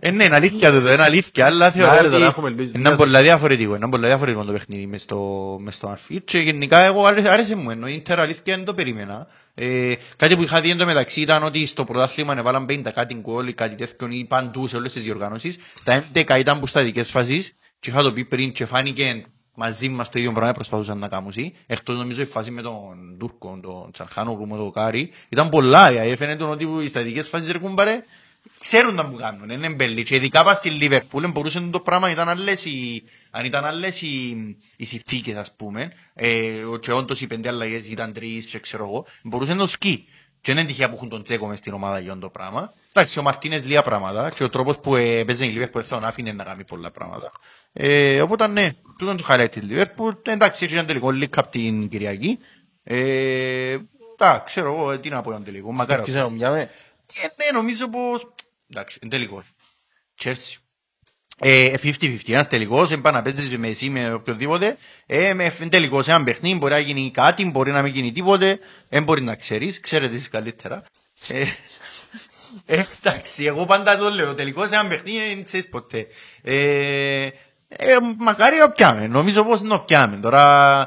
Ε, 0.00 0.10
ναι, 0.10 0.24
είναι 0.24 0.34
αλήθεια 0.36 0.70
τούτο, 0.72 0.92
είναι 0.92 1.02
αλήθεια, 1.02 1.46
αλλά 1.46 1.70
θεωρώ 1.70 1.90
Άρα, 1.90 2.00
ότι 2.00 2.10
τώρα 2.10 2.26
έχουμε 2.26 2.48
ελπίσει. 2.48 2.78
είναι 2.78 2.96
πολλά 2.96 3.22
διαφορετικό, 3.22 3.74
είναι 3.76 3.88
πολλά 3.88 4.06
διαφορετικό 4.06 4.44
το 4.44 4.52
παιχνίδι 4.52 4.86
μες 4.86 5.02
στο, 5.02 5.18
μες 5.60 5.74
στο 5.74 5.96
Anfield 5.96 6.20
και 6.24 6.38
γενικά 6.38 6.78
εγώ 6.78 7.06
άρεσε, 7.06 7.28
άρεσε 7.30 7.54
μου, 7.56 7.70
ενώ 7.70 7.88
η 7.88 7.94
Ίντερ 7.94 8.20
αλήθεια 8.20 8.56
δεν 8.56 8.64
το 8.64 8.74
περίμενα. 8.74 9.26
Ε, 9.54 9.92
κάτι 10.16 10.36
που 10.36 10.42
είχα 10.42 10.60
δει 10.60 10.70
εντωμεταξύ 10.70 11.20
ήταν 11.20 11.42
ότι 11.42 11.66
στο 11.66 11.84
πρωτάθλημα 11.84 12.38
έβαλαν 12.38 12.66
50 12.68 12.90
κάτι 12.94 13.14
γκολ 13.14 13.48
ή 13.48 13.54
κάτι 13.54 13.74
τέτοιο 13.74 14.08
ή 14.10 14.24
παντού 14.24 14.68
σε 14.68 14.76
όλες 14.76 14.92
τις 14.92 15.04
διοργανώσεις. 15.04 15.56
Τα 15.84 16.04
11 16.14 16.38
ήταν 16.38 16.60
που 16.60 16.66
στατικές 16.66 17.10
φάσεις 17.10 17.56
και 17.80 17.90
είχα 17.90 18.02
το 18.02 18.12
πει 18.12 18.24
πριν 18.24 18.52
και 18.52 18.64
φάνηκε 18.64 19.24
μαζί 19.54 19.88
μας 19.88 20.10
το 20.10 20.18
ίδιο 20.18 20.32
πράγμα 20.32 20.52
προσπαθούσαν 20.52 20.98
να 20.98 21.08
κάνουν. 21.08 21.32
Εκτός 21.66 21.96
νομίζω 21.96 22.22
η 22.22 22.24
φάση 22.24 22.50
με 22.50 22.62
τον 22.62 23.16
Τούρκο, 23.18 23.58
τον 23.62 23.92
Τσαλχάνογλου, 23.92 24.46
με 24.46 24.56
τον 24.56 24.72
Κάρι, 24.72 25.10
ήταν 25.28 25.48
πολλά. 25.48 25.88
Ε, 25.90 26.16
φαίνεται 26.16 26.44
ότι 26.44 26.68
οι 26.82 26.88
στατικές 26.88 27.28
φάσεις 27.28 27.50
ρε 27.50 27.58
κουμπάρε, 27.58 28.04
ξέρουν 28.58 28.94
να 28.94 29.02
μου 29.02 29.16
κάνουν, 29.16 29.50
είναι 29.50 29.68
μπέλη. 29.68 30.02
Και 30.02 30.14
ειδικά 30.14 30.44
πας 30.44 30.58
στη 30.58 30.70
Λίβερπουλ 30.70 31.26
μπορούσε 31.26 31.60
το 31.60 31.80
πράγμα, 31.80 32.10
ήταν 32.10 32.28
άλλες 32.28 32.64
οι, 32.64 33.02
αν 33.30 33.44
ήταν 33.44 33.64
άλλες 33.64 34.02
οι, 34.02 34.36
οι 34.76 34.84
συνθήκες 34.84 35.36
ας 35.36 35.52
πούμε, 35.56 35.92
ε, 36.14 36.52
και 36.80 36.92
όντως 36.92 37.20
οι 37.20 37.26
πέντε 37.26 37.48
αλλαγές 37.48 37.88
ήταν 37.88 38.12
τρεις 38.12 38.46
και 38.46 38.58
ξέρω 38.58 38.84
εγώ, 38.84 39.06
μπορούσε 39.22 39.52
να 39.52 39.58
το 39.58 39.66
σκι. 39.66 40.04
Και 40.44 40.52
δεν 40.52 40.62
είναι 40.62 40.70
τυχαία 40.72 40.88
που 40.88 40.94
έχουν 40.96 41.08
τον 41.08 41.22
Τσέκο 41.22 41.46
μες 41.46 41.58
στην 41.58 41.72
ομάδα 41.72 41.98
για 41.98 42.18
το 42.18 42.28
πράγμα. 42.28 42.72
Εντάξει, 42.92 43.18
ο 43.18 43.22
Μαρτίνες 43.22 43.66
λίγα 43.66 43.82
πράγματα 43.82 44.30
και 44.30 44.44
ο 44.44 44.48
τρόπος 44.48 44.78
που 44.80 44.96
ε, 44.96 45.24
παίζει 45.24 45.46
η 45.46 45.50
Λίβερπουλ 45.50 45.82
θα 45.86 45.94
τον 45.94 46.04
άφηνε 46.04 46.32
να 46.32 46.44
κάνει 46.44 46.64
πολλά 46.64 46.90
πράγματα. 46.90 47.32
Ε, 47.72 48.20
οπότε 48.22 48.46
ναι, 48.46 48.72
τούτο 48.98 49.10
είναι 49.10 49.20
το 49.20 49.26
highlight 49.28 49.50
της 49.50 49.62
Λίβερπουλ. 49.62 50.14
Εντάξει, 50.22 50.64
έχει 50.64 50.74
ένα 50.74 50.84
τελικό 50.84 51.08
league 51.08 51.36
από 51.36 51.48
την 51.48 51.88
Κυριακή. 51.88 52.38
Ε, 52.82 53.76
εντάξει, 54.18 54.44
ξέρω 54.44 54.74
εγώ, 54.74 54.98
τι 55.00 55.08
να 55.08 55.16
πω 55.22 55.28
για 55.28 55.36
τον 55.36 55.44
τελικό. 55.44 55.72
Μακάρι. 55.72 56.02
Ξέρω, 56.02 56.30
μοιάμε. 56.30 56.60
Ε, 56.60 57.44
ναι, 57.44 57.58
νομίζω 57.58 57.88
πως... 57.88 58.34
Εντάξει, 58.70 58.98
είναι 59.02 59.10
τελικός. 59.10 59.44
Chelsea. 60.22 60.56
Ε, 61.38 61.74
50-50, 61.82 62.32
ένας 62.32 62.48
τελικός, 62.48 62.88
δεν 62.88 63.00
πάει 63.00 63.12
να 63.12 63.22
παίζεις 63.22 63.58
με 63.58 63.68
εσύ 63.68 63.90
με 63.90 64.12
οποιοδήποτε. 64.12 64.76
Ε, 65.06 65.34
με 65.34 65.54
είναι 65.60 65.68
τελικός, 65.68 66.08
έναν 66.08 66.24
παιχνίδι, 66.24 66.58
μπορεί 66.58 66.72
να 66.72 66.78
γίνει 66.78 67.10
κάτι, 67.10 67.50
μπορεί 67.50 67.70
να 67.72 67.82
μην 67.82 67.92
γίνει 67.92 68.12
τίποτε, 68.12 68.58
δεν 68.88 69.02
μπορεί 69.02 69.22
να 69.22 69.34
ξέρεις, 69.34 69.80
ξέρετε 69.80 70.14
εσείς 70.14 70.28
καλύτερα. 70.28 70.82
Ε, 71.28 71.44
ε, 72.66 72.84
εντάξει, 73.02 73.44
εγώ 73.44 73.66
πάντα 73.66 73.96
το 73.96 74.10
λέω, 74.10 74.34
τελικός 74.34 74.70
έναν 74.70 74.88
παιχνίδι 74.88 75.34
δεν 75.34 75.44
ξέρεις 75.44 75.68
ποτέ. 75.68 76.06
Ε, 76.42 77.28
ε, 77.68 77.96
μακάρι 78.18 78.56
να 78.58 78.70
πιάμε, 78.70 79.06
νομίζω 79.06 79.44
πως 79.44 79.62
να 79.62 79.80
πιάμε. 79.80 80.16
Τώρα, 80.16 80.80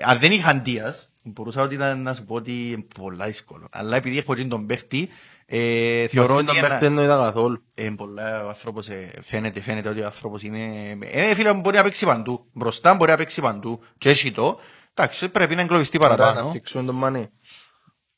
αν 0.00 0.18
δεν 0.18 0.32
είχαν 0.32 0.62
Δίας, 0.64 1.08
μπορούσα 1.22 1.62
ότι 1.62 1.74
ήταν 1.74 2.02
να 2.02 2.14
σου 2.14 2.24
πω 2.24 2.34
ότι 2.34 2.70
είναι 2.70 2.84
πολλά 2.94 3.26
δύσκολο. 3.26 3.68
Αλλά 3.70 3.96
επειδή 3.96 4.18
έχω 4.18 4.34
και 4.34 4.44
τον 4.44 4.66
παίχτη, 4.66 5.08
ε, 5.46 6.06
θεωρώ 6.06 6.34
ότι 6.36 6.44
τον 6.46 6.56
ένα- 6.56 6.68
παίχτη 6.68 6.84
δεν 6.86 6.98
είδα 6.98 7.16
καθόλου. 7.16 7.64
ε, 7.74 7.90
πολλά 7.96 8.44
ο 8.44 8.48
άνθρωπος 8.48 8.88
ε, 8.88 9.10
φαίνεται, 9.22 9.60
φαίνεται 9.60 9.88
ότι 9.88 10.00
ο 10.00 10.04
άνθρωπος 10.04 10.42
είναι... 10.42 10.90
Ε, 11.00 11.34
φίλε 11.34 11.52
μου 11.52 11.60
μπορεί 11.60 11.76
να 11.76 11.82
παίξει 11.82 12.04
παντού. 12.06 12.46
Μπροστά 12.52 12.94
μπορεί 12.94 13.10
να 13.10 13.16
παίξει 13.16 13.40
παντού. 13.40 13.80
Και 13.98 14.08
έχει 14.08 14.30
το. 14.32 14.58
Εντάξει, 14.94 15.28
πρέπει 15.28 15.54
να 15.54 15.60
εγκλωβιστεί 15.60 15.98
Άρα 16.02 16.08
να 16.08 16.16
παραπάνω. 16.16 16.50
φίξουμε 16.50 16.84
τον 16.84 16.94
Μανί. 16.94 17.28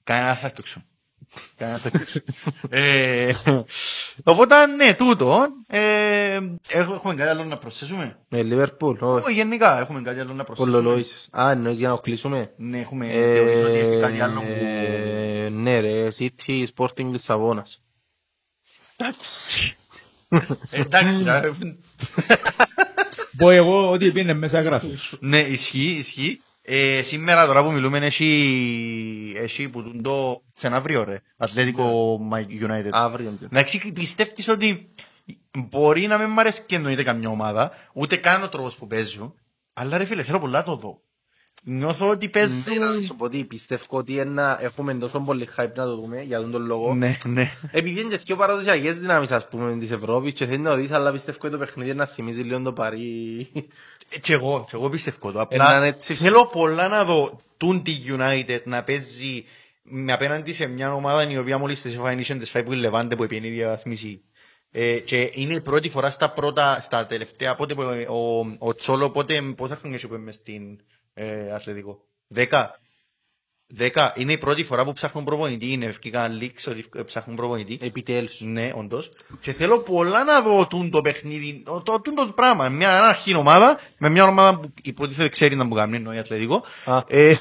Κανένας 0.05 0.39
θα 0.41 0.49
φτιάξω. 0.49 0.83
Κανένα 1.57 1.79
τέτοιο. 1.79 2.21
Ε, 2.71 3.33
Οπότε, 4.25 4.67
ναι, 4.67 4.95
τούτο. 4.95 5.47
ε, 5.69 6.41
έχω- 6.69 6.95
Έχουμε 6.95 7.15
κάτι 7.15 7.29
άλλο 7.29 7.45
να 7.45 7.57
προσθέσουμε; 7.59 8.19
Με 8.29 8.43
Λίβερπουλ, 8.43 8.99
όχι. 9.03 9.25
Όχι, 9.25 9.35
γενικά 9.35 9.79
έχουμε 9.81 10.03
κάτι 10.03 10.21
άλλο 10.21 10.33
να 10.35 10.45
προσθέσουμε. 10.45 10.77
Κολολόησες. 10.77 11.29
Α, 11.39 11.51
εννοείς 11.51 11.79
για 11.79 11.89
να 11.89 11.97
κλείσουμε. 11.97 12.53
Ναι, 12.57 12.81
έχουμε 12.81 13.07
θεωρήσει 13.07 13.63
ότι 13.63 13.79
έχει 13.79 14.01
κάτι 14.01 14.21
άλλο 14.21 14.41
που... 14.41 14.47
Ε, 14.53 15.49
Ναι 15.49 15.81
ρε, 15.81 16.09
City 16.19 16.65
Sporting 16.77 17.05
Λισαβόνας. 17.11 17.83
Εντάξει. 18.97 19.77
Εντάξει, 20.71 21.23
ρε. 21.25 21.51
Πω 23.37 23.51
εγώ 23.51 23.91
ότι 23.91 24.11
πήγαινε 24.11 24.35
μέσα 24.35 24.61
γράφεις. 24.63 25.15
Ναι, 25.21 25.41
ισχύει, 25.41 25.91
ισχύει. 25.99 26.41
Ε, 26.69 27.03
σήμερα 27.03 27.47
τώρα 27.47 27.65
που 27.65 27.73
μιλούμε 27.73 27.99
έχει, 27.99 29.33
έχει 29.37 29.69
που 29.69 29.83
τούν 29.83 30.03
το 30.03 30.43
σεναύριο 30.55 31.05
ρε, 31.05 31.21
Ατλέτικο 31.37 32.19
United. 32.33 32.89
Αύριο. 32.91 33.39
Εντάξει, 33.45 33.93
πιστεύεις 33.93 34.49
ότι 34.49 34.95
μπορεί 35.59 36.07
να 36.07 36.19
μην 36.19 36.29
μ' 36.29 36.39
αρέσει 36.39 36.63
και 36.67 36.75
εννοείται 36.75 37.03
καμιά 37.03 37.29
ομάδα, 37.29 37.73
ούτε 37.93 38.17
καν 38.17 38.43
ο 38.43 38.49
τρόπος 38.49 38.77
που 38.77 38.87
παίζουν, 38.87 39.35
αλλά 39.73 39.97
ρε 39.97 40.05
φίλε, 40.05 40.23
θέλω 40.23 40.39
πολλά 40.39 40.59
να 40.59 40.65
το 40.65 40.77
δω. 40.77 41.01
Νιώθω 41.63 42.09
ότι 42.09 42.29
παίζουν... 42.29 42.95
Να 42.95 43.01
σου 43.01 43.17
πω 43.17 43.25
ότι 43.25 43.45
πιστεύω 43.45 43.83
ότι 43.89 44.19
ένα, 44.19 44.59
έχουμε 44.63 44.95
τόσο 44.95 45.21
πολύ 45.21 45.49
hype 45.57 45.73
να 45.75 45.85
το 45.85 45.97
δούμε 45.97 46.23
για 46.23 46.41
τον 46.41 46.51
τον 46.51 46.67
λόγο. 46.67 46.95
Ναι, 46.95 47.17
ναι. 47.25 47.51
Επειδή 47.71 48.01
είναι 48.01 48.11
και 48.11 48.19
πιο 48.25 48.37
παραδοσιακές 48.37 48.99
δυνάμεις 48.99 49.33
ας 49.33 49.49
πούμε 49.49 49.77
της 49.79 49.91
Ευρώπης 49.91 50.33
και 50.33 50.47
θέλει 50.47 50.59
να 50.59 50.71
το 50.71 50.77
δεις 50.77 50.91
αλλά 50.91 51.13
πιστεύω 51.13 51.39
ότι 51.43 51.51
το 51.51 51.59
παιχνίδι 51.59 51.95
να 51.95 52.07
θυμίζει 52.07 52.43
λίγο 52.43 52.61
το 52.61 52.73
Παρί. 52.73 53.49
Ε, 54.11 54.19
Κι 54.19 54.33
εγώ, 54.33 54.65
κι 54.69 54.75
εγώ 54.75 54.89
πιστεύω 54.89 55.33
το. 55.33 55.47
Έναν 55.49 55.67
Απλά 55.67 55.85
έτσι- 55.85 56.15
θέλω 56.15 56.47
πολλά 56.47 56.89
να 56.89 57.05
δω 57.05 57.41
τούν 57.57 57.83
τη 57.83 57.97
United 58.19 58.61
να 58.65 58.83
παίζει 58.83 59.45
με 59.83 60.13
απέναντι 60.13 60.53
σε 60.53 60.67
μια 60.67 60.95
ομάδα 60.95 61.31
η 61.31 61.39
οποία 61.39 61.59
μόλις 61.59 61.83
τις 61.83 61.95
έφαγε 61.95 62.17
νήσιον 62.17 62.39
τις 62.39 62.51
φάει 62.51 62.63
που 62.63 62.73
η 62.73 62.77
Λεβάντε 62.77 63.17
που 63.17 63.23
επίνει 63.23 63.49
διαβαθμίσει. 63.49 64.21
Ε, 64.71 64.99
και 64.99 65.31
είναι 65.35 65.55
η 65.55 65.61
πρώτη 65.61 65.89
φορά 65.89 66.11
στα 66.11 66.31
πρώτα, 66.31 66.81
στα 66.81 67.07
τελευταία, 67.07 67.55
πότε 67.55 67.75
που, 67.75 67.83
ε, 67.83 68.07
ο, 68.09 68.39
ο 68.59 68.75
Τσόλο, 68.75 69.11
πότε, 69.11 69.43
πόσα 69.57 69.77
χρόνια 69.77 69.97
έχει 69.97 70.07
που 70.09 70.15
είμαι 70.15 70.33
στην 70.33 70.79
ε, 71.19 71.53
Αθλητικό. 71.53 72.05
Δέκα. 72.27 72.81
Δέκα. 73.67 74.13
Είναι 74.17 74.33
η 74.33 74.39
πρώτη 74.39 74.65
φορά 74.65 74.85
που 74.85 74.93
ψάχνουν 74.93 75.25
προπονητή. 75.25 75.73
Είναι 75.73 75.85
ευκαιρικά 75.85 76.29
λίξ 76.29 76.67
ότι 76.67 76.85
ε, 76.97 77.03
ψάχνουν 77.03 77.37
προπονητή. 77.37 77.87
Επιτέλους. 77.87 78.41
Ναι, 78.41 78.73
όντω. 78.75 79.03
Και 79.41 79.53
θέλω 79.53 79.79
πολλά 79.79 80.25
να 80.25 80.41
δω 80.41 80.67
τούν 80.67 80.91
το 80.91 81.01
παιχνίδι, 81.01 81.63
το, 81.65 81.81
το, 81.81 82.01
τούν 82.01 82.15
το 82.15 82.27
πράγμα. 82.27 82.69
Μια 82.69 83.05
αρχή 83.09 83.35
ομάδα, 83.35 83.79
με 83.99 84.09
μια 84.09 84.25
ομάδα 84.25 84.61
που 84.61 84.73
υποτίθεται 84.83 85.29
ξέρει 85.29 85.57
να 85.57 85.65
μου 85.65 85.75
κάνει, 85.75 85.97
εννοεί 85.97 86.19
Ατλετικό. 86.19 86.65
Α. 86.85 87.03
Ε, 87.07 87.35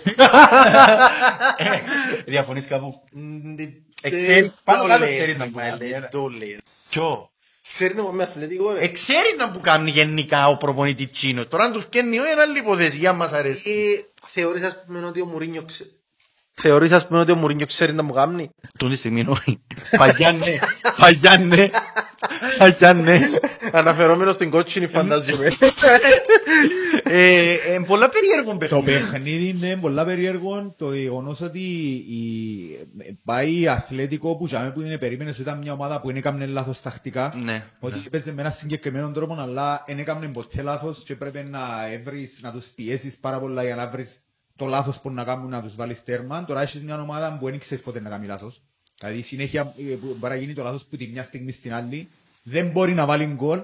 Διαφωνείς 2.25 2.67
κάπου. 2.67 3.01
Ξέρει, 4.01 4.51
πάνω 4.63 4.87
κάτω 4.87 5.07
ξέρει 5.07 5.37
να 5.37 5.45
μου 5.45 5.51
κάνει. 5.51 5.77
Ποιο. 6.89 7.29
Ξέρετε 7.67 8.01
με 8.11 8.23
αθλητικό 8.23 8.71
ρε. 8.71 8.83
Ε, 8.83 8.87
ξέρει 8.87 9.35
να 9.37 9.47
μου 9.47 9.59
κάνει 9.59 9.89
γενικά 9.89 10.47
ο 10.47 10.57
προπονητής 10.57 11.11
Τσίνος. 11.11 11.47
Τώρα 11.47 11.63
αν 11.63 11.71
τους 11.71 11.85
καίνει 11.85 12.15
είναι 12.15 12.41
άλλη 12.41 12.59
υπόθεση, 12.59 12.97
για 12.97 13.13
μας 13.13 13.31
αρέσει. 13.31 13.69
Ε, 13.69 14.03
Θεωρείς 14.27 14.63
ας 14.63 14.83
πούμε 14.85 15.05
ότι 15.05 15.21
ο 15.21 15.25
Μουρίνιος 15.25 15.63
ξέρει. 15.65 15.89
Θεωρείς 16.61 16.91
ας 16.91 17.07
πούμε 17.07 17.19
ότι 17.19 17.31
ο 17.31 17.35
Μουρίνιο 17.35 17.65
ξέρει 17.65 17.93
να 17.93 18.03
μου 18.03 18.13
κάνει. 18.13 18.49
Τον 18.77 18.89
τη 18.89 18.95
στιγμή 18.95 19.25
όχι. 19.27 19.61
Παγιά 19.97 20.31
ναι, 20.31 20.39
παγιά 20.97 21.37
ναι, 21.37 21.69
παγιά 22.57 22.93
ναι. 22.93 23.19
Αναφερόμενος 23.71 24.35
στην 24.35 24.49
κότσινη 24.49 24.87
φανταζομαι. 24.87 25.51
Ε, 27.03 27.53
ε, 27.53 27.79
πολλά 27.87 28.09
περίεργο 28.09 28.51
Το 28.51 28.57
παιχνίδι. 28.57 28.99
παιχνίδι 28.99 29.47
είναι 29.47 29.77
πολλά 29.81 30.05
περίεργο 30.05 30.73
το 30.77 30.93
γεγονός 30.93 31.41
ότι 31.41 31.59
η... 31.59 32.27
πάει 33.23 33.67
αθλητικό 33.67 34.35
που 34.35 34.45
για 34.45 34.71
που 34.73 34.81
είναι 34.81 34.97
περίμενες 34.97 35.33
ότι 35.33 35.41
ήταν 35.41 35.57
μια 35.57 35.73
ομάδα 35.73 36.01
που 36.01 36.07
δεν 36.07 36.15
έκανε 36.15 36.45
λάθος 36.45 36.81
τακτικά. 36.81 37.33
Ναι. 37.43 37.63
Ότι 37.79 38.03
έπαιζε 38.05 38.33
με 38.33 38.41
ένα 38.41 38.49
συγκεκριμένο 38.51 39.11
τρόπο, 39.11 39.37
αλλά 39.39 39.83
δεν 39.87 39.99
έκανε 39.99 40.27
ποτέ 40.27 40.61
λάθος 40.61 41.03
και 41.05 41.15
πρέπει 41.15 41.47
να 41.49 41.59
έβρεις, 41.91 42.39
να 42.41 42.51
τους 42.51 42.65
πιέσεις 42.65 43.17
πάρα 43.17 43.39
πολλά 43.39 43.63
για 43.63 43.75
να 43.75 43.87
βρεις 43.87 44.24
το 44.57 44.65
λάθος 44.65 44.99
που 44.99 45.09
να 45.11 45.23
κάνουν 45.23 45.49
να 45.49 45.61
τους 45.61 45.75
βάλεις 45.75 46.03
τέρμα. 46.03 46.45
Τώρα 46.45 46.61
έχεις 46.61 46.81
μια 46.81 47.01
ομάδα 47.01 47.37
που 47.39 47.49
δεν 47.49 47.59
ξέρεις 47.59 47.83
πότε 47.83 47.99
να 47.99 48.09
κάνει 48.09 48.27
λάθος. 48.27 48.61
Δηλαδή 48.99 49.21
συνέχεια 49.21 49.61
ε, 49.61 49.83
που 49.95 50.15
μπορεί 50.19 50.33
να 50.33 50.39
γίνει 50.39 50.53
το 50.53 50.63
λάθος 50.63 50.83
που 50.89 50.97
τη 50.97 51.07
μια 51.07 51.23
στιγμή 51.23 51.51
στην 51.51 51.73
άλλη 51.73 52.07
δεν 52.43 52.67
μπορεί 52.67 52.93
να 52.93 53.05
βάλει 53.05 53.25
γκολ 53.25 53.59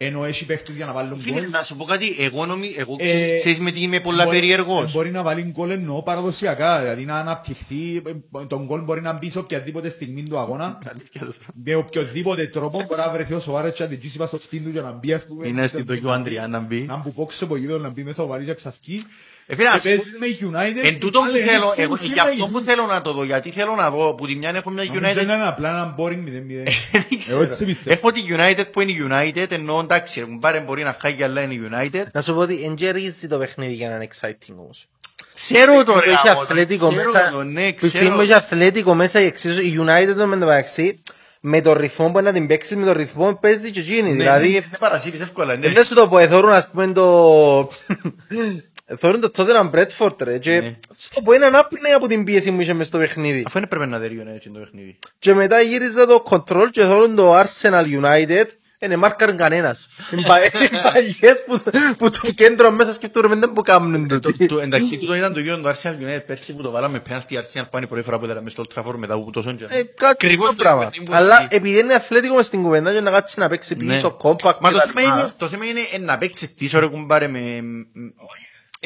ενώ 0.00 0.24
έχει 0.24 0.46
παίχτες 0.46 0.74
για 0.76 0.86
να 0.86 0.92
βάλουν 0.92 1.20
Φίλε, 1.20 1.40
γκολ. 1.40 1.50
να 1.50 1.62
σου 1.62 1.76
πω 1.76 1.84
κάτι, 1.84 2.16
εγώ 2.18 2.46
νομίζω, 2.46 2.74
εγώ 2.80 2.96
Ε, 2.98 3.04
ξέρεις- 3.04 3.38
ξέρεις 3.38 3.60
με 3.60 3.70
τι 3.70 3.80
είμαι 3.82 4.00
πολλά 4.00 4.24
Μπορεί- 4.24 4.38
περίεργος. 4.40 4.92
Μπορεί 4.92 5.10
να 5.10 5.22
βάλει 5.22 5.42
γκολ 5.42 5.70
εννοώ 5.70 6.02
παραδοσιακά, 6.02 6.80
δηλαδή 6.80 7.04
να 7.04 7.18
αναπτυχθεί, 7.18 7.96
ε, 8.06 8.44
τον 8.48 8.64
γκολ 8.64 8.80
μπορεί 8.82 9.00
να 9.00 9.12
μπει 9.12 9.30
σε 9.30 9.38
οποιαδήποτε 9.38 9.88
στιγμή 9.90 10.22
του 10.22 10.38
αγώνα, 10.38 10.78
με 11.64 11.74
οποιοδήποτε 11.74 12.46
τρόπο 12.46 12.82
μπορεί 12.88 13.00
να 13.00 13.10
βρεθεί 13.10 13.34
ο 13.34 13.40
Σοάρες 13.40 13.72
και 13.74 13.82
να 13.82 13.88
την 13.88 13.98
τζίσει 13.98 14.18
πας 14.18 14.28
στο 14.28 14.38
φτύν 14.38 14.62
του 14.64 14.70
για 14.70 14.82
να 14.82 14.92
μπει 14.92 15.12
ας 15.12 15.26
πούμε. 15.26 15.48
Είναι 15.48 15.66
στην 15.66 15.86
το 15.86 15.96
και 15.96 16.06
ο 16.06 16.12
Αντριά 16.12 16.48
να 16.48 16.58
μπει. 16.58 16.80
Να 16.80 16.96
μπου 16.96 17.12
πόξω 17.12 17.44
από 17.44 17.56
γύρω, 17.56 17.78
να 17.78 17.88
μπει 17.88 18.02
μέσα 18.02 18.22
ο 18.22 18.26
Βαρύς 18.26 18.46
και 18.46 18.54
ξαφκεί. 18.54 19.04
Ε, 19.50 19.54
φίλε, 19.54 19.68
Και 19.68 19.74
ας 19.74 19.82
πω- 19.82 19.90
παίζεις 19.90 20.18
με 20.18 20.26
United. 20.50 20.86
Εν 20.86 20.98
τούτο 20.98 21.18
που 21.18 21.24
πάλι 21.24 21.38
θέλω, 21.40 21.72
δεν 21.76 21.84
εγώ, 21.84 21.94
ξέρεις 21.94 22.12
γι' 22.12 22.20
αυτό 22.20 22.44
τι 22.46 22.52
που 22.52 22.58
θα 22.58 22.64
θέλω 22.64 22.86
να 22.86 23.00
το 23.00 23.12
δω, 23.12 23.24
γιατί 23.24 23.50
θέλω 23.50 23.74
να 23.74 23.90
δω, 23.90 24.14
που 24.14 24.26
τη 24.26 24.34
μια 24.34 24.52
έχω 24.54 24.70
μια 24.70 24.82
γίνει. 24.82 24.96
Νομίζω 25.00 25.20
United, 25.20 25.22
είναι 25.22 25.46
απλά 25.46 25.68
ένα 25.68 25.94
boring 25.98 26.18
0-0. 26.24 26.64
δεν 26.92 27.04
Εγώ 27.10 27.18
ξέρω. 27.18 27.42
έτσι 27.42 27.64
πιστεύω. 27.64 27.96
Έχω 27.96 28.12
τη 28.12 28.20
United 28.28 28.64
που 28.72 28.80
είναι 28.80 28.90
η 28.92 29.08
United, 29.10 29.50
ενώ 29.50 29.80
εντάξει, 29.82 30.24
μου 30.24 30.38
πάρε 30.38 30.60
μπορεί 30.60 30.82
να 30.82 30.96
χάγει, 31.00 31.22
αλλά 31.22 31.40
είναι 31.40 31.54
η 31.54 31.60
United. 31.72 32.04
Να 32.12 32.20
σου 32.20 32.34
πω 32.34 32.40
ότι 32.40 32.62
εν 32.64 32.74
γερίζει 32.76 33.28
το 33.28 33.38
παιχνίδι 33.38 33.72
για 33.74 33.88
να 33.88 33.94
είναι 33.94 34.08
exciting 34.20 34.54
όμως. 34.58 34.86
Ξέρω 35.34 35.84
το 35.84 35.98
ρε, 36.00 36.10
Έχει 36.10 36.28
άμμο, 36.28 36.40
αθλέτικο 36.40 36.88
ξέρω 36.88 37.10
μέσα. 37.12 37.30
το, 37.30 37.42
ναι, 37.42 37.72
Που 37.72 37.86
στιγμή 37.86 38.06
που 38.06 38.12
ξέρω. 38.12 38.22
έχει 38.22 38.32
αθλέτικο 38.32 38.94
μέσα 38.94 39.20
η 39.20 39.24
εξίσου, 39.26 39.60
η 39.60 39.80
United 39.80 40.14
το 40.16 40.26
μεταξύ, 40.26 41.02
με 41.40 41.60
το 41.60 41.72
ρυθμό 41.72 42.10
που 42.12 42.20
να 42.20 42.32
την 42.32 42.46
παίξεις, 42.46 42.76
με 42.76 42.84
το 42.86 42.92
ρυθμό 42.92 43.26
που 43.32 43.38
παίζεις 43.40 43.70
και 43.70 43.80
εκείνη. 43.80 44.10
Ναι, 44.10 44.16
Δηλαδή, 44.16 44.48
ναι, 44.48 44.60
Δεν 44.60 44.78
παρασύρεις 44.78 45.20
εύκολα, 45.20 45.56
ναι. 45.56 45.68
δεν 45.68 45.84
σου 45.84 45.94
το 45.94 46.08
πω, 46.08 46.18
ε, 46.18 46.28
θεωρούν 46.28 46.50
ας 46.50 46.68
πούμε 46.70 46.86
το... 46.92 47.70
Θεωρούν 48.98 49.20
το 49.20 49.30
Tottenham 49.36 49.70
Bradford 49.70 50.22
ρε 50.22 50.38
και 50.38 50.60
Ναι. 50.60 50.76
σου 50.98 51.08
το 51.14 51.20
πω 51.22 51.32
είναι 51.32 51.46
ανάπνεε 51.46 51.92
από 51.92 52.06
την 52.06 52.24
πίεση 52.24 52.52
που 52.52 52.60
είχε 52.60 52.72
μες 52.72 52.86
στο 52.86 52.98
παιχνίδι. 52.98 53.42
Αφού 53.46 53.58
δεν 53.58 53.68
πρέπει 53.68 53.86
να 53.86 53.98
δει 53.98 54.06
η 54.06 54.22
United 54.24 54.50
το 54.52 54.58
παιχνίδι. 54.58 54.98
Και 55.18 55.34
μετά 55.34 55.60
γύριζα 55.60 56.06
το 56.06 56.22
control 56.30 56.66
και 56.70 56.80
θεωρούν 56.80 57.16
το 57.16 57.38
Arsenal 57.40 57.84
United 58.02 58.44
είναι 58.80 58.96
μάρκαρ 58.96 59.34
κανένας. 59.36 59.88
Είναι 60.12 60.22
πα- 60.26 60.38
είναι 60.44 60.82
παλιές 60.82 61.42
που, 61.46 61.62
που 61.98 62.10
το 62.10 62.32
κέντρο 62.34 62.70
μέσα 62.70 62.92
σκεφτούν 62.92 63.40
δεν 63.40 63.52
που 63.52 63.62
κάνουν 63.62 64.08
Το- 64.08 64.20
τούτοι. 64.20 64.46
το- 64.46 64.58
Εντάξει, 64.58 64.98
τούτο 64.98 65.14
ήταν 65.14 65.32
το 65.32 65.40
γύρο 65.40 65.56
του 65.58 65.68
Arsenal 65.68 65.88
United 65.92 66.20
πέρσι 66.26 66.54
που 66.54 66.62
το 66.62 66.70
βάλαμε 66.70 67.00
πέναλτι 67.00 67.34
η 67.34 67.38
Arsenal 67.42 67.64
πάνε 67.70 67.84
η 67.84 67.88
πρώτη 67.88 68.02
φορά 68.04 68.18
που 68.18 68.24
έδεραμε 68.24 68.50
στο 68.50 68.64
Old 68.68 68.78
Trafford 68.82 68.94
μετά 68.96 69.14
από 69.14 69.30
τόσο 69.30 69.52
καιρό. 69.52 69.68
Ε, 69.72 69.82
κάτι 69.82 70.06
Ακριβώς 70.26 70.46
το 70.46 70.54
το 70.56 70.62
πράγμα. 70.62 70.80
παιχνίδι 70.84 71.10
που 71.10 71.16
Αλλά 71.16 71.36
έχει. 71.36 71.46
επειδή 71.50 71.78
είναι 71.78 71.94
αθλέτικο 71.94 72.34
μες 72.34 72.46
στην 72.46 72.62
κουβέντα 72.62 72.92
και 72.92 73.00
να 73.00 73.10
κάτσει 73.10 73.38
να 73.40 73.48
παίξει 73.48 73.74
Ναι. 73.74 73.94
πίσω, 73.94 74.16
compact 74.22 74.58
Μα 74.60 74.70
το 74.72 74.78
κτλ. 74.78 74.88
θέμα 74.94 75.14
είναι, 75.16 75.28
το 75.36 75.48
θέμα 75.48 75.64
είναι 75.64 75.80
ε, 75.92 75.98
να 75.98 76.18
παίξεις 76.18 76.50
πίσω 76.50 76.78
ρε 76.78 76.86
κουμπάρε 76.86 77.28
με... 77.28 77.38
Ε, 77.38 77.60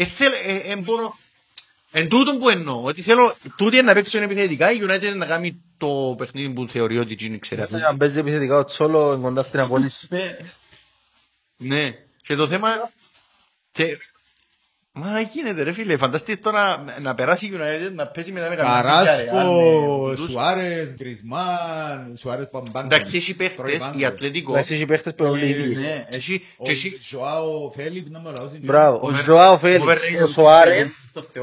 θέλω, 0.05 0.35
ε, 0.47 0.73
ε, 0.73 0.77
μπορώ... 0.77 1.17
Εν 1.95 2.09
τούτον 2.09 2.39
που 2.39 2.49
εννοώ, 2.49 2.83
ότι 2.83 3.03
θέλω 3.03 3.35
τούτοι 3.57 3.83
να 3.83 3.93
παίξουν 3.95 4.23
επιθετικά, 4.23 4.73
η 4.73 4.79
United 4.83 5.13
να 5.15 5.27
κάνει 5.27 5.63
το 5.77 6.15
παιχνίδι 6.19 6.49
που 6.53 6.69
θεωρεί 6.69 6.99
ότι 6.99 7.15
γίνει 7.15 7.39
ξέρει. 7.39 7.63
Αν 7.89 7.97
παίζει 7.97 8.19
επιθετικά 8.19 8.57
ο 8.57 8.65
Τσόλο 8.65 9.19
κοντά 9.23 9.43
στην 9.43 9.61
απόλυση. 9.61 10.09
Ναι, 11.57 11.95
και 12.23 12.35
το 12.35 12.47
θέμα... 12.49 12.69
Και... 14.95 14.99
Μα 15.01 15.21
γίνεται 15.21 15.63
ρε 15.63 15.73
φίλε, 15.73 15.97
φανταστείς 15.97 16.41
τώρα 16.41 16.85
να 17.01 17.15
περάσει 17.15 17.47
η 17.47 17.53
United 17.55 17.93
να 17.93 18.07
παίζει 18.07 18.33
μετά 18.33 18.49
με 18.49 18.55
καμιά 18.55 18.73
Καράσκο, 18.83 19.37
με 20.09 20.15
τους- 20.17 20.31
Σουάρες, 20.31 20.95
Γκρισμάν, 20.95 22.15
Σουάρες 22.19 22.49
Παμπάν. 22.51 22.85
Εντάξει, 22.85 23.17
έχει 23.17 23.35
παίχτες, 23.35 23.91
η 23.97 24.05
Ατλέτικο... 24.05 24.53
Εντάξει, 24.53 24.75
έχει 24.75 24.85
παίχτες 24.85 25.15
που 25.15 25.23
είναι 25.23 25.33
όλοι 25.33 25.47
οι 25.47 25.49
ίδιοι. 25.51 25.75
Ναι, 25.75 26.05
έχει... 26.09 26.47
Ο 26.57 26.65
και 26.65 26.71
έχει- 26.71 26.99
Ζωάο 27.11 27.71
Φέλιπ, 27.71 28.11
να 28.11 28.21
με 28.21 28.31
ρωτάω. 28.31 28.49
Μπράβο, 28.61 29.01
ο 29.07 29.11
Ζωάο 29.13 29.59
Φέλιξ, 29.59 30.03
ο 30.23 30.27
Σοάρες, 30.27 30.95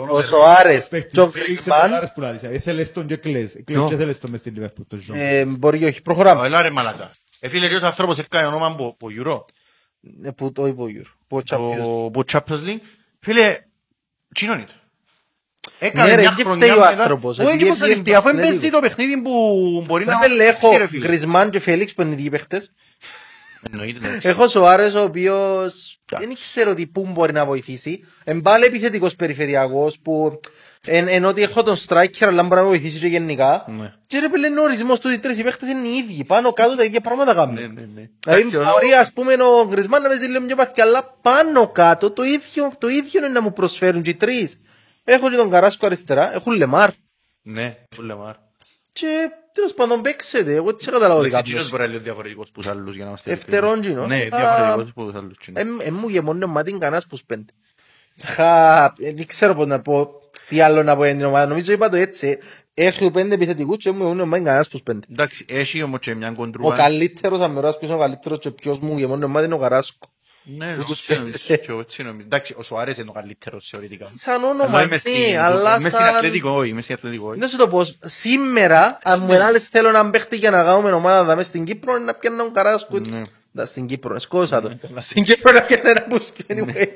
ο 0.10 0.22
Σοάρες 0.22 0.88
και 1.12 1.20
ο 1.20 1.30
Γκρισμάν. 1.30 2.12
Ήθελες 2.52 2.91
τον 2.91 3.08
και 3.08 3.16
κλαις. 3.16 3.52
Κλαις 3.52 3.64
Ποιο; 3.66 3.88
και 3.89 3.95
θέλεις 3.95 4.20
τον 4.20 4.30
μες 4.30 4.39
στην 4.39 4.54
Λιβερπούλ, 4.54 4.84
τον 4.88 5.02
Ζωάο. 5.02 5.20
Ε, 5.22 5.45
Μπορεί 5.45 5.84
όχι, 5.86 6.02
προχωράμε. 6.02 6.45
Έλα 6.45 6.62
ρε 6.62 6.70
μαλακά. 6.70 7.12
Ε, 7.39 7.47
φίλε, 7.47 7.68
ρε, 7.68 7.76
ο 7.76 7.86
άνθρωπος 7.86 8.18
έφκανε 8.20 8.47
όνομα 8.47 8.66
από 8.66 8.86
από 8.88 9.08
Euro. 9.22 9.39
Ε, 10.24 10.32
Που 10.32 10.52
το 10.52 10.68
είπε 10.68 10.82
ο 10.82 10.88
Γιούρ. 10.89 11.08
Που 11.28 11.38
ο 11.38 11.41
Champions. 11.50 11.84
Το- 11.84 12.06
Από 12.06 12.24
Champions 12.32 12.68
League. 12.68 12.82
Φίλε, 13.20 13.58
τσίνον 14.34 14.56
είναι. 14.58 14.68
Ναι, 15.82 15.88
Έκανε 15.88 16.16
ρε, 16.16 16.22
μια 16.22 16.34
και 16.38 16.44
χρονιά 16.44 16.66
φταίει 16.68 16.78
ο 16.78 16.90
μετά. 16.90 17.02
άνθρωπος, 17.02 17.40
Όχι, 17.40 17.48
επειδή 17.48 17.64
και 17.64 17.70
πως 17.70 17.82
έφυγε 17.82 17.94
αλήθεια, 17.94 18.18
αφού 18.18 18.28
στο 18.28 18.38
παίζει 18.38 18.56
Ατλέτικο. 18.56 18.80
το 18.80 18.88
παιχνίδι 18.88 19.22
που 19.22 19.84
μπορεί 19.88 20.06
να... 20.06 20.28
Ρε, 20.28 20.34
Εντάξει, 20.34 20.66
έχω 20.66 20.78
ρε, 20.78 20.88
φίλε. 20.88 21.06
Γκρισμάν 21.08 21.50
και 21.50 21.60
Φέλιξ 21.60 21.94
που 21.94 22.02
είναι 22.02 22.10
οι 22.12 22.14
ίδιοι 22.14 22.30
παίχτες. 22.30 22.72
Εννοείται, 23.72 24.08
εντάξει. 24.08 24.28
Έχω 24.30 24.48
Σοάρες 24.48 24.94
ο 24.94 25.04
οποίος 25.04 26.00
δεν 26.06 26.34
ξέρω 26.40 26.74
τι 26.74 26.88
πού 26.88 27.08
μπορεί 27.08 27.34
να 27.34 27.46
βοηθήσει. 27.46 28.04
Εν 28.24 28.42
πάλι 28.42 28.66
επιθετικός 28.66 29.16
περιφερειακός 29.16 30.00
που 30.00 30.40
εν, 30.92 31.08
ενώ 31.08 31.28
ότι 31.28 31.42
έχω 31.42 31.64
τον 31.64 31.76
striker 31.88 32.22
αλλά 32.28 32.44
μπορεί 32.44 32.62
να 32.62 32.68
βοηθήσει 32.68 33.00
και 33.00 33.08
γενικά. 33.08 33.66
Ναι. 33.68 33.94
Και 34.08 34.20
ρε 34.20 34.30
πέλε 34.30 34.48
είναι 34.48 34.60
ο 34.60 34.64
ορισμός 34.64 35.00
του 35.00 35.10
οι 35.10 35.20
τρεις 35.20 35.38
οι 35.38 35.44
παίχτες 35.44 35.70
είναι 35.70 35.88
οι 35.88 35.96
ίδιοι. 35.98 36.24
Πάνω 36.24 36.54
κάτω 36.54 36.76
τα 36.76 36.84
ίδια 36.84 37.02
πράγματα 37.02 37.34
Ναι, 37.34 37.40
κάνουν. 37.40 37.56
ναι, 37.56 37.62
ναι. 37.82 38.10
Δηλαδή 38.20 38.42
Εντάξει, 38.42 38.58
ο- 38.58 38.64
μπορεί 38.64 38.94
ας 38.94 39.12
πούμε 39.14 39.34
ο 39.34 39.66
Γκρισμάν 39.68 40.02
να 40.02 40.08
παίζει 40.08 40.26
λίγο 40.26 40.46
πιο 40.46 40.56
παθιά 40.56 40.84
αλλά 40.84 41.16
πάνω 41.22 41.68
κάτω 41.68 42.12
το 42.12 42.24
ίδιο, 42.24 42.72
το 42.78 42.88
ίδιο 42.88 43.20
είναι 43.20 43.28
να 43.34 43.42
μου 43.42 43.54
προσφέρουν 43.54 44.02
και 44.02 44.10
οι 44.10 44.16
τρεις. 44.16 44.58
Έχω 45.04 45.30
και 45.30 45.36
τον 45.36 45.50
Καράσκο 45.50 45.86
αριστερά, 45.86 46.34
έχουν 46.34 46.54
Λεμάρ. 46.54 46.90
Ναι, 47.42 47.78
φουλε 47.96 48.16
μάρ. 48.16 48.34
Και 48.94 49.08
τέλος 49.54 49.74
πάντων 49.74 50.02
παίξετε, 50.02 50.54
εγώ 50.54 50.76
τι 50.76 50.86
καταλάβω 50.86 51.20
ότι 51.20 51.28
Εντάξει, 51.28 51.52
εκείνος 51.52 51.64
κάποιος. 51.64 51.70
μπορεί 51.70 51.82
να 51.82 51.84
είναι 51.88 51.94
λίγο 51.94 52.04
διαφορετικός 52.04 52.52
που 52.52 52.62
τους 52.62 52.70
άλλους, 52.70 52.94
για 52.96 53.04
να 53.04 53.10
είμαστε 53.10 53.32
Ευτερόν 53.32 53.72
ειλικρινείς. 53.84 54.06
κοινός. 54.06 54.30
Ναι, 54.32 54.38
Α, 54.38 54.40
διαφορετικός 54.40 54.94
που 54.94 55.06
τους 55.06 55.16
άλλους. 55.22 55.38
κοινός. 55.38 55.62
Εμ 55.64 55.78
εμ 55.80 55.96
μου 55.96 56.10
γεμώνει 56.10 56.46
μάτι 56.46 56.72
κανένας 56.72 57.08
που 57.08 57.16
σπέντε. 57.16 57.54
Χα, 58.26 58.84
ε, 58.86 58.92
δεν 59.16 59.28
ξέρω 59.28 59.56
πώς 59.56 59.66
να 59.68 59.82
πω, 59.82 60.10
τι 60.50 60.62
άλλο 60.62 60.84
να 60.84 60.95
πω 60.95 61.06
για 61.06 61.14
την 61.16 61.26
ομάδα. 61.26 61.45
Νομίζω 61.47 61.72
είπα 61.72 61.89
το 61.89 61.95
έτσι. 61.97 62.38
Έχει 62.74 63.12
πέντε 63.12 63.34
επιθετικούς 63.36 63.78
και 63.78 63.91
μου 63.91 63.97
γεμώνει 63.97 64.24
μάτι 64.30 64.43
κανένας 64.43 64.70
που 64.70 64.78
σπέντε. 64.78 65.06
Εντάξει, 65.12 65.45
έχει 65.50 65.84
όμως 65.84 66.00
και 66.00 66.16
μια 66.16 66.30
Ο 66.30 66.34
κοντρούα. 66.34 66.76
καλύτερος 66.76 67.39
αμερός 67.39 67.78
ποιος 67.78 67.89
είναι 67.89 68.00
ο 68.00 68.02
καλύτερος 68.02 68.39
και 68.39 68.52
ποιος 68.52 68.80
μου 68.80 68.97
γεμώνει 68.97 69.26
μάτι 69.26 69.45
είναι 69.45 69.54
ο 69.54 69.58
Καράσκο. 69.58 70.08
Ναι, 70.43 70.78
Ούτως 70.80 71.00
έτσι 71.00 71.14
νομίζω, 71.20 71.38
και 71.56 71.66
εγώ 71.68 71.80
έτσι 71.80 72.04
νομίζω. 72.04 72.26
Εντάξει, 72.26 72.56
ο 72.58 72.64
Σουάρες 72.64 72.97
είναι 72.97 73.10
ο 73.10 73.14
καλύτερος 73.14 73.68
θεωρητικά. 73.72 74.12
Σαν 74.16 74.34
Αλλά 74.43 74.50
όνομα, 74.50 74.84
είμαι 74.84 74.97
στην- 74.97 75.12
ναι, 75.32 75.38
αλλά 75.39 75.76
είμαι 75.80 75.89
στην 75.89 76.06
σαν... 76.06 76.16
Ατλέτικο, 76.16 76.50
όχι, 76.50 76.70
είμαι 76.70 76.82
στην 76.82 76.95
Ατλέτικο, 76.95 77.28
όχι. 77.30 77.39
Να 77.39 77.47
σου 77.47 77.58
το 77.58 77.68
πω, 77.68 77.86
σήμερα, 78.02 79.00
αν 79.04 79.22
μου 79.22 79.34
έλεγες 79.34 79.68
θέλω 79.68 79.91
να 79.91 80.10
παίχτη 80.10 80.36
για 80.36 80.50
να 80.52 80.64
κάνουμε 80.64 80.91
ομάδα 80.91 81.24
δάμε 81.24 81.43
στην 81.43 81.64
Κύπρο, 81.66 81.95
είναι 81.95 82.06
να 82.06 82.14
πιάνε 82.14 82.38
τον 82.38 82.54
Καράσκο. 82.54 83.00
Ναι. 83.00 83.22
Να, 83.52 83.66
στην 83.66 83.86
Κύπρο, 83.86 84.20
σκόσα 84.20 84.62
το. 84.62 84.78
Στην 84.97 85.24
Κύπρο 85.24 85.52
να 85.52 85.62
πιάνε 85.62 85.89
ένα 85.89 86.06
μπουσκ, 86.10 86.36
anyway. 86.47 86.88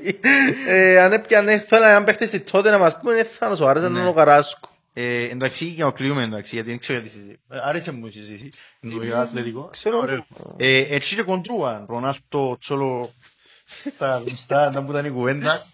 Ε, 0.68 1.00
Αν 1.00 1.14
έπιανε, 1.14 1.60
θέλω 1.60 1.86
να 1.86 2.04
παίχτη 2.04 2.28
στη 2.28 2.40
τότε 2.40 2.70
να 2.70 2.78
μας 2.78 2.98
πούμε, 3.00 3.24
θα 3.24 3.50
να 3.50 3.56
σου 3.56 3.68
άρεσε 3.68 3.88
να 3.88 4.00
είναι 4.00 4.08
ο 4.10 4.14
Καράσκο. 4.14 4.70
Ε, 4.94 5.24
εντάξει, 5.24 5.66
για 5.66 5.86
να 5.86 5.92
κλείουμε 5.92 6.24
εντάξει, 6.24 6.56
γιατί 6.56 6.70
δεν 6.70 6.80
ξέρω 6.80 7.00
γιατί 7.00 7.14
συζήτηση. 7.16 7.40
Ε, 7.50 7.58
Άρεσε 7.64 7.92
μου 7.92 8.06
η 8.08 8.12
συζήτηση. 8.12 8.50
Εννοώ 8.80 9.04
για 9.04 9.20
Ατλέτικο. 9.20 9.70
Ξέρω. 9.72 9.98
Ωραίο. 9.98 10.26
Ε, 10.58 10.96
Έτσι 10.96 11.16
και 11.16 11.22
κοντρούα, 11.22 11.86
Ρονάλτο, 11.90 12.58
Τσόλο, 12.60 13.14
τα 13.98 14.22
γνωστά, 14.26 14.72
να 14.74 14.86
που 14.86 14.92
ήταν 14.92 15.06
η 15.06 15.10
κουβέντα. 15.10 15.66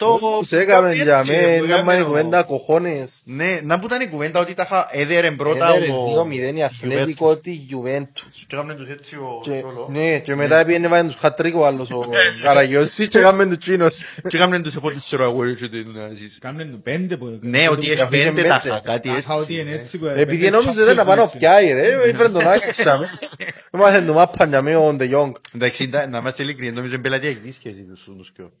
Το 0.00 0.18
Τους 0.38 0.52
έκαμε 0.52 0.88
έτσι, 0.90 1.02
για 1.02 1.20
που 1.20 1.26
μένα, 1.26 1.40
έκαμε 1.48 1.66
να 1.76 1.82
μάθει 1.82 2.00
ο- 2.00 2.04
κουβέντα 2.04 2.42
κοχώνες. 2.42 3.22
Ναι, 3.24 3.60
να 3.62 3.78
που 3.78 3.86
ήταν 3.86 4.00
η 4.00 4.08
κουβέντα 4.08 4.40
ότι 4.40 4.54
τα 4.54 4.62
είχα 4.66 4.88
έδερε 4.92 5.30
πρώτα 5.30 5.68
Έδερε 5.74 5.92
ο 5.92 6.26
2-0 6.52 6.56
η 6.56 6.62
Αθλέτικο 6.62 7.36
τη 7.36 7.50
Γιουβέντους. 7.50 8.44
Και 8.46 8.56
έκαμε 8.56 8.74
τους 8.74 8.88
έτσι 8.88 9.16
ο 9.16 9.40
Και- 9.42 9.50
Τσόλο. 9.58 9.88
Ναι, 9.92 10.18
και 10.18 10.34
μετά 10.34 10.64
πήγαινε 10.64 10.88
βάλει 10.88 11.08
τους 11.08 11.16
χατρίκ 11.20 11.56
ο 11.56 11.66
άλλος 11.66 11.90
ο 11.90 12.00
Καραγιώσης 12.44 13.08
και 13.08 13.18
έκαμε 13.18 13.46
τους 13.46 13.58
τσίνος. 13.58 14.04
Και 14.28 14.36
έκαμε 14.36 14.58
τους 14.58 14.74
επόμενους 14.76 15.02
ξέρω 15.04 15.24
αγόρι 15.24 15.54
και 15.54 15.68
την 15.68 15.86
nazis. 15.96 16.36
Κάμνε 16.40 16.64
τους 16.64 16.80
πέντε 16.82 17.16
που... 17.16 17.38
Ναι, 17.40 17.68
ότι 17.68 17.90
έχεις 17.90 18.00
Είχε 18.00 18.08
πέντε 18.10 18.42
τα 18.42 18.56
πέντε. 18.62 18.68
είχα, 18.68 18.80
κάτι 18.84 19.08
Αχα, 19.08 19.34
ότι 19.34 19.52
είναι 19.52 19.60
έτσι. 19.62 19.74
έτσι 19.80 19.98
που... 19.98 20.06
Επειδή 20.06 20.50
νόμιζε 20.50 20.84
δεν 20.84 20.96
να 20.96 21.04
πάνω 21.04 21.32
πιάει 21.38 21.72
ρε, 21.72 21.92
έφερε 21.92 22.28
τον 22.28 22.48
Άγιαξα 22.48 22.98
με. 22.98 23.08
Έμαθεν 23.70 24.06
το 24.06 24.12
μάπα 24.12 24.46
για 24.46 24.62
με 24.62 24.76
ο 24.76 24.92
Ντε 24.92 25.04
Ιόγκ. 25.04 25.34
Εντάξει, 25.54 25.86
να 25.86 26.06
να 26.06 26.18
είμαστε 26.18 26.42
ειλικρινείς, 26.42 26.74
νομίζω 26.74 26.94
είναι 26.94 27.02
πελατεία 27.02 27.28
εκδίσκεση 27.30 27.82
τους 27.82 28.08
τους 28.18 28.32
πιο. 28.36 28.52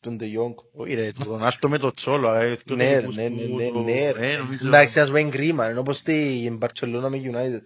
Τον 0.00 0.16
Ντε 0.16 0.24
Ιόγκ. 0.26 0.54
Όχι 0.72 0.94
ρε, 0.94 1.12
το 1.12 1.24
Ρονάλτο 1.26 1.68
με 1.68 1.78
το 1.78 1.94
Τσόλο, 1.94 2.34
ε, 2.34 2.56
και 2.64 2.72
ο 2.72 2.76
Ναι, 2.76 2.84
ρε, 2.88 2.94
τελικούς 2.94 3.16
ναι, 3.16 3.22
ναι, 3.28 3.42
του, 3.42 3.54
ναι, 3.56 3.68
το- 3.70 3.80
ναι. 3.82 4.00
ε, 4.30 4.36
νομίζω- 4.36 4.66
Εντάξει, 4.66 5.00
ας 5.00 5.08
πούμε 5.08 5.22
κρίμα, 5.22 5.70
είναι 5.70 5.78
όπως 5.78 6.02
την 6.02 6.56
Μπαρτσελώνα 6.56 7.08
με 7.08 7.20
United. 7.24 7.60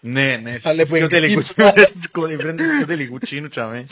Ναι, 0.00 0.36
ναι. 0.42 0.58
Αλλά 0.62 0.82
που 0.82 0.92
Πιο 0.94 1.08
τελικούς. 1.08 1.50
εγκρίνει. 1.50 2.36
Βρέντε 2.36 2.62
πιο 2.78 2.86
τελικούς 2.86 3.20
τσίνου 3.20 3.48
τσάμε. 3.48 3.86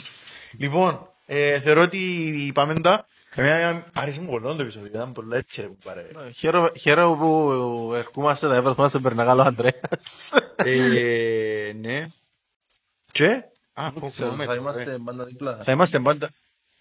Λοιπόν, 0.57 1.09
ε, 1.25 1.59
θεωρώ 1.59 1.81
ότι 1.81 2.51
πάμε 2.53 2.79
τα. 2.79 3.07
Εμένα 3.35 3.85
άρεσε 3.93 4.21
μου 4.21 4.29
πολύ 4.29 4.43
το 4.55 4.61
επεισόδιο, 4.61 4.87
ήταν 4.93 5.11
πολλά 5.11 5.37
έτσι 5.37 5.61
ρε 5.61 5.67
κουμπάρε. 5.67 6.05
Χαίρομαι- 6.35 6.77
Χαίρομαι 6.77 7.15
που 7.17 7.91
ερχόμαστε 7.95 8.47
να 8.47 8.61
βρεθούμε 8.61 8.87
στον 8.89 9.01
Περναγάλο 9.01 9.41
Ανδρέας. 9.41 10.31
Ε, 10.55 11.71
Ναι. 11.81 12.07
Και, 13.11 13.43
α, 13.73 13.89
Ξέρω, 14.05 14.07
φοβούμαι, 14.29 14.45
Θα 14.45 14.53
ε. 14.53 14.55
είμαστε 14.55 14.97
πάντα 15.05 15.23
δίπλα. 15.23 15.57
Θα 15.63 15.71
είμαστε 15.71 15.99
πάντα. 15.99 16.29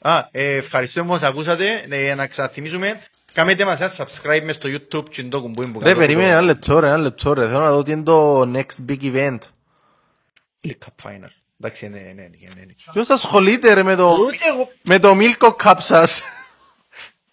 Α, 0.00 0.28
ε, 0.30 0.56
ευχαριστούμε 0.56 1.06
που 1.06 1.12
μας 1.12 1.22
ακούσατε. 1.22 1.84
Ε, 1.88 2.14
να 2.14 2.26
ξαναθυμίσουμε, 2.26 3.00
κάνετε 3.32 3.64
μας 3.64 3.80
ένα 3.80 3.90
subscribe 3.96 4.42
μες 4.44 4.54
στο 4.54 4.68
YouTube 4.68 5.08
και 5.10 5.22
το 5.22 5.40
κουμπούι 5.40 5.66
που 5.66 5.78
Ρε, 5.78 5.84
κάτω 5.84 5.98
περίμενε 6.00 6.26
το- 6.26 6.32
ένα 6.32 6.40
λεπτό 6.42 6.80
ρε, 6.80 6.86
ένα 6.86 6.96
λεπτό 6.96 7.32
ρε. 7.32 7.46
Θέλω 7.46 7.60
να 7.64 7.72
δω 7.72 7.82
τι 7.82 7.90
είναι 7.92 8.02
το 8.02 8.40
next 8.54 8.90
big 8.90 9.02
event. 9.02 9.38
League 10.66 10.70
Cup 10.84 11.08
Final. 11.08 11.30
Εντάξει, 11.60 11.88
ναι, 11.88 11.98
ναι, 11.98 12.12
ναι, 12.12 12.28
ναι, 12.56 12.64
ναι. 12.66 12.72
Ποιος 12.92 13.08
ασχολείται 13.08 13.72
ρε 13.74 13.82
με 13.82 13.94
το, 13.96 14.16
με 14.88 14.98
το 14.98 15.16
Milko 15.20 15.50
Cup 15.62 15.74
σας; 15.78 16.22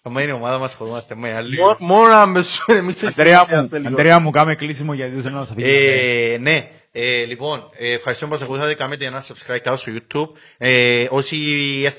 Άμα 0.02 0.22
είναι 0.22 0.30
η 0.30 0.34
ομάδα 0.34 0.58
μας, 0.58 0.70
ασχολούμαστε 0.70 1.14
με 1.14 1.34
άλλοι. 1.34 1.58
Μο- 1.58 1.76
Μόνο 1.78 2.08
να 2.08 2.26
με 2.26 2.42
σου 2.42 2.72
εμείς 2.72 3.04
Αντρέα 3.04 3.46
μου, 3.50 3.68
λίγο. 3.72 3.88
Αντρέα 3.88 4.18
μου, 4.18 4.30
κάμε 4.30 4.54
κλείσιμο 4.54 4.92
γιατί 4.94 5.12
δεν 5.12 5.22
θέλω 5.22 5.34
να 5.34 5.44
σας 5.44 5.50
αφήσω. 5.50 5.66
Ε, 5.68 6.36
ναι, 6.40 6.70
ε, 6.98 7.24
λοιπόν, 7.24 7.70
ε, 7.78 7.92
ευχαριστούμε 7.92 8.30
που 8.30 8.38
μας 8.38 8.48
ακούσατε, 8.48 8.74
κάνετε 8.74 9.04
ένα 9.04 9.22
subscribe 9.22 9.58
κάτω 9.62 9.76
στο 9.76 9.92
YouTube. 9.92 10.28
Ε, 10.58 11.06
όσοι 11.10 11.36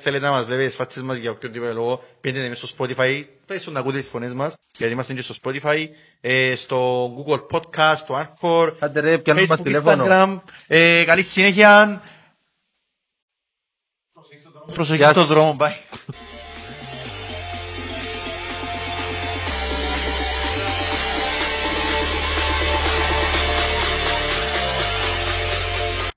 θέλετε 0.02 0.26
να 0.26 0.32
μας 0.32 0.46
βλέπετε 0.46 0.68
τις 0.68 0.76
φάτσες 0.76 1.04
μας 1.04 1.18
για 1.18 1.32
οποιοδήποτε 1.32 1.72
λόγο, 1.72 2.04
πείτε 2.22 2.48
μέσα 2.48 2.68
στο 2.68 2.76
Spotify, 2.78 3.24
πέστε 3.46 3.72
να 3.72 3.80
ακούτε 3.80 3.98
τις 3.98 4.08
φωνές 4.08 4.34
μας, 4.34 4.56
γιατί 4.78 4.94
είμαστε 4.94 5.14
και 5.14 5.22
στο 5.22 5.36
Spotify, 5.44 5.86
ε, 6.22 6.56
στο 6.56 7.06
Google 7.18 7.46
Podcast, 7.52 7.96
στο 7.96 8.16
Anchor, 8.42 8.74
Άντε 8.80 9.00
ρε, 9.00 9.18
πιάνουμε 9.18 9.46
μας 9.50 9.60
Facebook, 9.60 9.64
τηλέφωνο. 9.64 10.06
Instagram. 10.08 10.42
Ε, 10.68 11.04
καλή 11.06 11.24
συνέχεια. 11.24 12.02
Προσοχή 14.74 15.04
στον 15.04 15.26
δρόμο, 15.26 15.58
bye. 15.60 16.26